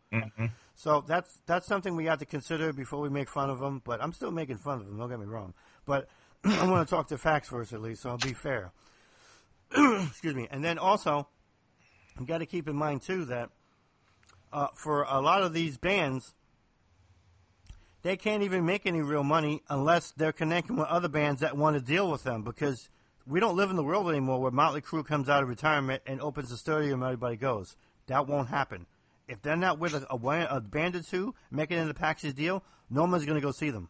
So 0.76 1.02
that's 1.08 1.42
that's 1.48 1.66
something 1.68 1.96
we 1.96 2.06
have 2.06 2.20
to 2.20 2.26
consider 2.26 2.72
before 2.72 3.00
we 3.02 3.10
make 3.10 3.30
fun 3.30 3.50
of 3.50 3.60
them. 3.60 3.82
But 3.84 4.02
I'm 4.02 4.14
still 4.14 4.32
making 4.32 4.58
fun 4.58 4.80
of 4.80 4.86
them. 4.86 4.98
Don't 4.98 5.10
get 5.10 5.20
me 5.20 5.26
wrong. 5.26 5.54
But 5.86 6.08
I 6.44 6.68
want 6.70 6.88
to 6.88 6.96
talk 6.96 7.08
to 7.08 7.18
facts 7.18 7.50
first, 7.50 7.74
at 7.74 7.82
least, 7.82 8.04
so 8.04 8.12
I'll 8.12 8.18
be 8.18 8.34
fair. 8.34 8.72
Excuse 9.72 10.36
me. 10.36 10.48
And 10.52 10.64
then 10.64 10.78
also, 10.78 11.28
you 12.20 12.26
got 12.26 12.38
to 12.40 12.46
keep 12.46 12.68
in 12.70 12.76
mind 12.76 13.02
too 13.02 13.26
that 13.26 13.50
uh, 14.54 14.68
for 14.76 15.04
a 15.04 15.20
lot 15.20 15.42
of 15.42 15.54
these 15.54 15.78
bands, 15.78 16.36
they 18.04 18.18
can't 18.18 18.44
even 18.44 18.66
make 18.66 18.86
any 18.86 19.02
real 19.02 19.24
money 19.24 19.64
unless 19.70 20.12
they're 20.12 20.32
connecting 20.32 20.78
with 20.78 20.88
other 20.88 21.08
bands 21.08 21.42
that 21.42 21.58
want 21.58 21.76
to 21.76 21.82
deal 21.82 22.10
with 22.10 22.24
them 22.24 22.44
because 22.44 22.90
we 23.26 23.40
don't 23.40 23.56
live 23.56 23.70
in 23.70 23.76
the 23.76 23.84
world 23.84 24.10
anymore 24.10 24.40
where 24.40 24.52
Motley 24.52 24.82
Crue 24.82 25.06
comes 25.06 25.30
out 25.30 25.44
of 25.44 25.50
retirement 25.50 26.02
and 26.06 26.22
opens 26.22 26.50
the 26.50 26.58
stadium 26.58 27.02
and 27.02 27.12
everybody 27.12 27.36
goes. 27.36 27.76
That 28.08 28.28
won't 28.28 28.50
happen. 28.50 28.86
If 29.28 29.42
they're 29.42 29.58
not 29.58 29.80
with 29.80 29.94
a, 29.94 30.08
a, 30.10 30.58
a 30.58 30.62
band 30.62 30.96
or 30.96 31.02
two 31.02 31.36
making 31.52 31.78
it 31.78 31.86
the 31.86 31.94
package 31.94 32.36
deal, 32.36 32.64
no 32.90 33.04
one's 33.04 33.26
going 33.26 33.40
to 33.40 33.46
go 33.46 33.52
see 33.52 33.70
them. 33.70 33.90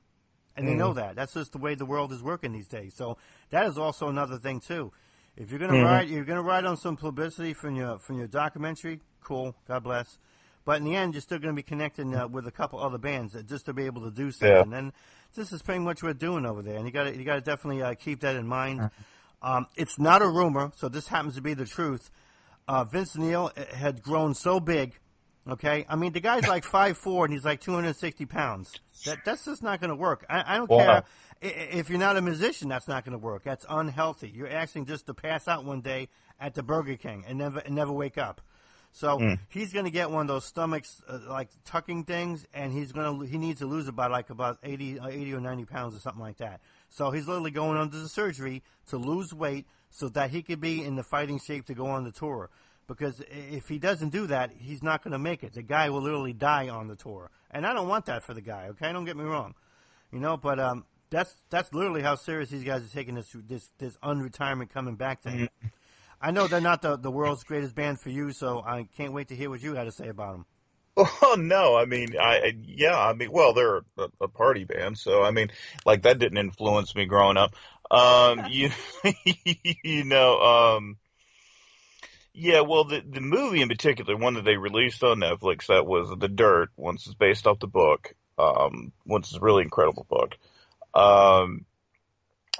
And 0.56 0.68
they 0.68 0.74
know 0.74 0.92
mm. 0.92 0.96
that. 0.96 1.16
That's 1.16 1.36
just 1.36 1.52
the 1.52 1.60
way 1.60 1.76
the 1.76 1.86
world 1.86 2.12
is 2.12 2.24
working 2.24 2.52
these 2.52 2.68
days. 2.68 2.96
So 2.96 3.18
that 3.52 3.68
is 3.68 3.78
also 3.78 4.08
another 4.08 4.40
thing 4.40 4.60
too. 4.60 4.92
If 5.36 5.52
you're 5.52 5.60
going 5.60 5.72
to 5.72 5.78
mm-hmm. 5.78 5.86
ride, 5.86 6.10
you're 6.10 6.26
going 6.26 6.38
to 6.38 6.42
ride 6.44 6.66
on 6.66 6.78
some 6.78 6.98
publicity 6.98 7.54
from 7.54 7.76
your 7.76 8.00
from 8.00 8.18
your 8.18 8.28
documentary. 8.28 9.02
Cool, 9.22 9.56
God 9.68 9.84
bless. 9.84 10.18
But 10.68 10.80
in 10.80 10.84
the 10.84 10.98
end, 10.98 11.14
you're 11.14 11.22
still 11.22 11.40
going 11.40 11.56
to 11.56 11.56
be 11.56 11.64
connecting 11.64 12.14
uh, 12.14 12.28
with 12.28 12.46
a 12.46 12.52
couple 12.52 12.78
other 12.82 12.98
bands 12.98 13.38
just 13.48 13.68
to 13.68 13.74
be 13.74 13.86
able 13.86 14.02
to 14.02 14.12
do 14.12 14.32
something. 14.32 14.74
And 14.74 14.92
this 15.34 15.54
is 15.54 15.62
pretty 15.62 15.80
much 15.80 16.04
what 16.04 16.10
we're 16.10 16.14
doing 16.20 16.46
over 16.46 16.62
there. 16.62 16.76
And 16.76 16.86
you 16.86 16.92
got 16.92 17.06
to 17.06 17.18
you 17.18 17.24
got 17.24 17.36
to 17.36 17.42
definitely 17.42 17.82
uh, 17.82 17.94
keep 17.94 18.20
that 18.20 18.36
in 18.36 18.46
mind. 18.46 18.90
Um, 19.42 19.68
it's 19.78 19.98
not 19.98 20.22
a 20.22 20.28
rumor, 20.28 20.74
so 20.76 20.90
this 20.90 21.08
happens 21.08 21.36
to 21.36 21.42
be 21.42 21.54
the 21.54 21.64
truth. 21.66 22.12
Uh, 22.68 22.84
Vince 22.84 23.16
Neil 23.16 23.50
uh, 23.56 23.64
had 23.76 24.04
grown 24.04 24.34
so 24.34 24.60
big. 24.60 24.94
Okay, 25.50 25.86
I 25.88 25.96
mean 25.96 26.12
the 26.12 26.20
guy's 26.20 26.46
like 26.50 26.66
five 26.78 26.98
four 26.98 27.24
and 27.24 27.34
he's 27.34 27.46
like 27.46 27.62
two 27.62 27.74
hundred 27.74 27.96
sixty 27.96 28.26
pounds. 28.26 28.74
That 29.06 29.20
that's 29.24 29.46
just 29.46 29.64
not 29.64 29.80
going 29.80 29.92
to 29.92 29.96
work. 29.96 30.26
I, 30.30 30.56
I 30.56 30.58
don't 30.58 30.70
Wow. 30.70 30.78
care 30.80 31.04
I- 31.42 31.46
if 31.48 31.90
you're 31.90 31.98
not 31.98 32.18
a 32.18 32.22
musician. 32.22 32.68
That's 32.68 32.90
not 32.90 33.06
going 33.06 33.14
to 33.14 33.24
work. 33.26 33.44
That's 33.46 33.66
unhealthy. 33.70 34.28
You're 34.36 34.50
asking 34.50 34.88
just 34.88 35.06
to 35.06 35.14
pass 35.14 35.48
out 35.48 35.64
one 35.64 35.80
day 35.80 36.10
at 36.42 36.56
the 36.56 36.64
Burger 36.64 36.98
King 36.98 37.24
and 37.26 37.38
never 37.38 37.60
and 37.60 37.74
never 37.74 37.94
wake 37.94 38.18
up. 38.18 38.42
So 38.98 39.38
he's 39.50 39.74
going 39.74 39.86
to 39.86 39.92
get 39.92 40.10
one 40.10 40.22
of 40.22 40.28
those 40.28 40.44
stomachs 40.44 41.04
uh, 41.08 41.20
like 41.28 41.50
tucking 41.66 42.06
things, 42.06 42.48
and 42.52 42.74
he's 42.74 42.92
going 42.92 43.20
to 43.20 43.26
he 43.28 43.38
needs 43.38 43.60
to 43.60 43.68
lose 43.68 43.88
about 43.88 44.10
like 44.10 44.32
about 44.32 44.58
80, 44.64 45.00
uh, 45.00 45.08
80 45.10 45.34
or 45.36 45.40
ninety 45.40 45.66
pounds 45.66 45.96
or 45.96 46.00
something 46.00 46.22
like 46.22 46.38
that. 46.38 46.62
So 46.90 47.12
he's 47.12 47.28
literally 47.28 47.52
going 47.52 47.78
under 47.78 47.96
the 47.96 48.10
surgery 48.10 48.64
to 48.88 48.98
lose 48.98 49.36
weight 49.36 49.68
so 49.92 50.10
that 50.10 50.32
he 50.32 50.42
could 50.42 50.60
be 50.60 50.84
in 50.84 50.96
the 50.96 51.04
fighting 51.04 51.40
shape 51.40 51.68
to 51.68 51.76
go 51.76 51.86
on 51.86 52.06
the 52.06 52.12
tour. 52.12 52.50
Because 52.88 53.22
if 53.30 53.70
he 53.70 53.78
doesn't 53.78 54.10
do 54.10 54.26
that, 54.28 54.52
he's 54.58 54.82
not 54.82 55.04
going 55.04 55.12
to 55.12 55.20
make 55.20 55.44
it. 55.44 55.54
The 55.54 55.62
guy 55.62 55.92
will 55.92 56.02
literally 56.02 56.34
die 56.34 56.70
on 56.70 56.88
the 56.88 56.96
tour, 56.96 57.30
and 57.52 57.68
I 57.68 57.74
don't 57.74 57.88
want 57.88 58.08
that 58.08 58.24
for 58.24 58.34
the 58.34 58.42
guy. 58.42 58.70
Okay, 58.70 58.92
don't 58.92 59.06
get 59.06 59.16
me 59.16 59.26
wrong, 59.26 59.54
you 60.12 60.20
know. 60.20 60.38
But 60.38 60.60
um, 60.60 60.86
that's 61.12 61.36
that's 61.52 61.72
literally 61.72 62.02
how 62.02 62.16
serious 62.16 62.50
these 62.50 62.64
guys 62.64 62.84
are 62.84 62.96
taking 62.96 63.14
this 63.14 63.36
this 63.48 63.70
this 63.78 63.96
unretirement 63.98 64.72
coming 64.72 64.96
back 64.96 65.22
thing. 65.22 65.50
I 66.22 66.32
know 66.32 66.48
they're 66.48 66.62
not 66.62 66.82
the, 66.82 66.98
the 66.98 67.12
world's 67.12 67.44
greatest 67.44 67.76
band 67.76 68.00
for 68.00 68.10
you, 68.10 68.32
so 68.32 68.64
I 68.66 68.88
can't 68.98 69.14
wait 69.14 69.28
to 69.30 69.36
hear 69.36 69.50
what 69.50 69.62
you 69.62 69.74
got 69.74 69.84
to 69.84 69.92
say 69.92 70.08
about 70.08 70.34
them. 70.34 70.46
Oh 70.98 71.36
no, 71.38 71.76
I 71.76 71.86
mean, 71.86 72.16
I 72.20 72.56
yeah, 72.66 72.98
I 73.00 73.14
mean, 73.14 73.32
well, 73.32 73.54
they're 73.54 73.78
a, 73.78 73.84
a 74.22 74.28
party 74.28 74.64
band, 74.64 74.98
so 74.98 75.22
I 75.22 75.30
mean, 75.30 75.52
like 75.86 76.02
that 76.04 76.18
didn't 76.18 76.40
influence 76.40 76.96
me 76.96 77.06
growing 77.06 77.38
up. 77.38 77.54
Um, 77.92 78.46
you 78.50 78.72
you 79.84 80.04
know, 80.06 80.40
um, 80.40 80.98
yeah, 82.34 82.62
well, 82.62 82.84
the 82.86 83.04
the 83.08 83.22
movie 83.22 83.62
in 83.62 83.68
particular, 83.68 84.18
one 84.18 84.34
that 84.36 84.46
they 84.46 84.58
released 84.58 85.04
on 85.04 85.20
Netflix, 85.20 85.68
that 85.68 85.86
was 85.86 86.10
The 86.18 86.28
Dirt. 86.28 86.70
Once 86.78 87.06
it's 87.06 87.16
based 87.16 87.46
off 87.46 87.60
the 87.60 87.68
book, 87.68 88.16
um, 88.40 88.92
once 89.06 89.28
it's 89.28 89.38
a 89.38 89.42
really 89.42 89.64
incredible 89.64 90.08
book. 90.10 90.36
Um, 90.96 91.66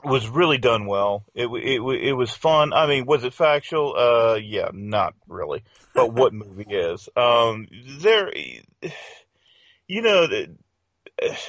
was 0.04 0.28
really 0.28 0.58
done 0.58 0.86
well. 0.86 1.26
It 1.34 1.48
it 1.48 1.82
it 1.82 2.14
was 2.14 2.32
fun. 2.32 2.74
I 2.74 2.88
mean, 2.88 3.06
was 3.06 3.24
it 3.24 3.34
factual? 3.34 3.96
Uh, 3.98 4.36
yeah, 4.36 4.70
not 4.74 5.14
really. 5.28 5.64
But 5.94 6.14
what 6.14 6.34
movie 6.34 6.66
is? 6.70 7.10
Um, 7.16 7.68
there, 8.00 8.32
you 9.88 10.02
know, 10.02 10.28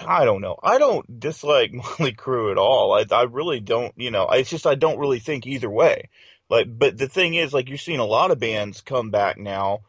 I 0.07 0.25
don't 0.25 0.41
know. 0.41 0.59
I 0.63 0.79
don't 0.79 1.21
dislike 1.21 1.73
Motley 1.75 2.13
Crue 2.13 2.51
at 2.53 2.59
all. 2.59 2.93
I 2.93 3.05
I 3.15 3.23
really 3.25 3.61
don't. 3.61 3.93
You 3.97 4.11
know, 4.11 4.29
it's 4.31 4.51
just 4.51 4.67
I 4.67 4.75
don't 4.75 4.99
really 4.99 5.21
think 5.21 5.47
either 5.47 5.71
way. 5.71 6.09
Like, 6.51 6.67
but 6.79 6.97
the 6.97 7.09
thing 7.09 7.35
is, 7.35 7.53
like, 7.53 7.69
you're 7.69 7.79
seeing 7.79 7.99
a 7.99 8.05
lot 8.05 8.31
of 8.31 8.39
bands 8.39 8.81
come 8.81 9.11
back 9.11 9.39
now 9.39 9.81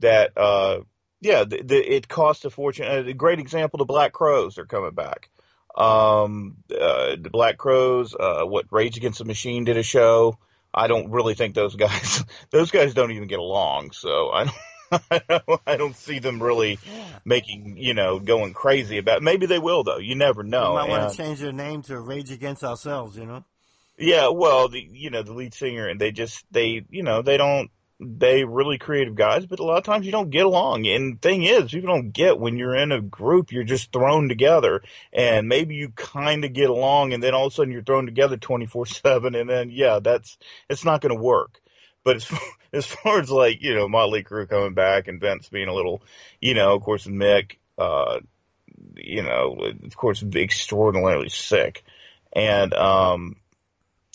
that, 0.00 0.36
uh, 0.36 0.80
yeah, 1.20 1.44
the, 1.44 1.62
the, 1.62 1.94
it 1.94 2.08
costs 2.08 2.44
a 2.44 2.50
fortune. 2.50 2.86
A 2.86 3.12
great 3.14 3.40
example, 3.40 3.78
the 3.78 3.84
Black 3.84 4.12
Crowes 4.12 4.58
are 4.58 4.66
coming 4.66 4.94
back. 4.94 5.30
Um, 5.74 6.58
uh, 6.70 7.16
the 7.20 7.30
Black 7.30 7.58
Crowes, 7.58 8.14
uh, 8.14 8.44
what 8.44 8.66
Rage 8.70 8.96
Against 8.96 9.18
the 9.18 9.24
Machine 9.24 9.64
did 9.64 9.76
a 9.76 9.82
show. 9.82 10.38
I 10.72 10.86
don't 10.86 11.10
really 11.10 11.34
think 11.34 11.54
those 11.54 11.76
guys, 11.76 12.24
those 12.50 12.70
guys 12.70 12.94
don't 12.94 13.12
even 13.12 13.28
get 13.28 13.38
along. 13.38 13.92
So 13.92 14.30
I 14.30 14.44
don't. 14.44 14.56
I 15.10 15.20
don't, 15.28 15.60
I 15.66 15.76
don't 15.76 15.96
see 15.96 16.20
them 16.20 16.40
really 16.40 16.78
making, 17.24 17.78
you 17.78 17.94
know, 17.94 18.20
going 18.20 18.52
crazy 18.52 18.98
about. 18.98 19.16
It. 19.16 19.22
Maybe 19.24 19.46
they 19.46 19.58
will 19.58 19.82
though. 19.82 19.98
You 19.98 20.14
never 20.14 20.44
know. 20.44 20.68
They 20.68 20.88
might 20.88 20.88
want 20.88 21.10
to 21.10 21.16
change 21.16 21.40
their 21.40 21.52
name 21.52 21.82
to 21.84 21.98
Rage 21.98 22.30
Against 22.30 22.62
Ourselves. 22.62 23.16
You 23.16 23.26
know. 23.26 23.44
Yeah, 23.96 24.28
well, 24.28 24.68
the 24.68 24.80
you 24.80 25.10
know 25.10 25.22
the 25.22 25.32
lead 25.32 25.54
singer, 25.54 25.88
and 25.88 26.00
they 26.00 26.12
just 26.12 26.44
they 26.50 26.84
you 26.90 27.02
know 27.02 27.22
they 27.22 27.36
don't 27.36 27.70
they 28.06 28.44
really 28.44 28.78
creative 28.78 29.14
guys, 29.14 29.46
but 29.46 29.58
a 29.58 29.64
lot 29.64 29.78
of 29.78 29.84
times 29.84 30.06
you 30.06 30.12
don't 30.12 30.30
get 30.30 30.46
along. 30.46 30.86
And 30.86 31.20
thing 31.20 31.44
is, 31.44 31.72
people 31.72 31.94
don't 31.94 32.12
get 32.12 32.38
when 32.38 32.56
you're 32.56 32.76
in 32.76 32.92
a 32.92 33.00
group, 33.00 33.52
you're 33.52 33.64
just 33.64 33.92
thrown 33.92 34.28
together, 34.28 34.82
and 35.12 35.48
maybe 35.48 35.74
you 35.74 35.90
kind 35.90 36.44
of 36.44 36.52
get 36.52 36.70
along, 36.70 37.12
and 37.12 37.22
then 37.22 37.34
all 37.34 37.46
of 37.46 37.52
a 37.52 37.54
sudden 37.54 37.72
you're 37.72 37.82
thrown 37.82 38.06
together 38.06 38.36
24 38.36 38.86
seven, 38.86 39.34
and 39.34 39.48
then 39.48 39.70
yeah, 39.70 40.00
that's 40.02 40.38
it's 40.68 40.84
not 40.84 41.00
going 41.00 41.14
to 41.14 41.20
work. 41.20 41.60
But 42.04 42.16
as 42.16 42.24
far, 42.24 42.40
as 42.72 42.86
far 42.86 43.20
as 43.20 43.30
like 43.30 43.62
you 43.62 43.74
know 43.74 43.88
Motley 43.88 44.22
Crue 44.22 44.48
coming 44.48 44.74
back 44.74 45.08
and 45.08 45.20
Vince 45.20 45.48
being 45.48 45.68
a 45.68 45.74
little, 45.74 46.02
you 46.40 46.54
know, 46.54 46.74
of 46.74 46.82
course 46.82 47.06
Mick, 47.06 47.56
uh, 47.78 48.20
you 48.96 49.22
know, 49.22 49.56
of 49.84 49.96
course 49.96 50.22
extraordinarily 50.22 51.28
sick, 51.28 51.84
and 52.32 52.72
um, 52.74 53.36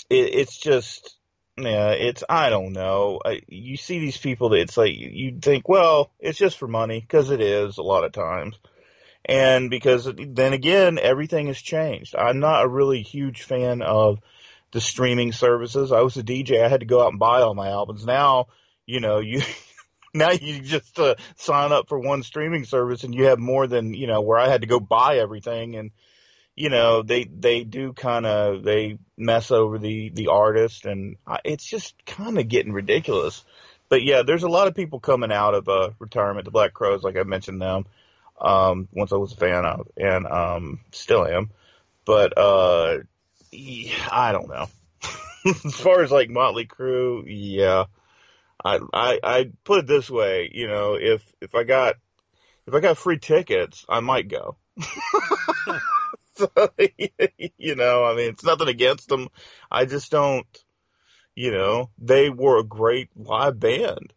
it, 0.09 0.33
it's 0.33 0.57
just 0.57 1.15
yeah, 1.63 1.91
it's 1.91 2.23
I 2.27 2.49
don't 2.49 2.73
know. 2.73 3.19
I, 3.23 3.41
you 3.47 3.77
see 3.77 3.99
these 3.99 4.17
people 4.17 4.49
that 4.49 4.61
it's 4.61 4.77
like 4.77 4.93
you 4.95 5.39
think, 5.41 5.67
well, 5.67 6.11
it's 6.19 6.37
just 6.37 6.57
for 6.57 6.67
money 6.67 6.99
because 6.99 7.29
it 7.29 7.41
is 7.41 7.77
a 7.77 7.83
lot 7.83 8.03
of 8.03 8.11
times, 8.11 8.57
and 9.25 9.69
because 9.69 10.09
then 10.15 10.53
again, 10.53 10.99
everything 10.99 11.47
has 11.47 11.61
changed. 11.61 12.15
I'm 12.15 12.39
not 12.39 12.63
a 12.63 12.69
really 12.69 13.01
huge 13.01 13.43
fan 13.43 13.81
of 13.81 14.19
the 14.71 14.81
streaming 14.81 15.31
services. 15.31 15.91
I 15.91 16.01
was 16.01 16.17
a 16.17 16.23
DJ; 16.23 16.63
I 16.63 16.69
had 16.69 16.81
to 16.81 16.85
go 16.85 17.01
out 17.01 17.11
and 17.11 17.19
buy 17.19 17.41
all 17.41 17.55
my 17.55 17.69
albums. 17.69 18.05
Now, 18.05 18.47
you 18.85 18.99
know, 18.99 19.19
you 19.19 19.41
now 20.13 20.31
you 20.31 20.61
just 20.61 20.97
uh, 20.99 21.15
sign 21.37 21.71
up 21.71 21.87
for 21.87 21.99
one 21.99 22.23
streaming 22.23 22.65
service 22.65 23.03
and 23.03 23.13
you 23.13 23.25
have 23.25 23.39
more 23.39 23.67
than 23.67 23.93
you 23.93 24.07
know 24.07 24.21
where 24.21 24.39
I 24.39 24.49
had 24.49 24.61
to 24.61 24.67
go 24.67 24.79
buy 24.79 25.17
everything 25.17 25.75
and 25.75 25.91
you 26.59 26.67
know 26.67 27.01
they 27.03 27.23
they 27.23 27.63
do 27.63 27.93
kind 27.93 28.25
of 28.25 28.63
they 28.63 28.97
mess 29.17 29.49
over 29.49 29.79
the 29.79 30.09
the 30.09 30.27
artist 30.27 30.85
and 30.85 31.15
I, 31.25 31.39
it's 31.45 31.63
just 31.63 31.95
kind 32.05 32.37
of 32.37 32.49
getting 32.49 32.73
ridiculous. 32.73 33.45
But 33.87 34.03
yeah 34.03 34.23
there's 34.23 34.43
a 34.43 34.49
lot 34.49 34.67
of 34.67 34.75
people 34.75 34.99
coming 34.99 35.31
out 35.31 35.55
of 35.55 35.69
uh 35.69 35.91
retirement 35.99 36.43
the 36.43 36.51
black 36.51 36.73
crowes 36.73 37.01
like 37.01 37.15
i 37.15 37.23
mentioned 37.23 37.61
them 37.61 37.85
um 38.41 38.89
once 38.91 39.13
i 39.13 39.15
was 39.15 39.31
a 39.31 39.37
fan 39.37 39.65
of 39.65 39.87
and 39.95 40.27
um 40.27 40.81
still 40.91 41.25
am. 41.25 41.49
But 42.03 42.37
uh 42.37 42.97
i 44.11 44.31
don't 44.33 44.49
know. 44.49 44.67
As 45.45 45.75
far 45.75 46.03
as 46.03 46.11
like 46.11 46.29
motley 46.29 46.65
crue 46.65 47.23
yeah. 47.25 47.85
I, 48.65 48.79
I 48.93 49.19
I 49.23 49.51
put 49.63 49.79
it 49.79 49.87
this 49.87 50.09
way, 50.09 50.51
you 50.53 50.67
know, 50.67 50.95
if 50.99 51.23
if 51.39 51.55
I 51.55 51.63
got 51.63 51.95
if 52.67 52.73
I 52.73 52.81
got 52.81 52.97
free 52.97 53.17
tickets, 53.17 53.85
I 53.87 54.01
might 54.01 54.27
go. 54.27 54.57
you 57.57 57.75
know, 57.75 58.03
I 58.03 58.15
mean, 58.15 58.29
it's 58.29 58.43
nothing 58.43 58.67
against 58.67 59.09
them. 59.09 59.29
I 59.71 59.85
just 59.85 60.11
don't, 60.11 60.45
you 61.35 61.51
know, 61.51 61.89
they 61.97 62.29
were 62.29 62.59
a 62.59 62.63
great 62.63 63.09
live 63.15 63.59
band 63.59 64.13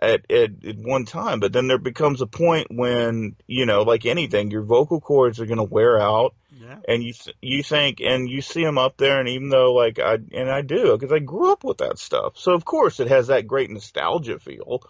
at, 0.00 0.30
at, 0.30 0.64
at 0.64 0.76
one 0.78 1.04
time, 1.04 1.40
but 1.40 1.52
then 1.52 1.68
there 1.68 1.78
becomes 1.78 2.20
a 2.20 2.26
point 2.26 2.68
when, 2.70 3.36
you 3.46 3.66
know, 3.66 3.82
like 3.82 4.06
anything, 4.06 4.50
your 4.50 4.62
vocal 4.62 5.00
cords 5.00 5.40
are 5.40 5.46
going 5.46 5.58
to 5.58 5.64
wear 5.64 6.00
out. 6.00 6.34
Yeah. 6.50 6.78
And 6.86 7.02
you 7.02 7.14
you 7.40 7.62
think 7.62 8.00
and 8.00 8.28
you 8.28 8.40
see 8.40 8.62
them 8.62 8.78
up 8.78 8.96
there, 8.96 9.18
and 9.18 9.28
even 9.28 9.48
though 9.48 9.72
like 9.72 9.98
I 9.98 10.18
and 10.32 10.50
I 10.50 10.60
do 10.60 10.96
because 10.96 11.12
I 11.12 11.18
grew 11.18 11.50
up 11.50 11.64
with 11.64 11.78
that 11.78 11.98
stuff, 11.98 12.36
so 12.36 12.52
of 12.52 12.64
course 12.64 13.00
it 13.00 13.08
has 13.08 13.28
that 13.28 13.46
great 13.48 13.70
nostalgia 13.70 14.38
feel 14.38 14.82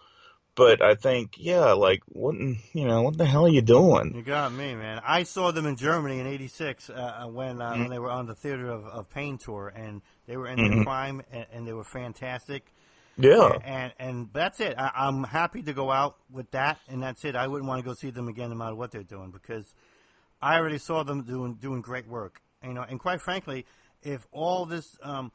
but 0.54 0.82
I 0.82 0.94
think, 0.94 1.36
yeah, 1.38 1.72
like 1.72 2.02
what, 2.06 2.34
you 2.34 2.86
know, 2.86 3.02
what 3.02 3.16
the 3.16 3.24
hell 3.24 3.46
are 3.46 3.50
you 3.50 3.62
doing? 3.62 4.14
You 4.14 4.22
got 4.22 4.52
me, 4.52 4.74
man. 4.74 5.00
I 5.04 5.22
saw 5.22 5.50
them 5.50 5.66
in 5.66 5.76
Germany 5.76 6.20
in 6.20 6.26
'86 6.26 6.90
uh, 6.90 6.92
uh, 6.92 7.28
when 7.28 7.62
uh, 7.62 7.70
mm-hmm. 7.70 7.80
when 7.80 7.90
they 7.90 7.98
were 7.98 8.10
on 8.10 8.26
the 8.26 8.34
Theater 8.34 8.68
of, 8.68 8.84
of 8.86 9.08
Pain 9.08 9.38
tour, 9.38 9.72
and 9.74 10.02
they 10.26 10.36
were 10.36 10.46
in 10.46 10.58
mm-hmm. 10.58 10.74
their 10.76 10.84
prime, 10.84 11.22
and, 11.32 11.46
and, 11.52 11.66
they 11.66 11.72
were 11.72 11.84
fantastic. 11.84 12.66
Yeah, 13.16 13.50
and 13.64 13.64
and, 13.64 13.92
and 13.98 14.28
that's 14.34 14.60
it. 14.60 14.74
I, 14.76 15.08
am 15.08 15.24
happy 15.24 15.62
to 15.62 15.72
go 15.72 15.90
out 15.90 16.16
with 16.30 16.50
that, 16.50 16.78
and 16.88 17.02
that's 17.02 17.24
it. 17.24 17.34
I 17.34 17.48
wouldn't 17.48 17.68
want 17.68 17.82
to 17.82 17.88
go 17.88 17.94
see 17.94 18.10
them 18.10 18.28
again, 18.28 18.50
no 18.50 18.56
matter 18.56 18.74
what 18.74 18.90
they're 18.90 19.02
doing, 19.02 19.30
because 19.30 19.74
I 20.42 20.56
already 20.56 20.78
saw 20.78 21.02
them 21.02 21.22
doing 21.22 21.54
doing 21.54 21.80
great 21.80 22.06
work. 22.06 22.42
You 22.62 22.74
know, 22.74 22.82
and 22.82 23.00
quite 23.00 23.22
frankly, 23.22 23.64
if 24.02 24.26
all 24.32 24.66
this 24.66 24.98
um, 25.02 25.32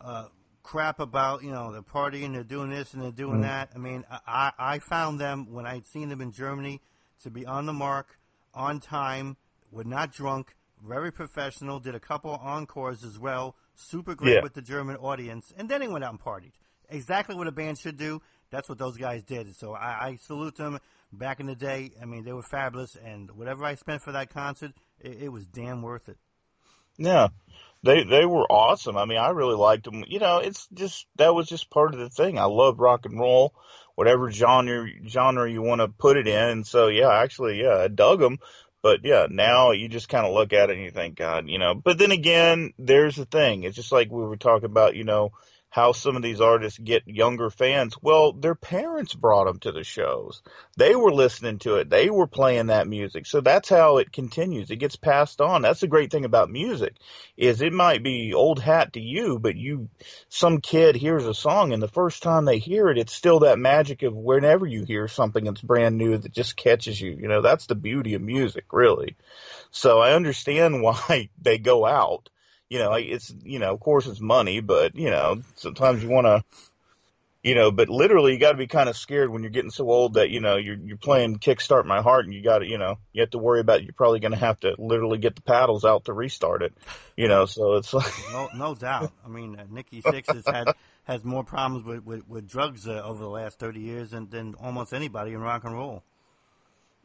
uh, 0.00 0.26
crap 0.62 1.00
about 1.00 1.42
you 1.42 1.50
know 1.50 1.72
they're 1.72 1.82
partying, 1.82 2.32
they're 2.32 2.42
doing 2.42 2.70
this 2.70 2.94
and 2.94 3.02
they're 3.02 3.10
doing 3.10 3.38
mm. 3.38 3.42
that. 3.42 3.70
I 3.74 3.78
mean, 3.78 4.04
I 4.26 4.52
I 4.58 4.78
found 4.78 5.20
them 5.20 5.52
when 5.52 5.66
I'd 5.66 5.86
seen 5.86 6.08
them 6.08 6.20
in 6.20 6.32
Germany 6.32 6.80
to 7.22 7.30
be 7.30 7.46
on 7.46 7.66
the 7.66 7.72
mark, 7.72 8.18
on 8.54 8.80
time, 8.80 9.36
were 9.70 9.84
not 9.84 10.12
drunk, 10.12 10.54
very 10.86 11.12
professional. 11.12 11.80
Did 11.80 11.94
a 11.94 12.00
couple 12.00 12.34
of 12.34 12.40
encores 12.40 13.04
as 13.04 13.18
well. 13.18 13.56
Super 13.74 14.14
great 14.14 14.34
yeah. 14.34 14.42
with 14.42 14.54
the 14.54 14.62
German 14.62 14.96
audience, 14.96 15.52
and 15.56 15.68
then 15.68 15.80
they 15.80 15.88
went 15.88 16.04
out 16.04 16.10
and 16.10 16.20
partied. 16.20 16.52
Exactly 16.88 17.36
what 17.36 17.46
a 17.46 17.52
band 17.52 17.78
should 17.78 17.96
do. 17.96 18.20
That's 18.50 18.68
what 18.68 18.78
those 18.78 18.96
guys 18.96 19.22
did. 19.22 19.54
So 19.56 19.74
I, 19.74 20.08
I 20.08 20.16
salute 20.16 20.56
them. 20.56 20.78
Back 21.12 21.40
in 21.40 21.46
the 21.46 21.56
day, 21.56 21.90
I 22.00 22.04
mean, 22.04 22.22
they 22.22 22.32
were 22.32 22.42
fabulous, 22.42 22.96
and 22.96 23.32
whatever 23.32 23.64
I 23.64 23.74
spent 23.74 24.00
for 24.00 24.12
that 24.12 24.30
concert, 24.30 24.72
it, 25.00 25.24
it 25.24 25.28
was 25.28 25.44
damn 25.44 25.82
worth 25.82 26.08
it. 26.08 26.18
Yeah, 26.98 27.28
they 27.82 28.04
they 28.04 28.26
were 28.26 28.44
awesome. 28.50 28.96
I 28.96 29.04
mean, 29.04 29.18
I 29.18 29.30
really 29.30 29.56
liked 29.56 29.84
them. 29.84 30.04
You 30.06 30.18
know, 30.18 30.38
it's 30.38 30.68
just 30.72 31.06
that 31.16 31.34
was 31.34 31.48
just 31.48 31.70
part 31.70 31.94
of 31.94 32.00
the 32.00 32.10
thing. 32.10 32.38
I 32.38 32.44
love 32.44 32.78
rock 32.78 33.06
and 33.06 33.18
roll, 33.18 33.54
whatever 33.94 34.30
genre 34.30 34.86
genre 35.06 35.50
you 35.50 35.62
want 35.62 35.80
to 35.80 35.88
put 35.88 36.16
it 36.16 36.26
in. 36.26 36.48
And 36.48 36.66
so 36.66 36.88
yeah, 36.88 37.12
actually, 37.12 37.60
yeah, 37.60 37.76
I 37.76 37.88
dug 37.88 38.20
them. 38.20 38.38
But 38.82 39.04
yeah, 39.04 39.26
now 39.30 39.72
you 39.72 39.88
just 39.88 40.08
kind 40.08 40.26
of 40.26 40.32
look 40.32 40.52
at 40.52 40.70
it 40.70 40.76
and 40.76 40.82
you 40.84 40.90
think, 40.90 41.16
God, 41.16 41.48
you 41.48 41.58
know. 41.58 41.74
But 41.74 41.98
then 41.98 42.12
again, 42.12 42.72
there's 42.78 43.16
the 43.16 43.26
thing. 43.26 43.64
It's 43.64 43.76
just 43.76 43.92
like 43.92 44.10
we 44.10 44.22
were 44.22 44.38
talking 44.38 44.70
about, 44.70 44.96
you 44.96 45.04
know, 45.04 45.32
how 45.70 45.92
some 45.92 46.16
of 46.16 46.22
these 46.22 46.40
artists 46.40 46.78
get 46.78 47.06
younger 47.06 47.48
fans. 47.48 47.94
Well, 48.02 48.32
their 48.32 48.56
parents 48.56 49.14
brought 49.14 49.44
them 49.44 49.60
to 49.60 49.72
the 49.72 49.84
shows. 49.84 50.42
They 50.76 50.96
were 50.96 51.12
listening 51.12 51.60
to 51.60 51.76
it. 51.76 51.88
They 51.88 52.10
were 52.10 52.26
playing 52.26 52.66
that 52.66 52.88
music. 52.88 53.24
So 53.26 53.40
that's 53.40 53.68
how 53.68 53.98
it 53.98 54.12
continues. 54.12 54.70
It 54.70 54.76
gets 54.76 54.96
passed 54.96 55.40
on. 55.40 55.62
That's 55.62 55.80
the 55.80 55.86
great 55.86 56.10
thing 56.10 56.24
about 56.24 56.50
music 56.50 56.94
is 57.36 57.62
it 57.62 57.72
might 57.72 58.02
be 58.02 58.34
old 58.34 58.60
hat 58.60 58.94
to 58.94 59.00
you, 59.00 59.38
but 59.38 59.56
you, 59.56 59.88
some 60.28 60.60
kid 60.60 60.96
hears 60.96 61.24
a 61.24 61.34
song 61.34 61.72
and 61.72 61.80
the 61.80 61.88
first 61.88 62.22
time 62.22 62.44
they 62.44 62.58
hear 62.58 62.88
it, 62.88 62.98
it's 62.98 63.14
still 63.14 63.40
that 63.40 63.58
magic 63.58 64.02
of 64.02 64.14
whenever 64.14 64.66
you 64.66 64.84
hear 64.84 65.06
something 65.06 65.44
that's 65.44 65.62
brand 65.62 65.96
new 65.96 66.18
that 66.18 66.32
just 66.32 66.56
catches 66.56 67.00
you. 67.00 67.12
You 67.12 67.28
know, 67.28 67.42
that's 67.42 67.66
the 67.66 67.76
beauty 67.76 68.14
of 68.14 68.22
music, 68.22 68.64
really. 68.72 69.16
So 69.70 70.00
I 70.00 70.14
understand 70.14 70.82
why 70.82 71.30
they 71.40 71.58
go 71.58 71.86
out 71.86 72.28
you 72.70 72.78
know, 72.78 72.94
it's, 72.94 73.34
you 73.42 73.58
know, 73.58 73.74
of 73.74 73.80
course 73.80 74.06
it's 74.06 74.20
money, 74.20 74.60
but, 74.60 74.94
you 74.96 75.10
know, 75.10 75.42
sometimes 75.56 76.02
you 76.02 76.08
want 76.08 76.26
to, 76.26 76.44
you 77.42 77.56
know, 77.56 77.72
but 77.72 77.88
literally 77.88 78.32
you 78.32 78.38
got 78.38 78.52
to 78.52 78.58
be 78.58 78.68
kind 78.68 78.88
of 78.88 78.96
scared 78.96 79.28
when 79.28 79.42
you're 79.42 79.50
getting 79.50 79.72
so 79.72 79.90
old 79.90 80.14
that, 80.14 80.30
you 80.30 80.40
know, 80.40 80.56
you're, 80.56 80.76
you're 80.76 80.96
playing 80.96 81.38
Kickstart 81.40 81.84
My 81.84 82.00
Heart 82.00 82.26
and 82.26 82.34
you 82.34 82.42
got 82.42 82.58
to, 82.58 82.66
you 82.66 82.78
know, 82.78 82.98
you 83.12 83.22
have 83.22 83.30
to 83.30 83.38
worry 83.38 83.58
about 83.58 83.82
you're 83.82 83.92
probably 83.92 84.20
going 84.20 84.32
to 84.32 84.38
have 84.38 84.60
to 84.60 84.76
literally 84.78 85.18
get 85.18 85.34
the 85.34 85.42
paddles 85.42 85.84
out 85.84 86.04
to 86.04 86.12
restart 86.12 86.62
it, 86.62 86.72
you 87.16 87.26
know, 87.26 87.44
so 87.44 87.74
it's 87.74 87.92
like. 87.92 88.12
no, 88.32 88.48
no 88.54 88.74
doubt. 88.76 89.12
I 89.24 89.28
mean, 89.28 89.58
uh, 89.58 89.64
Nikki 89.68 90.00
Sixx 90.02 90.32
has 90.32 90.46
had, 90.46 90.72
has 91.04 91.24
more 91.24 91.42
problems 91.42 91.84
with, 91.84 92.04
with, 92.04 92.28
with 92.28 92.48
drugs 92.48 92.86
uh, 92.86 93.02
over 93.04 93.18
the 93.18 93.30
last 93.30 93.58
30 93.58 93.80
years 93.80 94.10
than, 94.12 94.30
than 94.30 94.54
almost 94.54 94.94
anybody 94.94 95.32
in 95.32 95.40
rock 95.40 95.64
and 95.64 95.74
roll. 95.74 96.04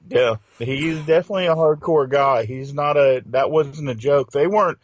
Yeah, 0.07 0.35
he's 0.59 0.99
definitely 0.99 1.47
a 1.47 1.55
hardcore 1.55 2.07
guy. 2.07 2.45
He's 2.45 2.73
not 2.73 2.95
a. 2.95 3.23
That 3.27 3.49
wasn't 3.49 3.89
a 3.89 3.95
joke. 3.95 4.31
They 4.31 4.45
weren't. 4.45 4.77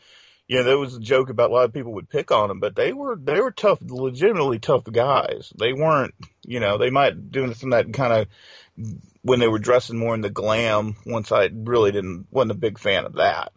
You 0.52 0.58
know, 0.58 0.64
there 0.66 0.78
was 0.78 0.98
a 0.98 1.00
joke 1.00 1.30
about 1.30 1.50
a 1.50 1.54
lot 1.54 1.64
of 1.64 1.72
people 1.72 1.94
would 1.94 2.10
pick 2.10 2.30
on 2.30 2.50
them, 2.50 2.60
but 2.60 2.76
they 2.76 2.92
were 2.92 3.16
they 3.16 3.40
were 3.40 3.52
tough, 3.52 3.80
legitimately 3.82 4.60
tough 4.60 4.84
guys. 4.84 5.54
They 5.58 5.72
weren't. 5.72 6.14
You 6.46 6.60
know, 6.60 6.78
they 6.78 6.90
might 6.90 7.32
do 7.32 7.54
some 7.54 7.72
of 7.72 7.78
that 7.78 7.94
kind 7.94 8.12
of 8.12 8.28
when 9.22 9.40
they 9.40 9.48
were 9.48 9.60
dressing 9.60 9.98
more 9.98 10.14
in 10.14 10.20
the 10.20 10.30
glam. 10.30 10.98
Once 11.06 11.32
I 11.32 11.50
really 11.54 11.94
didn't 11.94 12.28
wasn't 12.32 12.52
a 12.52 12.56
big 12.56 12.80
fan 12.80 13.06
of 13.06 13.14
that. 13.14 13.54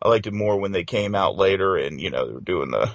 I 0.00 0.08
liked 0.08 0.26
it 0.26 0.32
more 0.32 0.58
when 0.58 0.72
they 0.72 0.84
came 0.84 1.14
out 1.14 1.36
later 1.36 1.76
and 1.76 2.00
you 2.00 2.08
know 2.08 2.26
they 2.26 2.32
were 2.32 2.40
doing 2.40 2.70
the 2.70 2.90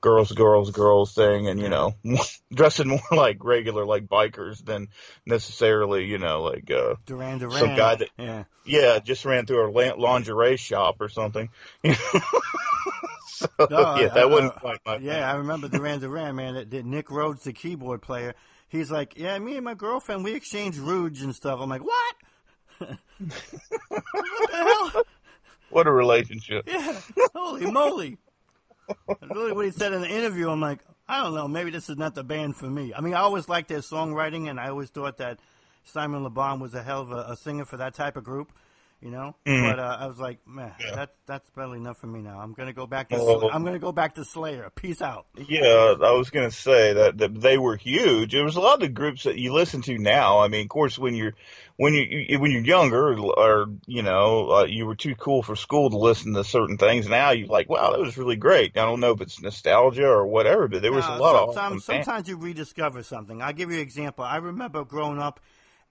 girls, 0.00 0.32
girls, 0.32 0.70
girls 0.70 1.12
thing, 1.14 1.48
and 1.48 1.60
you 1.60 1.68
know, 1.68 1.94
dressing 2.54 2.88
more 2.88 3.00
like 3.12 3.42
regular 3.44 3.84
like 3.84 4.06
bikers 4.06 4.64
than 4.64 4.88
necessarily 5.26 6.04
you 6.06 6.18
know 6.18 6.42
like 6.42 6.70
uh, 6.70 6.94
Duran 7.06 7.38
Duran. 7.38 7.58
some 7.58 7.76
guy 7.76 7.94
that 7.96 8.08
yeah. 8.18 8.44
yeah 8.64 8.98
just 8.98 9.24
ran 9.24 9.46
through 9.46 9.68
a 9.68 9.70
la- 9.70 9.94
lingerie 9.96 10.56
shop 10.56 10.96
or 11.00 11.08
something. 11.08 11.48
so 11.84 13.46
No, 13.70 13.96
yeah, 13.96 14.06
I- 14.10 14.14
that 14.14 14.16
I- 14.18 14.24
wasn't 14.26 14.54
I- 14.56 14.60
quite 14.60 14.78
my 14.86 14.96
Yeah, 14.96 15.30
I 15.30 15.36
remember 15.36 15.68
Duran 15.72 16.00
Duran, 16.00 16.36
man. 16.36 16.54
That, 16.54 16.70
that 16.70 16.84
Nick 16.84 17.10
Rhodes, 17.10 17.44
the 17.44 17.52
keyboard 17.52 18.02
player, 18.02 18.34
he's 18.68 18.90
like, 18.90 19.16
yeah, 19.16 19.38
me 19.38 19.56
and 19.56 19.64
my 19.64 19.74
girlfriend, 19.74 20.24
we 20.24 20.34
exchange 20.34 20.78
rudes 20.78 21.22
and 21.22 21.34
stuff. 21.34 21.60
I'm 21.60 21.68
like, 21.70 21.84
what? 21.84 22.16
what 22.78 24.00
the 24.50 24.56
hell? 24.92 25.02
What 25.70 25.86
a 25.86 25.92
relationship. 25.92 26.64
Yeah, 26.66 26.98
holy 27.34 27.70
moly. 27.70 28.18
Really 29.30 29.52
what 29.52 29.64
he 29.64 29.70
said 29.70 29.92
in 29.92 30.02
the 30.02 30.08
interview. 30.08 30.48
I'm 30.50 30.60
like, 30.60 30.80
I 31.08 31.22
don't 31.22 31.34
know, 31.34 31.48
maybe 31.48 31.70
this 31.70 31.90
is 31.90 31.96
not 31.96 32.14
the 32.14 32.24
band 32.24 32.56
for 32.56 32.66
me. 32.66 32.92
I 32.94 33.00
mean, 33.00 33.14
I 33.14 33.20
always 33.20 33.48
liked 33.48 33.68
their 33.68 33.80
songwriting, 33.80 34.48
and 34.48 34.60
I 34.60 34.68
always 34.68 34.90
thought 34.90 35.18
that 35.18 35.40
Simon 35.84 36.22
Le 36.22 36.30
Bon 36.30 36.60
was 36.60 36.74
a 36.74 36.82
hell 36.82 37.00
of 37.00 37.10
a, 37.10 37.26
a 37.30 37.36
singer 37.36 37.64
for 37.64 37.76
that 37.78 37.94
type 37.94 38.16
of 38.16 38.24
group. 38.24 38.52
You 39.02 39.10
know, 39.10 39.34
but 39.46 39.78
uh, 39.78 39.96
I 39.98 40.06
was 40.08 40.18
like, 40.18 40.46
man, 40.46 40.74
that 40.94 41.14
that's 41.24 41.48
barely 41.56 41.78
enough 41.78 41.96
for 41.96 42.06
me 42.06 42.20
now. 42.20 42.38
I'm 42.38 42.52
gonna 42.52 42.74
go 42.74 42.86
back 42.86 43.08
to 43.08 43.16
Oh. 43.18 43.48
I'm 43.50 43.64
gonna 43.64 43.78
go 43.78 43.92
back 43.92 44.16
to 44.16 44.26
Slayer. 44.26 44.70
Peace 44.74 45.00
out. 45.00 45.24
Yeah, 45.48 45.94
I 46.02 46.12
was 46.12 46.28
going 46.28 46.50
to 46.50 46.54
say 46.54 46.92
that, 46.92 47.16
that 47.16 47.40
they 47.40 47.56
were 47.56 47.76
huge. 47.76 48.32
There 48.32 48.44
was 48.44 48.56
a 48.56 48.60
lot 48.60 48.74
of 48.74 48.80
the 48.80 48.88
groups 48.90 49.22
that 49.22 49.38
you 49.38 49.54
listen 49.54 49.80
to 49.82 49.96
now. 49.96 50.40
I 50.40 50.48
mean, 50.48 50.64
of 50.64 50.68
course, 50.68 50.98
when 50.98 51.14
you're 51.14 51.32
when 51.76 51.94
you 51.94 52.38
when 52.40 52.50
you're 52.50 52.60
younger, 52.60 53.18
or 53.18 53.70
you 53.86 54.02
know, 54.02 54.50
uh, 54.50 54.64
you 54.64 54.84
were 54.84 54.96
too 54.96 55.14
cool 55.14 55.42
for 55.42 55.56
school 55.56 55.88
to 55.88 55.96
listen 55.96 56.34
to 56.34 56.44
certain 56.44 56.76
things. 56.76 57.08
Now 57.08 57.30
you're 57.30 57.48
like, 57.48 57.70
wow, 57.70 57.92
that 57.92 58.00
was 58.00 58.18
really 58.18 58.36
great. 58.36 58.76
I 58.76 58.84
don't 58.84 59.00
know 59.00 59.12
if 59.12 59.22
it's 59.22 59.40
nostalgia 59.40 60.06
or 60.06 60.26
whatever, 60.26 60.68
but 60.68 60.82
there 60.82 60.92
was 60.92 61.06
Uh, 61.06 61.16
a 61.16 61.18
lot 61.18 61.36
of 61.36 61.54
sometimes, 61.54 61.84
sometimes 61.86 62.28
you 62.28 62.36
rediscover 62.36 63.02
something. 63.02 63.40
I'll 63.40 63.54
give 63.54 63.70
you 63.70 63.76
an 63.76 63.82
example. 63.82 64.24
I 64.24 64.36
remember 64.36 64.84
growing 64.84 65.20
up, 65.20 65.40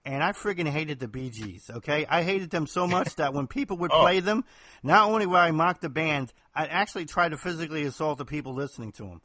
and 0.05 0.23
I 0.23 0.31
friggin' 0.31 0.67
hated 0.67 0.99
the 0.99 1.07
Bee 1.07 1.29
Gees. 1.29 1.69
Okay, 1.69 2.05
I 2.07 2.23
hated 2.23 2.49
them 2.49 2.67
so 2.67 2.87
much 2.87 3.15
that 3.15 3.33
when 3.33 3.47
people 3.47 3.77
would 3.77 3.91
Oh. 3.93 4.01
play 4.01 4.19
them, 4.19 4.43
not 4.83 5.09
only 5.09 5.25
would 5.25 5.35
I 5.37 5.51
mock 5.51 5.81
the 5.81 5.89
band, 5.89 6.33
I'd 6.55 6.69
actually 6.69 7.05
try 7.05 7.29
to 7.29 7.37
physically 7.37 7.83
assault 7.83 8.17
the 8.17 8.25
people 8.25 8.53
listening 8.53 8.91
to 8.93 9.03
them. 9.03 9.21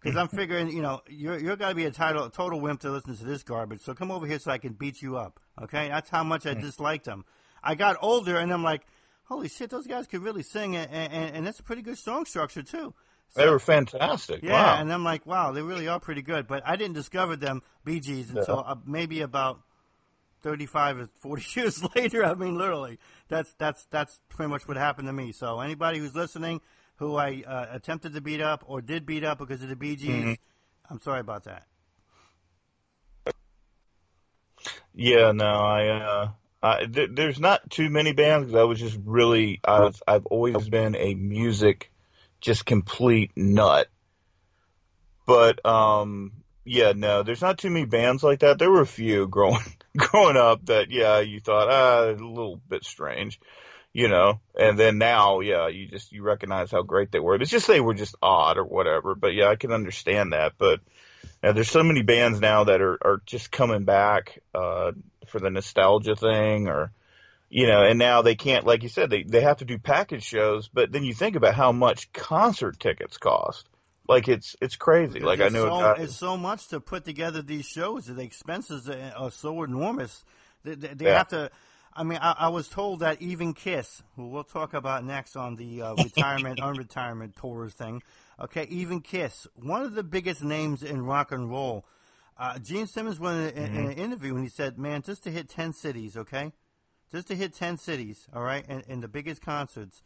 Because 0.00 0.16
I'm 0.16 0.28
figuring, 0.36 0.68
you 0.70 0.82
know, 0.82 1.00
you're 1.08 1.38
you're 1.38 1.56
gonna 1.56 1.74
be 1.74 1.86
a 1.86 1.90
total 1.90 2.28
total 2.30 2.60
wimp 2.60 2.80
to 2.80 2.90
listen 2.90 3.16
to 3.16 3.24
this 3.24 3.42
garbage. 3.42 3.80
So 3.80 3.94
come 3.94 4.10
over 4.10 4.26
here 4.26 4.38
so 4.38 4.50
I 4.50 4.58
can 4.58 4.72
beat 4.74 5.00
you 5.02 5.16
up. 5.16 5.40
Okay, 5.62 5.88
that's 5.88 6.10
how 6.10 6.22
much 6.24 6.46
I 6.46 6.54
disliked 6.54 7.06
them. 7.06 7.24
I 7.62 7.74
got 7.74 7.96
older, 8.02 8.36
and 8.36 8.52
I'm 8.52 8.62
like, 8.62 8.82
holy 9.24 9.48
shit, 9.48 9.70
those 9.70 9.86
guys 9.86 10.06
could 10.06 10.22
really 10.22 10.42
sing, 10.42 10.76
and 10.76 10.90
and, 10.90 11.36
and 11.36 11.46
that's 11.46 11.58
a 11.60 11.62
pretty 11.62 11.82
good 11.82 11.98
song 11.98 12.24
structure 12.26 12.62
too. 12.62 12.92
They 13.34 13.48
were 13.48 13.58
fantastic. 13.58 14.42
Yeah, 14.44 14.52
wow. 14.52 14.80
and 14.80 14.92
I'm 14.92 15.02
like, 15.02 15.26
wow, 15.26 15.50
they 15.50 15.62
really 15.62 15.88
are 15.88 15.98
pretty 15.98 16.22
good. 16.22 16.46
But 16.46 16.62
I 16.66 16.76
didn't 16.76 16.94
discover 16.94 17.34
them 17.34 17.62
Bee 17.84 17.98
Gees 17.98 18.30
until 18.30 18.62
uh, 18.64 18.76
maybe 18.86 19.22
about 19.22 19.60
35 20.44 20.98
or 20.98 21.08
40 21.20 21.44
years 21.60 21.84
later. 21.96 22.24
I 22.24 22.34
mean, 22.34 22.56
literally, 22.56 23.00
that's 23.28 23.54
that's 23.58 23.86
that's 23.90 24.20
pretty 24.28 24.50
much 24.50 24.68
what 24.68 24.76
happened 24.76 25.08
to 25.08 25.12
me. 25.14 25.32
So 25.32 25.60
anybody 25.60 25.98
who's 25.98 26.14
listening, 26.14 26.60
who 26.96 27.16
I 27.16 27.42
uh, 27.46 27.66
attempted 27.72 28.14
to 28.14 28.20
beat 28.20 28.42
up 28.42 28.64
or 28.68 28.82
did 28.82 29.06
beat 29.06 29.24
up 29.24 29.38
because 29.38 29.62
of 29.64 29.70
the 29.70 29.76
Bee 29.76 29.96
Gees, 29.96 30.36
Mm-hmm. 30.36 30.92
I'm 30.92 31.00
sorry 31.00 31.20
about 31.20 31.44
that. 31.44 31.66
Yeah, 34.94 35.32
no, 35.32 35.46
I, 35.46 35.88
uh, 35.88 36.28
I 36.62 36.86
th- 36.86 37.10
there's 37.14 37.40
not 37.40 37.68
too 37.70 37.90
many 37.90 38.12
bands 38.12 38.46
'cause 38.48 38.54
I 38.60 38.64
was 38.64 38.78
just 38.78 38.98
really, 39.04 39.60
I've, 39.64 40.02
I've 40.06 40.26
always 40.26 40.68
been 40.68 40.94
a 40.96 41.14
music, 41.14 41.92
just 42.40 42.64
complete 42.64 43.32
nut. 43.36 43.88
But, 45.26 45.64
um, 45.66 46.32
yeah, 46.64 46.92
no, 46.94 47.22
there's 47.22 47.42
not 47.42 47.58
too 47.58 47.70
many 47.70 47.86
bands 47.86 48.22
like 48.22 48.40
that. 48.40 48.58
There 48.58 48.70
were 48.70 48.82
a 48.82 48.86
few 48.86 49.26
growing, 49.36 49.60
growing 49.96 50.36
up 50.36 50.66
that, 50.66 50.90
yeah, 50.90 51.20
you 51.20 51.40
thought, 51.40 51.68
ah, 51.70 52.10
a 52.10 52.12
little 52.12 52.60
bit 52.68 52.84
strange, 52.84 53.40
you 53.92 54.08
know, 54.08 54.40
and 54.58 54.78
then 54.78 54.98
now, 54.98 55.40
yeah, 55.40 55.68
you 55.68 55.88
just, 55.88 56.12
you 56.12 56.22
recognize 56.22 56.70
how 56.70 56.82
great 56.82 57.12
they 57.12 57.20
were. 57.20 57.36
It's 57.36 57.50
just 57.50 57.66
they 57.66 57.80
were 57.80 57.94
just 57.94 58.16
odd 58.22 58.58
or 58.58 58.64
whatever, 58.64 59.14
but 59.14 59.34
yeah, 59.34 59.48
I 59.48 59.56
can 59.56 59.72
understand 59.72 60.32
that, 60.32 60.54
but, 60.58 60.80
yeah, 61.42 61.52
there's 61.52 61.70
so 61.70 61.82
many 61.82 62.02
bands 62.02 62.40
now 62.40 62.64
that 62.64 62.80
are, 62.80 62.98
are 63.02 63.22
just 63.26 63.50
coming 63.50 63.84
back 63.84 64.40
uh, 64.54 64.92
for 65.26 65.40
the 65.40 65.50
nostalgia 65.50 66.16
thing, 66.16 66.68
or 66.68 66.90
you 67.50 67.66
know, 67.66 67.84
and 67.84 67.98
now 67.98 68.22
they 68.22 68.34
can't, 68.34 68.66
like 68.66 68.82
you 68.82 68.88
said, 68.88 69.10
they 69.10 69.22
they 69.22 69.42
have 69.42 69.58
to 69.58 69.64
do 69.64 69.78
package 69.78 70.24
shows. 70.24 70.68
But 70.68 70.90
then 70.90 71.04
you 71.04 71.14
think 71.14 71.36
about 71.36 71.54
how 71.54 71.72
much 71.72 72.12
concert 72.12 72.80
tickets 72.80 73.16
cost. 73.18 73.68
Like 74.08 74.28
it's 74.28 74.56
it's 74.60 74.76
crazy. 74.76 75.20
Like 75.20 75.40
I 75.40 75.48
It's 75.48 75.50
know 75.50 75.66
so, 75.66 75.90
it's 75.96 76.14
so 76.14 76.36
much 76.36 76.68
to 76.68 76.80
put 76.80 77.04
together 77.04 77.42
these 77.42 77.66
shows. 77.66 78.06
The 78.06 78.22
expenses 78.22 78.88
are 78.88 79.30
so 79.30 79.62
enormous. 79.64 80.24
They, 80.64 80.74
they, 80.76 80.94
they 80.94 81.06
Yeah. 81.06 81.12
have 81.12 81.28
to. 81.28 81.50
I 81.94 82.02
mean, 82.04 82.18
I, 82.20 82.34
I 82.38 82.48
was 82.48 82.68
told 82.68 83.00
that 83.00 83.22
even 83.22 83.54
Kiss, 83.54 84.02
who 84.16 84.28
we'll 84.28 84.44
talk 84.44 84.74
about 84.74 85.04
next 85.04 85.36
on 85.36 85.56
the 85.56 85.82
uh, 85.82 85.94
retirement, 85.94 86.60
unretirement 86.62 87.36
tours 87.36 87.74
thing. 87.74 88.02
Okay, 88.40 88.64
even 88.70 89.00
Kiss, 89.00 89.46
one 89.54 89.82
of 89.82 89.94
the 89.94 90.02
biggest 90.04 90.42
names 90.42 90.82
in 90.82 91.02
rock 91.04 91.32
and 91.32 91.50
roll. 91.50 91.86
Uh, 92.36 92.58
Gene 92.58 92.86
Simmons 92.88 93.20
went 93.20 93.56
in, 93.56 93.64
in, 93.66 93.70
in 93.74 93.86
an 93.90 93.92
interview 93.92 94.34
and 94.34 94.44
he 94.44 94.50
said, 94.50 94.78
"Man, 94.78 95.02
just 95.02 95.24
to 95.24 95.30
hit 95.30 95.48
ten 95.48 95.72
cities, 95.72 96.16
okay, 96.16 96.52
just 97.12 97.28
to 97.28 97.36
hit 97.36 97.54
ten 97.54 97.78
cities, 97.78 98.26
all 98.34 98.42
right, 98.42 98.64
and, 98.68 98.84
and 98.88 99.02
the 99.02 99.08
biggest 99.08 99.42
concerts." 99.42 100.02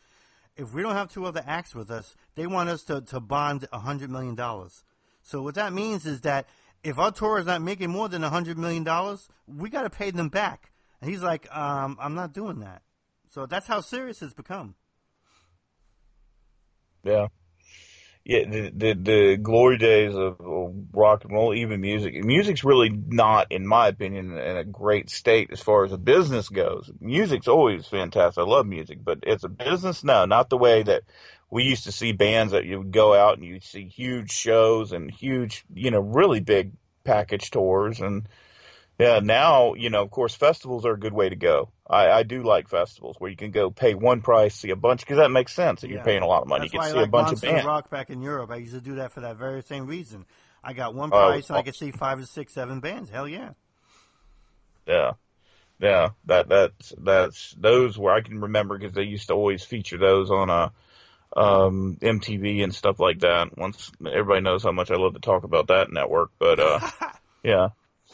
If 0.58 0.74
we 0.74 0.82
don't 0.82 0.94
have 0.94 1.10
two 1.10 1.24
other 1.24 1.42
acts 1.46 1.74
with 1.74 1.90
us, 1.90 2.14
they 2.34 2.46
want 2.46 2.68
us 2.68 2.82
to, 2.84 3.00
to 3.00 3.20
bond 3.20 3.66
a 3.72 3.78
hundred 3.78 4.10
million 4.10 4.34
dollars. 4.34 4.84
So 5.22 5.40
what 5.40 5.54
that 5.54 5.72
means 5.72 6.04
is 6.04 6.22
that 6.22 6.46
if 6.82 6.98
our 6.98 7.12
tour 7.12 7.38
is 7.38 7.46
not 7.46 7.62
making 7.62 7.90
more 7.90 8.08
than 8.08 8.24
a 8.24 8.28
hundred 8.28 8.58
million 8.58 8.82
dollars, 8.82 9.28
we 9.46 9.70
got 9.70 9.82
to 9.82 9.90
pay 9.90 10.10
them 10.10 10.28
back. 10.28 10.72
And 11.00 11.10
he's 11.10 11.22
like, 11.22 11.46
um, 11.56 11.96
I'm 12.00 12.14
not 12.14 12.32
doing 12.32 12.58
that. 12.60 12.82
So 13.30 13.46
that's 13.46 13.66
how 13.66 13.80
serious 13.80 14.20
it's 14.20 14.34
become. 14.34 14.74
Yeah. 17.04 17.28
Yeah, 18.28 18.44
the, 18.44 18.72
the 18.76 18.94
the 18.94 19.36
glory 19.38 19.78
days 19.78 20.14
of, 20.14 20.36
rock 20.92 21.24
and 21.24 21.32
roll, 21.32 21.54
even 21.54 21.80
music. 21.80 22.22
Music's 22.22 22.62
really 22.62 22.90
not, 22.90 23.50
in 23.50 23.66
my 23.66 23.88
opinion, 23.88 24.36
in 24.36 24.56
a 24.58 24.64
great 24.64 25.08
state 25.08 25.48
as 25.50 25.60
far 25.60 25.86
as 25.86 25.92
a 25.92 25.98
business 25.98 26.50
goes. 26.50 26.90
Music's 27.00 27.48
always 27.48 27.86
fantastic. 27.86 28.42
I 28.42 28.46
love 28.46 28.66
music, 28.66 28.98
but 29.02 29.20
it's 29.22 29.44
a 29.44 29.48
business, 29.48 30.04
no, 30.04 30.26
not 30.26 30.50
the 30.50 30.58
way 30.58 30.82
that 30.82 31.04
we 31.50 31.64
used 31.64 31.84
to 31.84 31.92
see 31.92 32.12
bands 32.12 32.52
that 32.52 32.66
you 32.66 32.78
would 32.78 32.92
go 32.92 33.14
out 33.14 33.38
and 33.38 33.46
you'd 33.46 33.64
see 33.64 33.86
huge 33.88 34.30
shows 34.30 34.92
and 34.92 35.10
huge, 35.10 35.64
you 35.72 35.90
know, 35.90 36.00
really 36.00 36.40
big 36.40 36.72
package 37.04 37.50
tours. 37.50 38.00
And 38.00 38.28
yeah, 38.98 39.20
now, 39.22 39.74
you 39.74 39.90
know, 39.90 40.02
of 40.02 40.10
course, 40.10 40.34
festivals 40.34 40.84
are 40.84 40.92
a 40.92 40.98
good 40.98 41.12
way 41.12 41.28
to 41.28 41.36
go. 41.36 41.70
I, 41.88 42.10
I 42.10 42.22
do 42.24 42.42
like 42.42 42.68
festivals 42.68 43.14
where 43.18 43.30
you 43.30 43.36
can 43.36 43.52
go 43.52 43.70
pay 43.70 43.94
one 43.94 44.22
price, 44.22 44.56
see 44.56 44.70
a 44.70 44.76
bunch, 44.76 45.00
because 45.00 45.18
that 45.18 45.30
makes 45.30 45.52
sense. 45.52 45.82
That 45.82 45.88
Yeah. 45.88 45.96
you're 45.96 46.04
paying 46.04 46.22
a 46.22 46.26
lot 46.26 46.42
of 46.42 46.48
money. 46.48 46.64
That's 46.64 46.74
you 46.74 46.80
can 46.80 46.90
see 46.90 46.96
like 46.96 47.06
a 47.06 47.10
bunch 47.10 47.32
of 47.32 47.40
bands. 47.40 47.64
Rock 47.64 47.90
back 47.90 48.10
in 48.10 48.22
Europe. 48.22 48.50
I 48.50 48.56
used 48.56 48.74
to 48.74 48.80
do 48.80 48.96
that 48.96 49.12
for 49.12 49.20
that 49.20 49.36
very 49.36 49.62
same 49.62 49.86
reason. 49.86 50.26
I 50.64 50.72
got 50.72 50.94
one 50.94 51.10
price 51.10 51.48
and 51.48 51.56
I 51.56 51.60
oh. 51.60 51.62
could 51.62 51.76
see 51.76 51.92
five 51.92 52.18
or 52.18 52.26
six, 52.26 52.52
seven 52.52 52.80
bands. 52.80 53.08
Hell 53.08 53.28
yeah. 53.28 53.50
Yeah, 54.86 55.12
yeah. 55.78 56.08
That 56.24 56.48
that's 56.48 56.92
that's 56.98 57.54
those 57.56 57.96
where 57.96 58.12
I 58.12 58.22
can 58.22 58.40
remember 58.40 58.76
because 58.76 58.94
they 58.94 59.04
used 59.04 59.28
to 59.28 59.34
always 59.34 59.62
feature 59.62 59.98
those 59.98 60.30
on 60.30 60.50
a 60.50 60.72
um 61.36 61.98
MTV 62.00 62.64
and 62.64 62.74
stuff 62.74 62.98
like 62.98 63.20
that. 63.20 63.56
Once 63.56 63.92
everybody 64.04 64.40
knows 64.40 64.64
how 64.64 64.72
much 64.72 64.90
I 64.90 64.96
love 64.96 65.14
to 65.14 65.20
talk 65.20 65.44
about 65.44 65.68
that 65.68 65.92
network, 65.92 66.32
but 66.38 66.58
uh, 66.58 66.80
yeah. 67.44 67.68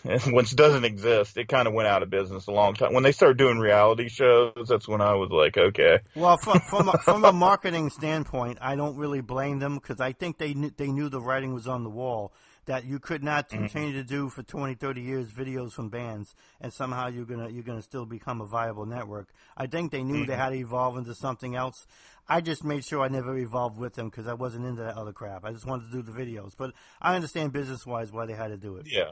It 0.06 0.56
doesn't 0.56 0.84
exist, 0.84 1.36
it 1.36 1.48
kind 1.48 1.66
of 1.66 1.74
went 1.74 1.88
out 1.88 2.02
of 2.02 2.10
business 2.10 2.46
a 2.46 2.52
long 2.52 2.74
time. 2.74 2.92
When 2.92 3.02
they 3.02 3.12
started 3.12 3.38
doing 3.38 3.58
reality 3.58 4.08
shows, 4.08 4.68
that's 4.68 4.86
when 4.88 5.00
I 5.00 5.14
was 5.14 5.30
like, 5.30 5.56
okay, 5.56 6.00
Well, 6.14 6.36
from 6.38 6.60
from 6.60 6.88
a, 6.88 6.96
from 6.98 7.24
a 7.24 7.32
marketing 7.32 7.90
standpoint, 7.90 8.58
I 8.60 8.76
don't 8.76 8.96
really 8.96 9.20
blame 9.20 9.58
them 9.60 9.76
because 9.76 10.00
I 10.00 10.12
think 10.12 10.38
they 10.38 10.54
knew, 10.54 10.70
they 10.76 10.88
knew 10.92 11.08
the 11.08 11.20
writing 11.20 11.54
was 11.54 11.66
on 11.68 11.82
the 11.84 11.90
wall 11.90 12.32
that 12.66 12.84
you 12.84 12.98
could 12.98 13.22
not 13.22 13.48
Mm-hmm. 13.52 13.66
continue 13.66 13.92
to 13.92 14.02
do 14.04 14.28
for 14.28 14.42
20, 14.42 14.74
30 14.74 15.02
years 15.02 15.30
videos 15.32 15.72
from 15.72 15.88
bands 15.90 16.34
and 16.60 16.72
somehow 16.72 17.08
you're 17.08 17.24
gonna 17.26 17.48
you're 17.48 17.62
gonna 17.64 17.82
still 17.82 18.06
become 18.06 18.40
a 18.40 18.46
viable 18.46 18.86
network. 18.86 19.28
I 19.56 19.66
think 19.66 19.90
they 19.92 20.02
knew 20.04 20.24
Mm-hmm. 20.24 20.24
they 20.24 20.36
had 20.36 20.50
to 20.50 20.56
evolve 20.56 20.96
into 20.96 21.14
something 21.14 21.54
else. 21.56 21.86
I 22.28 22.40
just 22.40 22.64
made 22.64 22.84
sure 22.84 23.02
I 23.02 23.08
never 23.08 23.36
evolved 23.36 23.78
with 23.78 23.94
them 23.94 24.08
because 24.08 24.26
I 24.26 24.34
wasn't 24.34 24.66
into 24.66 24.82
that 24.82 24.96
other 24.96 25.12
crap. 25.12 25.44
I 25.44 25.52
just 25.52 25.66
wanted 25.66 25.90
to 25.90 25.92
do 25.92 26.02
the 26.02 26.12
videos, 26.12 26.52
but 26.56 26.72
I 27.00 27.14
understand 27.16 27.52
business 27.52 27.84
wise 27.86 28.12
why 28.12 28.26
they 28.26 28.34
had 28.34 28.48
to 28.48 28.56
do 28.56 28.76
it. 28.76 28.86
Yeah. 28.86 29.10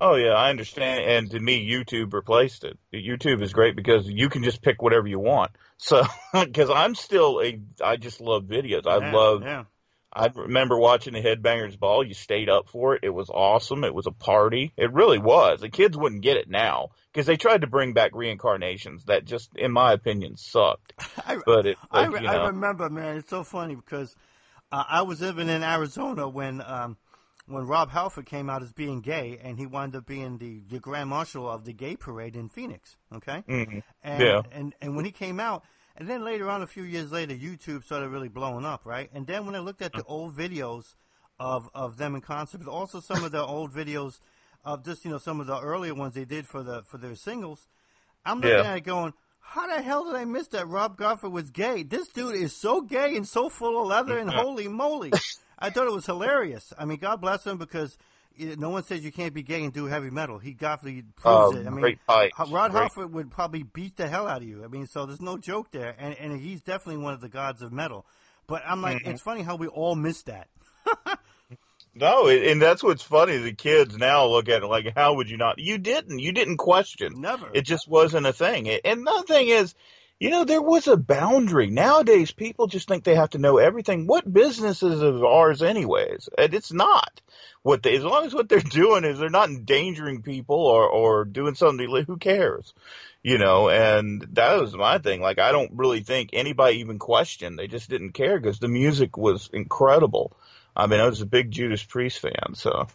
Oh 0.00 0.16
yeah, 0.16 0.32
I 0.32 0.50
understand. 0.50 1.04
And 1.04 1.30
to 1.30 1.40
me, 1.40 1.68
YouTube 1.68 2.12
replaced 2.12 2.64
it. 2.64 2.78
YouTube 2.92 3.42
is 3.42 3.52
great 3.52 3.76
because 3.76 4.08
you 4.08 4.28
can 4.28 4.42
just 4.42 4.62
pick 4.62 4.82
whatever 4.82 5.06
you 5.06 5.18
want. 5.18 5.52
So, 5.78 6.02
because 6.32 6.70
I'm 6.70 6.94
still 6.94 7.40
a, 7.40 7.60
I 7.82 7.96
just 7.96 8.20
love 8.20 8.44
videos. 8.44 8.86
I 8.86 8.98
Yeah, 8.98 9.12
love. 9.12 9.42
yeah. 9.42 9.64
I 10.16 10.28
remember 10.32 10.78
watching 10.78 11.12
the 11.14 11.20
Headbangers 11.22 11.76
Ball. 11.78 12.04
You 12.04 12.14
stayed 12.14 12.48
up 12.48 12.68
for 12.68 12.94
it. 12.94 13.00
It 13.02 13.10
was 13.10 13.30
awesome. 13.30 13.82
It 13.82 13.94
was 13.94 14.06
a 14.06 14.12
party. 14.12 14.72
It 14.76 14.92
really 14.92 15.18
was. 15.18 15.60
The 15.60 15.68
kids 15.68 15.96
wouldn't 15.96 16.22
get 16.22 16.36
it 16.36 16.48
now 16.48 16.90
because 17.12 17.26
they 17.26 17.36
tried 17.36 17.62
to 17.62 17.66
bring 17.66 17.94
back 17.94 18.12
reincarnations 18.14 19.04
that 19.06 19.24
just, 19.24 19.50
in 19.56 19.72
my 19.72 19.92
opinion, 19.92 20.36
sucked. 20.36 20.92
I, 21.26 21.38
But 21.44 21.66
it, 21.66 21.78
I, 21.90 22.08
but, 22.08 22.22
you 22.22 22.28
I 22.28 22.46
remember, 22.46 22.88
man. 22.90 23.16
It's 23.16 23.28
so 23.28 23.42
funny 23.42 23.74
because 23.74 24.14
uh, 24.70 24.84
I 24.88 25.02
was 25.02 25.20
living 25.20 25.48
in 25.48 25.64
Arizona 25.64 26.28
when 26.28 26.60
um, 26.60 26.96
when 27.46 27.66
Rob 27.66 27.90
Halford 27.90 28.26
came 28.26 28.48
out 28.48 28.62
as 28.62 28.72
being 28.72 29.00
gay, 29.00 29.38
and 29.42 29.58
he 29.58 29.66
wound 29.66 29.94
up 29.94 30.06
being 30.06 30.38
the, 30.38 30.60
the 30.68 30.78
grand 30.80 31.10
marshal 31.10 31.48
of 31.50 31.64
the 31.64 31.72
gay 31.72 31.94
parade 31.96 32.36
in 32.36 32.48
Phoenix. 32.48 32.96
Okay, 33.14 33.42
Mhm. 33.48 33.82
and, 34.02 34.22
Yeah. 34.22 34.42
and 34.50 34.74
and 34.80 34.96
when 34.96 35.04
he 35.04 35.10
came 35.12 35.38
out, 35.40 35.62
and 35.96 36.08
then 36.08 36.24
later 36.24 36.48
on, 36.48 36.62
a 36.62 36.66
few 36.66 36.82
years 36.84 37.12
later, 37.12 37.34
YouTube 37.34 37.84
started 37.84 38.08
really 38.08 38.28
blowing 38.28 38.64
up, 38.64 38.84
right? 38.86 39.10
And 39.12 39.26
then 39.26 39.44
when 39.46 39.54
I 39.54 39.58
looked 39.60 39.82
at 39.82 39.92
the 39.92 40.04
old 40.04 40.34
videos 40.36 40.94
of 41.38 41.68
of 41.74 41.96
them 41.98 42.14
in 42.14 42.20
concert, 42.22 42.58
but 42.64 42.70
also 42.70 43.00
some 43.00 43.24
of 43.24 43.32
the 43.32 43.44
old 43.44 43.72
videos 43.72 44.20
of 44.64 44.82
just 44.84 45.04
you 45.04 45.10
know 45.10 45.18
some 45.18 45.40
of 45.40 45.46
the 45.46 45.60
earlier 45.60 45.94
ones 45.94 46.14
they 46.14 46.24
did 46.24 46.46
for 46.46 46.62
the 46.62 46.82
for 46.84 46.96
their 46.98 47.14
singles, 47.14 47.68
I'm 48.24 48.40
looking 48.40 48.58
Yeah. 48.58 48.70
at 48.70 48.76
it 48.78 48.84
going. 48.84 49.12
How 49.46 49.66
the 49.66 49.82
hell 49.82 50.06
did 50.06 50.14
I 50.14 50.24
miss 50.24 50.48
that 50.48 50.66
Rob 50.66 50.98
Halford 50.98 51.30
was 51.30 51.50
gay? 51.50 51.82
This 51.82 52.08
dude 52.08 52.34
is 52.36 52.56
so 52.56 52.80
gay 52.80 53.14
and 53.14 53.28
so 53.28 53.50
full 53.50 53.78
of 53.82 53.86
leather 53.88 54.16
and 54.22 54.30
holy 54.30 54.68
moly. 54.68 55.12
I 55.58 55.70
thought 55.70 55.86
it 55.86 55.92
was 55.92 56.06
hilarious. 56.06 56.72
I 56.78 56.84
mean, 56.84 56.98
God 56.98 57.20
bless 57.20 57.46
him 57.46 57.58
because 57.58 57.96
no 58.38 58.70
one 58.70 58.82
says 58.82 59.04
you 59.04 59.12
can't 59.12 59.32
be 59.34 59.42
gay 59.42 59.62
and 59.62 59.72
do 59.72 59.84
heavy 59.86 60.10
metal. 60.10 60.38
He 60.38 60.52
Godfrey 60.52 61.04
proves 61.16 61.54
Oh, 61.54 61.56
it. 61.56 61.66
I 61.66 61.70
mean. 61.70 61.98
Rob 62.50 62.72
Great. 62.72 62.82
Halford 62.82 63.12
would 63.12 63.30
probably 63.30 63.62
beat 63.62 63.96
the 63.96 64.08
hell 64.08 64.26
out 64.26 64.42
of 64.42 64.48
you. 64.48 64.64
I 64.64 64.68
mean, 64.68 64.86
so 64.86 65.06
there's 65.06 65.20
no 65.20 65.38
joke 65.38 65.70
there, 65.70 65.94
and 65.98 66.14
and 66.18 66.40
he's 66.40 66.60
definitely 66.60 67.02
one 67.02 67.14
of 67.14 67.20
the 67.20 67.28
gods 67.28 67.62
of 67.62 67.72
metal. 67.72 68.04
But 68.46 68.62
I'm 68.66 68.82
like, 68.82 68.98
Mm-hmm. 69.02 69.10
it's 69.12 69.22
funny 69.22 69.42
how 69.42 69.56
we 69.56 69.68
all 69.68 69.94
miss 69.94 70.22
that. 70.24 70.48
No, 71.96 72.26
and 72.26 72.60
that's 72.60 72.82
what's 72.82 73.04
funny. 73.04 73.36
The 73.36 73.52
kids 73.52 73.96
now 73.96 74.26
look 74.26 74.48
at 74.48 74.64
it 74.64 74.66
like, 74.66 74.92
how 74.96 75.14
would 75.14 75.30
you 75.30 75.36
not? 75.36 75.60
You 75.60 75.78
didn't. 75.78 76.18
You 76.18 76.32
didn't 76.32 76.56
question. 76.56 77.20
Never. 77.20 77.48
It 77.54 77.62
just 77.62 77.86
wasn't 77.86 78.26
a 78.26 78.32
thing. 78.32 78.68
And 78.68 78.80
another 78.84 79.22
thing 79.24 79.46
is, 79.46 79.76
you 80.24 80.30
know, 80.30 80.44
there 80.44 80.62
was 80.62 80.88
a 80.88 80.96
boundary. 80.96 81.66
Nowadays, 81.66 82.32
people 82.32 82.66
just 82.66 82.88
think 82.88 83.04
they 83.04 83.14
have 83.14 83.28
to 83.30 83.38
know 83.38 83.58
everything. 83.58 84.06
What 84.06 84.32
business 84.32 84.82
is 84.82 85.02
of 85.02 85.22
ours, 85.22 85.62
anyways? 85.62 86.30
And 86.38 86.54
it's 86.54 86.72
not. 86.72 87.20
What 87.62 87.82
they, 87.82 87.94
as 87.94 88.04
long 88.04 88.24
as 88.24 88.32
what 88.32 88.48
they're 88.48 88.60
doing 88.60 89.04
is 89.04 89.18
they're 89.18 89.28
not 89.28 89.50
endangering 89.50 90.22
people 90.22 90.56
or 90.56 90.88
or 90.88 91.26
doing 91.26 91.54
something. 91.54 92.04
Who 92.06 92.16
cares? 92.16 92.72
You 93.22 93.36
know, 93.36 93.68
and 93.68 94.26
that 94.32 94.62
was 94.62 94.74
my 94.74 94.96
thing. 94.96 95.20
Like, 95.20 95.38
I 95.38 95.52
don't 95.52 95.72
really 95.74 96.00
think 96.00 96.30
anybody 96.32 96.78
even 96.78 96.98
questioned. 96.98 97.58
They 97.58 97.66
just 97.66 97.90
didn't 97.90 98.12
care 98.12 98.40
because 98.40 98.58
the 98.58 98.68
music 98.68 99.18
was 99.18 99.50
incredible. 99.52 100.34
I 100.74 100.86
mean, 100.86 101.00
I 101.00 101.06
was 101.06 101.20
a 101.20 101.26
big 101.26 101.50
Judas 101.50 101.82
Priest 101.82 102.20
fan, 102.20 102.54
so 102.54 102.86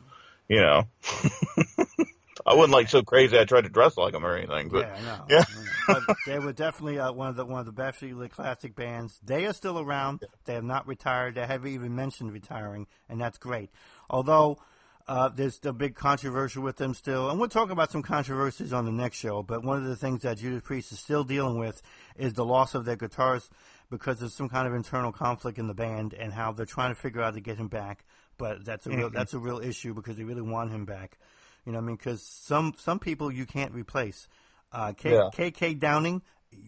you 0.47 0.61
know, 0.61 0.87
I 2.43 2.55
wasn't 2.55 2.73
like 2.73 2.89
so 2.89 3.03
crazy. 3.03 3.37
I 3.37 3.45
tried 3.45 3.65
to 3.65 3.69
dress 3.69 3.97
like 3.97 4.15
him 4.15 4.25
or 4.25 4.35
anything, 4.35 4.69
but 4.69 4.87
yeah, 4.87 4.95
I 4.95 5.01
know. 5.01 5.25
yeah. 5.29 5.43
But 5.89 6.17
they 6.25 6.39
were 6.39 6.53
definitely 6.53 6.99
uh, 6.99 7.11
one 7.11 7.29
of 7.29 7.35
the 7.35 7.45
one 7.45 7.59
of 7.59 7.65
the 7.65 7.71
best 7.71 8.01
really 8.01 8.29
classic 8.29 8.75
bands. 8.75 9.19
They 9.23 9.45
are 9.45 9.53
still 9.53 9.79
around. 9.79 10.23
They 10.45 10.53
have 10.53 10.63
not 10.63 10.87
retired. 10.87 11.35
They 11.35 11.45
haven't 11.45 11.71
even 11.71 11.95
mentioned 11.95 12.31
retiring, 12.31 12.87
and 13.07 13.19
that's 13.19 13.37
great. 13.37 13.69
Although 14.09 14.59
uh, 15.07 15.29
there's 15.29 15.57
the 15.59 15.73
big 15.73 15.95
controversy 15.95 16.59
with 16.59 16.77
them 16.77 16.93
still, 16.93 17.29
and 17.29 17.39
we'll 17.39 17.49
talk 17.49 17.71
about 17.71 17.91
some 17.91 18.03
controversies 18.03 18.71
on 18.71 18.85
the 18.85 18.91
next 18.91 19.17
show. 19.17 19.41
But 19.41 19.63
one 19.63 19.77
of 19.77 19.85
the 19.85 19.95
things 19.95 20.21
that 20.21 20.37
Judas 20.37 20.61
Priest 20.63 20.91
is 20.91 20.99
still 20.99 21.23
dealing 21.23 21.57
with 21.57 21.81
is 22.15 22.33
the 22.33 22.45
loss 22.45 22.75
of 22.75 22.85
their 22.85 22.95
guitarist 22.95 23.49
because 23.89 24.19
there's 24.19 24.35
some 24.35 24.49
kind 24.49 24.67
of 24.67 24.75
internal 24.75 25.11
conflict 25.11 25.57
in 25.57 25.67
the 25.67 25.73
band, 25.73 26.13
and 26.13 26.31
how 26.31 26.51
they're 26.51 26.65
trying 26.65 26.93
to 26.93 27.01
figure 27.01 27.21
out 27.21 27.33
to 27.33 27.41
get 27.41 27.57
him 27.57 27.67
back. 27.67 28.05
But 28.37 28.63
that's 28.63 28.85
a 28.85 28.91
real 28.91 29.09
that's 29.09 29.33
a 29.33 29.39
real 29.39 29.59
issue 29.59 29.93
because 29.93 30.15
they 30.15 30.23
really 30.23 30.43
want 30.43 30.71
him 30.71 30.85
back. 30.85 31.17
You 31.65 31.71
know, 31.71 31.79
what 31.79 31.85
I 31.85 31.87
mean, 31.87 31.95
because 31.97 32.21
some 32.21 32.73
some 32.77 32.99
people 32.99 33.31
you 33.31 33.45
can't 33.45 33.73
replace. 33.73 34.27
Uh, 34.71 34.93
K, 34.93 35.13
Yeah. 35.13 35.29
KK 35.33 35.79
Downing, 35.79 36.21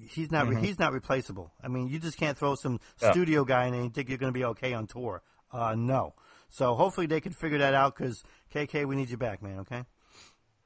he's 0.09 0.31
not 0.31 0.47
re- 0.47 0.59
he's 0.61 0.79
not 0.79 0.91
replaceable. 0.93 1.51
I 1.63 1.67
mean, 1.67 1.87
you 1.89 1.99
just 1.99 2.17
can't 2.17 2.37
throw 2.37 2.55
some 2.55 2.79
Yeah. 3.01 3.11
studio 3.11 3.43
guy 3.45 3.67
in 3.67 3.73
and 3.73 3.93
think 3.93 4.09
you're 4.09 4.17
going 4.17 4.33
to 4.33 4.37
be 4.37 4.45
okay 4.45 4.73
on 4.73 4.87
tour. 4.87 5.21
Uh, 5.51 5.75
no. 5.75 6.13
So 6.49 6.75
hopefully 6.75 7.07
they 7.07 7.21
can 7.21 7.31
figure 7.33 7.59
that 7.59 7.73
out 7.73 7.95
because 7.95 8.23
KK, 8.53 8.85
we 8.85 8.95
need 8.95 9.09
you 9.09 9.17
back, 9.17 9.41
man. 9.41 9.59
Okay. 9.59 9.83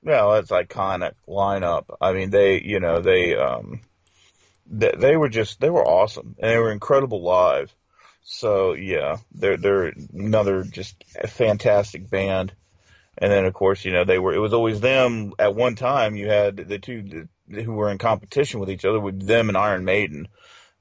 Yeah, 0.03 0.29
that's 0.39 0.51
iconic 0.51 1.13
lineup. 1.27 1.85
I 1.99 2.13
mean, 2.13 2.29
they, 2.29 2.61
you 2.61 2.79
know, 2.79 3.01
they, 3.01 3.35
um, 3.35 3.81
they, 4.67 4.91
they 4.97 5.17
were 5.17 5.29
just, 5.29 5.59
they 5.59 5.69
were 5.69 5.85
awesome 5.85 6.35
and 6.39 6.51
they 6.51 6.57
were 6.59 6.71
incredible 6.71 7.21
live. 7.23 7.73
So 8.23 8.73
yeah, 8.73 9.17
they're, 9.31 9.57
they're 9.57 9.93
another 10.13 10.63
just 10.63 11.03
fantastic 11.27 12.09
band. 12.09 12.53
And 13.17 13.31
then 13.31 13.45
of 13.45 13.53
course, 13.53 13.85
you 13.85 13.91
know, 13.93 14.03
they 14.03 14.19
were, 14.19 14.33
it 14.33 14.39
was 14.39 14.53
always 14.53 14.79
them 14.81 15.33
at 15.39 15.55
one 15.55 15.75
time. 15.75 16.15
You 16.15 16.27
had 16.27 16.57
the 16.57 16.79
two 16.79 17.27
who 17.49 17.73
were 17.73 17.89
in 17.91 17.97
competition 17.97 18.59
with 18.59 18.69
each 18.69 18.85
other 18.85 18.99
with 18.99 19.25
them 19.25 19.49
and 19.49 19.57
Iron 19.57 19.85
Maiden. 19.85 20.27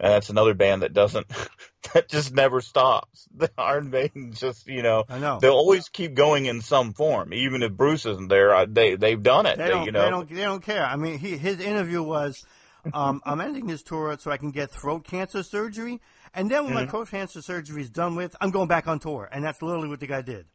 And 0.00 0.12
that's 0.12 0.28
another 0.30 0.54
band 0.54 0.82
that 0.82 0.92
doesn't, 0.92 1.26
that 1.94 2.08
just 2.08 2.34
never 2.34 2.60
stops. 2.60 3.28
The 3.36 3.50
Iron 3.58 3.90
Maiden 3.90 4.32
just, 4.32 4.66
you 4.66 4.82
know, 4.82 5.04
I 5.08 5.18
know. 5.18 5.38
they'll 5.40 5.52
always 5.52 5.88
keep 5.88 6.14
going 6.14 6.46
in 6.46 6.60
some 6.62 6.92
form. 6.94 7.32
Even 7.34 7.62
if 7.62 7.72
Bruce 7.72 8.04
isn't 8.06 8.28
there, 8.28 8.66
they, 8.66 8.96
they've 8.96 9.22
done 9.22 9.46
it. 9.46 9.58
They 9.58 9.64
They- 9.64 9.70
don't. 9.70 9.86
you 9.86 9.92
know, 9.92 10.02
They 10.04 10.10
don't. 10.10 10.28
They 10.30 10.42
don't 10.42 10.62
care. 10.62 10.84
I 10.84 10.96
mean, 10.96 11.18
he, 11.18 11.36
his 11.36 11.60
interview 11.60 12.02
was, 12.02 12.44
um, 12.92 13.22
"I'm 13.24 13.40
ending 13.40 13.66
this 13.66 13.82
tour 13.82 14.16
so 14.18 14.30
I 14.30 14.36
can 14.36 14.50
get 14.50 14.70
throat 14.70 15.04
cancer 15.04 15.42
surgery, 15.42 16.00
and 16.34 16.50
then 16.50 16.64
when 16.64 16.74
my 16.74 16.82
Mm-hmm. 16.82 16.90
throat 16.90 17.10
cancer 17.10 17.42
surgery 17.42 17.82
is 17.82 17.90
done 17.90 18.14
with, 18.16 18.34
I'm 18.40 18.50
going 18.50 18.68
back 18.68 18.86
on 18.88 18.98
tour." 18.98 19.28
And 19.32 19.44
that's 19.44 19.62
literally 19.62 19.88
what 19.88 20.00
the 20.00 20.06
guy 20.06 20.22
did. 20.22 20.46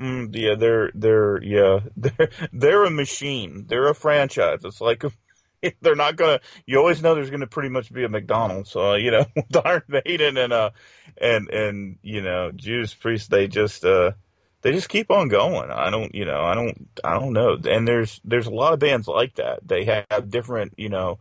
Mm, 0.00 0.34
yeah, 0.36 0.54
they're 0.56 0.90
they're 0.94 1.42
yeah 1.42 1.80
they're 1.96 2.30
they're 2.52 2.84
a 2.84 2.90
machine. 2.90 3.64
They're 3.66 3.88
a 3.88 3.94
franchise. 3.94 4.60
It's 4.64 4.80
like 4.80 5.02
they're 5.80 5.96
not 5.96 6.16
gonna. 6.16 6.40
You 6.66 6.78
always 6.78 7.02
know 7.02 7.14
there's 7.14 7.30
gonna 7.30 7.46
pretty 7.46 7.70
much 7.70 7.90
be 7.92 8.04
a 8.04 8.08
McDonald's. 8.08 8.70
So 8.70 8.94
you 8.94 9.10
know, 9.10 9.24
with 9.36 9.56
Iron 9.64 9.82
Maiden 9.88 10.36
and 10.36 10.52
uh 10.52 10.70
and 11.18 11.48
and 11.48 11.98
you 12.02 12.20
know 12.20 12.50
Judas 12.54 12.92
Priest, 12.92 13.30
they 13.30 13.48
just 13.48 13.84
uh 13.84 14.12
they 14.60 14.72
just 14.72 14.88
keep 14.90 15.10
on 15.10 15.28
going. 15.28 15.70
I 15.70 15.88
don't 15.90 16.14
you 16.14 16.26
know 16.26 16.42
I 16.42 16.54
don't 16.54 16.88
I 17.02 17.14
don't 17.18 17.32
know. 17.32 17.56
And 17.66 17.88
there's 17.88 18.20
there's 18.24 18.46
a 18.46 18.50
lot 18.50 18.74
of 18.74 18.78
bands 18.80 19.08
like 19.08 19.36
that. 19.36 19.66
They 19.66 19.84
have 20.10 20.30
different 20.30 20.74
you 20.76 20.90
know. 20.90 21.18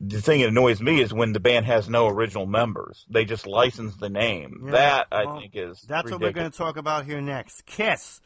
The 0.00 0.20
thing 0.20 0.40
that 0.40 0.48
annoys 0.48 0.80
me 0.80 1.00
is 1.00 1.12
when 1.12 1.32
the 1.32 1.40
band 1.40 1.66
has 1.66 1.88
no 1.88 2.06
original 2.06 2.46
members. 2.46 3.04
They 3.10 3.24
just 3.24 3.46
license 3.46 3.96
the 3.96 4.08
name. 4.08 4.62
Yeah, 4.66 4.70
that 4.72 5.06
I 5.10 5.24
well, 5.24 5.40
think 5.40 5.56
is 5.56 5.82
That's 5.82 6.10
what 6.10 6.20
we're 6.20 6.32
going 6.32 6.50
to 6.50 6.56
talk 6.56 6.76
about 6.76 7.04
here 7.04 7.20
next. 7.20 7.66
Kiss, 7.66 8.20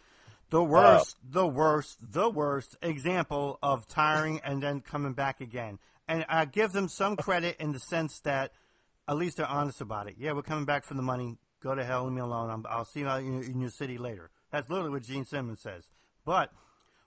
the 0.50 0.62
worst, 0.62 1.16
the 1.26 1.46
worst, 1.46 1.98
the 2.12 2.28
worst 2.28 2.76
example 2.82 3.58
of 3.62 3.88
tiring 3.88 4.40
and 4.44 4.62
then 4.62 4.80
coming 4.80 5.14
back 5.14 5.40
again. 5.40 5.78
And 6.06 6.26
I 6.28 6.44
give 6.44 6.72
them 6.72 6.88
some 6.88 7.16
credit 7.16 7.56
in 7.58 7.72
the 7.72 7.80
sense 7.80 8.20
that 8.20 8.52
at 9.08 9.16
least 9.16 9.38
they're 9.38 9.46
honest 9.46 9.80
about 9.80 10.08
it. 10.08 10.16
Yeah, 10.18 10.32
we're 10.32 10.42
coming 10.42 10.66
back 10.66 10.84
for 10.84 10.92
the 10.94 11.02
money. 11.02 11.38
Go 11.62 11.74
to 11.74 11.84
hell, 11.84 12.04
leave 12.04 12.12
me 12.12 12.20
alone. 12.20 12.50
I'm, 12.50 12.66
I'll 12.68 12.84
see 12.84 13.00
you 13.00 13.08
in, 13.08 13.42
in 13.44 13.60
your 13.60 13.70
city 13.70 13.96
later. 13.96 14.30
That's 14.50 14.68
literally 14.68 14.90
what 14.90 15.04
Gene 15.04 15.24
Simmons 15.24 15.60
says. 15.60 15.84
But 16.26 16.52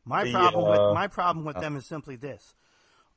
my 0.06 0.24
The, 0.24 0.32
problem 0.32 0.66
uh, 0.66 0.70
with 0.70 0.96
my 0.96 1.08
problem 1.08 1.46
with 1.46 1.58
them 1.58 1.76
is 1.76 1.86
simply 1.86 2.16
this: 2.16 2.56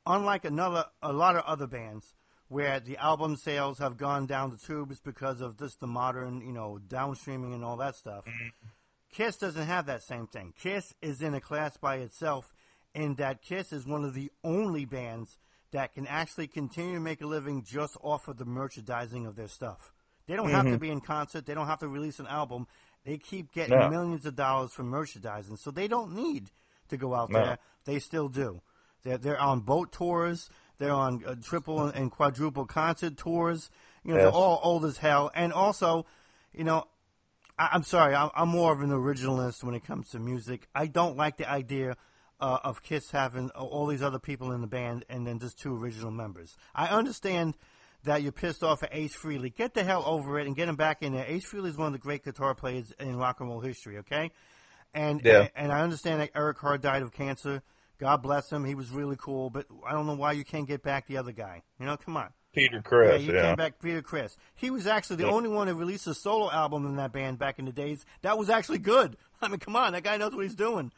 unlike 0.08 0.44
another 0.44 0.86
a 1.02 1.12
lot 1.12 1.36
of 1.36 1.44
other 1.44 1.66
bands 1.68 2.14
where 2.48 2.80
the 2.80 2.96
album 2.96 3.36
sales 3.36 3.78
have 3.78 3.98
gone 3.98 4.26
down 4.26 4.50
the 4.50 4.56
tubes 4.56 4.98
because 5.00 5.40
of 5.40 5.58
just 5.58 5.80
the 5.80 5.86
modern, 5.86 6.40
you 6.40 6.52
know, 6.52 6.80
downstreaming 6.88 7.54
and 7.54 7.62
all 7.62 7.76
that 7.76 7.94
stuff. 7.94 8.24
Kiss 9.12 9.36
doesn't 9.36 9.66
have 9.66 9.86
that 9.86 10.02
same 10.02 10.26
thing. 10.26 10.54
Kiss 10.58 10.94
is 11.02 11.20
in 11.20 11.34
a 11.34 11.40
class 11.40 11.76
by 11.76 11.96
itself 11.96 12.52
in 12.94 13.16
that 13.16 13.42
Kiss 13.42 13.72
is 13.72 13.86
one 13.86 14.04
of 14.04 14.14
the 14.14 14.30
only 14.42 14.86
bands 14.86 15.38
that 15.72 15.94
can 15.94 16.06
actually 16.06 16.46
continue 16.46 16.94
to 16.94 17.00
make 17.00 17.20
a 17.20 17.26
living 17.26 17.62
just 17.62 17.96
off 18.02 18.28
of 18.28 18.38
the 18.38 18.46
merchandising 18.46 19.26
of 19.26 19.36
their 19.36 19.48
stuff. 19.48 19.92
They 20.26 20.36
don't 20.36 20.50
have 20.50 20.64
to 20.64 20.72
mm-hmm. 20.72 20.78
be 20.78 20.90
in 20.90 21.00
concert. 21.00 21.46
They 21.46 21.54
don't 21.54 21.66
have 21.66 21.80
to 21.80 21.88
release 21.88 22.18
an 22.18 22.26
album. 22.26 22.66
They 23.04 23.18
keep 23.18 23.52
getting 23.52 23.78
No. 23.78 23.88
millions 23.88 24.26
of 24.26 24.36
dollars 24.36 24.72
from 24.72 24.88
merchandising, 24.88 25.56
so 25.56 25.70
they 25.70 25.88
don't 25.88 26.14
need 26.14 26.50
to 26.88 26.96
go 26.96 27.14
out 27.14 27.30
No. 27.30 27.38
there. 27.38 27.58
They 27.84 27.98
still 27.98 28.28
do. 28.28 28.60
They're 29.08 29.18
they're 29.18 29.40
on 29.40 29.60
boat 29.60 29.92
tours. 29.92 30.50
They're 30.78 30.92
on 30.92 31.24
uh, 31.26 31.34
triple 31.42 31.86
and, 31.86 32.10
quadruple 32.10 32.66
concert 32.66 33.16
tours. 33.16 33.70
You 34.04 34.12
know, 34.12 34.18
they're 34.18 34.30
all 34.30 34.60
old 34.62 34.84
as 34.84 34.98
hell. 34.98 35.30
And 35.34 35.52
also, 35.52 36.06
you 36.52 36.62
know, 36.62 36.84
I, 37.58 37.70
I'm 37.72 37.82
sorry, 37.82 38.14
I'm, 38.14 38.30
I'm 38.34 38.48
more 38.48 38.72
of 38.72 38.80
an 38.80 38.90
originalist 38.90 39.64
when 39.64 39.74
it 39.74 39.84
comes 39.84 40.10
to 40.10 40.20
music. 40.20 40.68
I 40.74 40.86
don't 40.86 41.16
like 41.16 41.36
the 41.36 41.50
idea 41.50 41.96
uh, 42.40 42.58
of 42.62 42.82
Kiss 42.84 43.10
having 43.10 43.50
all 43.50 43.86
these 43.86 44.02
other 44.02 44.20
people 44.20 44.52
in 44.52 44.60
the 44.60 44.68
band 44.68 45.04
and 45.08 45.26
then 45.26 45.40
just 45.40 45.58
two 45.58 45.76
original 45.76 46.12
members. 46.12 46.56
I 46.74 46.86
understand 46.86 47.54
that 48.04 48.22
you're 48.22 48.30
pissed 48.30 48.62
off 48.62 48.84
at 48.84 48.90
Ace 48.92 49.16
Frehley. 49.16 49.52
Get 49.52 49.74
the 49.74 49.82
hell 49.82 50.04
over 50.06 50.38
it 50.38 50.46
and 50.46 50.54
get 50.54 50.68
him 50.68 50.76
back 50.76 51.02
in 51.02 51.12
there. 51.12 51.24
Ace 51.26 51.44
Frehley 51.50 51.70
is 51.70 51.76
one 51.76 51.88
of 51.88 51.92
the 51.92 51.98
great 51.98 52.24
guitar 52.24 52.54
players 52.54 52.92
in 53.00 53.16
rock 53.16 53.40
and 53.40 53.48
roll 53.48 53.60
history. 53.60 53.98
Okay. 53.98 54.30
And, 54.94 55.20
Yeah. 55.24 55.40
and 55.40 55.50
and 55.56 55.72
I 55.72 55.80
understand 55.80 56.20
that 56.20 56.30
Eric 56.36 56.58
Carr 56.58 56.78
died 56.78 57.02
of 57.02 57.10
cancer. 57.10 57.62
God 57.98 58.22
bless 58.22 58.50
him. 58.50 58.64
He 58.64 58.74
was 58.74 58.90
really 58.90 59.16
cool, 59.18 59.50
but 59.50 59.66
I 59.86 59.92
don't 59.92 60.06
know 60.06 60.14
why 60.14 60.32
you 60.32 60.44
can't 60.44 60.66
get 60.68 60.82
back 60.82 61.06
the 61.06 61.16
other 61.16 61.32
guy. 61.32 61.62
You 61.80 61.86
know, 61.86 61.96
come 61.96 62.16
on. 62.16 62.28
Peter 62.54 62.80
Criss, 62.80 63.22
Yeah, 63.22 63.28
you 63.28 63.34
yeah. 63.38 63.42
came 63.48 63.56
back 63.56 63.80
Peter 63.80 64.02
Criss. 64.02 64.36
He 64.54 64.70
was 64.70 64.86
actually 64.86 65.16
the 65.16 65.26
Yeah. 65.26 65.32
only 65.32 65.48
one 65.48 65.66
to 65.66 65.74
release 65.74 66.06
a 66.06 66.14
solo 66.14 66.50
album 66.50 66.86
in 66.86 66.96
that 66.96 67.12
band 67.12 67.38
back 67.38 67.58
in 67.58 67.64
the 67.66 67.72
days. 67.72 68.04
That 68.22 68.38
was 68.38 68.48
actually 68.50 68.78
good. 68.78 69.16
I 69.42 69.48
mean, 69.48 69.58
come 69.60 69.76
on, 69.76 69.92
that 69.92 70.02
guy 70.04 70.16
knows 70.16 70.34
what 70.34 70.42
he's 70.44 70.54
doing. 70.54 70.92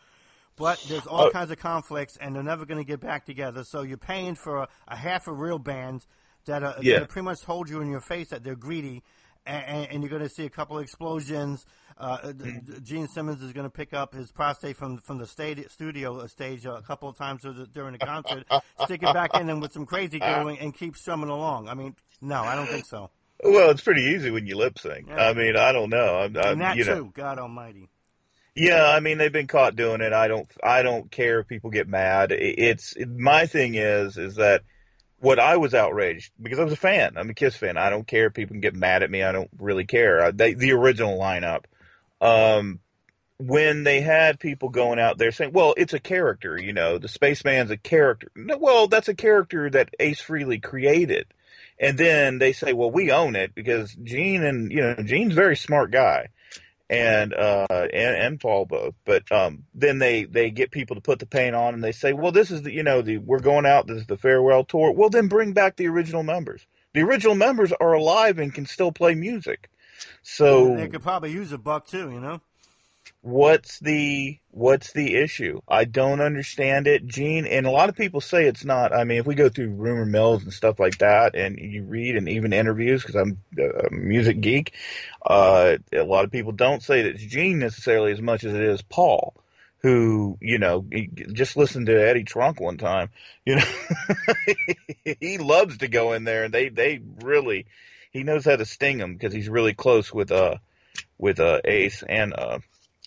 But 0.56 0.82
there's 0.88 1.06
all 1.06 1.26
Oh. 1.26 1.30
kinds 1.30 1.50
of 1.50 1.58
conflicts, 1.58 2.16
and 2.18 2.34
they're 2.36 2.42
never 2.42 2.66
going 2.66 2.78
to 2.78 2.84
get 2.86 3.00
back 3.00 3.24
together. 3.24 3.64
So 3.64 3.82
you're 3.82 3.96
paying 3.96 4.34
for 4.34 4.58
a, 4.64 4.68
a 4.88 4.96
half 4.96 5.26
a 5.26 5.32
real 5.32 5.58
band 5.58 6.04
that, 6.44 6.62
uh, 6.62 6.74
Yeah. 6.80 7.00
that 7.00 7.08
pretty 7.08 7.24
much 7.24 7.40
told 7.40 7.68
you 7.70 7.80
in 7.80 7.90
your 7.90 8.00
face 8.02 8.28
that 8.28 8.44
they're 8.44 8.56
greedy, 8.56 9.02
and, 9.46 9.88
and 9.90 10.02
you're 10.02 10.10
going 10.10 10.22
to 10.22 10.28
see 10.28 10.44
a 10.46 10.50
couple 10.50 10.76
of 10.78 10.82
explosions. 10.82 11.64
Uh, 11.98 12.18
Mm-hmm. 12.18 12.82
Gene 12.82 13.08
Simmons 13.08 13.42
is 13.42 13.52
going 13.52 13.66
to 13.66 13.70
pick 13.70 13.92
up 13.92 14.14
his 14.14 14.32
prostate 14.32 14.76
from 14.78 14.98
from 14.98 15.18
the 15.18 15.26
stadi- 15.26 15.70
studio 15.70 16.26
stage 16.28 16.64
a 16.64 16.80
couple 16.80 17.08
of 17.10 17.18
times 17.18 17.42
during 17.74 17.92
the 17.92 17.98
concert, 17.98 18.44
stick 18.84 19.02
it 19.02 19.12
back 19.12 19.34
in 19.38 19.48
him 19.50 19.60
with 19.60 19.72
some 19.72 19.84
crazy 19.84 20.18
going 20.32 20.56
and, 20.56 20.66
and 20.66 20.74
keep 20.74 20.96
strumming 20.96 21.28
along. 21.28 21.68
I 21.68 21.74
mean, 21.74 21.94
no, 22.22 22.40
I 22.42 22.54
don't 22.54 22.68
think 22.68 22.86
so. 22.86 23.10
Well, 23.44 23.70
it's 23.70 23.82
pretty 23.82 24.02
easy 24.02 24.30
when 24.30 24.46
you 24.46 24.56
lip 24.56 24.78
sync. 24.78 25.08
Yeah. 25.08 25.28
I 25.28 25.34
mean, 25.34 25.56
I 25.56 25.72
don't 25.72 25.90
know. 25.90 26.16
I'm, 26.20 26.36
I'm 26.38 26.52
And 26.52 26.60
that 26.62 26.76
you 26.76 26.84
know, 26.84 26.96
too, 27.04 27.12
God 27.14 27.38
Almighty. 27.38 27.90
Yeah, 28.54 28.86
I 28.88 29.00
mean 29.00 29.18
they've 29.18 29.32
been 29.32 29.46
caught 29.46 29.76
doing 29.76 30.00
it. 30.00 30.12
I 30.12 30.26
don't 30.28 30.48
I 30.64 30.82
don't 30.82 31.10
care 31.10 31.40
if 31.40 31.48
people 31.48 31.68
get 31.70 31.86
mad. 31.86 32.32
It- 32.32 32.58
It's 32.58 32.94
my 33.06 33.44
thing 33.46 33.74
is 33.74 34.16
is 34.16 34.36
that 34.36 34.62
what 35.20 35.38
I 35.38 35.58
was 35.58 35.74
outraged 35.74 36.32
because 36.40 36.58
I 36.58 36.64
was 36.64 36.72
a 36.72 36.76
fan. 36.76 37.14
I'm 37.16 37.30
a 37.30 37.34
Kiss 37.34 37.54
fan. 37.54 37.76
I 37.76 37.90
don't 37.90 38.06
care 38.06 38.30
people 38.30 38.54
can 38.54 38.60
get 38.60 38.74
mad 38.74 39.02
at 39.02 39.10
me. 39.10 39.22
I 39.22 39.32
don't 39.32 39.50
really 39.58 39.84
care. 39.84 40.20
Uh, 40.24 40.30
They, 40.34 40.54
the 40.54 40.72
original 40.72 41.18
lineup, 41.18 41.64
um, 42.20 42.80
when 43.38 43.84
they 43.84 44.00
had 44.00 44.40
people 44.40 44.68
going 44.68 44.98
out 44.98 45.16
there 45.18 45.32
saying, 45.32 45.52
"Well, 45.52 45.74
it's 45.76 45.94
a 45.94 46.00
character," 46.00 46.58
you 46.60 46.72
know, 46.72 46.98
the 46.98 47.08
spaceman's 47.08 47.70
a 47.70 47.76
character. 47.76 48.30
No, 48.34 48.58
well, 48.58 48.86
that's 48.86 49.08
a 49.08 49.14
character 49.14 49.70
that 49.70 49.94
Ace 49.98 50.20
Frehley 50.22 50.62
created. 50.62 51.26
And 51.78 51.96
then 51.96 52.38
they 52.38 52.52
say, 52.52 52.72
"Well, 52.74 52.90
we 52.90 53.10
own 53.10 53.36
it 53.36 53.54
because 53.54 53.94
Gene 53.94 54.42
and 54.44 54.70
you 54.70 54.80
know 54.80 54.94
Gene's 55.02 55.32
a 55.32 55.36
very 55.36 55.56
smart 55.56 55.90
guy." 55.90 56.28
And 56.90 57.32
uh 57.32 57.66
and, 57.70 58.16
and 58.16 58.40
Paul 58.40 58.66
both. 58.66 58.94
But 59.04 59.30
um 59.32 59.64
then 59.74 59.98
they 59.98 60.24
they 60.24 60.50
get 60.50 60.72
people 60.72 60.96
to 60.96 61.00
put 61.00 61.20
the 61.20 61.26
paint 61.26 61.54
on 61.54 61.72
and 61.72 61.82
they 61.82 61.92
say, 61.92 62.12
well, 62.12 62.32
this 62.32 62.50
is 62.50 62.62
the 62.62 62.72
you 62.72 62.82
know 62.82 63.00
the 63.00 63.18
we're 63.18 63.38
going 63.38 63.64
out. 63.64 63.86
This 63.86 63.98
is 63.98 64.06
the 64.06 64.18
farewell 64.18 64.64
tour. 64.64 64.92
Well, 64.92 65.08
then 65.08 65.28
bring 65.28 65.52
back 65.52 65.76
the 65.76 65.86
original 65.86 66.24
members. 66.24 66.66
The 66.92 67.02
original 67.02 67.36
members 67.36 67.72
are 67.72 67.92
alive 67.92 68.40
and 68.40 68.52
can 68.52 68.66
still 68.66 68.90
play 68.90 69.14
music. 69.14 69.70
So 70.22 70.76
they 70.76 70.88
could 70.88 71.02
probably 71.02 71.30
use 71.30 71.52
a 71.52 71.58
buck 71.58 71.86
too, 71.86 72.10
you 72.10 72.20
know. 72.20 72.40
What's 73.22 73.78
the 73.80 74.38
what's 74.50 74.92
the 74.92 75.16
issue? 75.16 75.60
I 75.68 75.84
don't 75.84 76.20
understand 76.20 76.86
it, 76.86 77.06
Gene. 77.06 77.46
And 77.46 77.66
a 77.66 77.70
lot 77.70 77.88
of 77.88 77.96
people 77.96 78.20
say 78.20 78.46
it's 78.46 78.64
not. 78.64 78.92
I 78.92 79.04
mean, 79.04 79.18
if 79.18 79.26
we 79.26 79.34
go 79.34 79.48
through 79.48 79.70
rumor 79.70 80.06
mills 80.06 80.42
and 80.42 80.52
stuff 80.52 80.78
like 80.78 80.98
that, 80.98 81.34
and 81.34 81.58
you 81.58 81.84
read 81.84 82.16
and 82.16 82.28
even 82.28 82.52
interviews, 82.52 83.02
because 83.02 83.16
I'm 83.16 83.38
a 83.58 83.90
music 83.90 84.40
geek, 84.40 84.74
uh, 85.24 85.76
a 85.92 86.02
lot 86.02 86.24
of 86.24 86.30
people 86.30 86.52
don't 86.52 86.82
say 86.82 87.02
that 87.02 87.14
it's 87.14 87.24
Gene 87.24 87.58
necessarily 87.58 88.12
as 88.12 88.20
much 88.20 88.44
as 88.44 88.54
it 88.54 88.62
is 88.62 88.82
Paul. 88.82 89.34
Who 89.82 90.36
you 90.42 90.58
know? 90.58 90.84
Just 91.32 91.56
listen 91.56 91.86
to 91.86 92.08
Eddie 92.08 92.24
Trunk 92.24 92.60
one 92.60 92.76
time. 92.76 93.10
You 93.46 93.56
know, 93.56 93.64
he 95.20 95.38
loves 95.38 95.78
to 95.78 95.88
go 95.88 96.12
in 96.12 96.24
there, 96.24 96.44
and 96.44 96.52
they 96.52 96.68
they 96.68 97.00
really 97.22 97.66
he 98.10 98.22
knows 98.22 98.44
how 98.44 98.56
to 98.56 98.66
sting 98.66 98.98
him 98.98 99.14
because 99.14 99.32
he's 99.32 99.48
really 99.48 99.72
close 99.72 100.12
with 100.12 100.32
uh 100.32 100.56
with 101.16 101.40
uh 101.40 101.60
Ace 101.64 102.02
and 102.06 102.34
uh 102.34 102.58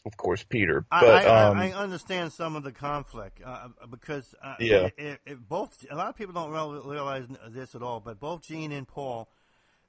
of 0.06 0.18
course 0.18 0.43
Peter. 0.43 0.86
I, 0.91 0.99
But 0.99 1.26
I, 1.26 1.49
um 1.49 1.58
I, 1.58 1.70
I 1.70 1.72
understand 1.74 2.34
some 2.34 2.56
of 2.56 2.64
the 2.64 2.72
conflict 2.72 3.41
uh, 3.45 3.70
because 3.89 4.36
uh, 4.43 4.56
Yeah. 4.60 4.89
it, 4.97 5.20
it, 5.26 5.49
both 5.49 5.86
a 5.89 5.95
lot 5.95 6.10
of 6.10 6.16
people 6.16 6.34
don't 6.34 6.51
realize 6.86 7.26
this 7.49 7.74
at 7.76 7.82
all, 7.82 7.99
but 7.99 8.20
both 8.20 8.41
Gene 8.43 8.72
and 8.72 8.88
Paul, 8.88 9.30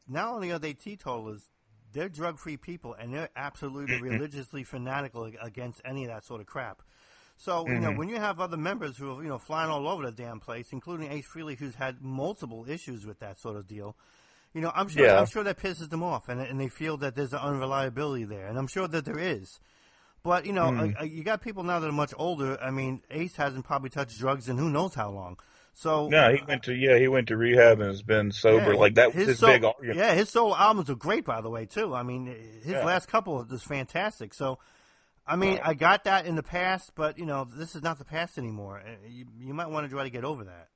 not 0.08 0.34
only 0.34 0.50
are 0.52 0.58
they 0.58 0.72
teetotalers, 0.72 1.42
they're 1.92 2.08
drug-free 2.08 2.56
people, 2.58 2.94
and 2.94 3.14
they're 3.14 3.30
absolutely 3.36 3.96
religiously 3.96 4.64
fanatical 4.64 5.30
against 5.40 5.80
any 5.84 6.04
of 6.04 6.10
that 6.10 6.24
sort 6.24 6.40
of 6.40 6.46
crap. 6.46 6.82
So 7.36 7.70
you 7.72 7.80
know 7.80 7.90
when 7.92 8.08
you 8.08 8.16
have 8.16 8.40
other 8.40 8.56
members 8.56 8.96
who 8.96 9.18
are 9.18 9.22
you 9.22 9.28
know 9.28 9.38
flying 9.38 9.70
all 9.70 9.88
over 9.88 10.04
the 10.04 10.12
damn 10.12 10.40
place, 10.40 10.68
including 10.72 11.10
Ace 11.10 11.26
Frehley, 11.26 11.58
who's 11.58 11.74
had 11.74 12.00
multiple 12.00 12.64
issues 12.68 13.04
with 13.04 13.18
that 13.20 13.40
sort 13.40 13.56
of 13.56 13.66
deal. 13.66 13.96
You 14.54 14.60
know, 14.60 14.70
I'm 14.74 14.88
sure 14.88 15.04
Yeah. 15.04 15.18
I'm 15.18 15.26
sure 15.26 15.42
that 15.42 15.58
pisses 15.58 15.90
them 15.90 16.02
off, 16.02 16.28
and 16.28 16.40
and 16.40 16.60
they 16.60 16.68
feel 16.68 16.96
that 16.98 17.14
there's 17.16 17.32
an 17.32 17.40
unreliability 17.40 18.24
there, 18.24 18.46
and 18.46 18.56
I'm 18.56 18.68
sure 18.68 18.86
that 18.88 19.04
there 19.04 19.18
is. 19.18 19.58
But 20.24 20.46
you 20.46 20.52
know, 20.54 20.74
uh, 20.74 21.02
uh, 21.02 21.04
you 21.04 21.22
got 21.22 21.42
people 21.42 21.62
now 21.64 21.78
that 21.80 21.88
are 21.88 21.92
much 21.92 22.14
older. 22.16 22.58
I 22.60 22.70
mean, 22.70 23.02
Ace 23.10 23.36
hasn't 23.36 23.64
probably 23.66 23.90
touched 23.90 24.18
drugs 24.18 24.48
in 24.48 24.56
who 24.56 24.70
knows 24.70 24.94
how 24.94 25.10
long. 25.10 25.38
So 25.74 26.08
no, 26.08 26.32
he 26.32 26.40
went 26.48 26.62
to 26.64 26.74
yeah, 26.74 26.96
he 26.98 27.08
went 27.08 27.28
to 27.28 27.36
rehab 27.36 27.80
and 27.80 27.88
has 27.90 28.00
been 28.02 28.32
sober. 28.32 28.72
yeah, 28.72 28.78
like 28.78 28.94
that 28.94 29.14
was 29.14 29.26
his, 29.26 29.38
sol- 29.38 29.50
big 29.50 29.64
argument. 29.64 29.98
Yeah, 29.98 30.14
his 30.14 30.30
solo 30.30 30.56
albums 30.56 30.88
are 30.88 30.94
great, 30.94 31.24
by 31.24 31.40
the 31.42 31.50
way, 31.50 31.66
too. 31.66 31.94
I 31.94 32.02
mean, 32.04 32.26
his 32.26 32.72
Yeah. 32.72 32.84
last 32.86 33.06
couple 33.08 33.42
is 33.52 33.62
fantastic. 33.62 34.32
So, 34.34 34.58
I 35.26 35.36
mean, 35.36 35.58
I 35.62 35.74
got 35.74 36.04
that 36.04 36.26
in 36.26 36.36
the 36.36 36.42
past, 36.42 36.92
but 36.94 37.18
you 37.18 37.26
know, 37.26 37.46
this 37.56 37.74
is 37.74 37.82
not 37.82 37.98
the 37.98 38.04
past 38.04 38.38
anymore. 38.38 38.80
Uh, 38.86 39.06
You, 39.06 39.26
you 39.40 39.52
might 39.52 39.68
want 39.68 39.84
to 39.84 39.90
try 39.92 40.04
to 40.04 40.10
get 40.10 40.24
over 40.24 40.44
that. 40.44 40.68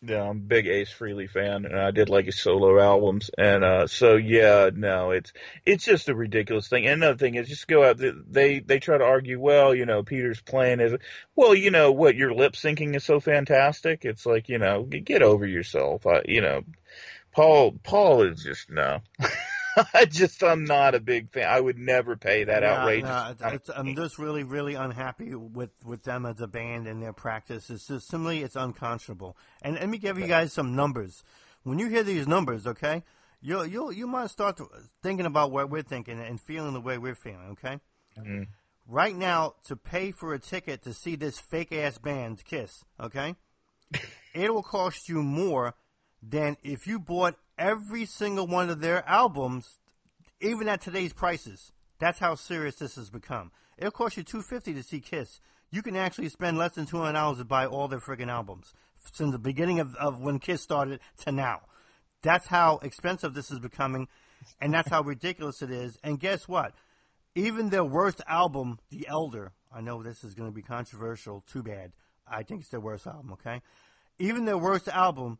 Yeah, 0.00 0.22
I'm 0.22 0.36
a 0.36 0.40
big 0.40 0.68
Ace 0.68 0.94
Frehley 0.96 1.28
fan, 1.28 1.64
and 1.64 1.76
I 1.76 1.90
did 1.90 2.08
like 2.08 2.26
his 2.26 2.38
solo 2.38 2.80
albums, 2.80 3.32
and 3.36 3.64
uh, 3.64 3.88
so 3.88 4.14
yeah, 4.14 4.70
no, 4.72 5.10
it's 5.10 5.32
it's 5.66 5.84
just 5.84 6.08
a 6.08 6.14
ridiculous 6.14 6.68
thing. 6.68 6.86
And 6.86 7.02
another 7.02 7.18
thing 7.18 7.34
is, 7.34 7.48
just 7.48 7.66
go 7.66 7.82
out. 7.82 7.98
They 7.98 8.60
they 8.60 8.78
try 8.78 8.96
to 8.96 9.04
argue, 9.04 9.40
well, 9.40 9.74
you 9.74 9.86
know, 9.86 10.04
Peter's 10.04 10.40
playing 10.40 10.78
is 10.78 10.94
well, 11.34 11.52
you 11.52 11.72
know, 11.72 11.90
what 11.90 12.14
your 12.14 12.32
lip 12.32 12.52
syncing 12.52 12.94
is 12.94 13.02
so 13.04 13.18
fantastic. 13.18 14.04
It's 14.04 14.24
like, 14.24 14.48
you 14.48 14.58
know, 14.58 14.84
get 14.84 15.22
over 15.22 15.44
yourself. 15.44 16.06
I, 16.06 16.22
you 16.26 16.42
know, 16.42 16.62
Paul 17.32 17.72
Paul 17.82 18.22
is 18.22 18.40
just 18.44 18.70
no. 18.70 19.00
I 19.94 20.04
just 20.04 20.42
I'm 20.42 20.64
not 20.64 20.94
a 20.94 21.00
big 21.00 21.30
fan. 21.30 21.48
I 21.48 21.60
would 21.60 21.78
never 21.78 22.16
pay 22.16 22.44
that 22.44 22.62
Yeah, 22.62 22.80
outrageous. 22.80 23.08
no, 23.08 23.28
it's, 23.30 23.68
it's, 23.68 23.70
I'm 23.78 23.94
just 23.94 24.18
really, 24.18 24.44
really 24.44 24.74
unhappy 24.74 25.34
with, 25.34 25.70
with 25.84 26.02
them 26.04 26.26
as 26.26 26.40
a 26.40 26.46
band 26.46 26.86
and 26.86 27.02
their 27.02 27.12
practice. 27.12 27.70
It's 27.70 27.86
just 27.86 28.08
simply 28.08 28.42
it's 28.42 28.56
unconscionable. 28.56 29.36
And 29.62 29.74
let 29.76 29.88
me 29.88 29.98
give 29.98 30.18
you 30.18 30.26
guys 30.26 30.52
some 30.52 30.74
numbers. 30.76 31.22
When 31.62 31.78
you 31.78 31.88
hear 31.88 32.02
these 32.02 32.26
numbers, 32.26 32.66
okay, 32.66 33.02
you 33.40 33.62
you 33.64 33.90
you 33.90 34.06
might 34.06 34.30
start 34.30 34.56
to- 34.58 34.68
thinking 35.02 35.26
about 35.26 35.50
what 35.50 35.70
we're 35.70 35.82
thinking 35.82 36.18
and 36.20 36.40
feeling 36.40 36.72
the 36.72 36.80
way 36.80 36.98
we're 36.98 37.14
feeling. 37.14 37.50
Okay. 37.52 37.78
Mm-hmm. 38.18 38.42
Right 38.86 39.14
now, 39.14 39.54
to 39.66 39.76
pay 39.76 40.12
for 40.12 40.32
a 40.32 40.38
ticket 40.38 40.82
to 40.84 40.94
see 40.94 41.14
this 41.14 41.38
fake 41.38 41.72
ass 41.72 41.98
band 41.98 42.42
Kiss, 42.44 42.84
okay, 42.98 43.34
it 44.34 44.52
will 44.52 44.62
cost 44.62 45.08
you 45.10 45.22
more 45.22 45.74
than 46.22 46.56
if 46.62 46.86
you 46.86 46.98
bought 46.98 47.36
every 47.58 48.06
single 48.06 48.46
one 48.46 48.70
of 48.70 48.80
their 48.80 49.06
albums 49.08 49.78
even 50.40 50.68
at 50.68 50.80
today's 50.80 51.12
prices. 51.12 51.72
That's 51.98 52.20
how 52.20 52.36
serious 52.36 52.76
this 52.76 52.94
has 52.94 53.10
become. 53.10 53.50
It'll 53.76 53.90
cost 53.90 54.16
you 54.16 54.22
two 54.22 54.42
fifty 54.42 54.72
to 54.74 54.82
see 54.82 55.00
Kiss. 55.00 55.40
You 55.70 55.82
can 55.82 55.96
actually 55.96 56.28
spend 56.28 56.56
less 56.56 56.72
than 56.72 56.86
two 56.86 56.98
hundred 56.98 57.14
dollars 57.14 57.38
to 57.38 57.44
buy 57.44 57.66
all 57.66 57.88
their 57.88 57.98
friggin' 57.98 58.28
albums 58.28 58.72
since 59.12 59.32
the 59.32 59.38
beginning 59.38 59.80
of, 59.80 59.94
of 59.96 60.20
when 60.20 60.38
Kiss 60.38 60.62
started 60.62 61.00
to 61.24 61.32
now. 61.32 61.60
That's 62.22 62.46
how 62.46 62.78
expensive 62.82 63.34
this 63.34 63.50
is 63.50 63.58
becoming, 63.58 64.08
and 64.60 64.72
that's 64.72 64.88
how 64.88 65.02
ridiculous 65.02 65.62
it 65.62 65.70
is. 65.70 65.98
And 66.02 66.18
guess 66.18 66.48
what? 66.48 66.72
Even 67.34 67.68
their 67.70 67.84
worst 67.84 68.20
album, 68.26 68.78
The 68.90 69.06
Elder. 69.08 69.52
I 69.72 69.80
know 69.80 70.02
this 70.02 70.24
is 70.24 70.34
going 70.34 70.48
to 70.48 70.54
be 70.54 70.62
controversial. 70.62 71.44
Too 71.52 71.62
bad. 71.62 71.92
I 72.26 72.42
think 72.42 72.62
it's 72.62 72.70
their 72.70 72.80
worst 72.80 73.06
album. 73.06 73.32
Okay. 73.34 73.60
Even 74.18 74.44
their 74.44 74.58
worst 74.58 74.88
album, 74.88 75.38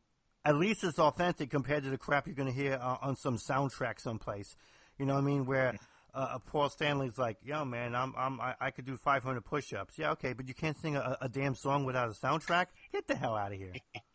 at 0.49 0.57
least 0.57 0.83
it's 0.83 0.99
authentic 0.99 1.51
compared 1.51 1.85
to 1.85 1.91
the 1.91 1.99
crap 1.99 2.27
you're 2.27 2.35
going 2.35 2.49
to 2.49 2.59
hear 2.59 2.79
uh, 2.81 2.97
on 3.03 3.17
some 3.17 3.37
soundtrack 3.37 4.01
someplace. 4.01 4.57
You 4.99 5.05
know 5.05 5.13
what 5.13 5.21
I 5.21 5.27
mean? 5.27 5.45
Where 5.45 5.77
uh, 6.15 6.39
Paul 6.39 6.71
Stanley's 6.71 7.19
like, 7.19 7.37
"Yo, 7.45 7.67
man, 7.67 7.95
I'm, 7.95 8.15
I'm 8.17 8.41
I, 8.41 8.55
I 8.59 8.71
could 8.71 8.87
do 8.87 8.97
500 8.97 9.45
push-ups." 9.45 9.99
Yeah, 9.99 10.13
okay, 10.13 10.33
but 10.33 10.49
you 10.49 10.55
can't 10.55 10.79
sing 10.79 10.97
a, 10.97 11.19
a 11.21 11.29
damn 11.29 11.55
song 11.55 11.85
without 11.85 12.09
a 12.09 12.13
soundtrack. 12.13 12.69
Get 12.93 13.07
the 13.07 13.15
hell 13.15 13.37
out 13.37 13.53
of 13.53 13.59
here. 13.59 13.75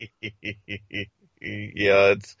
yeah, 1.40 2.10
it's 2.10 2.36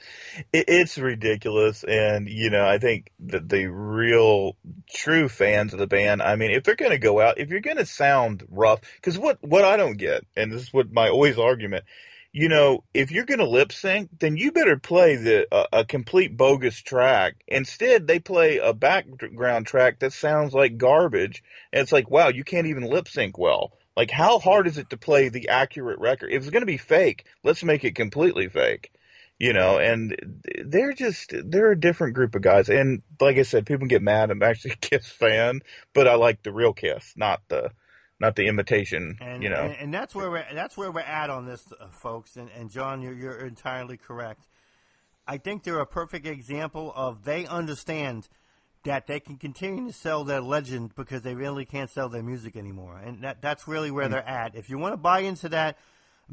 it, 0.52 0.64
it's 0.66 0.98
ridiculous, 0.98 1.84
and 1.84 2.28
you 2.28 2.50
know, 2.50 2.66
I 2.66 2.78
think 2.78 3.12
that 3.20 3.48
the 3.48 3.66
real 3.66 4.56
true 4.92 5.28
fans 5.28 5.72
of 5.72 5.78
the 5.78 5.86
band, 5.86 6.20
I 6.20 6.34
mean, 6.34 6.50
if 6.50 6.64
they're 6.64 6.74
going 6.74 6.90
to 6.90 6.98
go 6.98 7.20
out, 7.20 7.38
if 7.38 7.48
you're 7.48 7.60
going 7.60 7.76
to 7.76 7.86
sound 7.86 8.44
rough, 8.50 8.80
because 8.96 9.16
what 9.20 9.38
what 9.40 9.64
I 9.64 9.76
don't 9.76 9.98
get, 9.98 10.26
and 10.36 10.50
this 10.50 10.62
is 10.62 10.72
what 10.72 10.92
my 10.92 11.10
always 11.10 11.38
argument, 11.38 11.84
you 12.34 12.50
know, 12.50 12.84
if 12.94 13.12
you're 13.12 13.24
going 13.26 13.40
to 13.40 13.48
lip 13.48 13.72
sync, 13.72 14.10
then 14.20 14.36
you 14.36 14.52
better 14.52 14.78
play 14.78 15.16
the 15.16 15.48
uh, 15.54 15.68
a 15.72 15.86
complete 15.86 16.36
bogus 16.36 16.76
track. 16.82 17.36
Instead, 17.48 18.06
they 18.08 18.20
play 18.20 18.58
a 18.58 18.74
background 18.74 19.66
track 19.68 20.00
that 20.00 20.12
sounds 20.12 20.54
like 20.54 20.78
garbage, 20.78 21.42
and 21.72 21.82
it's 21.82 21.92
like, 21.92 22.10
wow, 22.10 22.28
you 22.28 22.44
can't 22.44 22.68
even 22.68 22.84
lip 22.84 23.08
sync 23.08 23.38
well. 23.38 23.72
Like, 23.96 24.10
how 24.12 24.40
hard 24.40 24.66
is 24.68 24.78
it 24.78 24.90
to 24.90 24.98
play 24.98 25.30
the 25.30 25.50
accurate 25.50 26.00
record? 26.00 26.32
If 26.32 26.42
it's 26.42 26.50
going 26.50 26.62
to 26.62 26.66
be 26.66 26.78
fake, 26.78 27.26
let's 27.44 27.64
make 27.64 27.84
it 27.84 27.96
completely 27.96 28.48
fake. 28.50 28.92
you 29.38 29.52
know, 29.52 29.78
and 29.78 30.16
they're 30.64 30.92
just 30.92 31.34
they're 31.46 31.72
a 31.72 31.80
different 31.80 32.14
group 32.14 32.34
of 32.34 32.42
guys. 32.42 32.68
And 32.68 33.02
like 33.20 33.36
I 33.38 33.42
said, 33.42 33.66
people 33.66 33.86
get 33.88 34.02
mad. 34.02 34.30
I'm 34.30 34.42
actually 34.42 34.72
a 34.72 34.76
Kiss 34.80 35.08
fan, 35.08 35.60
but 35.94 36.08
I 36.08 36.14
like 36.16 36.42
the 36.42 36.52
real 36.52 36.72
Kiss, 36.72 37.14
not 37.16 37.42
the 37.48 37.70
not 38.24 38.36
the 38.36 38.46
imitation. 38.46 39.18
And, 39.20 39.42
you 39.42 39.50
know, 39.50 39.62
and, 39.62 39.76
and 39.76 39.94
that's 39.94 40.14
where 40.14 40.30
we're 40.30 40.46
that's 40.54 40.76
where 40.76 40.90
we're 40.90 41.00
at 41.00 41.30
on 41.30 41.46
this, 41.46 41.62
uh, 41.78 41.88
folks. 41.88 42.36
And, 42.36 42.50
and 42.58 42.70
John, 42.70 43.02
you're, 43.02 43.12
you're 43.12 43.46
entirely 43.46 43.96
correct. 43.96 44.46
I 45.26 45.38
think 45.38 45.62
they're 45.62 45.80
a 45.80 45.86
perfect 45.86 46.26
example 46.26 46.92
of 46.94 47.24
they 47.24 47.46
understand 47.46 48.28
that 48.84 49.06
they 49.06 49.20
can 49.20 49.36
continue 49.36 49.86
to 49.86 49.92
sell 49.92 50.24
their 50.24 50.40
legend 50.40 50.94
because 50.94 51.22
they 51.22 51.34
really 51.34 51.64
can't 51.64 51.88
sell 51.90 52.08
their 52.08 52.22
music 52.22 52.56
anymore, 52.56 53.00
and 53.02 53.22
that 53.22 53.40
that's 53.40 53.66
really 53.66 53.90
where 53.90 54.04
mm-hmm. 54.04 54.14
they're 54.14 54.28
at. 54.28 54.54
If 54.54 54.68
you 54.68 54.78
want 54.78 54.92
to 54.92 54.98
buy 54.98 55.20
into 55.20 55.48
that, 55.50 55.78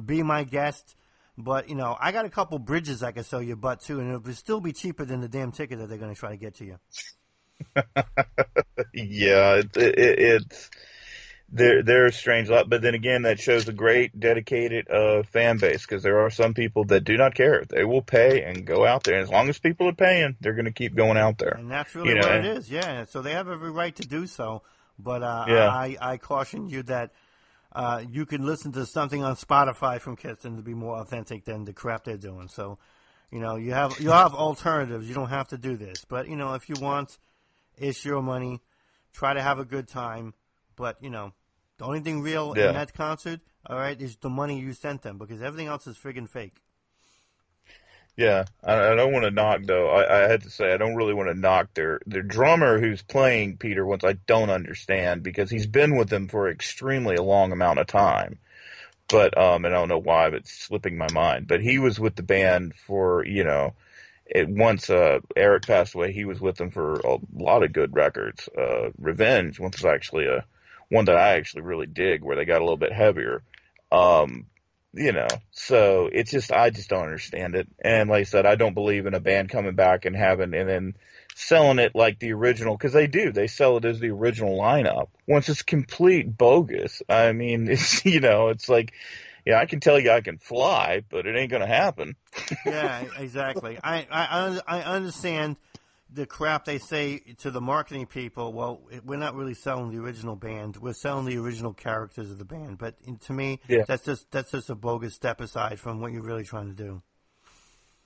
be 0.04 0.24
my 0.24 0.44
guest. 0.44 0.96
But 1.38 1.70
you 1.70 1.76
know, 1.76 1.98
I 2.00 2.12
got 2.12 2.26
a 2.26 2.30
couple 2.30 2.60
bridges 2.60 3.04
I 3.04 3.12
can 3.12 3.24
sell 3.24 3.42
you, 3.42 3.56
but 3.56 3.82
too, 3.82 4.00
and 4.00 4.12
it 4.12 4.24
would 4.24 4.38
still 4.38 4.60
be 4.60 4.74
cheaper 4.74 5.06
than 5.06 5.22
the 5.22 5.30
damn 5.30 5.52
ticket 5.52 5.80
that 5.80 5.88
they're 5.88 5.98
going 5.98 6.14
to 6.14 6.20
try 6.20 6.32
to 6.32 6.38
get 6.38 6.56
to 6.56 6.66
you. 6.66 6.80
yeah, 8.94 9.56
it, 9.56 9.78
it, 9.78 10.20
it's 10.20 10.70
they're 11.52 11.84
they're 11.84 12.06
a 12.06 12.14
strange 12.14 12.50
lot, 12.50 12.70
but 12.70 12.82
then 12.82 12.96
again, 12.96 13.24
that 13.24 13.40
shows 13.40 13.68
a 13.68 13.74
great 13.74 14.18
dedicated 14.18 14.90
uh, 14.90 15.24
fan 15.24 15.58
base 15.58 15.82
because 15.82 16.02
there 16.02 16.20
are 16.22 16.30
some 16.30 16.54
people 16.54 16.86
that 16.86 17.04
do 17.04 17.18
not 17.18 17.36
care. 17.36 17.64
They 17.68 17.84
will 17.84 18.02
pay 18.02 18.44
and 18.44 18.66
go 18.66 18.86
out 18.86 19.04
there, 19.04 19.16
and 19.16 19.24
as 19.24 19.30
long 19.30 19.50
as 19.50 19.60
people 19.60 19.88
are 19.90 19.94
paying, 19.94 20.38
they're 20.40 20.54
going 20.54 20.66
to 20.66 20.72
keep 20.72 20.96
going 20.96 21.18
out 21.18 21.38
there. 21.38 21.56
And 21.58 21.70
that's 21.70 21.94
really 21.94 22.10
you 22.10 22.16
know, 22.16 22.28
what 22.28 22.38
it 22.38 22.46
is. 22.46 22.72
Yeah, 22.72 23.06
so 23.06 23.22
they 23.22 23.34
have 23.34 23.50
every 23.50 23.72
right 23.72 23.96
to 23.98 24.08
do 24.08 24.28
so. 24.28 24.64
But 24.98 25.24
uh, 25.24 25.46
yeah. 25.48 25.68
I 25.68 25.98
I 26.00 26.18
caution 26.18 26.70
you 26.70 26.84
that 26.84 27.12
uh, 27.74 28.04
you 28.10 28.26
can 28.26 28.46
listen 28.46 28.72
to 28.74 28.86
something 28.86 29.24
on 29.24 29.36
Spotify 29.36 30.00
from 30.00 30.16
Kitson 30.16 30.56
to 30.56 30.62
be 30.62 30.74
more 30.74 30.98
authentic 30.98 31.46
than 31.46 31.66
the 31.66 31.74
crap 31.74 32.04
they're 32.04 32.18
doing. 32.18 32.48
So, 32.48 32.78
you 33.30 33.40
know, 33.40 33.56
you 33.56 33.74
have 33.74 34.00
you 34.00 34.12
have 34.12 34.34
alternatives. 34.34 35.08
You 35.08 35.16
don't 35.16 35.30
have 35.30 35.50
to 35.50 35.58
do 35.58 35.76
this, 35.76 36.06
but 36.06 36.30
you 36.30 36.36
know, 36.36 36.54
if 36.54 36.70
you 36.70 36.76
want, 36.80 37.18
it's 37.78 38.06
your 38.06 38.22
money. 38.22 38.62
Try 39.14 39.34
to 39.34 39.42
have 39.42 39.60
a 39.60 39.66
good 39.66 39.90
time, 39.90 40.34
but 40.78 40.96
you 41.02 41.10
know, 41.10 41.34
the 41.82 41.88
only 41.88 42.00
thing 42.00 42.22
real 42.22 42.54
yeah. 42.56 42.70
in 42.70 42.76
that 42.76 42.94
concert, 42.94 43.40
all 43.66 43.76
right, 43.76 44.00
is 44.00 44.16
the 44.18 44.30
money 44.30 44.60
you 44.60 44.72
sent 44.72 45.02
them 45.02 45.18
because 45.18 45.42
everything 45.42 45.66
else 45.66 45.88
is 45.88 45.98
friggin' 45.98 46.30
fake. 46.30 46.58
Yeah, 48.16 48.46
I, 48.64 48.92
I 48.92 48.96
don't 48.96 49.12
want 49.12 49.26
to 49.26 49.32
knock 49.32 49.62
though. 49.64 49.90
I, 49.90 50.26
I 50.26 50.30
had 50.30 50.44
to 50.44 50.52
say 50.52 50.74
I 50.74 50.78
don't 50.78 50.96
really 50.96 51.16
want 51.16 51.30
to 51.30 51.40
knock 51.40 51.74
their 51.74 52.00
their 52.06 52.22
drummer 52.22 52.80
who's 52.80 53.02
playing 53.02 53.58
Peter 53.58 53.84
once. 53.84 54.04
I 54.04 54.14
don't 54.14 54.52
understand 54.52 55.24
because 55.24 55.50
he's 55.50 55.66
been 55.66 55.96
with 55.96 56.10
them 56.10 56.28
for 56.28 56.52
extremely 56.52 57.16
a 57.16 57.24
long 57.24 57.52
amount 57.52 57.80
of 57.80 57.88
time. 57.88 58.38
But 59.08 59.36
um, 59.36 59.66
and 59.66 59.74
I 59.74 59.80
don't 59.80 59.90
know 59.90 59.98
why, 59.98 60.30
but 60.30 60.42
it's 60.42 60.52
slipping 60.52 61.00
my 61.00 61.12
mind. 61.12 61.48
But 61.48 61.62
he 61.62 61.80
was 61.80 62.00
with 62.00 62.16
the 62.16 62.22
band 62.22 62.76
for 62.76 63.26
you 63.26 63.44
know, 63.44 63.74
it 64.28 64.48
once 64.48 64.88
uh 64.92 65.20
Eric 65.36 65.66
passed 65.66 65.96
away. 65.96 66.12
He 66.12 66.26
was 66.26 66.40
with 66.40 66.58
them 66.58 66.70
for 66.70 67.00
a 67.00 67.18
lot 67.34 67.64
of 67.64 67.74
good 67.74 67.96
records. 67.96 68.48
Uh, 68.56 68.92
Revenge 69.00 69.60
once 69.60 69.82
was 69.82 69.86
actually 69.86 70.28
a 70.28 70.46
one 70.92 71.06
that 71.06 71.16
I 71.16 71.36
actually 71.36 71.62
really 71.62 71.88
dig, 71.88 72.22
where 72.22 72.36
they 72.36 72.44
got 72.44 72.60
a 72.60 72.66
little 72.66 72.78
bit 72.78 72.92
heavier. 72.92 73.44
Um, 73.92 74.48
you 74.94 75.14
know, 75.14 75.28
so 75.52 76.10
it's 76.12 76.32
just 76.32 76.52
I 76.52 76.70
just 76.70 76.90
don't 76.90 77.04
understand 77.04 77.56
it. 77.56 77.68
And 77.84 78.10
like 78.10 78.22
I 78.22 78.24
said, 78.24 78.46
I 78.46 78.56
don't 78.56 78.74
believe 78.74 79.06
in 79.06 79.14
a 79.14 79.22
band 79.22 79.50
coming 79.50 79.74
back 79.74 80.04
and 80.04 80.16
having 80.16 80.54
and 80.54 80.70
then 80.70 80.96
selling 81.34 81.80
it 81.80 81.96
like 81.96 82.20
the 82.20 82.34
original 82.34 82.76
because 82.76 82.92
they 82.92 83.08
do. 83.08 83.32
They 83.32 83.48
sell 83.48 83.78
it 83.78 83.86
as 83.86 84.02
the 84.02 84.10
original 84.10 84.60
lineup. 84.60 85.08
Once 85.26 85.48
it's 85.48 85.62
complete 85.62 86.38
bogus. 86.38 87.02
I 87.08 87.32
mean, 87.32 87.68
it's 87.72 88.06
you 88.06 88.20
know, 88.20 88.50
it's 88.50 88.70
like. 88.70 88.94
Yeah, 89.44 89.58
I 89.58 89.66
can 89.66 89.80
tell 89.80 90.00
you 90.00 90.12
I 90.12 90.22
can 90.22 90.38
fly, 90.38 91.02
but 91.10 91.26
it 91.26 91.36
ain't 91.36 91.50
gonna 91.50 91.66
happen. 91.66 92.16
yeah, 92.64 93.04
exactly. 93.18 93.80
I, 93.84 94.06
I 94.12 94.60
I 94.68 94.82
understand 94.84 95.56
the 96.14 96.26
crap 96.26 96.66
they 96.66 96.78
say 96.78 97.20
to 97.40 97.52
the 97.52 97.62
marketing 97.62 98.06
people, 98.06 98.52
well, 98.54 98.82
we're 99.04 99.18
not 99.18 99.36
really 99.36 99.54
selling 99.54 99.92
the 99.92 99.98
original 100.02 100.36
band. 100.36 100.78
We're 100.78 100.94
selling 100.94 101.26
the 101.26 101.38
original 101.38 101.74
characters 101.74 102.32
of 102.32 102.38
the 102.38 102.46
band. 102.46 102.78
But 102.78 102.96
to 103.22 103.34
me, 103.34 103.60
yeah. 103.68 103.84
that's 103.88 104.04
just 104.04 104.30
that's 104.32 104.52
just 104.52 104.70
a 104.70 104.76
bogus 104.76 105.14
step 105.16 105.40
aside 105.42 105.80
from 105.80 106.02
what 106.02 106.12
you're 106.12 106.22
really 106.22 106.44
trying 106.44 106.68
to 106.68 106.76
do. 106.76 107.02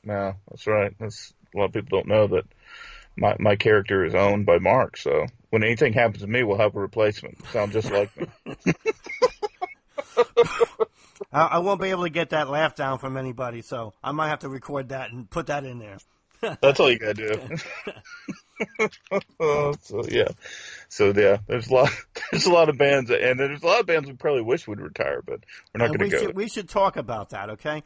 No, 0.03 0.35
that's 0.49 0.67
right. 0.67 0.93
That's 0.99 1.33
a 1.53 1.57
lot 1.57 1.65
of 1.65 1.73
people 1.73 1.99
don't 1.99 2.07
know 2.07 2.27
that 2.27 2.45
my 3.17 3.35
my 3.39 3.55
character 3.55 4.05
is 4.05 4.13
owned 4.13 4.45
by 4.45 4.59
Mark. 4.59 4.97
So 4.97 5.25
when 5.49 5.63
anything 5.63 5.93
happens 5.93 6.21
to 6.21 6.27
me, 6.27 6.43
we'll 6.43 6.57
have 6.57 6.75
a 6.75 6.79
replacement. 6.79 7.43
Sound 7.47 7.71
just 7.71 7.91
like 7.91 8.15
me. 8.17 8.27
I, 11.31 11.45
I 11.45 11.57
won't 11.59 11.81
be 11.81 11.89
able 11.89 12.03
to 12.03 12.09
get 12.09 12.29
that 12.29 12.49
laugh 12.49 12.75
down 12.75 12.99
from 12.99 13.17
anybody, 13.17 13.61
so 13.61 13.93
I 14.03 14.11
might 14.11 14.29
have 14.29 14.39
to 14.39 14.49
record 14.49 14.89
that 14.89 15.11
and 15.11 15.29
put 15.29 15.47
that 15.47 15.65
in 15.65 15.79
there. 15.79 15.97
That's 16.61 16.79
all 16.79 16.91
you 16.91 16.99
gotta 16.99 17.13
do. 17.13 17.57
so 19.81 20.03
yeah, 20.07 20.29
so 20.87 21.13
yeah, 21.15 21.37
there's 21.47 21.67
a 21.67 21.73
lot, 21.73 21.89
there's 22.31 22.45
a 22.45 22.51
lot 22.51 22.69
of 22.69 22.77
bands, 22.77 23.09
and 23.09 23.39
there's 23.39 23.63
a 23.63 23.65
lot 23.65 23.79
of 23.79 23.85
bands 23.85 24.07
we 24.07 24.13
probably 24.13 24.41
wish 24.41 24.67
would 24.67 24.79
retire, 24.79 25.21
but 25.25 25.41
we're 25.73 25.85
not 25.85 25.97
going 25.97 26.09
to 26.09 26.15
go. 26.15 26.21
Should, 26.25 26.35
we 26.35 26.47
should 26.47 26.69
talk 26.69 26.97
about 26.97 27.29
that, 27.31 27.51
okay? 27.51 27.83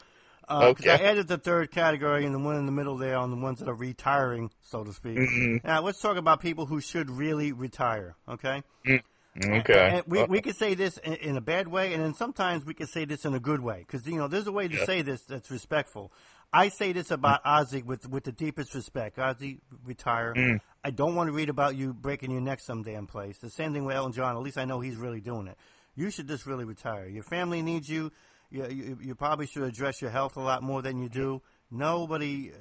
Uh, 0.48 0.70
okay. 0.70 0.90
I 0.90 0.96
added 0.96 1.28
the 1.28 1.38
third 1.38 1.70
category 1.70 2.26
and 2.26 2.34
the 2.34 2.40
one 2.40 2.56
in 2.56 2.66
the 2.66 2.72
middle 2.72 2.98
there 2.98 3.18
on 3.18 3.30
the 3.30 3.38
ones 3.38 3.60
that 3.60 3.70
are 3.70 3.76
retiring, 3.76 4.50
so 4.64 4.84
to 4.84 4.92
speak. 4.94 5.18
Mm-hmm. 5.18 5.68
Now 5.68 5.82
let's 5.82 6.02
talk 6.02 6.18
about 6.18 6.42
people 6.42 6.66
who 6.66 6.82
should 6.82 7.12
really 7.12 7.52
retire, 7.52 8.16
okay? 8.28 8.64
Mm. 8.86 9.02
Okay. 9.42 9.90
And 9.94 10.04
we, 10.08 10.24
we 10.24 10.42
could 10.42 10.56
say 10.56 10.74
this 10.74 10.98
in, 10.98 11.14
in, 11.14 11.38
a 11.38 11.42
bad 11.42 11.68
way, 11.68 11.94
and 11.94 12.04
then 12.04 12.16
sometimes 12.16 12.66
we 12.66 12.74
could 12.74 12.90
say 12.90 13.06
this 13.06 13.26
in 13.26 13.34
a 13.36 13.40
good 13.40 13.62
way. 13.62 13.86
Because, 13.86 14.06
you 14.08 14.18
know, 14.18 14.28
there's 14.28 14.48
a 14.48 14.52
way 14.52 14.68
to 14.68 14.76
yeah. 14.76 14.86
say 14.86 15.02
this 15.02 15.22
that's 15.22 15.52
respectful. 15.52 16.12
I 16.52 16.70
say 16.70 16.94
this 16.94 17.12
about 17.12 17.44
Ozzy 17.44 17.84
with 17.84 18.10
with 18.10 18.24
the 18.24 18.32
deepest 18.32 18.74
respect. 18.74 19.18
Ozzy, 19.18 19.60
retire. 19.86 20.34
Mm. 20.36 20.60
I 20.84 20.92
don't 20.92 21.16
want 21.16 21.28
to 21.28 21.34
read 21.34 21.50
about 21.50 21.76
you 21.76 21.94
breaking 21.94 22.32
your 22.32 22.42
neck 22.42 22.60
some 22.60 22.84
damn 22.84 23.06
place. 23.06 23.38
The 23.38 23.50
same 23.50 23.74
thing 23.74 23.86
with 23.86 23.96
Elton 23.96 24.14
John. 24.14 24.36
At 24.36 24.42
least 24.42 24.58
I 24.58 24.66
know 24.66 24.80
he's 24.80 24.96
really 24.96 25.22
doing 25.22 25.48
it. 25.48 25.58
You 25.96 26.10
should 26.10 26.28
just 26.28 26.46
really 26.46 26.66
retire. 26.66 27.08
Your 27.08 27.24
family 27.24 27.62
needs 27.62 27.90
you. 27.90 28.12
You, 28.50 28.68
you, 28.68 28.98
you 29.02 29.16
probably 29.16 29.46
should 29.46 29.64
address 29.64 30.02
your 30.02 30.10
health 30.10 30.38
a 30.38 30.40
lot 30.40 30.64
more 30.64 30.82
than 30.82 30.98
you 30.98 31.10
do. 31.10 31.42
Nobody, 31.70 32.52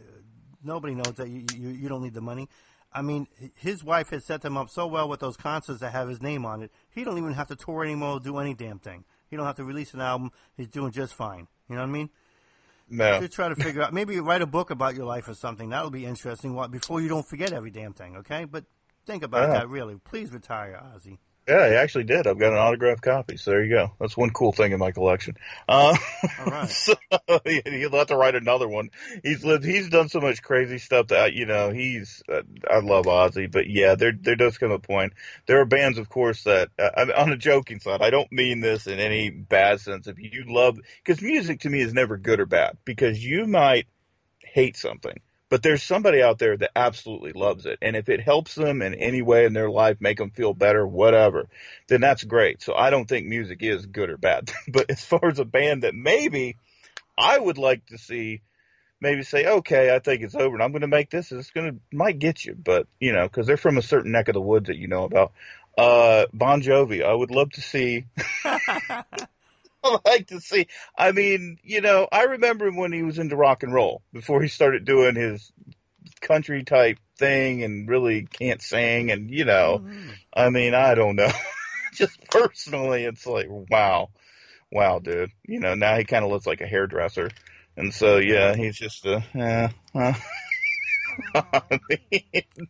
nobody 0.62 0.94
knows 0.94 1.14
that 1.14 1.28
you, 1.28 1.46
you, 1.56 1.68
you 1.70 1.88
don't 1.88 2.02
need 2.02 2.14
the 2.14 2.20
money. 2.20 2.48
I 2.92 3.02
mean, 3.02 3.26
his 3.54 3.84
wife 3.84 4.10
has 4.10 4.24
set 4.24 4.42
them 4.42 4.56
up 4.56 4.70
so 4.70 4.86
well 4.86 5.08
with 5.08 5.20
those 5.20 5.36
concerts 5.36 5.80
that 5.80 5.92
have 5.92 6.08
his 6.08 6.20
name 6.20 6.44
on 6.44 6.62
it. 6.62 6.72
He 6.90 7.04
don't 7.04 7.18
even 7.18 7.34
have 7.34 7.48
to 7.48 7.56
tour 7.56 7.84
anymore 7.84 8.14
or 8.14 8.20
do 8.20 8.38
any 8.38 8.54
damn 8.54 8.78
thing. 8.78 9.04
He 9.28 9.36
don't 9.36 9.46
have 9.46 9.56
to 9.56 9.64
release 9.64 9.94
an 9.94 10.00
album. 10.00 10.32
He's 10.56 10.68
doing 10.68 10.90
just 10.90 11.14
fine. 11.14 11.48
You 11.68 11.76
know 11.76 11.82
what 11.82 11.88
I 11.88 11.92
mean? 11.92 12.10
No. 12.90 13.20
To 13.20 13.28
try 13.28 13.48
to 13.48 13.54
figure 13.54 13.82
out, 13.82 13.92
maybe 13.92 14.18
write 14.20 14.42
a 14.42 14.46
book 14.46 14.70
about 14.70 14.94
your 14.94 15.04
life 15.04 15.28
or 15.28 15.34
something. 15.34 15.68
That'll 15.70 15.90
be 15.90 16.06
interesting. 16.06 16.54
What 16.54 16.70
Before 16.70 17.00
you 17.00 17.08
don't 17.08 17.26
forget 17.26 17.52
every 17.52 17.70
damn 17.70 17.92
thing, 17.92 18.16
okay? 18.18 18.44
But 18.44 18.64
think 19.06 19.22
about 19.22 19.48
yeah. 19.48 19.58
that 19.58 19.68
really. 19.68 19.96
Please 19.96 20.32
retire, 20.32 20.80
Ozzy. 20.94 21.18
Yeah, 21.48 21.70
he 21.70 21.76
actually 21.76 22.04
did. 22.04 22.26
I've 22.26 22.38
got 22.38 22.52
an 22.52 22.58
autographed 22.58 23.00
copy, 23.00 23.38
so 23.38 23.52
there 23.52 23.64
you 23.64 23.74
go. 23.74 23.92
That's 23.98 24.18
one 24.18 24.28
cool 24.30 24.52
thing 24.52 24.72
in 24.72 24.78
my 24.78 24.90
collection. 24.90 25.38
Uh, 25.66 25.96
All 26.40 26.46
right. 26.46 26.68
so 26.68 26.94
he'll 27.46 27.90
have 27.90 28.08
to 28.08 28.16
write 28.16 28.34
another 28.34 28.68
one. 28.68 28.90
He's 29.22 29.42
lived. 29.42 29.64
He's 29.64 29.88
done 29.88 30.10
so 30.10 30.20
much 30.20 30.42
crazy 30.42 30.76
stuff 30.76 31.06
that 31.06 31.32
you 31.32 31.46
know. 31.46 31.70
He's. 31.70 32.22
Uh, 32.30 32.42
I 32.70 32.80
love 32.80 33.06
Ozzy, 33.06 33.50
but 33.50 33.66
yeah, 33.66 33.94
there 33.94 34.12
there 34.12 34.36
does 34.36 34.58
come 34.58 34.72
a 34.72 34.78
point. 34.78 35.14
There 35.46 35.58
are 35.62 35.64
bands, 35.64 35.96
of 35.96 36.10
course, 36.10 36.44
that 36.44 36.68
uh, 36.78 37.06
on 37.16 37.32
a 37.32 37.36
joking 37.38 37.80
side. 37.80 38.02
I 38.02 38.10
don't 38.10 38.30
mean 38.30 38.60
this 38.60 38.86
in 38.86 39.00
any 39.00 39.30
bad 39.30 39.80
sense. 39.80 40.06
If 40.06 40.18
you 40.18 40.44
love, 40.48 40.78
because 41.02 41.22
music 41.22 41.60
to 41.60 41.70
me 41.70 41.80
is 41.80 41.94
never 41.94 42.18
good 42.18 42.40
or 42.40 42.46
bad, 42.46 42.76
because 42.84 43.24
you 43.24 43.46
might 43.46 43.86
hate 44.44 44.76
something 44.76 45.18
but 45.48 45.62
there's 45.62 45.82
somebody 45.82 46.22
out 46.22 46.38
there 46.38 46.56
that 46.56 46.70
absolutely 46.76 47.32
loves 47.32 47.66
it. 47.66 47.78
And 47.80 47.96
if 47.96 48.08
it 48.08 48.20
helps 48.20 48.54
them 48.54 48.82
in 48.82 48.94
any 48.94 49.22
way 49.22 49.46
in 49.46 49.52
their 49.52 49.70
life, 49.70 49.96
make 50.00 50.18
them 50.18 50.30
feel 50.30 50.52
better, 50.52 50.86
whatever, 50.86 51.48
then 51.88 52.00
that's 52.00 52.24
great. 52.24 52.62
So 52.62 52.74
I 52.74 52.90
don't 52.90 53.08
think 53.08 53.26
music 53.26 53.62
is 53.62 53.86
good 53.86 54.10
or 54.10 54.16
bad. 54.16 54.50
but 54.68 54.90
as 54.90 55.04
far 55.04 55.26
as 55.26 55.38
a 55.38 55.44
band 55.44 55.84
that 55.84 55.94
maybe 55.94 56.56
I 57.16 57.38
would 57.38 57.58
like 57.58 57.86
to 57.86 57.98
see, 57.98 58.42
maybe 59.00 59.22
say, 59.22 59.46
okay, 59.46 59.94
I 59.94 60.00
think 60.00 60.22
it's 60.22 60.34
over 60.34 60.54
and 60.54 60.62
I'm 60.62 60.72
going 60.72 60.82
to 60.82 60.88
make 60.88 61.10
this. 61.10 61.32
It's 61.32 61.50
going 61.50 61.72
to, 61.72 61.96
might 61.96 62.18
get 62.18 62.44
you, 62.44 62.54
but 62.54 62.86
you 63.00 63.12
know, 63.12 63.28
cause 63.28 63.46
they're 63.46 63.56
from 63.56 63.78
a 63.78 63.82
certain 63.82 64.12
neck 64.12 64.28
of 64.28 64.34
the 64.34 64.40
woods 64.40 64.66
that 64.66 64.76
you 64.76 64.88
know 64.88 65.04
about. 65.04 65.32
Uh, 65.76 66.26
Bon 66.32 66.60
Jovi, 66.60 67.04
I 67.04 67.14
would 67.14 67.30
love 67.30 67.50
to 67.52 67.60
see. 67.60 68.04
like 70.04 70.28
to 70.28 70.40
see. 70.40 70.66
I 70.96 71.12
mean, 71.12 71.58
you 71.62 71.80
know, 71.80 72.08
I 72.10 72.24
remember 72.24 72.66
him 72.66 72.76
when 72.76 72.92
he 72.92 73.02
was 73.02 73.18
into 73.18 73.36
rock 73.36 73.62
and 73.62 73.72
roll 73.72 74.02
before 74.12 74.42
he 74.42 74.48
started 74.48 74.84
doing 74.84 75.14
his 75.14 75.52
country 76.20 76.64
type 76.64 76.98
thing 77.16 77.62
and 77.62 77.88
really 77.88 78.22
can't 78.22 78.62
sing 78.62 79.10
and 79.10 79.30
you 79.30 79.44
know, 79.44 79.80
mm-hmm. 79.82 80.10
I 80.32 80.50
mean, 80.50 80.74
I 80.74 80.94
don't 80.94 81.16
know. 81.16 81.30
Just 81.94 82.20
personally, 82.30 83.04
it's 83.04 83.26
like 83.26 83.46
wow, 83.48 84.10
wow, 84.70 84.98
dude. 84.98 85.32
You 85.46 85.58
know, 85.58 85.74
now 85.74 85.96
he 85.96 86.04
kind 86.04 86.24
of 86.24 86.30
looks 86.30 86.46
like 86.46 86.60
a 86.60 86.66
hairdresser, 86.66 87.30
and 87.76 87.92
so 87.92 88.18
yeah, 88.18 88.54
he's 88.54 88.76
just 88.76 89.04
a 89.06 89.24
yeah. 89.34 89.70
Uh, 89.94 90.12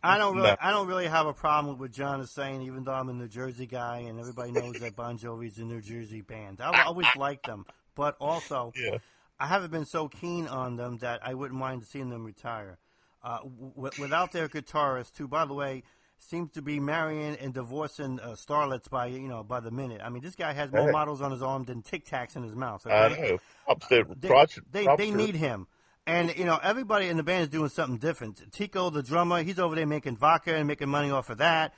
I 0.03 0.19
don't 0.19 0.37
really, 0.37 0.49
no. 0.51 0.57
I 0.61 0.71
don't 0.71 0.87
really 0.87 1.07
have 1.07 1.27
a 1.27 1.33
problem 1.33 1.73
with 1.75 1.81
what 1.81 1.91
John 1.93 2.21
is 2.21 2.31
saying, 2.31 2.63
even 2.63 2.85
though 2.85 2.93
I'm 2.93 3.09
a 3.09 3.13
New 3.13 3.29
Jersey 3.29 3.67
guy 3.67 3.99
and 4.01 4.19
everybody 4.19 4.53
knows 4.53 4.75
that 4.81 4.97
Bon 4.97 5.19
Jovi's 5.19 5.59
a 5.59 5.65
New 5.65 5.81
Jersey 5.81 6.21
band. 6.21 6.61
I 6.61 6.85
always 6.85 7.07
liked 7.17 7.47
them, 7.47 7.67
but 7.95 8.17
also, 8.21 8.73
yeah. 8.83 8.99
I 9.41 9.47
haven't 9.47 9.71
been 9.71 9.85
so 9.85 10.09
keen 10.09 10.47
on 10.49 10.77
them 10.77 10.99
that 10.99 11.21
I 11.27 11.35
wouldn't 11.35 11.59
mind 11.59 11.85
seeing 11.85 12.11
them 12.11 12.25
retire. 12.25 12.79
Uh, 13.23 13.39
w- 13.41 13.91
without 14.01 14.33
their 14.33 14.49
guitarist, 14.49 15.17
who, 15.17 15.27
by 15.29 15.45
the 15.45 15.55
way, 15.55 15.83
seems 16.19 16.51
to 16.53 16.63
be 16.63 16.81
marrying 16.81 17.37
and 17.37 17.55
divorcing 17.55 18.19
uh, 18.21 18.31
starlets 18.31 18.89
by 18.91 19.07
you 19.07 19.29
know 19.29 19.43
by 19.45 19.61
the 19.61 19.71
minute. 19.71 20.01
I 20.05 20.09
mean, 20.09 20.23
this 20.23 20.35
guy 20.35 20.53
has 20.53 20.73
more 20.73 20.87
Hey. 20.87 20.93
models 20.93 21.21
on 21.21 21.31
his 21.31 21.43
arm 21.43 21.65
than 21.65 21.83
Tic 21.83 22.05
Tacs 22.07 22.35
in 22.37 22.43
his 22.43 22.55
mouth. 22.57 22.85
I 22.87 23.09
know. 23.11 23.17
To, 23.89 24.05
they, 24.21 24.29
they, 24.71 24.87
they 24.97 25.11
need 25.11 25.35
him. 25.37 25.67
And 26.09 26.35
you 26.39 26.47
know 26.47 26.59
everybody 26.63 27.09
in 27.09 27.19
the 27.19 27.23
band 27.23 27.43
is 27.43 27.49
doing 27.51 27.69
something 27.69 27.99
different. 27.99 28.51
Tico, 28.51 28.89
the 28.89 29.03
drummer, 29.03 29.43
he's 29.43 29.59
over 29.59 29.75
there 29.75 29.87
making 29.87 30.17
vodka 30.17 30.55
and 30.55 30.67
making 30.67 30.89
money 30.89 31.11
off 31.11 31.29
of 31.29 31.37
that. 31.39 31.75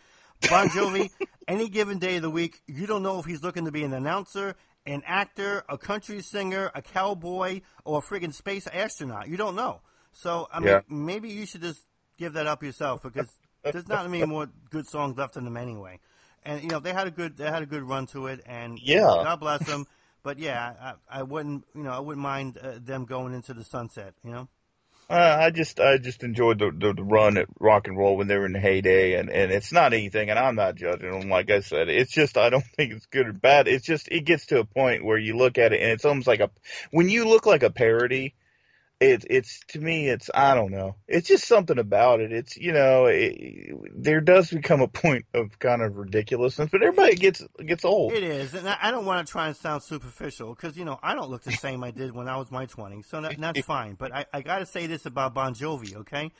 Bon 0.48 0.68
Jovi, 0.68 1.10
any 1.48 1.68
given 1.68 1.98
day 1.98 2.14
of 2.14 2.22
the 2.22 2.30
week, 2.30 2.60
you 2.68 2.86
don't 2.86 3.02
know 3.02 3.18
if 3.18 3.24
he's 3.26 3.42
looking 3.42 3.64
to 3.64 3.72
be 3.72 3.82
an 3.82 3.92
announcer, 3.92 4.54
an 4.86 5.02
actor, 5.04 5.64
a 5.68 5.76
country 5.76 6.22
singer, 6.22 6.70
a 6.76 6.80
cowboy, 6.80 7.62
or 7.84 7.98
a 7.98 8.02
friggin' 8.02 8.32
space 8.32 8.68
astronaut. 8.68 9.26
You 9.28 9.36
don't 9.36 9.56
know. 9.56 9.80
So 10.12 10.46
I 10.52 10.60
mean, 10.60 10.68
Yeah. 10.68 10.80
maybe 10.88 11.30
you 11.30 11.44
should 11.44 11.62
just 11.62 11.80
give 12.16 12.34
that 12.34 12.46
up 12.46 12.62
yourself 12.62 13.02
because 13.02 13.28
there's 13.64 13.88
not 13.88 14.08
many 14.08 14.24
more 14.26 14.46
good 14.70 14.86
songs 14.86 15.18
left 15.18 15.36
in 15.36 15.44
them 15.44 15.56
anyway. 15.56 15.98
And 16.44 16.62
you 16.62 16.68
know 16.68 16.78
they 16.78 16.92
had 16.92 17.08
a 17.08 17.10
good 17.10 17.36
they 17.36 17.50
had 17.50 17.64
a 17.64 17.66
good 17.66 17.82
run 17.82 18.06
to 18.14 18.28
it, 18.28 18.42
and 18.46 18.78
Yeah. 18.80 19.00
God 19.24 19.40
bless 19.40 19.66
them. 19.66 19.88
But 20.22 20.38
yeah, 20.38 20.94
I, 21.10 21.20
I 21.20 21.22
wouldn't 21.22 21.64
you 21.74 21.82
know 21.82 21.90
I 21.90 22.00
wouldn't 22.00 22.22
mind 22.22 22.58
uh, 22.58 22.78
them 22.80 23.04
going 23.04 23.34
into 23.34 23.54
the 23.54 23.64
sunset. 23.64 24.14
You 24.24 24.32
know. 24.32 24.48
Uh, 25.10 25.38
I 25.40 25.50
just 25.50 25.80
I 25.80 25.98
just 25.98 26.22
enjoyed 26.22 26.60
the, 26.60 26.70
the 26.70 26.92
the 26.92 27.02
run 27.02 27.36
at 27.36 27.48
rock 27.58 27.88
and 27.88 27.98
roll 27.98 28.16
when 28.16 28.28
they 28.28 28.36
were 28.36 28.46
in 28.46 28.52
the 28.52 28.60
heyday, 28.60 29.14
and 29.14 29.28
and 29.28 29.50
it's 29.50 29.72
not 29.72 29.92
anything, 29.92 30.30
and 30.30 30.38
I'm 30.38 30.54
not 30.54 30.76
judging 30.76 31.10
them. 31.10 31.28
Like 31.28 31.50
I 31.50 31.60
said, 31.60 31.88
it's 31.88 32.12
just 32.12 32.38
I 32.38 32.48
don't 32.48 32.64
think 32.76 32.92
it's 32.92 33.06
good 33.06 33.26
or 33.26 33.32
bad. 33.32 33.66
It's 33.66 33.84
just 33.84 34.06
it 34.08 34.24
gets 34.24 34.46
to 34.46 34.60
a 34.60 34.64
point 34.64 35.04
where 35.04 35.18
you 35.18 35.36
look 35.36 35.58
at 35.58 35.72
it, 35.72 35.82
and 35.82 35.90
it's 35.90 36.04
almost 36.04 36.28
like 36.28 36.38
a 36.38 36.50
when 36.92 37.08
you 37.08 37.24
look 37.28 37.44
like 37.44 37.64
a 37.64 37.70
parody. 37.70 38.34
It's 39.00 39.24
it's 39.30 39.60
to 39.68 39.80
me 39.80 40.08
it's 40.10 40.28
I 40.34 40.54
don't 40.54 40.70
know 40.70 40.96
it's 41.08 41.26
just 41.26 41.46
something 41.46 41.78
about 41.78 42.20
it 42.20 42.32
it's 42.32 42.58
you 42.58 42.72
know 42.72 43.06
it, 43.06 43.72
there 43.94 44.20
does 44.20 44.50
become 44.50 44.82
a 44.82 44.88
point 44.88 45.24
of 45.32 45.58
kind 45.58 45.80
of 45.80 45.96
ridiculousness 45.96 46.68
but 46.70 46.82
everybody 46.82 47.14
gets 47.14 47.42
gets 47.64 47.84
old 47.84 48.12
It 48.12 48.22
is, 48.22 48.52
and 48.52 48.68
I 48.68 48.76
I 48.82 48.90
don't 48.90 49.06
want 49.06 49.26
to 49.26 49.30
try 49.30 49.46
and 49.46 49.56
sound 49.56 49.82
superficial 49.82 50.54
because 50.54 50.76
you 50.76 50.84
know 50.84 50.98
I 51.02 51.14
don't 51.14 51.30
look 51.30 51.42
the 51.44 51.52
same 51.52 51.82
I 51.82 51.92
did 51.92 52.14
when 52.14 52.28
I 52.28 52.36
was 52.36 52.50
my 52.50 52.66
twenties, 52.66 53.06
so 53.06 53.20
that, 53.22 53.40
that's 53.40 53.60
fine. 53.60 53.94
But 53.94 54.14
I, 54.14 54.26
I 54.32 54.42
got 54.42 54.58
to 54.58 54.66
say 54.66 54.86
this 54.86 55.06
about 55.06 55.32
Bon 55.32 55.54
Jovi, 55.54 55.96
okay? 55.96 56.30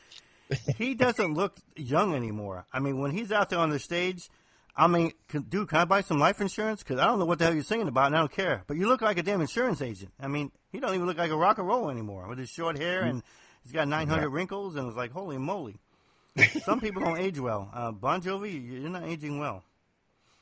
He 0.76 0.94
doesn't 0.94 1.34
look 1.34 1.56
young 1.76 2.14
anymore. 2.14 2.66
I 2.72 2.80
mean, 2.80 2.98
when 2.98 3.12
he's 3.12 3.30
out 3.30 3.50
there 3.50 3.61
on 3.61 3.70
the 3.70 3.78
stage, 3.78 4.28
I 4.76 4.86
mean, 4.86 5.12
can, 5.28 5.42
dude, 5.42 5.68
can 5.68 5.78
I 5.78 5.84
buy 5.84 6.00
some 6.00 6.18
life 6.18 6.40
insurance? 6.40 6.82
Because 6.82 7.00
I 7.00 7.06
don't 7.06 7.18
know 7.18 7.24
what 7.24 7.38
the 7.38 7.44
hell 7.44 7.54
you're 7.54 7.64
singing 7.64 7.88
about, 7.88 8.06
and 8.06 8.16
I 8.16 8.20
don't 8.20 8.32
care. 8.32 8.62
But 8.66 8.76
you 8.76 8.88
look 8.88 9.02
like 9.02 9.18
a 9.18 9.22
damn 9.22 9.40
insurance 9.40 9.82
agent. 9.82 10.12
I 10.20 10.28
mean, 10.28 10.52
he 10.70 10.80
don't 10.80 10.94
even 10.94 11.06
look 11.06 11.18
like 11.18 11.30
a 11.30 11.36
rock 11.36 11.58
and 11.58 11.66
roll 11.66 11.90
anymore 11.90 12.26
with 12.28 12.38
his 12.38 12.48
short 12.48 12.78
hair 12.78 13.02
and 13.02 13.22
he's 13.62 13.72
got 13.72 13.88
900 13.88 14.28
wrinkles, 14.28 14.76
and 14.76 14.88
it's 14.88 14.96
like, 14.96 15.12
holy 15.12 15.38
moly. 15.38 15.76
Some 16.64 16.80
people 16.80 17.02
don't 17.02 17.18
age 17.18 17.38
well. 17.38 17.70
Uh, 17.72 17.92
bon 17.92 18.22
Jovi, 18.22 18.80
you're 18.80 18.90
not 18.90 19.04
aging 19.04 19.38
well. 19.38 19.64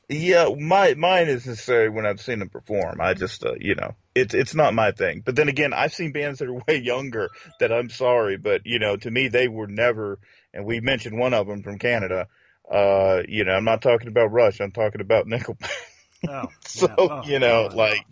Yeah, 0.07 0.49
my 0.57 0.95
mine 0.95 1.27
is 1.27 1.45
necessary 1.45 1.89
when 1.89 2.07
I've 2.07 2.19
seen 2.19 2.39
them 2.39 2.49
perform. 2.49 2.99
I 2.99 3.13
just, 3.13 3.45
uh, 3.45 3.53
you 3.59 3.75
know, 3.75 3.93
it's 4.15 4.33
it's 4.33 4.55
not 4.55 4.73
my 4.73 4.91
thing. 4.91 5.21
But 5.23 5.35
then 5.35 5.49
again, 5.49 5.71
I've 5.71 5.93
seen 5.93 6.11
bands 6.11 6.39
that 6.39 6.47
are 6.47 6.53
way 6.67 6.77
younger. 6.77 7.29
That 7.59 7.71
I'm 7.71 7.89
sorry, 7.89 8.37
but 8.37 8.61
you 8.65 8.79
know, 8.79 8.97
to 8.97 9.11
me, 9.11 9.27
they 9.27 9.47
were 9.47 9.67
never. 9.67 10.17
And 10.51 10.65
we 10.65 10.79
mentioned 10.79 11.19
one 11.19 11.35
of 11.35 11.45
them 11.45 11.61
from 11.61 11.77
Canada. 11.77 12.27
Uh, 12.69 13.23
you 13.27 13.43
know, 13.43 13.53
I'm 13.53 13.63
not 13.65 13.81
talking 13.81 14.07
about 14.07 14.31
Rush. 14.31 14.59
I'm 14.59 14.71
talking 14.71 15.01
about 15.01 15.25
Nickelback. 15.27 15.69
Oh, 16.27 16.47
so 16.67 16.85
yeah. 16.87 16.95
Oh, 16.99 17.21
you 17.25 17.39
know, 17.39 17.69
like, 17.73 18.05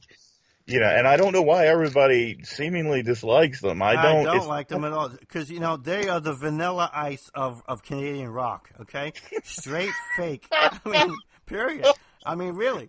you 0.65 0.79
know, 0.79 0.87
and 0.87 1.05
I 1.05 1.17
don't 1.17 1.33
know 1.33 1.41
why 1.41 1.67
everybody 1.67 2.41
seemingly 2.45 3.03
dislikes 3.03 3.59
them. 3.59 3.81
I 3.81 3.95
don't. 4.01 4.25
I 4.25 4.35
don't 4.35 4.47
like 4.47 4.69
them 4.69 4.85
at 4.85 4.93
all 4.93 5.09
because 5.09 5.51
you 5.51 5.59
know 5.59 5.75
they 5.75 6.07
are 6.07 6.21
the 6.21 6.31
vanilla 6.31 6.89
ice 6.93 7.29
of, 7.35 7.61
of 7.67 7.83
Canadian 7.83 8.29
rock. 8.29 8.69
Okay, 8.79 9.11
straight 9.43 9.91
fake. 10.15 10.47
I 10.53 10.79
mean, 10.85 11.17
period. 11.47 11.85
I 12.25 12.35
mean, 12.35 12.53
really. 12.53 12.87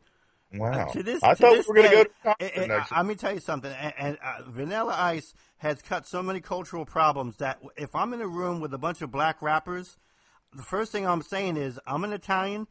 Wow. 0.55 0.87
To 0.93 1.03
this, 1.03 1.21
I 1.25 1.35
to 1.35 1.37
thought 1.43 1.51
we 1.51 1.57
this 1.57 1.67
were 1.67 1.75
gonna 1.75 1.91
go 1.91 2.05
to 2.05 2.37
it- 2.39 2.53
it- 2.57 2.69
next. 2.69 2.93
I- 2.93 2.99
Let 2.99 3.07
me 3.07 3.15
tell 3.17 3.35
you 3.35 3.41
something. 3.41 3.73
And, 3.73 3.95
and 3.99 4.19
uh, 4.25 4.43
Vanilla 4.49 4.95
Ice 4.97 5.35
has 5.57 5.83
cut 5.83 6.07
so 6.07 6.23
many 6.23 6.41
cultural 6.41 6.85
problems 6.85 7.39
that 7.39 7.59
if 7.77 7.93
I'm 7.97 8.13
in 8.13 8.21
a 8.21 8.29
room 8.29 8.61
with 8.61 8.73
a 8.73 8.79
bunch 8.79 9.03
of 9.03 9.11
black 9.11 9.43
rappers, 9.43 9.99
the 10.55 10.63
first 10.63 10.93
thing 10.93 11.07
I'm 11.07 11.23
saying 11.23 11.57
is 11.57 11.79
I'm 11.87 12.05
an 12.05 12.13
Italian 12.13 12.67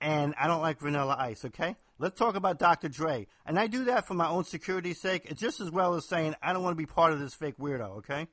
and 0.00 0.34
I 0.40 0.46
don't 0.48 0.60
like 0.60 0.80
Vanilla 0.80 1.16
Ice. 1.18 1.44
Okay, 1.44 1.76
let's 1.98 2.18
talk 2.18 2.34
about 2.34 2.58
Dr. 2.58 2.88
Dre, 2.88 3.26
and 3.46 3.58
I 3.58 3.66
do 3.68 3.84
that 3.84 4.06
for 4.06 4.14
my 4.14 4.28
own 4.28 4.44
security's 4.44 5.00
sake, 5.00 5.26
It's 5.26 5.40
just 5.40 5.60
as 5.60 5.70
well 5.70 5.94
as 5.94 6.06
saying 6.08 6.34
I 6.42 6.52
don't 6.52 6.62
want 6.62 6.72
to 6.76 6.82
be 6.82 6.86
part 6.86 7.12
of 7.12 7.20
this 7.20 7.34
fake 7.34 7.58
weirdo. 7.58 7.98
Okay. 7.98 8.26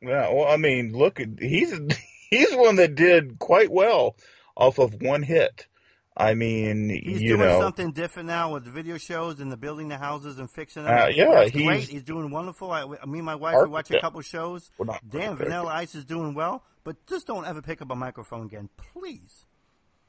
Yeah, 0.00 0.32
well, 0.32 0.46
I 0.48 0.56
mean, 0.56 0.92
look, 0.92 1.20
he's 1.40 1.78
he's 2.30 2.52
one 2.54 2.76
that 2.76 2.94
did 2.94 3.38
quite 3.38 3.70
well 3.70 4.16
off 4.56 4.78
of 4.78 5.00
one 5.00 5.22
hit. 5.22 5.66
I 6.14 6.34
mean, 6.34 6.90
He's 6.90 7.22
you 7.22 7.36
doing 7.36 7.40
know, 7.48 7.58
something 7.58 7.92
different 7.92 8.26
now 8.26 8.52
with 8.52 8.66
the 8.66 8.70
video 8.70 8.98
shows 8.98 9.40
and 9.40 9.50
the 9.50 9.56
building 9.56 9.88
the 9.88 9.96
houses 9.96 10.38
and 10.38 10.50
fixing 10.50 10.84
them. 10.84 10.92
Uh, 10.92 11.06
yeah, 11.06 11.44
he's- 11.44 11.66
great. 11.66 11.88
He's 11.88 12.02
doing 12.02 12.30
wonderful. 12.30 12.70
I, 12.70 12.84
me 13.06 13.20
and 13.20 13.24
my 13.24 13.34
wife 13.34 13.56
we 13.62 13.70
watch 13.70 13.90
a 13.90 13.98
couple 14.00 14.20
shows. 14.20 14.70
Damn. 15.08 15.36
Vanilla 15.38 15.70
Ice 15.72 15.94
is 15.94 16.04
doing 16.04 16.34
well, 16.34 16.64
but 16.84 17.04
just 17.06 17.26
don't 17.26 17.46
ever 17.46 17.62
pick 17.62 17.82
up 17.82 17.90
a 17.90 17.94
microphone 17.96 18.46
again, 18.46 18.68
please. 18.76 19.46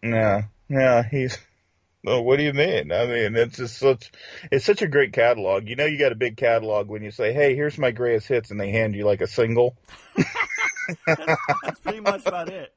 yeah, 0.02 0.44
yeah, 0.70 1.04
he's. 1.04 1.38
Well, 2.06 2.22
what 2.22 2.38
do 2.38 2.44
you 2.44 2.52
mean? 2.52 2.92
I 2.92 3.06
mean, 3.06 3.34
it's 3.38 3.56
just 3.56 3.78
such, 3.78 4.12
it's 4.52 4.66
such 4.66 4.82
a 4.82 4.90
great 4.90 5.14
catalog. 5.14 5.70
You 5.70 5.78
know, 5.78 5.86
you 5.86 5.98
got 5.98 6.12
a 6.12 6.16
big 6.16 6.36
catalog 6.36 6.90
when 6.90 7.02
you 7.02 7.12
say, 7.12 7.32
"Hey, 7.32 7.56
here's 7.56 7.78
my 7.78 7.92
greatest 7.92 8.28
hits," 8.28 8.52
and 8.52 8.60
they 8.60 8.72
hand 8.72 8.94
you 8.94 9.06
like 9.06 9.22
a 9.22 9.28
single. 9.28 9.78
That's 11.08 11.80
pretty 11.82 12.02
much 12.02 12.26
about 12.26 12.50
it. 12.50 12.74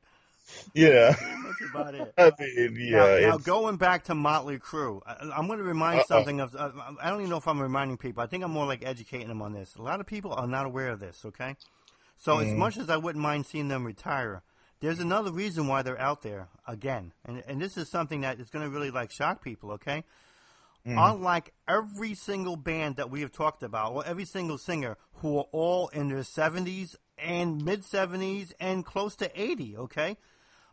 Yeah, 0.75 1.17
much 1.39 1.71
about 1.71 1.95
it. 1.95 2.15
I 2.19 2.31
mean, 2.39 2.77
yeah, 2.79 3.19
now, 3.21 3.31
now 3.31 3.39
going 3.39 3.77
back 3.77 4.05
to 4.05 4.15
Motley 4.15 4.59
Crue, 4.59 5.01
I, 5.05 5.17
I'm 5.37 5.47
going 5.47 5.59
to 5.59 5.65
remind 5.65 6.01
Uh-oh. 6.01 6.07
something 6.17 6.41
of. 6.41 6.55
Uh, 6.55 6.71
I 7.03 7.11
don't 7.11 7.21
even 7.21 7.31
know 7.31 7.37
if 7.37 7.49
I'm 7.49 7.61
reminding 7.61 7.97
people. 7.97 8.23
I 8.23 8.27
think 8.27 8.45
I'm 8.45 8.53
more 8.53 8.67
like 8.67 8.85
educating 8.85 9.29
them 9.29 9.43
on 9.43 9.53
this. 9.53 9.75
A 9.77 9.83
lot 9.83 10.01
of 10.01 10.07
people 10.07 10.33
are 10.33 10.47
not 10.47 10.67
aware 10.67 10.91
of 10.91 11.01
this. 11.01 11.25
Okay, 11.25 11.57
so 12.17 12.39
as 12.39 12.49
mm-hmm. 12.49 12.59
much 12.59 12.77
as 12.77 12.91
I 12.91 12.97
wouldn't 12.97 13.23
mind 13.23 13.47
seeing 13.47 13.69
them 13.69 13.85
retire, 13.85 14.43
there's 14.81 15.01
another 15.01 15.33
reason 15.33 15.67
why 15.67 15.83
they're 15.83 16.01
out 16.01 16.23
there 16.23 16.49
again, 16.67 17.13
and 17.25 17.43
and 17.47 17.61
this 17.61 17.77
is 17.77 17.89
something 17.89 18.23
that 18.23 18.41
is 18.41 18.51
going 18.51 18.65
to 18.65 18.71
really 18.71 18.91
like 18.91 19.11
shock 19.11 19.43
people. 19.43 19.73
Okay. 19.73 20.05
Mm-hmm. 20.87 20.99
Unlike 20.99 21.53
every 21.69 22.15
single 22.15 22.55
band 22.55 22.97
that 22.97 23.11
we 23.11 23.23
have 23.23 23.33
talked 23.33 23.65
about, 23.65 23.95
or 23.95 24.07
every 24.07 24.25
single 24.25 24.57
singer 24.57 24.97
who 25.15 25.39
are 25.39 25.47
all 25.51 25.89
in 25.89 26.09
their 26.09 26.21
70s 26.21 26.95
and 27.19 27.65
mid 27.65 27.83
70s 27.83 28.53
and 28.61 28.85
close 28.85 29.17
to 29.17 29.31
80, 29.41 29.77
okay? 29.79 30.17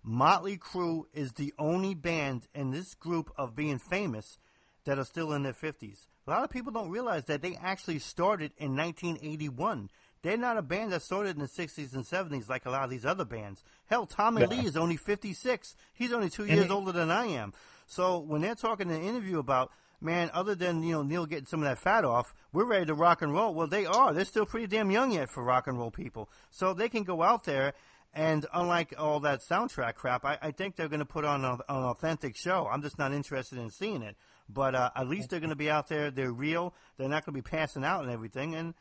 Motley 0.04 0.58
Crue 0.58 1.06
is 1.14 1.34
the 1.34 1.54
only 1.58 1.96
band 1.96 2.48
in 2.54 2.72
this 2.72 2.94
group 2.94 3.32
of 3.38 3.56
being 3.56 3.80
famous 3.80 4.38
that 4.86 5.00
are 5.00 5.06
still 5.06 5.32
in 5.32 5.44
their 5.44 5.54
50s. 5.54 6.08
A 6.28 6.30
lot 6.30 6.44
of 6.44 6.50
people 6.50 6.72
don't 6.72 6.90
realize 6.90 7.26
that 7.26 7.42
they 7.42 7.56
actually 7.56 8.00
started 8.00 8.52
in 8.58 8.76
1981. 8.76 9.90
They're 10.24 10.38
not 10.38 10.58
a 10.58 10.62
band 10.62 10.94
that 10.94 11.02
started 11.02 11.36
in 11.36 11.42
the 11.42 11.48
60s 11.48 11.94
and 11.94 12.06
70s 12.06 12.50
like 12.50 12.66
a 12.66 12.72
lot 12.72 12.86
of 12.86 12.90
these 12.90 13.06
other 13.06 13.26
bands. 13.26 13.64
Hell, 13.88 14.06
Tommy 14.06 14.46
Lee 14.46 14.66
is 14.66 14.78
only 14.78 14.96
56. 14.96 15.76
He's 15.94 16.14
only 16.14 16.30
2 16.30 16.46
years 16.46 16.72
older 16.72 16.94
than 16.94 17.12
I 17.12 17.28
am. 17.28 17.54
So 17.86 18.20
when 18.20 18.42
they're 18.42 18.56
talking 18.56 18.90
in 18.90 18.96
an 18.96 19.04
interview 19.04 19.38
about, 19.38 19.72
man, 20.00 20.32
other 20.34 20.56
than, 20.56 20.82
you 20.82 20.94
know, 20.94 21.04
Neil 21.04 21.26
getting 21.26 21.46
some 21.46 21.62
of 21.62 21.66
that 21.66 21.78
fat 21.78 22.06
off, 22.06 22.34
we're 22.54 22.66
ready 22.66 22.86
to 22.86 22.94
rock 22.94 23.22
and 23.22 23.34
roll. 23.34 23.54
Well, 23.54 23.68
they 23.68 23.86
are. 23.86 24.14
They're 24.14 24.24
still 24.24 24.46
pretty 24.46 24.68
damn 24.68 24.90
young 24.90 25.12
yet 25.12 25.30
for 25.30 25.44
rock 25.44 25.68
and 25.68 25.78
roll 25.78 25.92
people. 25.92 26.30
So 26.50 26.74
they 26.74 26.88
can 26.88 27.04
go 27.04 27.22
out 27.22 27.44
there 27.44 27.74
and 28.14 28.46
unlike 28.54 28.94
all 28.98 29.20
that 29.22 29.42
soundtrack 29.42 29.96
crap, 29.96 30.24
I, 30.24 30.38
I 30.42 30.52
think 30.52 30.76
they're 30.76 30.88
going 30.88 31.00
to 31.00 31.06
put 31.06 31.26
on 31.26 31.44
a, 31.44 31.54
an 31.54 31.84
authentic 31.84 32.38
show. 32.38 32.68
I'm 32.72 32.82
just 32.82 33.00
not 33.00 33.12
interested 33.12 33.58
in 33.58 33.72
seeing 33.72 34.04
it. 34.04 34.16
But 34.48 34.76
uh, 34.76 34.92
at 34.96 35.08
least 35.08 35.30
they're 35.30 35.40
going 35.40 35.50
to 35.50 35.56
be 35.56 35.70
out 35.70 35.88
there. 35.88 36.12
They're 36.12 36.32
real. 36.32 36.74
They're 36.98 37.10
not 37.10 37.26
going 37.26 37.36
to 37.36 37.42
be 37.42 37.50
passing 37.50 37.84
out 37.84 38.04
and 38.04 38.12
everything. 38.12 38.56
And, 38.56 38.76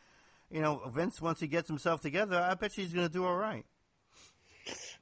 you 0.52 0.60
know, 0.60 0.82
Vince, 0.94 1.20
once 1.20 1.40
he 1.40 1.46
gets 1.46 1.68
himself 1.68 2.00
together, 2.00 2.38
I 2.38 2.54
bet 2.54 2.76
you 2.76 2.84
he's 2.84 2.92
going 2.92 3.06
to 3.06 3.12
do 3.12 3.24
all 3.24 3.36
right. 3.36 3.64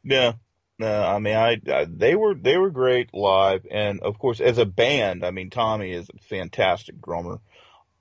Yeah. 0.02 0.34
No, 0.78 1.02
I 1.02 1.18
mean, 1.18 1.36
I, 1.36 1.60
I 1.70 1.84
they 1.84 2.14
were 2.14 2.34
they 2.34 2.56
were 2.56 2.70
great 2.70 3.12
live, 3.12 3.66
and 3.70 4.00
of 4.00 4.18
course, 4.18 4.40
as 4.40 4.56
a 4.56 4.64
band, 4.64 5.26
I 5.26 5.30
mean, 5.30 5.50
Tommy 5.50 5.92
is 5.92 6.08
a 6.08 6.18
fantastic 6.22 7.02
drummer. 7.02 7.40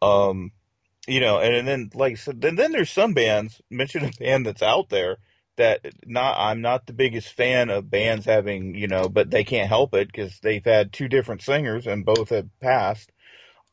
Um, 0.02 0.54
you 1.06 1.20
know, 1.20 1.40
and, 1.40 1.54
and 1.56 1.68
then 1.68 1.90
like 1.94 2.14
I 2.14 2.16
said, 2.16 2.40
then 2.40 2.56
then 2.56 2.72
there's 2.72 2.90
some 2.90 3.14
bands. 3.14 3.62
Mention 3.70 4.06
a 4.06 4.12
band 4.18 4.46
that's 4.46 4.62
out 4.62 4.88
there 4.88 5.18
that 5.58 5.82
not 6.06 6.38
I'm 6.38 6.62
not 6.62 6.88
the 6.88 6.94
biggest 6.94 7.34
fan 7.34 7.70
of 7.70 7.92
bands 7.92 8.26
having 8.26 8.76
you 8.76 8.88
know, 8.88 9.10
but 9.10 9.30
they 9.30 9.44
can't 9.44 9.68
help 9.68 9.94
it 9.94 10.08
because 10.08 10.40
they've 10.40 10.64
had 10.64 10.94
two 10.94 11.10
different 11.10 11.42
singers 11.42 11.86
and 11.86 12.06
both 12.06 12.30
have 12.30 12.48
passed. 12.62 13.12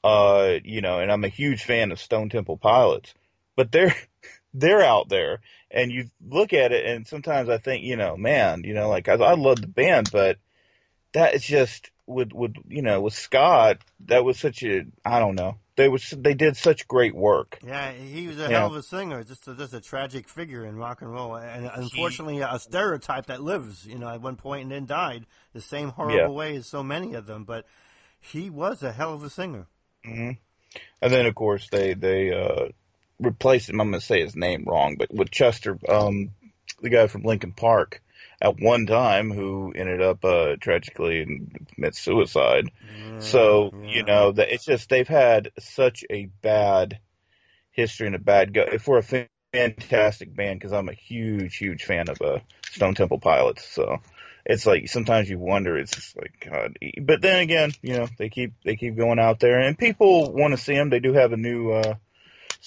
Uh, 0.03 0.55
you 0.65 0.81
know, 0.81 0.99
and 0.99 1.13
I'm 1.13 1.25
a 1.25 1.29
huge 1.29 1.63
fan 1.63 1.93
of 1.93 2.01
Stone 2.01 2.31
Temple 2.31 2.57
Pilots, 2.57 3.15
but 3.57 3.73
they're 3.73 3.95
they're 4.55 4.83
out 4.83 5.09
there 5.09 5.41
and 5.71 5.91
you 5.91 6.09
look 6.27 6.53
at 6.53 6.73
it 6.73 6.87
and 6.87 7.07
sometimes 7.07 7.49
I 7.49 7.59
think, 7.59 7.83
you 7.85 7.97
know, 7.97 8.17
man, 8.17 8.63
you 8.65 8.75
know, 8.75 8.89
like 8.89 9.09
I, 9.09 9.15
I 9.15 9.35
love 9.35 9.61
the 9.61 9.67
band, 9.67 10.11
but 10.13 10.39
that 11.13 11.35
is 11.35 11.43
just, 11.43 11.91
with 12.07 12.33
with 12.33 12.55
you 12.69 12.83
know 12.83 13.01
with 13.01 13.15
Scott, 13.15 13.79
that 14.07 14.25
was 14.25 14.39
such 14.39 14.63
a 14.63 14.85
I 15.05 15.19
don't 15.19 15.35
know. 15.35 15.57
They 15.77 15.89
was 15.89 16.15
they 16.17 16.35
did 16.35 16.57
such 16.57 16.87
great 16.89 17.15
work. 17.15 17.59
Yeah, 17.67 17.93
he 17.93 18.29
was 18.29 18.39
a 18.39 18.49
hell 18.49 18.69
of 18.69 18.77
a 18.77 18.83
singer. 18.83 19.25
Just 19.25 19.49
a, 19.49 19.55
just 19.55 19.75
a 19.75 19.81
tragic 19.81 20.29
figure 20.29 20.65
in 20.65 20.77
rock 20.77 21.03
and 21.03 21.13
roll, 21.13 21.37
and 21.37 21.71
unfortunately, 21.75 22.41
a 22.41 22.59
stereotype 22.59 23.27
that 23.27 23.43
lives. 23.43 23.87
You 23.87 23.99
know, 23.99 24.09
at 24.09 24.23
one 24.23 24.37
point 24.37 24.63
and 24.63 24.71
then 24.71 24.87
died 24.87 25.27
the 25.53 25.61
same 25.61 25.91
horrible 25.91 26.17
Yeah. 26.17 26.29
way 26.29 26.57
as 26.57 26.67
so 26.67 26.83
many 26.83 27.15
of 27.15 27.27
them. 27.27 27.45
But 27.45 27.67
he 28.21 28.51
was 28.51 28.83
a 28.83 28.93
hell 28.93 29.15
of 29.15 29.23
a 29.25 29.31
singer. 29.31 29.67
hmm 30.05 30.31
And 31.03 31.13
then 31.13 31.27
of 31.27 31.35
course 31.35 31.69
they 31.71 31.95
they 31.95 32.33
uh, 32.33 32.69
replaced 33.21 33.69
him. 33.69 33.81
I'm 33.81 33.91
going 33.91 34.01
to 34.01 34.07
say 34.07 34.21
his 34.21 34.37
name 34.37 34.65
wrong, 34.67 34.97
but 34.99 35.13
with 35.13 35.31
Chester, 35.31 35.79
um, 35.89 36.31
the 36.81 36.91
guy 36.91 37.07
from 37.07 37.23
Linkin 37.23 37.53
Park, 37.53 38.03
at 38.41 38.61
one 38.61 38.87
time 38.87 39.31
who 39.31 39.73
ended 39.75 40.03
up 40.03 40.25
uh, 40.25 40.57
tragically 40.61 41.23
and 41.23 41.69
commit 41.75 41.95
suicide. 41.95 42.71
So 43.19 43.73
Yeah, 43.83 43.89
you 43.95 44.03
know 44.05 44.33
that 44.33 44.53
it's 44.53 44.65
just 44.65 44.89
they've 44.89 45.09
had 45.09 45.53
such 45.59 46.05
a 46.11 46.27
bad 46.43 46.99
history 47.71 48.07
and 48.07 48.17
a 48.17 48.21
bad 48.21 48.53
go. 48.53 48.63
If 48.63 48.87
we're 48.87 48.99
a 48.99 49.03
fa- 49.03 49.29
fantastic 49.53 50.35
band, 50.35 50.61
because 50.61 50.73
I'm 50.73 50.89
a 50.89 50.95
huge, 50.95 51.57
huge 51.57 51.85
fan 51.85 52.09
of 52.09 52.21
uh, 52.21 52.39
Stone 52.71 52.95
Temple 52.95 53.21
Pilots, 53.21 53.67
so 53.67 53.99
it's 54.45 54.67
like 54.67 54.89
sometimes 54.89 55.31
you 55.31 55.39
wonder. 55.39 55.79
It's 55.79 55.95
just 55.95 56.17
like 56.17 56.47
God. 56.51 56.79
But 57.01 57.23
then 57.23 57.41
again, 57.41 57.73
you 57.83 57.97
know 57.97 58.09
they 58.19 58.29
keep 58.29 58.53
they 58.65 58.77
keep 58.77 58.97
going 58.97 59.19
out 59.19 59.41
there, 59.41 59.61
and 59.61 59.79
people 59.79 60.33
want 60.33 60.53
to 60.53 60.59
see 60.63 60.75
them. 60.75 60.91
They 60.91 61.01
do 61.01 61.15
have 61.15 61.33
a 61.33 61.39
new 61.39 61.73
uh, 61.73 61.95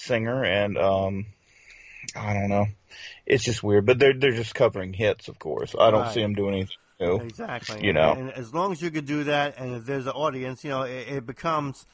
singer, 0.00 0.44
and 0.44 0.76
um, 0.78 1.26
I 2.16 2.34
don't 2.34 2.48
know. 2.48 2.66
It's 3.26 3.44
just 3.44 3.62
weird, 3.62 3.86
but 3.86 3.98
they're 3.98 4.14
they're 4.14 4.32
just 4.32 4.54
covering 4.54 4.92
hits, 4.92 5.28
of 5.28 5.38
course. 5.38 5.74
I 5.78 5.90
don't 5.90 6.02
Right. 6.02 6.14
see 6.14 6.22
them 6.22 6.34
doing 6.34 6.54
anything 6.54 6.76
new. 7.00 7.16
Exactly. 7.16 7.84
You 7.86 7.92
know. 7.92 8.12
and 8.12 8.30
as 8.32 8.52
long 8.52 8.72
as 8.72 8.82
you 8.82 8.90
could 8.90 9.06
do 9.06 9.24
that, 9.24 9.56
and 9.58 9.76
if 9.76 9.84
there's 9.86 10.06
an 10.06 10.12
audience, 10.12 10.64
you 10.64 10.70
know, 10.70 10.82
it, 10.82 11.08
it 11.08 11.26
becomes, 11.26 11.86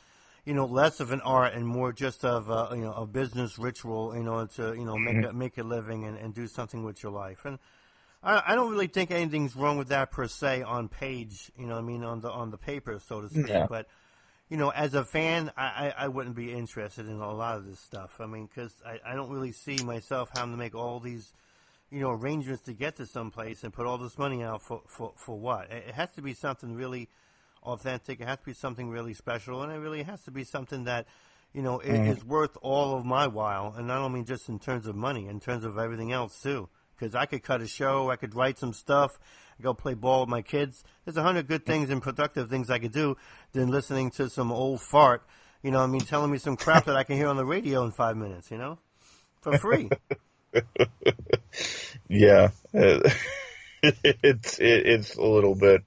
you 0.45 0.55
know, 0.55 0.65
less 0.65 1.01
of 1.01 1.13
an 1.13 1.21
art 1.21 1.53
and 1.55 1.67
more 1.67 1.93
just 1.93 2.25
of 2.25 2.49
a, 2.49 2.75
you 2.75 2.83
know 2.83 2.93
a 2.93 3.07
business 3.07 3.59
ritual, 3.59 4.17
you 4.17 4.23
know, 4.23 4.47
to 4.57 4.75
you 4.75 4.85
know 4.85 4.97
make 4.97 5.25
a, 5.25 5.33
make 5.33 5.59
a 5.59 5.63
living 5.63 6.05
and, 6.05 6.17
and 6.17 6.35
do 6.35 6.47
something 6.47 6.85
with 6.85 7.03
your 7.03 7.13
life. 7.13 7.45
And 7.45 7.59
I, 8.23 8.43
I 8.49 8.55
don't 8.55 8.71
really 8.71 8.87
think 8.89 9.11
anything's 9.11 9.55
wrong 9.55 9.77
with 9.77 9.89
that 9.89 10.11
per 10.11 10.27
se 10.27 10.63
on 10.63 10.89
page, 10.89 11.53
you 11.59 11.67
know, 11.67 11.77
I 11.77 11.83
mean 11.83 12.03
on 12.03 12.21
the 12.21 12.31
on 12.31 12.51
the 12.51 12.59
paper, 12.59 12.99
so 13.07 13.21
to 13.21 13.29
speak. 13.29 13.49
Yeah. 13.49 13.67
But 13.69 13.87
you 14.49 14.57
know, 14.57 14.71
as 14.71 14.95
a 14.95 15.05
fan, 15.05 15.51
I, 15.57 15.93
I, 15.97 16.09
wouldn't 16.09 16.37
be 16.37 16.53
interested 16.53 17.07
in 17.09 17.17
a 17.17 17.33
lot 17.33 17.57
of 17.57 17.67
this 17.67 17.81
stuff. 17.81 18.21
I 18.21 18.27
mean, 18.27 18.47
because 18.47 18.73
I, 18.85 19.01
I 19.05 19.15
don't 19.15 19.31
really 19.31 19.53
see 19.53 19.77
myself 19.85 20.31
having 20.35 20.53
to 20.53 20.57
make 20.57 20.75
all 20.75 21.01
these, 21.01 21.33
you 21.91 22.01
know, 22.01 22.11
arrangements 22.13 22.63
to 22.63 22.73
get 22.73 22.97
to 22.97 23.07
someplace 23.07 23.65
and 23.65 23.73
put 23.73 23.87
all 23.87 23.99
this 23.99 24.19
money 24.19 24.45
out 24.45 24.63
for, 24.63 24.83
for, 24.87 25.13
for 25.17 25.37
what? 25.37 25.71
It 25.71 25.87
it 25.89 25.95
has 25.95 26.13
to 26.13 26.23
be 26.23 26.33
something 26.33 26.75
really 26.75 27.09
authentic. 27.65 28.21
It 28.21 28.29
has 28.29 28.39
to 28.39 28.45
be 28.45 28.53
something 28.53 28.89
really 28.89 29.15
special, 29.15 29.63
and 29.63 29.73
it 29.73 29.79
really 29.79 30.05
has 30.05 30.23
to 30.25 30.31
be 30.31 30.45
something 30.45 30.85
that, 30.85 31.07
you 31.53 31.63
know, 31.63 31.81
i- 31.81 31.87
mm. 31.87 32.09
is 32.09 32.25
worth 32.25 32.57
all 32.63 32.97
of 32.97 33.05
my 33.05 33.27
while. 33.27 33.75
And 33.77 33.91
I 33.91 33.97
don't 33.97 34.13
mean 34.13 34.27
just 34.27 34.49
in 34.49 34.61
terms 34.61 34.87
of 34.87 34.95
money, 34.95 35.27
in 35.27 35.41
terms 35.41 35.65
of 35.65 35.77
everything 35.77 36.13
else 36.13 36.41
too. 36.41 36.69
Because 36.97 37.17
I 37.17 37.27
could 37.27 37.43
cut 37.43 37.61
a 37.61 37.67
show, 37.67 38.11
I 38.11 38.17
could 38.17 38.35
write 38.35 38.59
some 38.59 38.73
stuff, 38.73 39.19
go 39.63 39.75
play 39.75 39.95
ball 39.95 40.21
with 40.21 40.29
my 40.29 40.43
kids. 40.43 40.85
There's 41.05 41.17
a 41.17 41.23
hundred 41.23 41.49
good 41.49 41.67
things 41.67 41.91
and 41.91 42.03
productive 42.03 42.49
things 42.51 42.71
I 42.71 42.79
could 42.79 42.93
do 42.93 43.17
than 43.53 43.69
listening 43.69 44.11
to 44.13 44.29
some 44.29 44.53
old 44.53 44.81
fart. 44.81 45.23
You 45.63 45.71
know, 45.71 45.81
I 45.81 45.87
mean, 45.87 46.03
telling 46.03 46.31
me 46.31 46.39
some 46.39 46.57
crap 46.57 46.85
that 46.85 46.97
I 46.97 47.05
can 47.05 47.17
hear 47.17 47.29
on 47.29 47.37
the 47.37 47.45
radio 47.45 47.85
in 47.85 47.93
five 47.93 48.17
minutes. 48.17 48.51
You 48.51 48.59
know, 48.59 48.79
for 49.41 49.59
free. 49.59 49.91
Yeah, 52.09 52.51
it's 52.73 54.59
it, 54.59 54.87
it's 54.87 55.17
a 55.17 55.23
little 55.23 55.55
bit 55.55 55.83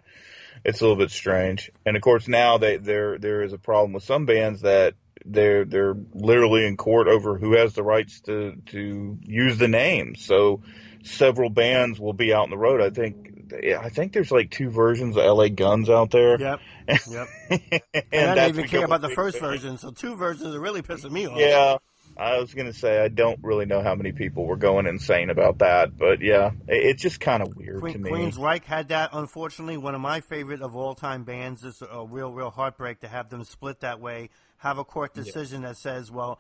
it's 0.65 0.81
a 0.81 0.83
little 0.83 0.97
bit 0.97 1.11
strange, 1.11 1.71
and 1.85 1.95
of 1.95 2.01
course 2.01 2.27
now 2.27 2.57
they, 2.57 2.77
there 2.77 3.17
there 3.17 3.41
is 3.41 3.53
a 3.53 3.57
problem 3.57 3.93
with 3.93 4.03
some 4.03 4.25
bands 4.25 4.61
that 4.61 4.95
they're 5.25 5.65
they're 5.65 5.95
literally 6.13 6.65
in 6.65 6.77
court 6.77 7.07
over 7.07 7.37
who 7.37 7.55
has 7.55 7.73
the 7.73 7.83
rights 7.83 8.21
to 8.21 8.55
to 8.67 9.17
use 9.21 9.57
the 9.57 9.67
name. 9.67 10.15
So 10.15 10.61
several 11.03 11.49
bands 11.49 11.99
will 11.99 12.13
be 12.13 12.33
out 12.33 12.43
on 12.43 12.49
the 12.49 12.57
road. 12.57 12.81
I 12.81 12.89
think 12.89 13.38
I 13.53 13.89
think 13.89 14.13
there's 14.13 14.31
like 14.31 14.51
two 14.51 14.69
versions 14.69 15.17
of 15.17 15.23
LA 15.25 15.49
Guns 15.49 15.89
out 15.89 16.11
there. 16.11 16.39
yep. 16.39 16.59
Yep. 17.09 17.27
and 17.49 17.81
And 18.11 18.29
I 18.31 18.35
don't 18.35 18.49
even 18.49 18.67
care 18.67 18.85
about 18.85 19.01
the 19.01 19.09
first 19.09 19.37
thing. 19.39 19.47
version, 19.47 19.77
so 19.77 19.91
two 19.91 20.15
versions 20.15 20.55
are 20.55 20.59
really 20.59 20.81
pissing 20.81 21.11
me 21.11 21.27
off. 21.27 21.37
Yeah, 21.37 21.77
I 22.17 22.37
was 22.39 22.53
gonna 22.53 22.73
say 22.73 22.99
I 22.99 23.07
don't 23.07 23.39
really 23.43 23.65
know 23.65 23.81
how 23.81 23.95
many 23.95 24.11
people 24.11 24.45
were 24.45 24.57
going 24.57 24.87
insane 24.87 25.29
about 25.29 25.59
that, 25.59 25.97
but 25.97 26.21
yeah, 26.21 26.47
it, 26.67 26.85
it's 26.85 27.01
just 27.01 27.19
kind 27.19 27.41
of 27.43 27.55
weird 27.55 27.81
to 27.81 27.97
me. 27.97 28.09
Queen's 28.09 28.37
Reich 28.37 28.65
had 28.65 28.89
that. 28.89 29.11
Unfortunately, 29.13 29.77
one 29.77 29.95
of 29.95 30.01
my 30.01 30.19
favorite 30.21 30.61
of 30.61 30.75
all 30.75 30.95
time 30.95 31.23
bands. 31.23 31.63
It's 31.63 31.81
a 31.81 32.05
real, 32.05 32.31
real 32.33 32.49
heartbreak 32.49 33.01
to 33.01 33.07
have 33.07 33.29
them 33.29 33.43
split 33.43 33.81
that 33.81 33.99
way. 33.99 34.29
Have 34.57 34.77
a 34.77 34.83
court 34.83 35.13
decision 35.13 35.61
that 35.61 35.77
says, 35.77 36.11
well, 36.11 36.39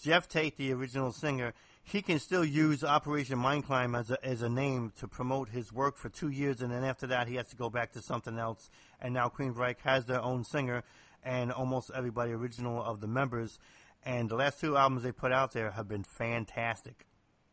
Geoff 0.00 0.28
Tate, 0.28 0.56
the 0.56 0.72
original 0.72 1.10
singer, 1.10 1.54
he 1.88 2.02
can 2.02 2.18
still 2.18 2.44
use 2.44 2.82
Operation 2.82 3.38
Mindcrime 3.38 3.96
as 3.96 4.10
a, 4.10 4.26
as 4.26 4.42
a 4.42 4.48
name 4.48 4.92
to 4.98 5.06
promote 5.06 5.50
his 5.50 5.72
work 5.72 5.96
for 5.96 6.08
two 6.08 6.30
years, 6.30 6.60
and 6.60 6.72
then 6.72 6.82
after 6.82 7.06
that, 7.06 7.28
he 7.28 7.36
has 7.36 7.46
to 7.50 7.56
go 7.56 7.70
back 7.70 7.92
to 7.92 8.02
something 8.02 8.40
else. 8.40 8.68
And 9.00 9.14
now 9.14 9.28
Queensryche 9.28 9.78
has 9.84 10.04
their 10.04 10.20
own 10.20 10.42
singer, 10.42 10.82
and 11.24 11.52
almost 11.52 11.92
everybody 11.94 12.32
original 12.32 12.82
of 12.82 13.00
the 13.00 13.06
members. 13.06 13.60
And 14.04 14.28
the 14.28 14.34
last 14.34 14.60
two 14.60 14.76
albums 14.76 15.04
they 15.04 15.12
put 15.12 15.30
out 15.30 15.52
there 15.52 15.70
have 15.70 15.86
been 15.86 16.02
fantastic. 16.02 17.06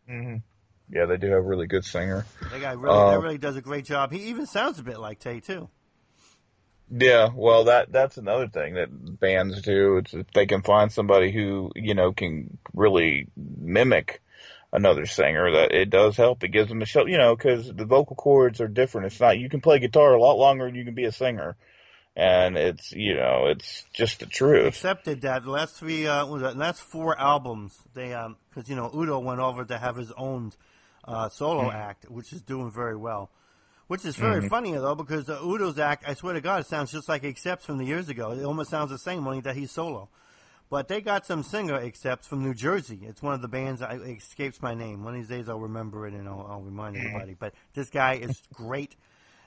Yeah, 0.10 1.06
they 1.06 1.18
do 1.18 1.28
have 1.28 1.40
a 1.40 1.42
really 1.42 1.68
good 1.68 1.86
singer. 1.86 2.26
That 2.52 2.60
guy 2.60 2.72
really, 2.72 2.98
Uh, 2.98 3.12
that 3.12 3.22
really 3.22 3.38
does 3.38 3.56
a 3.56 3.62
great 3.62 3.86
job. 3.86 4.12
He 4.12 4.30
even 4.30 4.48
sounds 4.48 4.80
a 4.80 4.84
bit 4.84 5.00
like 5.00 5.20
Tate 5.20 5.44
too. 5.44 5.70
Yeah, 6.90 7.30
well, 7.34 7.66
that 7.66 7.92
that's 7.92 8.18
another 8.18 8.48
thing 8.48 8.74
that 8.74 9.20
bands 9.20 9.62
do. 9.62 9.98
It's 9.98 10.14
if 10.14 10.26
they 10.34 10.48
can 10.48 10.64
find 10.64 10.92
somebody 10.92 11.32
who 11.32 11.72
you 11.76 11.94
know 11.94 12.12
can 12.14 12.58
really 12.74 13.28
mimic 13.38 14.22
another 14.74 15.06
singer, 15.06 15.52
that 15.52 15.72
it 15.72 15.90
does 15.90 16.18
help. 16.18 16.44
It 16.44 16.50
gives 16.50 16.68
them 16.68 16.82
a 16.82 16.86
show, 16.86 17.06
you 17.06 17.18
know, 17.18 17.36
because 17.36 17.72
the 17.72 17.86
vocal 17.86 18.16
cords 18.16 18.60
are 18.60 18.68
different. 18.68 19.08
It's 19.08 19.20
not 19.20 19.38
you 19.38 19.48
can 19.48 19.62
play 19.62 19.80
guitar 19.80 20.14
a 20.14 20.20
lot 20.20 20.38
longer 20.38 20.66
than 20.66 20.76
you 20.76 20.84
can 20.84 20.96
be 20.96 21.06
a 21.06 21.12
singer, 21.12 21.56
and 22.16 22.58
it's 22.58 22.92
you 22.92 23.14
know 23.14 23.46
it's 23.48 23.86
just 23.94 24.20
the 24.20 24.26
truth. 24.26 24.66
accepted 24.66 25.22
that 25.22 25.44
the 25.44 25.52
last 25.52 25.76
three 25.76 26.08
uh, 26.08 26.26
was 26.26 26.42
that 26.42 26.58
last 26.58 26.82
four 26.82 27.18
albums 27.18 27.78
they 27.94 28.14
um 28.14 28.36
because 28.50 28.70
you 28.70 28.76
know 28.76 28.92
Udo 28.94 29.20
went 29.20 29.40
over 29.40 29.64
to 29.64 29.78
have 29.78 29.96
his 29.96 30.12
own 30.14 30.52
uh, 31.06 31.30
solo 31.30 31.72
act, 31.72 32.10
which 32.10 32.34
is 32.34 32.42
doing 32.42 32.72
very 32.72 32.96
well. 32.96 33.30
Which 33.88 34.06
is 34.06 34.16
very 34.16 34.48
funny 34.50 34.72
though 34.72 34.96
because 34.96 35.30
uh, 35.30 35.40
Udo's 35.44 35.78
act, 35.78 36.06
I 36.08 36.16
swear 36.16 36.34
to 36.34 36.42
God, 36.42 36.62
it 36.62 36.68
sounds 36.68 36.92
just 36.92 37.08
like 37.08 37.24
Accepts 37.24 37.66
from 37.66 37.78
the 37.78 37.86
years 37.86 38.10
ago. 38.10 38.32
It 38.32 38.44
almost 38.44 38.72
sounds 38.72 38.90
the 38.90 38.98
same, 38.98 39.28
only 39.28 39.42
that 39.42 39.56
he's 39.56 39.72
solo. 39.72 40.10
But 40.70 40.88
they 40.88 41.02
got 41.02 41.26
some 41.26 41.44
singer 41.44 41.76
Accepts 41.76 42.26
from 42.26 42.44
New 42.44 42.54
Jersey. 42.54 43.00
It's 43.04 43.22
one 43.22 43.34
of 43.34 43.42
the 43.42 43.48
bands. 43.48 43.82
I, 43.82 43.96
escapes 43.96 44.62
my 44.62 44.74
name. 44.74 45.04
One 45.04 45.14
of 45.14 45.22
these 45.22 45.30
days 45.30 45.48
I'll 45.48 45.60
remember 45.60 46.08
it 46.08 46.14
and 46.14 46.28
I'll, 46.28 46.48
I'll 46.50 46.62
remind 46.62 46.98
everybody. 46.98 47.36
But 47.38 47.54
this 47.74 47.90
guy 47.90 48.16
is 48.16 48.42
great, 48.54 48.96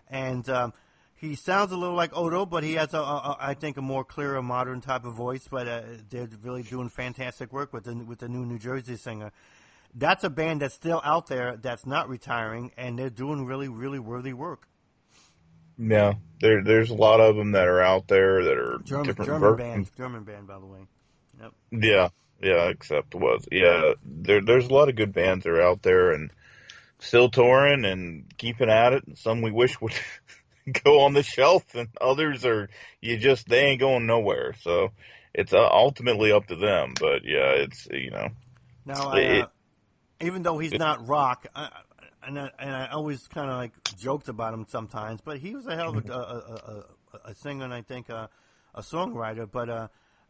and 0.08 0.48
um, 0.48 0.72
he 1.16 1.34
sounds 1.34 1.72
a 1.72 1.76
little 1.76 1.96
like 1.96 2.16
Udo, 2.16 2.46
but 2.46 2.62
he 2.62 2.74
has 2.74 2.94
a, 2.94 2.98
a, 2.98 3.00
a 3.00 3.36
I 3.40 3.54
think 3.54 3.76
a 3.76 3.82
more 3.82 4.04
clearer, 4.04 4.40
modern 4.42 4.80
type 4.80 5.04
of 5.04 5.14
voice. 5.14 5.48
But 5.50 5.66
uh, 5.66 5.82
they're 6.10 6.28
really 6.42 6.62
doing 6.62 6.88
fantastic 6.90 7.52
work 7.52 7.72
with 7.72 7.84
the 7.84 7.94
with 7.94 8.20
the 8.20 8.28
new 8.28 8.44
New 8.44 8.58
Jersey 8.58 8.96
singer. 8.96 9.32
That's 9.94 10.24
a 10.24 10.30
band 10.30 10.60
that's 10.60 10.74
still 10.74 11.00
out 11.04 11.26
there, 11.28 11.56
that's 11.56 11.86
not 11.86 12.08
retiring, 12.08 12.70
and 12.76 12.98
they're 12.98 13.08
doing 13.08 13.46
really, 13.46 13.68
really 13.68 13.98
worthy 13.98 14.34
work. 14.34 14.68
Yeah, 15.78 16.14
there 16.40 16.62
there's 16.62 16.90
a 16.90 16.94
lot 16.94 17.20
of 17.20 17.36
them 17.36 17.52
that 17.52 17.66
are 17.66 17.80
out 17.80 18.08
there 18.08 18.44
that 18.44 18.58
are 18.58 18.78
German 18.84 19.06
different 19.06 19.28
German 19.30 19.40
ver- 19.40 19.56
band, 19.56 19.90
German 19.96 20.24
band, 20.24 20.46
by 20.46 20.58
the 20.58 20.66
way. 20.66 20.80
Yep. 21.40 21.52
Yeah, 21.70 22.08
yeah, 22.40 22.68
except 22.68 23.14
was 23.14 23.46
yeah. 23.50 23.94
There 24.04 24.40
there's 24.40 24.66
a 24.66 24.72
lot 24.74 24.88
of 24.88 24.96
good 24.96 25.12
bands 25.12 25.44
that 25.44 25.50
are 25.50 25.62
out 25.62 25.82
there 25.82 26.12
and 26.12 26.30
still 27.00 27.30
touring 27.30 27.84
and 27.84 28.26
keeping 28.38 28.70
at 28.70 28.92
it. 28.92 29.06
And 29.06 29.18
some 29.18 29.42
we 29.42 29.50
wish 29.50 29.80
would 29.80 29.94
go 30.84 31.00
on 31.02 31.14
the 31.14 31.22
shelf, 31.22 31.74
and 31.74 31.88
others 32.00 32.44
are 32.44 32.68
you 33.00 33.18
just 33.18 33.48
they 33.48 33.66
ain't 33.66 33.80
going 33.80 34.06
nowhere. 34.06 34.54
So 34.62 34.90
it's 35.34 35.52
uh, 35.52 35.68
ultimately 35.70 36.32
up 36.32 36.46
to 36.48 36.56
them. 36.56 36.94
But 36.98 37.24
yeah, 37.24 37.52
it's 37.52 37.86
you 37.90 38.10
know 38.10 38.30
Now, 38.84 39.08
I, 39.08 39.20
It- 39.20 39.42
uh, 39.42 39.48
even 40.20 40.42
though 40.42 40.58
he's 40.58 40.76
not 40.76 41.06
rock, 41.06 41.46
I, 41.54 41.70
and 42.22 42.38
I, 42.38 42.50
and 42.58 42.70
I 42.74 42.86
always 42.88 43.26
kind 43.28 43.50
of 43.50 43.56
like 43.56 43.72
joked 43.94 44.28
about 44.28 44.54
him 44.54 44.66
sometimes, 44.68 45.20
but 45.20 45.38
he 45.38 45.54
was 45.54 45.66
a 45.66 45.76
hell 45.76 45.96
of 45.96 46.08
a, 46.08 46.12
a, 46.12 46.16
a, 46.16 46.84
a, 47.26 47.30
a 47.30 47.34
singer 47.34 47.64
and 47.64 47.74
I 47.74 47.82
think 47.82 48.08
a, 48.08 48.30
a 48.74 48.82
songwriter. 48.82 49.50
But 49.50 49.68
uh, 49.68 49.88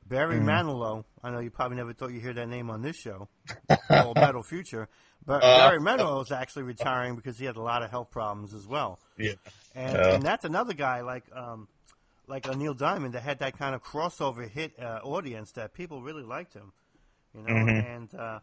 Barry 0.08 0.38
Manilow, 0.40 1.04
I 1.22 1.30
know 1.30 1.40
you 1.40 1.50
probably 1.50 1.76
never 1.76 1.92
thought 1.92 2.12
you'd 2.12 2.22
hear 2.22 2.32
that 2.34 2.48
name 2.48 2.70
on 2.70 2.82
this 2.82 2.96
show, 2.96 3.28
or 3.90 4.14
Metal 4.14 4.42
Future, 4.42 4.88
but 5.24 5.40
Barry 5.40 5.80
Manilow 5.80 6.22
is 6.22 6.30
actually 6.32 6.62
retiring 6.64 7.16
because 7.16 7.38
he 7.38 7.44
had 7.44 7.56
a 7.56 7.62
lot 7.62 7.82
of 7.82 7.90
health 7.90 8.10
problems 8.10 8.54
as 8.54 8.66
well. 8.66 8.98
yeah 9.18 9.32
And, 9.74 9.96
Yeah. 9.96 10.14
and 10.14 10.22
that's 10.24 10.44
another 10.44 10.74
guy 10.74 11.00
like 11.02 11.24
um, 11.34 11.68
like 12.28 12.46
a 12.46 12.54
Neil 12.54 12.74
Diamond 12.74 13.14
that 13.14 13.22
had 13.22 13.38
that 13.40 13.58
kind 13.58 13.74
of 13.74 13.82
crossover 13.82 14.48
hit 14.48 14.78
uh, 14.80 15.00
audience 15.04 15.52
that 15.52 15.74
people 15.74 16.02
really 16.02 16.22
liked 16.24 16.54
him, 16.54 16.72
you 17.34 17.42
know. 17.42 17.54
And 17.54 18.14
uh, 18.14 18.40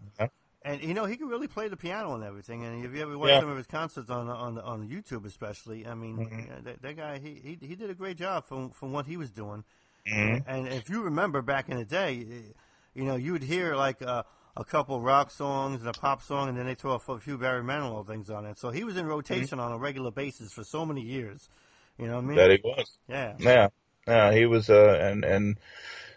And 0.66 0.82
you 0.82 0.94
know 0.94 1.06
he 1.06 1.18
can 1.18 1.28
really 1.28 1.48
play 1.48 1.68
the 1.68 1.76
piano 1.76 2.16
and 2.16 2.24
everything. 2.24 2.64
And 2.64 2.86
if 2.86 2.94
you 2.94 3.02
ever 3.02 3.18
watch 3.18 3.32
Yeah. 3.32 3.40
some 3.42 3.50
of 3.50 3.58
his 3.58 3.68
concerts 3.68 4.10
on 4.10 4.30
on 4.30 4.58
on 4.60 4.88
YouTube, 4.90 5.26
especially, 5.26 5.86
I 5.86 5.94
mean, 5.96 6.18
Mhm. 6.18 6.48
yeah, 6.48 6.60
that, 6.64 6.82
that 6.82 6.96
guy 6.98 7.20
he, 7.20 7.34
he 7.36 7.68
he 7.68 7.76
did 7.76 7.90
a 7.90 7.94
great 7.94 8.18
job 8.18 8.46
from 8.46 8.70
from 8.72 8.94
what 8.94 9.06
he 9.06 9.18
was 9.18 9.30
doing. 9.32 9.64
Mhm. 10.08 10.44
And 10.48 10.68
if 10.68 10.90
you 10.90 11.02
remember 11.04 11.42
back 11.42 11.70
in 11.70 11.78
the 11.78 11.86
day, 11.86 12.26
eh, 12.30 12.52
you 12.94 13.04
know, 13.04 13.16
you 13.16 13.32
would 13.32 13.44
hear 13.44 13.76
like 13.76 14.02
a, 14.02 14.26
a 14.56 14.64
couple 14.64 15.00
rock 15.02 15.32
songs 15.32 15.82
and 15.82 15.90
a 15.90 15.94
pop 15.94 16.22
song, 16.22 16.50
and 16.50 16.58
then 16.58 16.66
they 16.66 16.76
throw 16.76 16.94
a 17.08 17.20
few 17.20 17.38
Barry 17.38 17.64
Manilow 17.64 18.06
things 18.06 18.30
on 18.30 18.46
it. 18.46 18.60
So 18.60 18.70
he 18.70 18.84
was 18.84 18.98
in 18.98 19.06
rotation 19.06 19.60
on 19.60 19.72
a 19.72 19.78
regular 19.78 20.12
basis 20.12 20.52
for 20.52 20.64
so 20.64 20.86
many 20.86 21.02
years. 21.02 21.50
You 21.98 22.08
know 22.08 22.16
what 22.16 22.26
I 22.26 22.28
mean? 22.28 22.38
That 22.38 22.52
he 22.52 22.60
was. 22.64 22.98
yeah. 23.08 23.36
Yeah, 23.38 23.68
yeah, 24.08 24.34
he 24.34 24.46
was, 24.46 24.70
uh, 24.70 24.98
and 25.02 25.24
and 25.24 25.58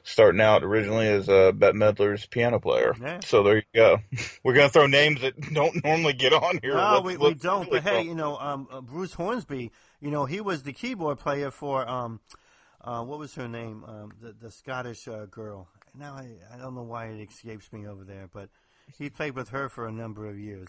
starting 0.03 0.41
out 0.41 0.63
originally 0.63 1.09
as 1.09 1.29
uh, 1.29 1.53
Bette 1.53 1.77
Midler's 1.77 2.27
piano 2.27 2.61
player. 2.61 2.95
Yeah. 3.01 3.21
So 3.21 3.43
there 3.43 3.57
you 3.57 3.63
go. 3.75 3.99
We're 4.45 4.55
gonna 4.55 4.69
throw 4.69 4.87
names 4.87 5.21
that 5.21 5.39
don't 5.53 5.85
normally 5.85 6.13
get 6.15 6.33
on 6.33 6.61
here. 6.63 6.75
No, 6.75 7.03
we, 7.05 7.17
we 7.17 7.35
don't. 7.35 7.67
really 7.67 7.81
But 7.81 7.91
hey, 7.91 8.03
you 8.03 8.15
know, 8.15 8.37
um, 8.39 8.69
uh, 8.71 8.81
Bruce 8.81 9.13
Hornsby, 9.13 9.71
you 10.01 10.11
know, 10.11 10.25
he 10.25 10.41
was 10.41 10.63
the 10.63 10.73
keyboard 10.73 11.19
player 11.19 11.51
for 11.51 11.89
um, 11.89 12.21
uh, 12.87 13.03
what 13.03 13.19
was 13.19 13.35
her 13.35 13.49
name? 13.49 13.85
Um, 13.87 14.13
the 14.21 14.33
the 14.33 14.51
Scottish 14.51 15.07
uh, 15.09 15.27
girl. 15.27 15.69
Now 15.99 16.15
I 16.15 16.29
I 16.55 16.59
don't 16.59 16.75
know 16.75 16.83
why 16.83 17.07
it 17.07 17.29
escapes 17.29 17.73
me 17.73 17.87
over 17.87 18.05
there, 18.05 18.29
but 18.33 18.49
he 18.99 19.11
played 19.11 19.35
with 19.35 19.49
her 19.51 19.69
for 19.69 19.87
a 19.87 19.93
number 19.93 20.27
of 20.29 20.39
years. 20.39 20.69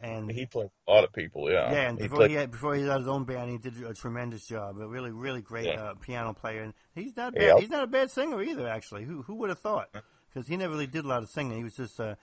And 0.00 0.28
he 0.32 0.46
played 0.46 0.70
a 0.88 0.90
lot 0.90 1.04
of 1.04 1.12
people. 1.12 1.48
Yeah, 1.48 1.70
yeah, 1.70 1.88
and 1.88 1.96
he 1.98 2.04
before 2.04 2.18
played. 2.18 2.30
he 2.30 2.36
had 2.36 2.50
before 2.50 2.74
he 2.74 2.82
had 2.82 2.98
his 2.98 3.06
own 3.08 3.22
band, 3.24 3.50
he 3.50 3.58
did 3.58 3.80
a 3.84 3.94
tremendous 3.94 4.44
job. 4.46 4.78
A 4.80 4.86
really, 4.88 5.12
really 5.12 5.40
great 5.42 5.66
Yeah. 5.66 5.80
uh, 5.80 5.94
piano 5.94 6.32
player, 6.34 6.62
and 6.62 6.74
he's 6.94 7.16
not 7.16 7.34
bad. 7.34 7.42
Yeah. 7.42 7.58
He's 7.60 7.70
not 7.70 7.84
a 7.84 7.86
bad 7.86 8.10
singer 8.10 8.42
either. 8.42 8.66
Actually, 8.66 9.04
who 9.04 9.22
who 9.22 9.36
would 9.36 9.50
have 9.50 9.60
thought? 9.60 9.90
Because 10.32 10.48
he 10.48 10.56
never 10.56 10.72
really 10.72 10.88
did 10.88 11.04
a 11.04 11.08
lot 11.08 11.22
of 11.22 11.28
singing. 11.28 11.56
He 11.58 11.62
was 11.62 11.76
just 11.76 12.00
uh, 12.00 12.16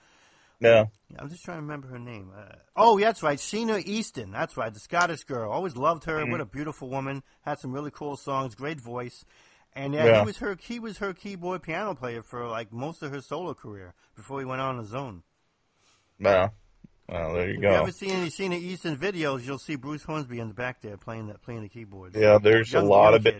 no, 0.60 0.90
I'm 1.18 1.28
just 1.30 1.44
trying 1.44 1.58
to 1.58 1.62
remember 1.62 1.88
her 1.88 1.98
name. 1.98 2.30
Uh, 2.36 2.54
oh, 2.76 2.98
yeah, 2.98 3.06
that's 3.06 3.22
right, 3.22 3.38
Sheena 3.38 3.82
Easton. 3.84 4.30
That's 4.30 4.56
right, 4.56 4.72
the 4.72 4.80
Scottish 4.80 5.24
girl. 5.24 5.50
Always 5.50 5.76
loved 5.76 6.04
her. 6.04 6.18
Mm-hmm. 6.20 6.30
What 6.32 6.40
a 6.40 6.44
beautiful 6.46 6.88
woman. 6.88 7.22
Had 7.42 7.58
some 7.58 7.72
really 7.72 7.90
cool 7.90 8.16
songs. 8.16 8.54
Great 8.54 8.80
voice. 8.80 9.24
And 9.72 9.94
yeah, 9.94 10.04
Yeah. 10.04 10.20
he 10.20 10.26
was 10.26 10.38
her. 10.38 10.56
He 10.60 10.78
was 10.80 10.98
her 10.98 11.12
keyboard 11.14 11.62
piano 11.62 11.94
player 11.94 12.22
for 12.22 12.46
like 12.48 12.72
most 12.72 13.02
of 13.02 13.12
her 13.12 13.20
solo 13.20 13.54
career 13.54 13.94
before 14.16 14.40
he 14.40 14.44
went 14.44 14.60
on 14.60 14.78
his 14.78 14.94
own. 14.94 15.22
no. 16.18 16.50
Well, 17.08 17.34
there 17.34 17.50
you 17.50 17.60
go. 17.60 17.66
If 17.68 17.72
you 17.74 17.80
ever 17.82 17.90
see 17.92 18.08
any 18.10 18.28
Sheena 18.30 18.56
Easton 18.60 18.96
videos, 18.96 19.44
you'll 19.44 19.58
see 19.58 19.74
Bruce 19.74 20.04
Hornsby 20.04 20.38
in 20.38 20.46
the 20.46 20.54
back 20.54 20.80
there 20.80 20.96
playing 20.96 21.26
the 21.26 21.34
playing 21.34 21.62
the 21.62 21.68
keyboard. 21.68 22.14
Yeah, 22.14 22.38
there's 22.40 22.72
Young- 22.72 22.86
a 22.86 22.88
lot 22.88 23.14
of 23.14 23.24
kid. 23.24 23.34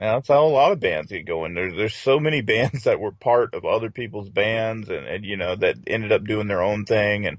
That's 0.00 0.28
how 0.28 0.46
a 0.46 0.48
lot 0.48 0.72
of 0.72 0.80
bands 0.80 1.12
get 1.12 1.26
going. 1.26 1.52
There's 1.54 1.76
there's 1.76 1.94
so 1.94 2.18
many 2.18 2.40
bands 2.40 2.84
that 2.84 2.98
were 2.98 3.12
part 3.12 3.54
of 3.54 3.64
other 3.64 3.90
people's 3.90 4.30
bands, 4.30 4.88
and, 4.88 5.06
and 5.06 5.24
you 5.24 5.36
know 5.36 5.54
that 5.56 5.76
ended 5.86 6.10
up 6.10 6.24
doing 6.24 6.48
their 6.48 6.62
own 6.62 6.86
thing, 6.86 7.26
and 7.26 7.36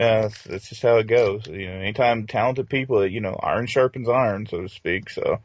uh, 0.00 0.04
yeah, 0.04 0.22
that's, 0.22 0.42
that's 0.44 0.68
just 0.70 0.82
how 0.82 0.96
it 0.96 1.06
goes. 1.06 1.46
You 1.46 1.66
know, 1.66 1.80
anytime 1.80 2.26
talented 2.26 2.70
people, 2.70 3.06
you 3.06 3.20
know, 3.20 3.34
iron 3.34 3.66
sharpens 3.66 4.08
iron, 4.08 4.46
so 4.46 4.62
to 4.62 4.68
speak. 4.68 5.10
So, 5.10 5.40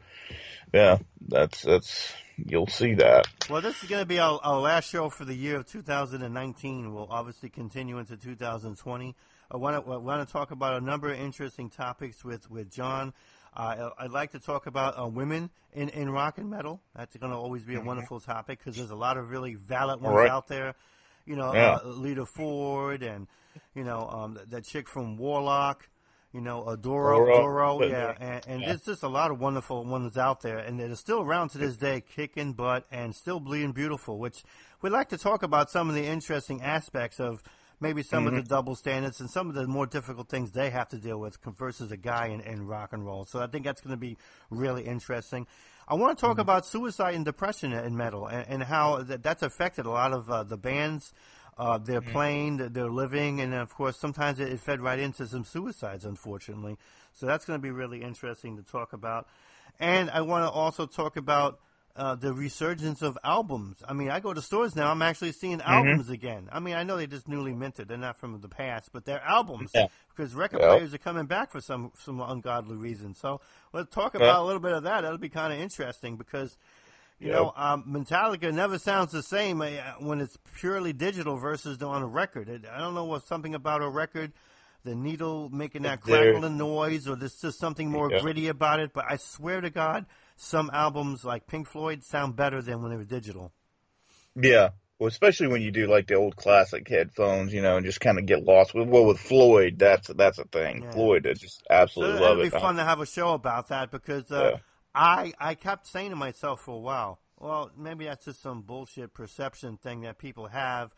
yeah, 0.72 0.98
that's 1.28 1.62
that's 1.62 2.12
you'll 2.36 2.68
see 2.68 2.94
that. 2.94 3.26
Well, 3.50 3.60
this 3.60 3.82
is 3.82 3.88
going 3.88 4.02
to 4.02 4.06
be 4.06 4.18
our, 4.18 4.40
our 4.42 4.60
last 4.60 4.88
show 4.88 5.10
for 5.10 5.24
the 5.24 5.34
year 5.34 5.56
of 5.56 5.66
2019. 5.66 6.94
We'll 6.94 7.08
obviously 7.10 7.48
continue 7.50 7.98
into 7.98 8.16
2020. 8.16 9.14
I 9.50 9.56
want 9.56 9.84
to 9.84 9.98
want 9.98 10.26
to 10.26 10.32
talk 10.32 10.50
about 10.50 10.80
a 10.80 10.80
number 10.80 11.12
of 11.12 11.18
interesting 11.18 11.68
topics 11.68 12.24
with 12.24 12.50
with 12.50 12.70
John. 12.70 13.12
Uh, 13.56 13.90
I'd 13.98 14.10
like 14.10 14.32
to 14.32 14.38
talk 14.40 14.66
about 14.66 14.98
uh, 15.00 15.06
women 15.06 15.50
in, 15.72 15.88
in 15.90 16.10
rock 16.10 16.38
and 16.38 16.50
metal. 16.50 16.80
That's 16.96 17.16
going 17.16 17.30
to 17.32 17.38
always 17.38 17.62
be 17.62 17.76
a 17.76 17.80
wonderful 17.80 18.20
topic 18.20 18.58
because 18.58 18.76
there's 18.76 18.90
a 18.90 18.96
lot 18.96 19.16
of 19.16 19.30
really 19.30 19.54
valid 19.54 20.00
ones 20.00 20.16
Right. 20.16 20.30
out 20.30 20.48
there. 20.48 20.74
You 21.26 21.36
know, 21.36 21.54
Yeah. 21.54 21.78
uh, 21.84 21.88
Lita 21.88 22.26
Ford 22.26 23.02
and 23.02 23.26
you 23.74 23.84
know 23.84 24.08
um, 24.08 24.34
that, 24.34 24.50
that 24.50 24.64
chick 24.64 24.88
from 24.88 25.16
Warlock. 25.16 25.88
You 26.32 26.40
know, 26.40 26.62
Adoro, 26.64 26.82
Doro. 26.82 27.26
Doro, 27.36 27.78
But- 27.78 27.90
yeah, 27.90 28.14
and, 28.18 28.44
and 28.48 28.60
yeah. 28.60 28.66
there's 28.70 28.82
just 28.84 29.04
a 29.04 29.08
lot 29.08 29.30
of 29.30 29.38
wonderful 29.38 29.84
ones 29.84 30.18
out 30.18 30.40
there, 30.40 30.58
and 30.58 30.80
they're 30.80 30.96
still 30.96 31.20
around 31.20 31.50
to 31.50 31.58
this 31.58 31.76
day, 31.76 32.00
kicking 32.00 32.54
butt 32.54 32.86
and 32.90 33.14
still 33.14 33.38
bleeding 33.38 33.70
beautiful. 33.70 34.18
Which 34.18 34.42
we'd 34.82 34.90
like 34.90 35.10
to 35.10 35.16
talk 35.18 35.44
about 35.44 35.70
some 35.70 35.88
of 35.88 35.94
the 35.94 36.04
interesting 36.04 36.60
aspects 36.60 37.20
of 37.20 37.40
maybe 37.84 38.02
some 38.02 38.24
Mm-hmm. 38.24 38.36
of 38.38 38.42
the 38.44 38.48
double 38.48 38.74
standards 38.74 39.20
and 39.20 39.30
some 39.30 39.48
of 39.48 39.54
the 39.54 39.66
more 39.66 39.86
difficult 39.86 40.28
things 40.28 40.50
they 40.50 40.70
have 40.70 40.88
to 40.88 40.96
deal 40.98 41.18
with 41.20 41.36
versus 41.58 41.92
a 41.92 41.96
guy 41.96 42.26
in, 42.34 42.40
in 42.40 42.66
rock 42.66 42.92
and 42.92 43.04
roll. 43.06 43.24
So 43.26 43.40
I 43.40 43.46
think 43.46 43.64
that's 43.64 43.80
going 43.80 43.92
to 43.94 44.00
be 44.08 44.16
really 44.50 44.84
interesting. 44.84 45.46
I 45.86 45.94
want 45.94 46.16
to 46.16 46.20
talk 46.20 46.32
Mm-hmm. 46.32 46.40
about 46.40 46.66
suicide 46.66 47.14
and 47.14 47.24
depression 47.24 47.72
in 47.72 47.96
metal 47.96 48.26
and, 48.26 48.44
and 48.48 48.62
how 48.62 49.02
that, 49.02 49.22
that's 49.22 49.42
affected 49.42 49.84
a 49.86 49.90
lot 49.90 50.12
of 50.12 50.30
uh, 50.30 50.42
the 50.42 50.56
bands. 50.56 51.12
Uh, 51.56 51.78
they're 51.78 52.00
Mm-hmm. 52.00 52.12
playing, 52.12 52.56
they're- 52.56 52.68
they're 52.70 52.90
living, 52.90 53.40
and 53.40 53.54
of 53.54 53.72
course, 53.74 53.96
sometimes 53.98 54.40
it, 54.40 54.48
it 54.52 54.58
fed 54.60 54.80
right 54.80 54.98
into 54.98 55.26
some 55.26 55.44
suicides, 55.44 56.04
unfortunately. 56.04 56.76
So 57.12 57.26
that's 57.26 57.44
going 57.44 57.58
to 57.58 57.62
be 57.62 57.70
really 57.70 58.02
interesting 58.02 58.56
to 58.56 58.62
talk 58.64 58.92
about. 58.92 59.28
And 59.78 60.10
I 60.10 60.22
want 60.22 60.44
to 60.46 60.50
also 60.50 60.86
talk 60.86 61.16
about 61.16 61.60
uh, 61.96 62.14
the 62.16 62.32
resurgence 62.32 63.02
of 63.02 63.16
albums. 63.22 63.76
I 63.86 63.92
mean, 63.92 64.10
I 64.10 64.18
go 64.20 64.34
to 64.34 64.42
stores 64.42 64.74
now, 64.74 64.90
I'm 64.90 65.02
actually 65.02 65.32
seeing 65.32 65.58
Mm-hmm. 65.58 65.70
albums 65.70 66.10
again. 66.10 66.48
I 66.50 66.58
mean, 66.58 66.74
I 66.74 66.82
know 66.82 66.96
they're 66.96 67.06
just 67.06 67.28
newly 67.28 67.52
minted, 67.52 67.86
they're 67.88 67.96
not 67.96 68.16
from 68.16 68.40
the 68.40 68.48
past, 68.48 68.90
but 68.92 69.04
they're 69.04 69.22
albums 69.22 69.70
Yeah. 69.74 69.86
because 70.08 70.34
record 70.34 70.60
Yeah. 70.60 70.74
players 70.74 70.92
are 70.94 70.98
coming 70.98 71.26
back 71.26 71.50
for 71.52 71.60
some 71.60 71.92
some 71.96 72.20
ungodly 72.20 72.76
reason. 72.76 73.14
So 73.14 73.40
let's 73.72 73.94
talk 73.94 74.14
about 74.16 74.42
a 74.42 74.44
little 74.44 74.60
bit 74.60 74.72
of 74.72 74.82
that. 74.82 75.02
That'll 75.02 75.18
be 75.18 75.28
kind 75.28 75.52
of 75.52 75.60
interesting 75.60 76.16
because 76.16 76.56
you 77.20 77.30
know 77.30 77.52
um, 77.56 77.84
Metallica 77.88 78.52
never 78.52 78.76
sounds 78.78 79.12
the 79.12 79.22
same 79.22 79.62
uh, 79.62 79.68
when 80.00 80.20
it's 80.20 80.36
purely 80.58 80.92
digital 80.92 81.36
versus 81.36 81.80
on 81.80 82.02
a 82.02 82.06
record. 82.06 82.48
It, 82.48 82.64
I 82.70 82.78
don't 82.78 82.94
know 82.94 83.04
what 83.04 83.24
something 83.26 83.54
about 83.54 83.82
a 83.82 83.88
record. 83.88 84.32
The 84.84 84.94
needle 84.96 85.48
making 85.48 85.82
that 85.82 86.00
crackling 86.02 86.58
noise, 86.58 87.08
or 87.08 87.16
there's 87.16 87.40
just 87.40 87.58
something 87.58 87.88
more 87.88 88.10
Yeah. 88.10 88.20
gritty 88.20 88.48
about 88.48 88.80
it. 88.80 88.92
But 88.92 89.06
I 89.08 89.16
swear 89.16 89.60
to 89.62 89.70
God, 89.70 90.04
some 90.36 90.70
albums 90.72 91.24
like 91.24 91.46
Pink 91.46 91.66
Floyd 91.68 92.02
sound 92.04 92.36
better 92.36 92.60
than 92.62 92.82
when 92.82 92.90
they 92.90 92.96
were 92.96 93.04
digital. 93.04 93.52
Yeah. 94.36 94.70
Well, 94.98 95.08
especially 95.08 95.48
when 95.48 95.62
you 95.62 95.70
do 95.72 95.86
like 95.86 96.06
the 96.06 96.14
old 96.14 96.36
classic 96.36 96.88
headphones, 96.88 97.52
you 97.52 97.62
know, 97.62 97.76
and 97.76 97.84
just 97.84 98.00
kind 98.00 98.18
of 98.18 98.26
get 98.26 98.44
lost. 98.44 98.74
With 98.74 98.88
well, 98.88 99.06
with 99.06 99.18
Floyd, 99.18 99.78
that's 99.78 100.08
that's 100.08 100.38
a 100.38 100.44
thing. 100.44 100.82
Yeah. 100.82 100.90
Floyd, 100.92 101.26
I 101.26 101.34
just 101.34 101.62
So 101.88 102.00
love 102.00 102.14
it'll 102.16 102.36
love 102.36 102.42
be 102.42 102.50
fun 102.50 102.76
to 102.76 102.84
have 102.84 103.00
a 103.00 103.06
show 103.06 103.34
about 103.34 103.68
that 103.68 103.90
because 103.90 104.30
uh, 104.30 104.52
Yeah. 104.52 104.58
I 104.94 105.32
I 105.38 105.54
kept 105.54 105.86
saying 105.86 106.10
to 106.10 106.16
myself 106.16 106.60
for 106.60 106.76
a 106.76 106.78
while, 106.78 107.18
well, 107.38 107.70
maybe 107.76 108.04
that's 108.04 108.24
just 108.24 108.40
some 108.42 108.62
bullshit 108.62 109.12
perception 109.14 109.76
thing 109.76 110.02
that 110.02 110.18
people 110.18 110.46
have. 110.48 110.94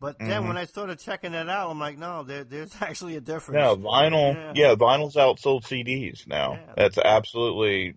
But 0.00 0.18
then 0.18 0.28
Mm-hmm. 0.30 0.48
when 0.48 0.56
I 0.56 0.64
started 0.64 0.98
checking 0.98 1.34
it 1.34 1.48
out, 1.50 1.70
I'm 1.70 1.78
like, 1.78 1.98
no, 1.98 2.22
there, 2.22 2.42
there's 2.44 2.74
actually 2.80 3.16
a 3.16 3.20
difference. 3.20 3.58
No, 3.60 3.76
vinyl. 3.76 4.34
Yeah. 4.34 4.52
Yeah. 4.70 4.74
vinyl's 4.74 5.14
outsold 5.16 5.64
CDs 5.64 6.26
now. 6.26 6.54
Yeah. 6.54 6.72
That's 6.76 6.96
absolutely. 6.98 7.96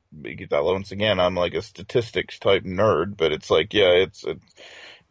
I- 0.52 0.60
Once 0.62 0.92
again, 0.92 1.20
I'm 1.20 1.36
like 1.36 1.54
a 1.54 1.62
statistics 1.62 2.40
type 2.40 2.64
nerd, 2.66 3.16
but 3.16 3.32
it's 3.32 3.50
like, 3.50 3.74
yeah, 3.74 3.92
it's, 3.92 4.24
it's 4.26 4.44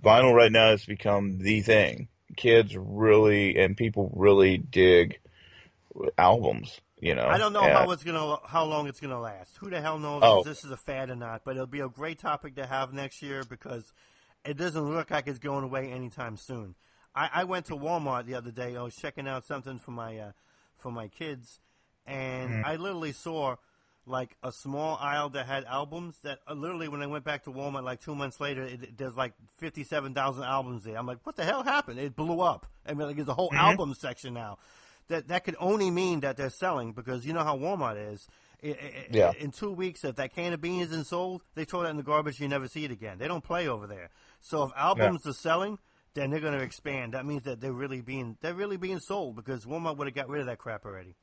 vinyl 0.04 0.34
right 0.34 0.52
now 0.52 0.68
has 0.70 0.84
become 0.84 1.38
the 1.38 1.62
thing. 1.62 2.08
Kids 2.36 2.76
really 2.76 3.56
and 3.58 3.76
people 3.76 4.12
really 4.14 4.58
dig 4.58 5.18
albums. 6.18 6.80
You 7.00 7.16
know, 7.16 7.26
I 7.26 7.36
don't 7.36 7.52
know 7.52 7.62
And- 7.62 7.72
how 7.72 7.90
it's 7.90 8.04
gonna 8.04 8.36
how 8.46 8.64
long 8.64 8.86
it's 8.86 9.00
gonna 9.00 9.20
last. 9.20 9.56
Who 9.56 9.70
the 9.70 9.80
hell 9.80 9.98
knows 9.98 10.20
Oh. 10.24 10.40
if 10.40 10.44
this 10.46 10.64
is 10.64 10.70
a 10.70 10.76
fad 10.76 11.10
or 11.10 11.16
not? 11.16 11.42
But 11.44 11.56
it'll 11.56 11.66
be 11.66 11.80
a 11.80 11.88
great 11.88 12.20
topic 12.20 12.54
to 12.56 12.66
have 12.66 12.92
next 12.92 13.22
year 13.22 13.42
because 13.48 13.92
it 14.44 14.56
doesn't 14.56 14.82
look 14.92 15.10
like 15.10 15.26
it's 15.26 15.38
going 15.38 15.64
away 15.64 15.90
anytime 15.92 16.36
soon. 16.36 16.74
I, 17.14 17.28
I 17.34 17.44
went 17.44 17.66
to 17.66 17.74
Walmart 17.76 18.26
the 18.26 18.34
other 18.34 18.50
day. 18.50 18.76
I 18.76 18.82
was 18.82 18.94
checking 18.96 19.28
out 19.28 19.44
something 19.44 19.78
for 19.78 19.90
my 19.90 20.18
uh, 20.18 20.32
for 20.78 20.90
my 20.90 21.08
kids, 21.08 21.60
and 22.06 22.50
Mm-hmm. 22.50 22.66
I 22.66 22.76
literally 22.76 23.12
saw 23.12 23.56
like 24.04 24.36
a 24.42 24.50
small 24.50 24.96
aisle 25.00 25.28
that 25.30 25.46
had 25.46 25.64
albums. 25.64 26.16
That 26.24 26.40
uh, 26.48 26.54
literally, 26.54 26.88
when 26.88 27.02
I 27.02 27.06
went 27.06 27.24
back 27.24 27.44
to 27.44 27.50
Walmart 27.50 27.84
like 27.84 28.00
two 28.00 28.14
months 28.14 28.40
later, 28.40 28.62
it, 28.62 28.82
it- 28.82 28.98
there's 28.98 29.16
like 29.16 29.34
fifty 29.58 29.84
seven 29.84 30.14
thousand 30.14 30.44
albums 30.44 30.84
there. 30.84 30.96
I'm 30.96 31.06
like, 31.06 31.18
what 31.24 31.36
the 31.36 31.44
hell 31.44 31.62
happened? 31.62 31.98
It 32.00 32.16
blew 32.16 32.40
up. 32.40 32.66
I 32.86 32.94
mean, 32.94 33.06
like 33.06 33.16
there's 33.16 33.28
a 33.28 33.34
whole 33.34 33.52
album 33.54 33.94
section 33.94 34.34
now. 34.34 34.58
That 35.08 35.28
that 35.28 35.44
could 35.44 35.56
only 35.60 35.90
mean 35.90 36.20
that 36.20 36.36
they're 36.36 36.50
selling 36.50 36.92
because 36.92 37.26
you 37.26 37.32
know 37.32 37.44
how 37.44 37.56
Walmart 37.58 38.12
is. 38.14 38.26
I- 38.64 38.68
I- 38.68 39.06
Yeah. 39.10 39.32
In 39.38 39.50
two 39.50 39.70
weeks, 39.72 40.02
if 40.04 40.16
that 40.16 40.34
can 40.34 40.52
of 40.52 40.60
beans 40.60 40.90
isn't 40.92 41.06
sold, 41.08 41.42
they 41.54 41.64
throw 41.64 41.82
that 41.82 41.90
in 41.90 41.96
the 41.96 42.02
garbage. 42.02 42.40
You 42.40 42.48
never 42.48 42.68
see 42.68 42.84
it 42.84 42.90
again. 42.90 43.18
They 43.18 43.28
don't 43.28 43.44
play 43.44 43.68
over 43.68 43.86
there. 43.86 44.10
So 44.42 44.64
if 44.64 44.72
albums 44.76 45.26
are 45.26 45.32
selling, 45.32 45.78
then 46.14 46.30
they're 46.30 46.40
going 46.40 46.58
to 46.58 46.64
expand. 46.64 47.14
That 47.14 47.24
means 47.24 47.44
that 47.44 47.60
they're 47.60 47.72
really 47.72 48.00
being 48.00 48.36
they're 48.40 48.54
really 48.54 48.76
being 48.76 48.98
sold 48.98 49.36
because 49.36 49.64
Walmart 49.64 49.96
would 49.96 50.08
have 50.08 50.14
got 50.14 50.28
rid 50.28 50.40
of 50.40 50.46
that 50.46 50.58
crap 50.58 50.84
already. 50.84 51.14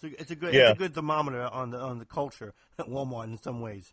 So 0.00 0.08
it's 0.18 0.30
a 0.30 0.36
good 0.36 0.54
Yeah. 0.54 0.70
it's 0.70 0.76
a 0.76 0.78
good 0.78 0.94
thermometer 0.94 1.42
on 1.42 1.70
the 1.70 1.78
on 1.78 1.98
the 1.98 2.04
culture 2.04 2.54
at 2.78 2.86
Walmart 2.86 3.24
in 3.24 3.38
some 3.38 3.60
ways. 3.60 3.92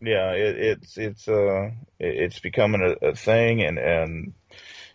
yeah, 0.00 0.32
it, 0.32 0.56
it's 0.56 0.96
it's 0.96 1.28
uh 1.28 1.70
it's 1.98 2.38
becoming 2.38 2.82
a, 2.82 3.08
a 3.08 3.14
thing, 3.14 3.62
and 3.62 3.78
and 3.78 4.32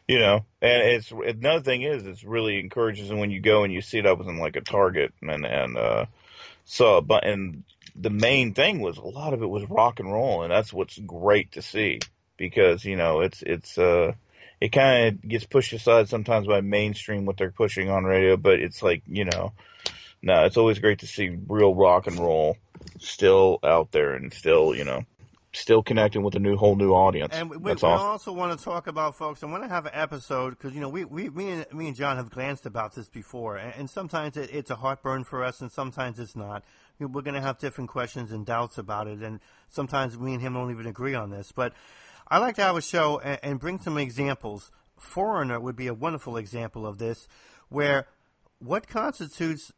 you 0.07 0.19
know, 0.19 0.45
and 0.61 0.81
it's 0.83 1.11
another 1.11 1.61
thing 1.61 1.83
is 1.83 2.05
it's 2.05 2.23
really 2.23 2.59
encourages 2.59 3.11
when 3.11 3.31
you 3.31 3.41
go 3.41 3.63
and 3.63 3.73
you 3.73 3.81
see 3.81 3.99
it 3.99 4.05
up 4.05 4.19
in 4.21 4.37
like 4.37 4.55
a 4.55 4.61
Target 4.61 5.13
and 5.21 5.45
and 5.45 5.77
uh 5.77 6.05
so 6.63 7.01
but 7.01 7.25
and 7.25 7.63
the 7.95 8.09
main 8.09 8.53
thing 8.53 8.79
was 8.79 8.97
a 8.97 9.01
lot 9.01 9.33
of 9.33 9.43
it 9.43 9.49
was 9.49 9.69
rock 9.69 9.99
and 9.99 10.11
roll, 10.11 10.43
and 10.43 10.51
that's 10.51 10.71
what's 10.71 10.97
great 10.97 11.51
to 11.53 11.61
see 11.61 11.99
because 12.41 12.83
you 12.83 12.95
know 12.95 13.21
it's 13.21 13.43
it's 13.43 13.77
uh 13.77 14.13
it 14.59 14.69
kind 14.69 15.07
of 15.07 15.29
gets 15.29 15.45
pushed 15.45 15.73
aside 15.73 16.09
sometimes 16.09 16.47
by 16.47 16.61
mainstream 16.61 17.25
what 17.25 17.37
they're 17.37 17.51
pushing 17.51 17.89
on 17.89 18.03
radio. 18.03 18.35
But 18.35 18.59
it's 18.59 18.81
like 18.81 19.03
you 19.07 19.25
know, 19.25 19.53
no, 20.21 20.45
it's 20.45 20.57
always 20.57 20.79
great 20.79 20.99
to 20.99 21.07
see 21.07 21.37
real 21.47 21.73
rock 21.73 22.07
and 22.07 22.19
roll 22.19 22.57
still 22.99 23.59
out 23.63 23.91
there 23.91 24.13
and 24.13 24.33
still 24.33 24.75
you 24.75 24.83
know 24.83 25.03
still 25.53 25.83
connecting 25.83 26.23
with 26.23 26.33
a 26.35 26.39
new 26.39 26.55
whole 26.55 26.75
new 26.75 26.93
audience. 26.93 27.33
And 27.35 27.49
we, 27.49 27.57
we, 27.57 27.71
awesome. 27.73 27.89
also 27.89 28.31
want 28.31 28.57
to 28.57 28.63
talk 28.63 28.87
about 28.87 29.17
folks. 29.17 29.43
I 29.43 29.47
want 29.47 29.63
to 29.63 29.69
have 29.69 29.85
an 29.85 29.91
episode 29.93 30.51
because 30.51 30.73
you 30.73 30.81
know 30.81 30.89
we, 30.89 31.05
we 31.05 31.29
me 31.29 31.49
and 31.51 31.73
me 31.73 31.87
and 31.87 31.95
John 31.95 32.17
have 32.17 32.31
glanced 32.31 32.65
about 32.65 32.95
this 32.95 33.07
before, 33.07 33.57
and, 33.57 33.73
and 33.77 33.89
sometimes 33.89 34.35
it, 34.37 34.49
it's 34.51 34.71
a 34.71 34.75
heartburn 34.75 35.25
for 35.25 35.43
us, 35.43 35.61
and 35.61 35.71
sometimes 35.71 36.19
it's 36.19 36.35
not. 36.35 36.63
We're 36.99 37.23
going 37.23 37.33
to 37.33 37.41
have 37.41 37.57
different 37.57 37.89
questions 37.89 38.31
and 38.31 38.45
doubts 38.45 38.77
about 38.77 39.07
it, 39.07 39.19
and 39.21 39.39
sometimes 39.69 40.19
me 40.19 40.33
and 40.33 40.41
him 40.41 40.53
don't 40.53 40.69
even 40.69 40.85
agree 40.85 41.15
on 41.15 41.31
this. 41.31 41.51
But 41.51 41.73
I 42.31 42.37
like 42.37 42.55
to 42.55 42.63
have 42.63 42.77
a 42.77 42.81
show 42.81 43.19
and, 43.19 43.39
and 43.43 43.59
bring 43.59 43.79
some 43.79 43.97
examples. 43.97 44.71
Foreigner 44.97 45.59
would 45.59 45.75
be 45.75 45.87
a 45.87 45.93
wonderful 45.93 46.37
example 46.37 46.87
of 46.87 46.97
this, 46.97 47.27
where 47.67 48.07
what 48.59 48.87
constitutes 48.87 49.73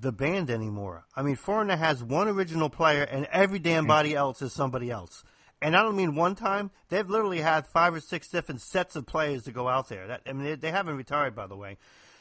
the 0.00 0.10
band 0.10 0.50
anymore. 0.50 1.04
I 1.14 1.22
mean, 1.22 1.36
Foreigner 1.36 1.76
has 1.76 2.02
one 2.02 2.26
original 2.26 2.70
player, 2.70 3.02
and 3.02 3.26
every 3.26 3.58
damn 3.58 3.86
body 3.86 4.10
mm-hmm. 4.10 4.18
else 4.18 4.40
is 4.40 4.54
somebody 4.54 4.90
else. 4.90 5.24
And 5.60 5.76
I 5.76 5.82
don't 5.82 5.96
mean 5.96 6.14
one 6.14 6.34
time. 6.34 6.70
They've 6.88 7.08
literally 7.08 7.40
had 7.40 7.66
five 7.66 7.94
or 7.94 8.00
six 8.00 8.28
different 8.28 8.62
sets 8.62 8.96
of 8.96 9.06
players 9.06 9.44
to 9.44 9.52
go 9.52 9.68
out 9.68 9.90
there. 9.90 10.06
That, 10.06 10.22
I 10.26 10.32
mean, 10.32 10.44
they, 10.44 10.54
they 10.54 10.70
haven't 10.70 10.96
retired, 10.96 11.36
by 11.36 11.46
the 11.46 11.56
way. 11.56 11.76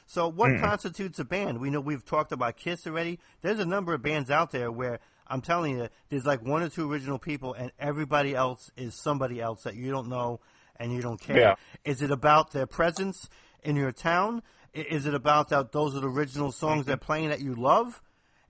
So, 0.05 0.27
what 0.27 0.59
constitutes 0.59 1.19
a 1.19 1.23
band? 1.23 1.59
We 1.59 1.69
know 1.69 1.79
we've 1.79 2.03
talked 2.03 2.33
about 2.33 2.57
Kiss 2.57 2.85
already. 2.85 3.19
There's 3.41 3.59
a 3.59 3.65
number 3.65 3.93
of 3.93 4.03
bands 4.03 4.29
out 4.29 4.51
there 4.51 4.69
where 4.69 4.99
I'm 5.27 5.41
telling 5.41 5.77
you, 5.77 5.89
there's 6.09 6.25
like 6.25 6.41
one 6.45 6.63
or 6.63 6.69
two 6.69 6.91
original 6.91 7.19
people, 7.19 7.53
and 7.53 7.71
everybody 7.79 8.35
else 8.35 8.71
is 8.75 8.93
somebody 8.95 9.41
else 9.41 9.63
that 9.63 9.75
you 9.75 9.91
don't 9.91 10.09
know 10.09 10.39
and 10.77 10.93
you 10.93 11.01
don't 11.01 11.19
care. 11.19 11.37
Yeah. 11.37 11.55
Is 11.85 12.01
it 12.01 12.11
about 12.11 12.51
their 12.51 12.65
presence 12.65 13.29
in 13.63 13.75
your 13.75 13.91
town? 13.91 14.43
Is 14.73 15.05
it 15.05 15.13
about 15.13 15.49
that 15.49 15.71
those 15.71 15.95
are 15.95 15.99
the 15.99 16.09
original 16.09 16.51
songs 16.51 16.85
they're 16.85 16.97
playing 16.97 17.29
that 17.29 17.41
you 17.41 17.53
love? 17.55 18.01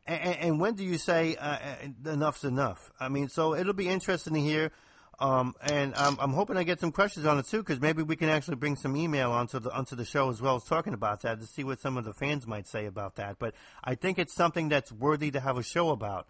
And, 0.06 0.36
and 0.38 0.60
when 0.60 0.76
do 0.76 0.84
you 0.84 0.98
say 0.98 1.36
uh, 1.36 1.58
uh, 2.06 2.12
enough's 2.12 2.44
enough? 2.44 2.92
I 3.00 3.10
mean, 3.10 3.30
so 3.30 3.56
it'll 3.56 3.74
be 3.74 3.88
interesting 3.88 4.34
to 4.34 4.40
hear. 4.42 4.72
Um, 5.20 5.54
and 5.62 5.94
I'm, 5.96 6.18
I'm 6.20 6.32
hoping 6.34 6.58
I 6.58 6.64
get 6.64 6.80
some 6.80 6.92
questions 6.92 7.26
on 7.26 7.38
it 7.38 7.46
too, 7.46 7.60
because 7.60 7.80
maybe 7.80 8.02
we 8.04 8.16
can 8.16 8.30
actually 8.30 8.56
bring 8.56 8.76
some 8.76 8.98
email 8.98 9.32
onto 9.32 9.60
the 9.60 9.72
onto 9.72 9.96
the 9.96 10.06
show 10.06 10.30
as 10.30 10.42
well 10.42 10.56
as 10.56 10.64
talking 10.64 10.94
about 10.94 11.22
that 11.22 11.40
to 11.40 11.46
see 11.46 11.64
what 11.64 11.80
some 11.80 11.98
of 11.98 12.04
the 12.04 12.14
fans 12.14 12.48
might 12.48 12.68
say 12.68 12.86
about 12.86 13.16
that. 13.16 13.38
But 13.38 13.54
I 13.84 13.96
think 13.96 14.18
it's 14.18 14.34
something 14.34 14.70
that's 14.70 14.92
worthy 14.92 15.30
to 15.32 15.40
have 15.40 15.58
a 15.58 15.64
show 15.64 15.92
about. 15.92 16.28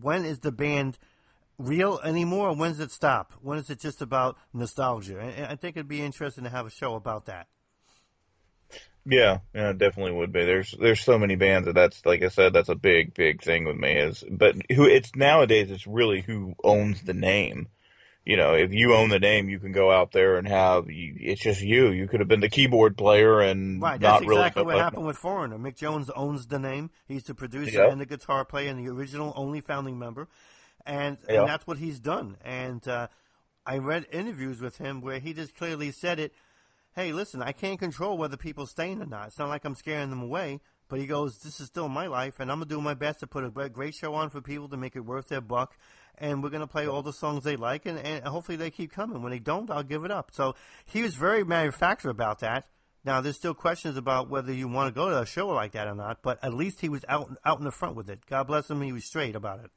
When 0.00 0.24
is 0.24 0.40
the 0.40 0.52
band 0.52 0.98
real 1.58 2.00
anymore? 2.04 2.54
When 2.54 2.70
does 2.70 2.80
it 2.80 2.90
stop? 2.90 3.32
When 3.42 3.58
is 3.58 3.70
it 3.70 3.80
just 3.80 4.02
about 4.02 4.36
nostalgia? 4.52 5.20
And, 5.20 5.46
I 5.46 5.56
think 5.56 5.76
it'd 5.76 5.88
be 5.88 6.02
interesting 6.02 6.44
to 6.44 6.50
have 6.50 6.66
a 6.66 6.70
show 6.70 6.94
about 6.94 7.26
that. 7.26 7.46
Yeah, 9.08 9.38
yeah, 9.54 9.70
it 9.70 9.78
definitely 9.78 10.12
would 10.12 10.32
be. 10.32 10.44
There's 10.44 10.74
there's 10.80 11.00
so 11.00 11.16
many 11.16 11.36
bands 11.36 11.66
that 11.66 11.74
that's 11.74 12.04
like 12.04 12.22
I 12.22 12.28
said, 12.28 12.52
that's 12.52 12.68
a 12.68 12.74
big 12.74 13.14
big 13.14 13.40
thing 13.40 13.64
with 13.64 13.76
me. 13.76 13.92
Is 13.92 14.24
but 14.28 14.56
who 14.74 14.84
it's 14.86 15.14
nowadays 15.14 15.70
it's 15.70 15.86
really 15.86 16.22
who 16.22 16.54
owns 16.62 17.02
the 17.02 17.14
name. 17.14 17.68
You 18.26 18.36
know, 18.36 18.54
if 18.54 18.72
you 18.74 18.92
own 18.92 19.08
the 19.08 19.20
name, 19.20 19.48
you 19.48 19.60
can 19.60 19.70
go 19.70 19.90
out 19.92 20.10
there 20.10 20.36
and 20.36 20.48
have 20.48 20.86
it's 20.88 21.40
just 21.40 21.60
you. 21.62 21.90
You 21.92 22.08
could 22.08 22.18
have 22.18 22.28
been 22.28 22.40
the 22.40 22.48
keyboard 22.48 22.96
player 22.98 23.40
and 23.40 23.80
Right, 23.80 24.00
that's 24.00 24.26
really. 24.26 24.40
exactly 24.40 24.64
what 24.64 24.72
but- 24.74 24.82
happened 24.82 25.06
with 25.06 25.16
Foreigner. 25.16 25.56
Mick 25.58 25.76
Jones 25.76 26.10
owns 26.10 26.48
the 26.48 26.58
name. 26.58 26.90
He's 27.06 27.22
the 27.22 27.34
producer 27.36 27.82
Yep. 27.84 27.92
and 27.92 28.00
the 28.00 28.06
guitar 28.06 28.44
player 28.44 28.68
and 28.68 28.84
the 28.84 28.90
original 28.90 29.32
only 29.36 29.60
founding 29.60 29.96
member, 29.96 30.28
and 30.84 31.18
Yep. 31.28 31.38
and 31.38 31.48
that's 31.48 31.66
what 31.68 31.78
he's 31.78 32.00
done. 32.00 32.36
And 32.44 32.86
uh, 32.88 33.06
I 33.64 33.78
read 33.78 34.06
interviews 34.10 34.60
with 34.60 34.78
him 34.78 35.00
where 35.02 35.20
he 35.20 35.32
just 35.32 35.54
clearly 35.56 35.92
said 35.92 36.18
it. 36.18 36.32
Hey, 36.96 37.12
listen, 37.12 37.42
I 37.42 37.52
can't 37.52 37.78
control 37.78 38.18
whether 38.18 38.36
people 38.36 38.66
staying 38.66 39.00
or 39.02 39.06
not. 39.06 39.28
It's 39.28 39.38
not 39.38 39.50
like 39.50 39.64
I'm 39.64 39.74
scaring 39.76 40.10
them 40.10 40.22
away. 40.22 40.60
But 40.88 41.00
he 41.00 41.06
goes, 41.06 41.38
this 41.38 41.58
is 41.58 41.66
still 41.66 41.88
my 41.88 42.06
life, 42.06 42.38
and 42.38 42.48
I'm 42.50 42.58
gonna 42.58 42.68
do 42.68 42.80
my 42.80 42.94
best 42.94 43.18
to 43.18 43.26
put 43.26 43.42
a 43.44 43.68
great 43.68 43.92
show 43.92 44.14
on 44.14 44.30
for 44.30 44.40
people 44.40 44.68
to 44.68 44.76
make 44.76 44.94
it 44.94 45.00
worth 45.00 45.26
their 45.26 45.40
buck. 45.40 45.76
And 46.18 46.42
we're 46.42 46.50
gonna 46.50 46.66
play 46.66 46.86
all 46.86 47.02
the 47.02 47.12
songs 47.12 47.44
they 47.44 47.56
like, 47.56 47.86
and, 47.86 47.98
and 47.98 48.24
hopefully 48.24 48.56
they 48.56 48.70
keep 48.70 48.92
coming. 48.92 49.22
When 49.22 49.32
they 49.32 49.38
don't, 49.38 49.70
I'll 49.70 49.82
give 49.82 50.04
it 50.04 50.10
up. 50.10 50.30
So 50.32 50.54
he 50.84 51.02
was 51.02 51.14
very 51.14 51.44
manufactured 51.44 52.10
about 52.10 52.40
that. 52.40 52.66
Now, 53.04 53.20
there's 53.20 53.36
still 53.36 53.54
questions 53.54 53.96
about 53.96 54.28
whether 54.28 54.52
you 54.52 54.66
want 54.66 54.92
to 54.92 54.98
go 54.98 55.10
to 55.10 55.20
a 55.20 55.26
show 55.26 55.46
like 55.48 55.72
that 55.72 55.86
or 55.86 55.94
not, 55.94 56.22
but 56.22 56.42
at 56.42 56.52
least 56.52 56.80
he 56.80 56.88
was 56.88 57.04
out 57.08 57.36
out 57.44 57.58
in 57.58 57.64
the 57.64 57.70
front 57.70 57.94
with 57.94 58.10
it. 58.10 58.26
God 58.26 58.48
bless 58.48 58.68
him, 58.68 58.82
he 58.82 58.92
was 58.92 59.04
straight 59.04 59.36
about 59.36 59.60
it. 59.60 59.70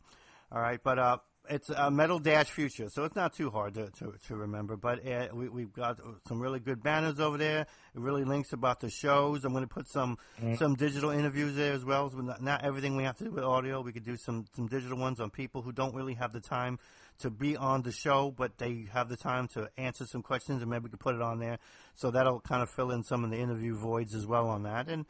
All 0.53 0.61
right, 0.61 0.79
but 0.83 0.99
uh, 0.99 1.19
it's 1.49 1.69
a 1.71 1.91
metal 1.91 2.19
dash 2.19 2.51
future, 2.51 2.89
so 2.89 3.05
it's 3.05 3.17
not 3.17 3.35
too 3.35 3.51
hard 3.51 3.75
to, 3.75 3.91
to, 3.99 4.15
to 4.27 4.37
remember. 4.37 4.77
But 4.77 5.07
uh, 5.07 5.29
we, 5.33 5.49
we've 5.49 5.73
got 5.73 5.99
some 6.27 6.41
really 6.41 6.61
good 6.61 6.83
banners 6.83 7.21
over 7.21 7.39
there. 7.39 7.61
It 7.61 8.01
really 8.01 8.25
links 8.25 8.53
about 8.53 8.81
the 8.81 8.91
shows. 8.91 9.45
I'm 9.45 9.53
going 9.53 9.65
to 9.65 9.75
put 9.75 9.89
some 9.89 10.19
some 10.57 10.75
digital 10.75 11.11
interviews 11.11 11.57
there 11.57 11.73
as 11.73 11.85
well. 11.85 12.11
So 12.11 12.19
not, 12.19 12.43
not 12.43 12.65
everything 12.65 12.97
we 12.97 13.05
have 13.05 13.17
to 13.19 13.25
do 13.25 13.31
with 13.31 13.45
audio. 13.45 13.81
We 13.81 13.93
could 13.93 14.05
do 14.05 14.17
some 14.17 14.47
some 14.55 14.67
digital 14.67 14.99
ones 14.99 15.21
on 15.21 15.31
people 15.31 15.63
who 15.63 15.73
don't 15.73 15.95
really 15.95 16.15
have 16.15 16.33
the 16.33 16.41
time 16.41 16.79
to 17.19 17.31
be 17.31 17.57
on 17.57 17.83
the 17.83 17.93
show, 17.93 18.31
but 18.37 18.59
they 18.59 18.87
have 18.93 19.09
the 19.09 19.17
time 19.17 19.49
to 19.49 19.71
answer 19.79 20.05
some 20.07 20.23
questions, 20.23 20.61
and 20.61 20.71
maybe 20.71 20.85
we 20.85 20.91
could 20.91 21.01
put 21.01 21.15
it 21.15 21.23
on 21.23 21.39
there. 21.39 21.59
So 21.95 22.11
that'll 22.11 22.41
kind 22.41 22.63
of 22.63 22.71
fill 22.71 22.91
in 22.91 23.03
some 23.03 23.25
of 23.25 23.31
the 23.31 23.39
interview 23.39 23.75
voids 23.75 24.15
as 24.15 24.27
well 24.27 24.49
on 24.49 24.65
that. 24.65 24.89
And 24.89 25.07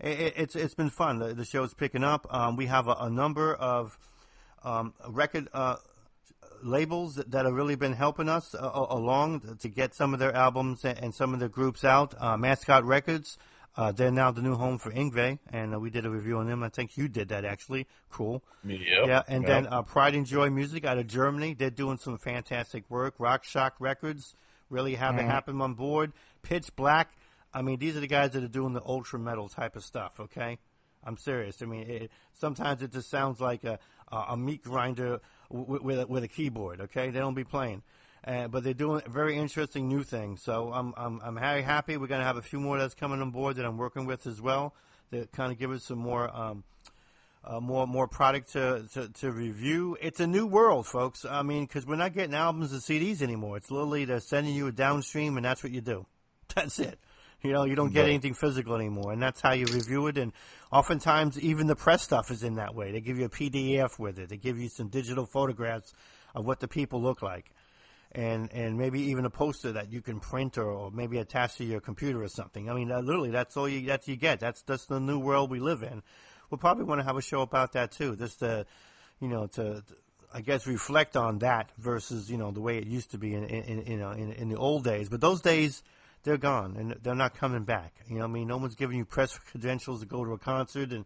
it, 0.00 0.34
it's 0.36 0.56
it's 0.56 0.74
been 0.74 0.90
fun. 0.90 1.18
The, 1.18 1.34
the 1.34 1.44
show's 1.44 1.74
picking 1.74 2.04
up. 2.04 2.26
Um, 2.30 2.56
we 2.56 2.66
have 2.66 2.88
a, 2.88 2.96
a 3.00 3.10
number 3.10 3.54
of 3.54 3.98
um, 4.64 4.94
record 5.08 5.48
uh, 5.52 5.76
labels 6.62 7.16
that, 7.16 7.44
have 7.44 7.54
really 7.54 7.74
been 7.74 7.92
helping 7.92 8.28
us 8.28 8.54
uh, 8.54 8.86
along 8.90 9.56
to 9.60 9.68
get 9.68 9.94
some 9.94 10.14
of 10.14 10.20
their 10.20 10.34
albums 10.34 10.84
and, 10.84 11.14
some 11.14 11.34
of 11.34 11.40
their 11.40 11.48
groups 11.48 11.84
out. 11.84 12.14
Uh, 12.18 12.36
Mascot 12.36 12.84
Records, 12.84 13.38
uh, 13.76 13.92
they're 13.92 14.10
now 14.10 14.30
the 14.30 14.42
new 14.42 14.54
home 14.54 14.78
for 14.78 14.90
Yngwie, 14.90 15.38
and 15.50 15.74
uh, 15.74 15.80
we 15.80 15.90
did 15.90 16.06
a 16.06 16.10
review 16.10 16.38
on 16.38 16.46
them. 16.46 16.62
I 16.62 16.68
think 16.68 16.96
you 16.96 17.08
did 17.08 17.28
that 17.28 17.44
actually. 17.44 17.86
Cool. 18.10 18.42
Yep. 18.64 18.80
Yeah, 19.06 19.22
and 19.28 19.42
Yep. 19.42 19.50
then 19.50 19.72
uh, 19.72 19.82
Pride 19.82 20.14
and 20.14 20.26
Joy 20.26 20.50
Music 20.50 20.84
out 20.84 20.98
of 20.98 21.06
Germany. 21.06 21.54
They're 21.54 21.70
doing 21.70 21.98
some 21.98 22.18
fantastic 22.18 22.84
work. 22.88 23.14
Rock 23.18 23.44
Shock 23.44 23.74
Records 23.80 24.34
really 24.70 24.94
have 24.94 25.18
it 25.18 25.24
happen 25.24 25.60
on 25.60 25.74
board. 25.74 26.12
Pitch 26.42 26.74
Black. 26.76 27.12
I 27.54 27.60
mean, 27.60 27.78
these 27.78 27.96
are 27.96 28.00
the 28.00 28.06
guys 28.06 28.30
that 28.30 28.42
are 28.42 28.48
doing 28.48 28.72
the 28.72 28.82
ultra 28.84 29.18
metal 29.18 29.48
type 29.48 29.76
of 29.76 29.84
stuff. 29.84 30.18
Okay, 30.20 30.58
I'm 31.04 31.16
serious. 31.16 31.62
I 31.62 31.66
mean, 31.66 31.90
it, 31.90 32.10
sometimes 32.34 32.82
it 32.82 32.92
just 32.92 33.10
sounds 33.10 33.40
like 33.40 33.64
a 33.64 33.78
a, 34.12 34.36
meat 34.36 34.62
grinder 34.62 35.20
with, 35.48 35.82
with, 35.82 36.00
a, 36.00 36.06
with 36.06 36.22
a 36.22 36.28
keyboard. 36.28 36.82
Okay, 36.82 37.10
they 37.10 37.18
don't 37.18 37.34
be 37.34 37.44
playing. 37.44 37.82
Uh, 38.24 38.46
but 38.46 38.62
they're 38.62 38.74
doing 38.74 39.02
very 39.08 39.36
interesting 39.36 39.88
new 39.88 40.04
things. 40.04 40.42
So 40.42 40.72
I'm 40.72 40.94
I'm 40.96 41.20
I'm 41.24 41.34
very 41.34 41.62
happy. 41.62 41.96
We're 41.96 42.06
gonna 42.06 42.24
have 42.24 42.36
a 42.36 42.42
few 42.42 42.60
more 42.60 42.78
that's 42.78 42.94
coming 42.94 43.20
on 43.20 43.30
board 43.30 43.56
that 43.56 43.64
I'm 43.64 43.76
working 43.76 44.06
with 44.06 44.26
as 44.26 44.40
well. 44.40 44.74
That 45.10 45.32
kind 45.32 45.50
of 45.50 45.58
give 45.58 45.70
us 45.70 45.84
some 45.84 45.98
more. 45.98 46.34
Um, 46.34 46.64
uh, 47.44 47.58
more 47.58 47.88
more 47.88 48.06
product 48.06 48.52
to, 48.52 48.86
to, 48.92 49.08
to 49.08 49.32
review. 49.32 49.96
It's 50.00 50.20
a 50.20 50.28
new 50.28 50.46
world, 50.46 50.86
folks. 50.86 51.24
I 51.24 51.42
mean, 51.42 51.64
because 51.64 51.84
we're 51.84 51.96
not 51.96 52.14
getting 52.14 52.36
albums 52.36 52.70
and 52.70 52.80
CDs 52.80 53.20
anymore. 53.20 53.56
It's 53.56 53.68
literally 53.68 54.04
they're 54.04 54.20
sending 54.20 54.54
you 54.54 54.68
a 54.68 54.72
downstream, 54.72 55.36
and 55.36 55.44
that's 55.44 55.60
what 55.60 55.72
you 55.72 55.80
do. 55.80 56.06
That's 56.54 56.78
it. 56.78 57.00
You 57.42 57.52
know, 57.52 57.64
you 57.64 57.74
don't 57.74 57.92
get 57.92 58.06
anything 58.06 58.34
physical 58.34 58.76
anymore, 58.76 59.12
and 59.12 59.20
that's 59.20 59.40
how 59.40 59.52
you 59.52 59.66
review 59.66 60.06
it. 60.06 60.16
And 60.16 60.32
oftentimes, 60.70 61.40
even 61.40 61.66
the 61.66 61.74
press 61.74 62.02
stuff 62.02 62.30
is 62.30 62.44
in 62.44 62.54
that 62.54 62.74
way. 62.74 62.92
They 62.92 63.00
give 63.00 63.18
you 63.18 63.24
a 63.24 63.28
PDF 63.28 63.98
with 63.98 64.18
it. 64.18 64.28
They 64.28 64.36
give 64.36 64.58
you 64.58 64.68
some 64.68 64.88
digital 64.88 65.26
photographs 65.26 65.92
of 66.34 66.46
what 66.46 66.60
the 66.60 66.68
people 66.68 67.02
look 67.02 67.20
like, 67.20 67.50
and 68.12 68.52
and 68.52 68.78
maybe 68.78 69.00
even 69.00 69.24
a 69.24 69.30
poster 69.30 69.72
that 69.72 69.92
you 69.92 70.00
can 70.00 70.20
print 70.20 70.56
or, 70.56 70.70
or 70.70 70.90
maybe 70.92 71.18
attach 71.18 71.56
to 71.56 71.64
your 71.64 71.80
computer 71.80 72.22
or 72.22 72.28
something. 72.28 72.70
I 72.70 72.74
mean, 72.74 72.92
uh, 72.92 73.00
literally, 73.00 73.30
that's 73.30 73.56
all 73.56 73.68
you 73.68 73.86
that 73.88 74.06
you 74.06 74.14
get. 74.14 74.38
That's 74.38 74.62
that's 74.62 74.86
the 74.86 75.00
new 75.00 75.18
world 75.18 75.50
we 75.50 75.58
live 75.58 75.82
in. 75.82 76.02
We'll 76.48 76.58
probably 76.58 76.84
want 76.84 77.00
to 77.00 77.04
have 77.04 77.16
a 77.16 77.22
show 77.22 77.40
about 77.40 77.72
that 77.72 77.92
too, 77.92 78.14
just 78.14 78.40
to, 78.40 78.66
you 79.20 79.28
know, 79.28 79.46
to, 79.48 79.62
to 79.80 79.84
I 80.34 80.42
guess 80.42 80.66
reflect 80.66 81.16
on 81.16 81.38
that 81.38 81.70
versus 81.78 82.30
you 82.30 82.36
know 82.36 82.50
the 82.50 82.60
way 82.60 82.78
it 82.78 82.86
used 82.86 83.10
to 83.12 83.18
be 83.18 83.34
in 83.34 83.44
in, 83.44 83.80
in 83.80 83.92
you 83.92 83.98
know 83.98 84.10
in, 84.12 84.32
in 84.32 84.48
the 84.48 84.56
old 84.56 84.84
days. 84.84 85.08
But 85.08 85.20
those 85.20 85.40
days 85.40 85.82
they're 86.22 86.38
gone 86.38 86.76
and 86.76 86.96
they're 87.02 87.14
not 87.14 87.34
coming 87.34 87.64
back. 87.64 87.92
You 88.08 88.18
know, 88.18 88.24
I 88.24 88.28
mean, 88.28 88.48
no 88.48 88.56
one's 88.56 88.74
giving 88.74 88.96
you 88.96 89.04
press 89.04 89.36
credentials 89.50 90.00
to 90.00 90.06
go 90.06 90.24
to 90.24 90.32
a 90.32 90.38
concert 90.38 90.92
and 90.92 91.04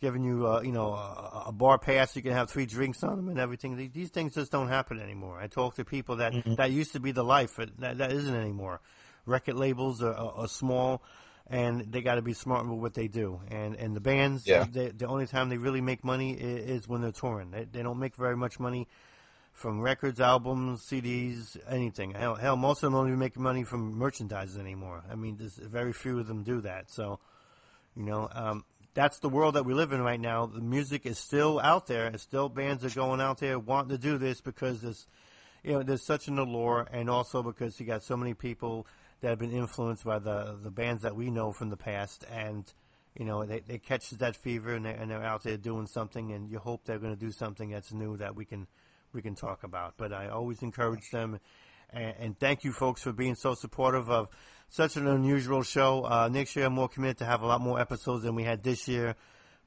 giving 0.00 0.24
you, 0.24 0.46
uh, 0.46 0.60
you 0.60 0.72
know, 0.72 0.92
a, 0.92 1.44
a, 1.46 1.52
bar 1.52 1.78
pass. 1.78 2.14
You 2.14 2.22
can 2.22 2.32
have 2.32 2.50
three 2.50 2.66
drinks 2.66 3.02
on 3.02 3.16
them 3.16 3.28
and 3.28 3.38
everything. 3.38 3.90
These 3.92 4.10
things 4.10 4.34
just 4.34 4.52
don't 4.52 4.68
happen 4.68 5.00
anymore. 5.00 5.40
I 5.40 5.46
talk 5.46 5.76
to 5.76 5.84
people 5.84 6.16
that 6.16 6.32
mm-hmm. 6.32 6.54
that 6.56 6.70
used 6.70 6.92
to 6.92 7.00
be 7.00 7.12
the 7.12 7.24
life, 7.24 7.52
but 7.56 7.70
that, 7.78 7.98
that 7.98 8.12
isn't 8.12 8.34
anymore. 8.34 8.80
Record 9.26 9.54
labels 9.54 10.02
are, 10.02 10.12
are, 10.12 10.32
are 10.32 10.48
small, 10.48 11.02
and 11.46 11.92
they 11.92 12.02
got 12.02 12.16
to 12.16 12.22
be 12.22 12.34
smart 12.34 12.68
with 12.68 12.78
what 12.78 12.94
they 12.94 13.08
do. 13.08 13.40
And 13.50 13.76
and 13.76 13.96
the 13.96 14.00
bands, 14.00 14.46
yeah. 14.46 14.66
they, 14.70 14.88
the 14.88 15.06
only 15.06 15.26
time 15.26 15.48
they 15.48 15.58
really 15.58 15.80
make 15.80 16.04
money 16.04 16.32
is, 16.32 16.82
is 16.82 16.88
when 16.88 17.00
they're 17.00 17.12
touring. 17.12 17.50
They, 17.50 17.64
they 17.64 17.82
don't 17.82 17.98
make 17.98 18.16
very 18.16 18.36
much 18.36 18.60
money 18.60 18.88
from 19.54 19.80
records, 19.80 20.20
albums, 20.20 20.82
CDs, 20.82 21.56
anything. 21.68 22.10
Hell, 22.10 22.34
hell, 22.34 22.56
most 22.56 22.78
of 22.78 22.88
them 22.88 22.92
don't 22.94 23.06
even 23.06 23.20
make 23.20 23.38
money 23.38 23.62
from 23.62 23.94
merchandise 23.96 24.58
anymore. 24.58 25.04
I 25.10 25.14
mean, 25.14 25.36
there's 25.38 25.54
very 25.54 25.92
few 25.92 26.18
of 26.18 26.26
them 26.26 26.42
do 26.42 26.60
that. 26.62 26.90
So, 26.90 27.20
you 27.96 28.02
know, 28.02 28.28
um, 28.32 28.64
that's 28.94 29.20
the 29.20 29.28
world 29.28 29.54
that 29.54 29.64
we 29.64 29.72
live 29.72 29.92
in 29.92 30.02
right 30.02 30.20
now. 30.20 30.46
The 30.46 30.60
music 30.60 31.06
is 31.06 31.18
still 31.18 31.60
out 31.60 31.86
there, 31.86 32.06
and 32.06 32.20
still 32.20 32.48
bands 32.48 32.84
are 32.84 32.90
going 32.90 33.20
out 33.20 33.38
there 33.38 33.58
wanting 33.58 33.90
to 33.90 33.98
do 33.98 34.18
this 34.18 34.40
because 34.40 34.82
there's, 34.82 35.06
you 35.62 35.72
know, 35.72 35.82
there's 35.84 36.02
such 36.02 36.26
an 36.26 36.38
allure, 36.38 36.88
and 36.92 37.08
also 37.08 37.42
because 37.42 37.78
you 37.78 37.86
got 37.86 38.02
so 38.02 38.16
many 38.16 38.34
people 38.34 38.88
that 39.20 39.28
have 39.28 39.38
been 39.38 39.52
influenced 39.52 40.04
by 40.04 40.18
the 40.18 40.58
the 40.60 40.70
bands 40.70 41.02
that 41.02 41.14
we 41.14 41.30
know 41.30 41.52
from 41.52 41.70
the 41.70 41.76
past, 41.76 42.24
and 42.30 42.70
you 43.16 43.24
know, 43.24 43.44
they, 43.44 43.60
they 43.60 43.78
catch 43.78 44.10
that 44.10 44.34
fever 44.34 44.74
and 44.74 44.84
they're, 44.84 44.96
and 44.96 45.08
they're 45.08 45.22
out 45.22 45.44
there 45.44 45.56
doing 45.56 45.86
something, 45.86 46.32
and 46.32 46.50
you 46.50 46.58
hope 46.58 46.84
they're 46.84 46.98
going 46.98 47.14
to 47.14 47.20
do 47.20 47.30
something 47.30 47.70
that's 47.70 47.92
new 47.92 48.16
that 48.16 48.34
we 48.34 48.44
can 48.44 48.66
we 49.14 49.22
can 49.22 49.34
talk 49.34 49.62
about. 49.62 49.94
But 49.96 50.12
I 50.12 50.28
always 50.28 50.62
encourage 50.62 51.10
them, 51.10 51.38
and, 51.90 52.14
and 52.18 52.38
thank 52.38 52.64
you 52.64 52.72
folks 52.72 53.02
for 53.02 53.12
being 53.12 53.34
so 53.34 53.54
supportive 53.54 54.10
of 54.10 54.28
such 54.68 54.96
an 54.96 55.06
unusual 55.06 55.62
show. 55.62 56.04
Uh, 56.04 56.28
next 56.28 56.56
year, 56.56 56.66
I'm 56.66 56.74
more 56.74 56.88
committed 56.88 57.18
to 57.18 57.24
have 57.24 57.42
a 57.42 57.46
lot 57.46 57.60
more 57.60 57.80
episodes 57.80 58.24
than 58.24 58.34
we 58.34 58.42
had 58.42 58.62
this 58.62 58.88
year. 58.88 59.14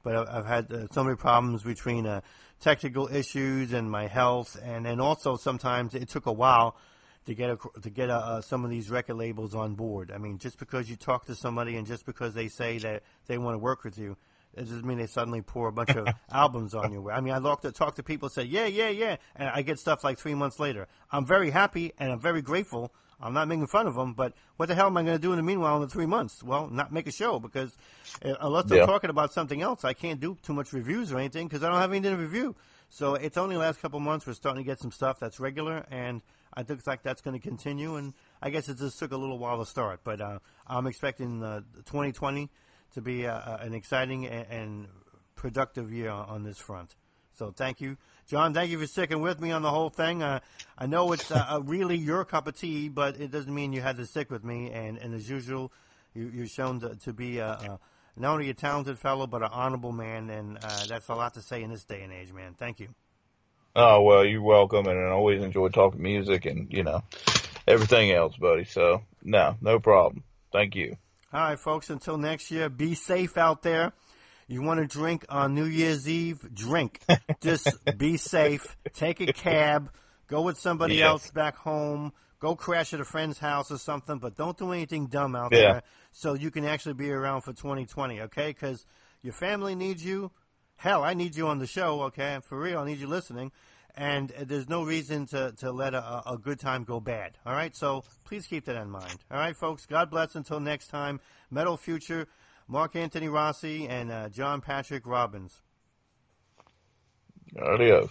But 0.02 0.16
I've, 0.16 0.28
I've 0.28 0.46
had 0.46 0.72
uh, 0.72 0.86
so 0.92 1.02
many 1.02 1.16
problems 1.16 1.62
between 1.62 2.06
uh, 2.06 2.20
technical 2.60 3.08
issues 3.08 3.72
and 3.72 3.90
my 3.90 4.06
health, 4.06 4.60
and 4.62 4.84
then 4.86 5.00
also 5.00 5.36
sometimes 5.36 5.94
it 5.94 6.08
took 6.08 6.26
a 6.26 6.32
while 6.32 6.76
to 7.26 7.34
get 7.34 7.50
a, 7.50 7.58
to 7.82 7.90
get 7.90 8.08
a, 8.08 8.14
uh, 8.14 8.40
some 8.40 8.64
of 8.64 8.70
these 8.70 8.90
record 8.90 9.16
labels 9.16 9.54
on 9.54 9.74
board. 9.74 10.10
I 10.14 10.18
mean, 10.18 10.38
just 10.38 10.58
because 10.58 10.88
you 10.88 10.96
talk 10.96 11.26
to 11.26 11.34
somebody 11.34 11.76
and 11.76 11.86
just 11.86 12.06
because 12.06 12.34
they 12.34 12.48
say 12.48 12.78
that 12.78 13.02
they 13.26 13.38
want 13.38 13.54
to 13.54 13.58
work 13.58 13.84
with 13.84 13.98
you, 13.98 14.16
it 14.58 14.64
doesn't 14.64 14.84
mean 14.84 14.98
they 14.98 15.06
suddenly 15.06 15.40
pour 15.40 15.68
a 15.68 15.72
bunch 15.72 15.90
of 15.90 16.08
albums 16.32 16.74
on 16.74 16.92
you. 16.92 17.10
I 17.10 17.20
mean, 17.20 17.32
I 17.32 17.38
love 17.38 17.60
to 17.62 17.72
talk 17.72 17.94
to 17.96 18.02
people, 18.02 18.28
say, 18.28 18.42
yeah, 18.42 18.66
yeah, 18.66 18.88
yeah, 18.88 19.16
and 19.36 19.48
I 19.48 19.62
get 19.62 19.78
stuff 19.78 20.04
like 20.04 20.18
three 20.18 20.34
months 20.34 20.58
later. 20.58 20.88
I'm 21.10 21.24
very 21.24 21.50
happy 21.50 21.92
and 21.98 22.10
I'm 22.12 22.20
very 22.20 22.42
grateful. 22.42 22.92
I'm 23.20 23.34
not 23.34 23.48
making 23.48 23.66
fun 23.66 23.86
of 23.86 23.94
them, 23.94 24.14
but 24.14 24.32
what 24.56 24.66
the 24.66 24.74
hell 24.74 24.86
am 24.86 24.96
I 24.96 25.02
going 25.02 25.16
to 25.16 25.22
do 25.22 25.32
in 25.32 25.38
the 25.38 25.42
meanwhile 25.42 25.76
in 25.76 25.82
the 25.82 25.88
three 25.88 26.06
months? 26.06 26.42
Well, 26.42 26.68
not 26.68 26.92
make 26.92 27.06
a 27.08 27.12
show 27.12 27.40
because 27.40 27.76
uh, 28.24 28.34
unless 28.40 28.66
they're 28.66 28.78
yeah. 28.78 28.86
talking 28.86 29.10
about 29.10 29.32
something 29.32 29.60
else, 29.60 29.84
I 29.84 29.92
can't 29.92 30.20
do 30.20 30.36
too 30.42 30.52
much 30.52 30.72
reviews 30.72 31.12
or 31.12 31.18
anything 31.18 31.48
because 31.48 31.64
I 31.64 31.68
don't 31.68 31.80
have 31.80 31.90
anything 31.90 32.16
to 32.16 32.22
review. 32.22 32.54
So 32.90 33.14
it's 33.14 33.36
only 33.36 33.56
the 33.56 33.60
last 33.60 33.80
couple 33.82 34.00
months 34.00 34.26
we're 34.26 34.34
starting 34.34 34.62
to 34.62 34.66
get 34.66 34.78
some 34.78 34.92
stuff 34.92 35.18
that's 35.18 35.40
regular, 35.40 35.84
and 35.90 36.22
I 36.54 36.62
think 36.62 36.86
like 36.86 37.02
that's 37.02 37.20
going 37.20 37.38
to 37.38 37.42
continue. 37.42 37.96
And 37.96 38.14
I 38.40 38.50
guess 38.50 38.68
it 38.68 38.78
just 38.78 38.98
took 38.98 39.12
a 39.12 39.16
little 39.16 39.38
while 39.38 39.58
to 39.58 39.66
start, 39.66 40.00
but 40.04 40.20
uh, 40.20 40.38
I'm 40.66 40.86
expecting 40.86 41.42
uh, 41.42 41.60
2020 41.86 42.48
to 42.94 43.00
be 43.00 43.26
uh, 43.26 43.58
an 43.58 43.74
exciting 43.74 44.26
and, 44.26 44.46
and 44.50 44.86
productive 45.34 45.92
year 45.92 46.10
on 46.10 46.42
this 46.42 46.58
front. 46.58 46.94
So 47.32 47.52
thank 47.52 47.80
you, 47.80 47.96
John. 48.26 48.52
Thank 48.52 48.70
you 48.70 48.80
for 48.80 48.86
sticking 48.86 49.20
with 49.20 49.40
me 49.40 49.52
on 49.52 49.62
the 49.62 49.70
whole 49.70 49.90
thing. 49.90 50.22
Uh, 50.22 50.40
I 50.76 50.86
know 50.86 51.12
it's 51.12 51.30
uh, 51.30 51.60
really 51.62 51.96
your 51.96 52.24
cup 52.24 52.48
of 52.48 52.58
tea, 52.58 52.88
but 52.88 53.20
it 53.20 53.30
doesn't 53.30 53.54
mean 53.54 53.72
you 53.72 53.80
had 53.80 53.96
to 53.98 54.06
stick 54.06 54.30
with 54.30 54.42
me. 54.42 54.72
And, 54.72 54.98
and 54.98 55.14
as 55.14 55.30
usual, 55.30 55.72
you, 56.14 56.30
have 56.40 56.50
shown 56.50 56.80
to, 56.80 56.96
to 56.96 57.12
be 57.12 57.38
a, 57.38 57.50
a, 57.50 57.80
not 58.16 58.32
only 58.32 58.50
a 58.50 58.54
talented 58.54 58.98
fellow, 58.98 59.28
but 59.28 59.42
an 59.42 59.50
honorable 59.52 59.92
man, 59.92 60.30
and 60.30 60.58
uh, 60.60 60.86
that's 60.88 61.08
a 61.08 61.14
lot 61.14 61.34
to 61.34 61.40
say 61.40 61.62
in 61.62 61.70
this 61.70 61.84
day 61.84 62.02
and 62.02 62.12
age, 62.12 62.32
man. 62.32 62.54
Thank 62.58 62.80
you. 62.80 62.88
Oh 63.76 64.02
well, 64.02 64.24
you're 64.24 64.42
welcome, 64.42 64.86
and 64.88 64.98
I 64.98 65.10
always 65.10 65.40
enjoy 65.40 65.68
talking 65.68 66.02
music 66.02 66.46
and 66.46 66.72
you 66.72 66.82
know 66.82 67.04
everything 67.68 68.10
else, 68.10 68.36
buddy. 68.36 68.64
So 68.64 69.02
no, 69.22 69.56
no 69.60 69.78
problem. 69.78 70.24
Thank 70.52 70.74
you. 70.74 70.96
All 71.30 71.40
right, 71.40 71.58
folks. 71.58 71.90
Until 71.90 72.16
next 72.16 72.50
year, 72.50 72.70
be 72.70 72.94
safe 72.94 73.36
out 73.36 73.62
there. 73.62 73.92
You 74.46 74.62
want 74.62 74.80
to 74.80 74.86
drink 74.86 75.26
on 75.28 75.54
New 75.54 75.66
Year's 75.66 76.08
Eve? 76.08 76.40
Drink. 76.54 77.02
Just 77.42 77.68
be 77.98 78.16
safe. 78.16 78.76
Take 78.94 79.20
a 79.20 79.32
cab. 79.32 79.90
Go 80.26 80.40
with 80.40 80.58
somebody 80.58 80.96
yes. 80.96 81.06
else 81.06 81.30
back 81.30 81.56
home. 81.56 82.14
Go 82.40 82.56
crash 82.56 82.94
at 82.94 83.00
a 83.00 83.04
friend's 83.04 83.38
house 83.38 83.70
or 83.70 83.76
something, 83.76 84.18
but 84.18 84.36
don't 84.36 84.56
do 84.56 84.72
anything 84.72 85.08
dumb 85.08 85.36
out 85.36 85.52
yeah. 85.52 85.58
there 85.58 85.82
so 86.12 86.32
you 86.32 86.50
can 86.50 86.64
actually 86.64 86.94
be 86.94 87.10
around 87.10 87.42
for 87.42 87.52
2020, 87.52 88.22
okay? 88.22 88.48
Because 88.48 88.86
your 89.20 89.34
family 89.34 89.74
needs 89.74 90.02
you. 90.02 90.30
Hell, 90.76 91.02
I 91.02 91.12
need 91.12 91.36
you 91.36 91.48
on 91.48 91.58
the 91.58 91.66
show, 91.66 92.02
okay? 92.04 92.38
For 92.42 92.58
real, 92.58 92.78
I 92.78 92.86
need 92.86 92.98
you 92.98 93.06
listening 93.08 93.52
and 93.98 94.32
there's 94.46 94.68
no 94.68 94.84
reason 94.84 95.26
to, 95.26 95.52
to 95.58 95.72
let 95.72 95.92
a, 95.92 96.22
a 96.30 96.38
good 96.38 96.60
time 96.60 96.84
go 96.84 97.00
bad. 97.00 97.36
All 97.44 97.52
right, 97.52 97.74
so 97.74 98.04
please 98.24 98.46
keep 98.46 98.64
that 98.66 98.76
in 98.76 98.90
mind. 98.90 99.18
All 99.30 99.38
right, 99.38 99.56
folks. 99.56 99.86
God 99.86 100.08
bless. 100.08 100.36
Until 100.36 100.60
next 100.60 100.86
time, 100.86 101.18
Metal 101.50 101.76
Future, 101.76 102.28
Mark 102.68 102.94
Anthony 102.94 103.28
Rossi, 103.28 103.88
and 103.88 104.12
uh, 104.12 104.28
John 104.28 104.60
Patrick 104.60 105.04
Robbins. 105.04 105.62
Adios. 107.60 108.10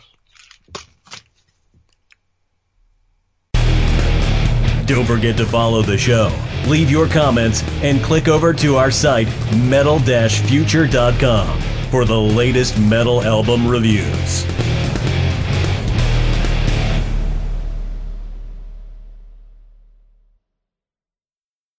Don't 4.85 5.05
forget 5.05 5.37
to 5.37 5.45
follow 5.45 5.81
the 5.81 5.97
show, 5.97 6.33
leave 6.67 6.89
your 6.89 7.07
comments, 7.07 7.61
and 7.81 8.01
click 8.01 8.29
over 8.29 8.53
to 8.53 8.77
our 8.77 8.89
site, 8.89 9.27
metal-future.com, 9.55 11.61
for 11.91 12.05
the 12.05 12.19
latest 12.19 12.79
metal 12.79 13.21
album 13.21 13.67
reviews. 13.67 14.45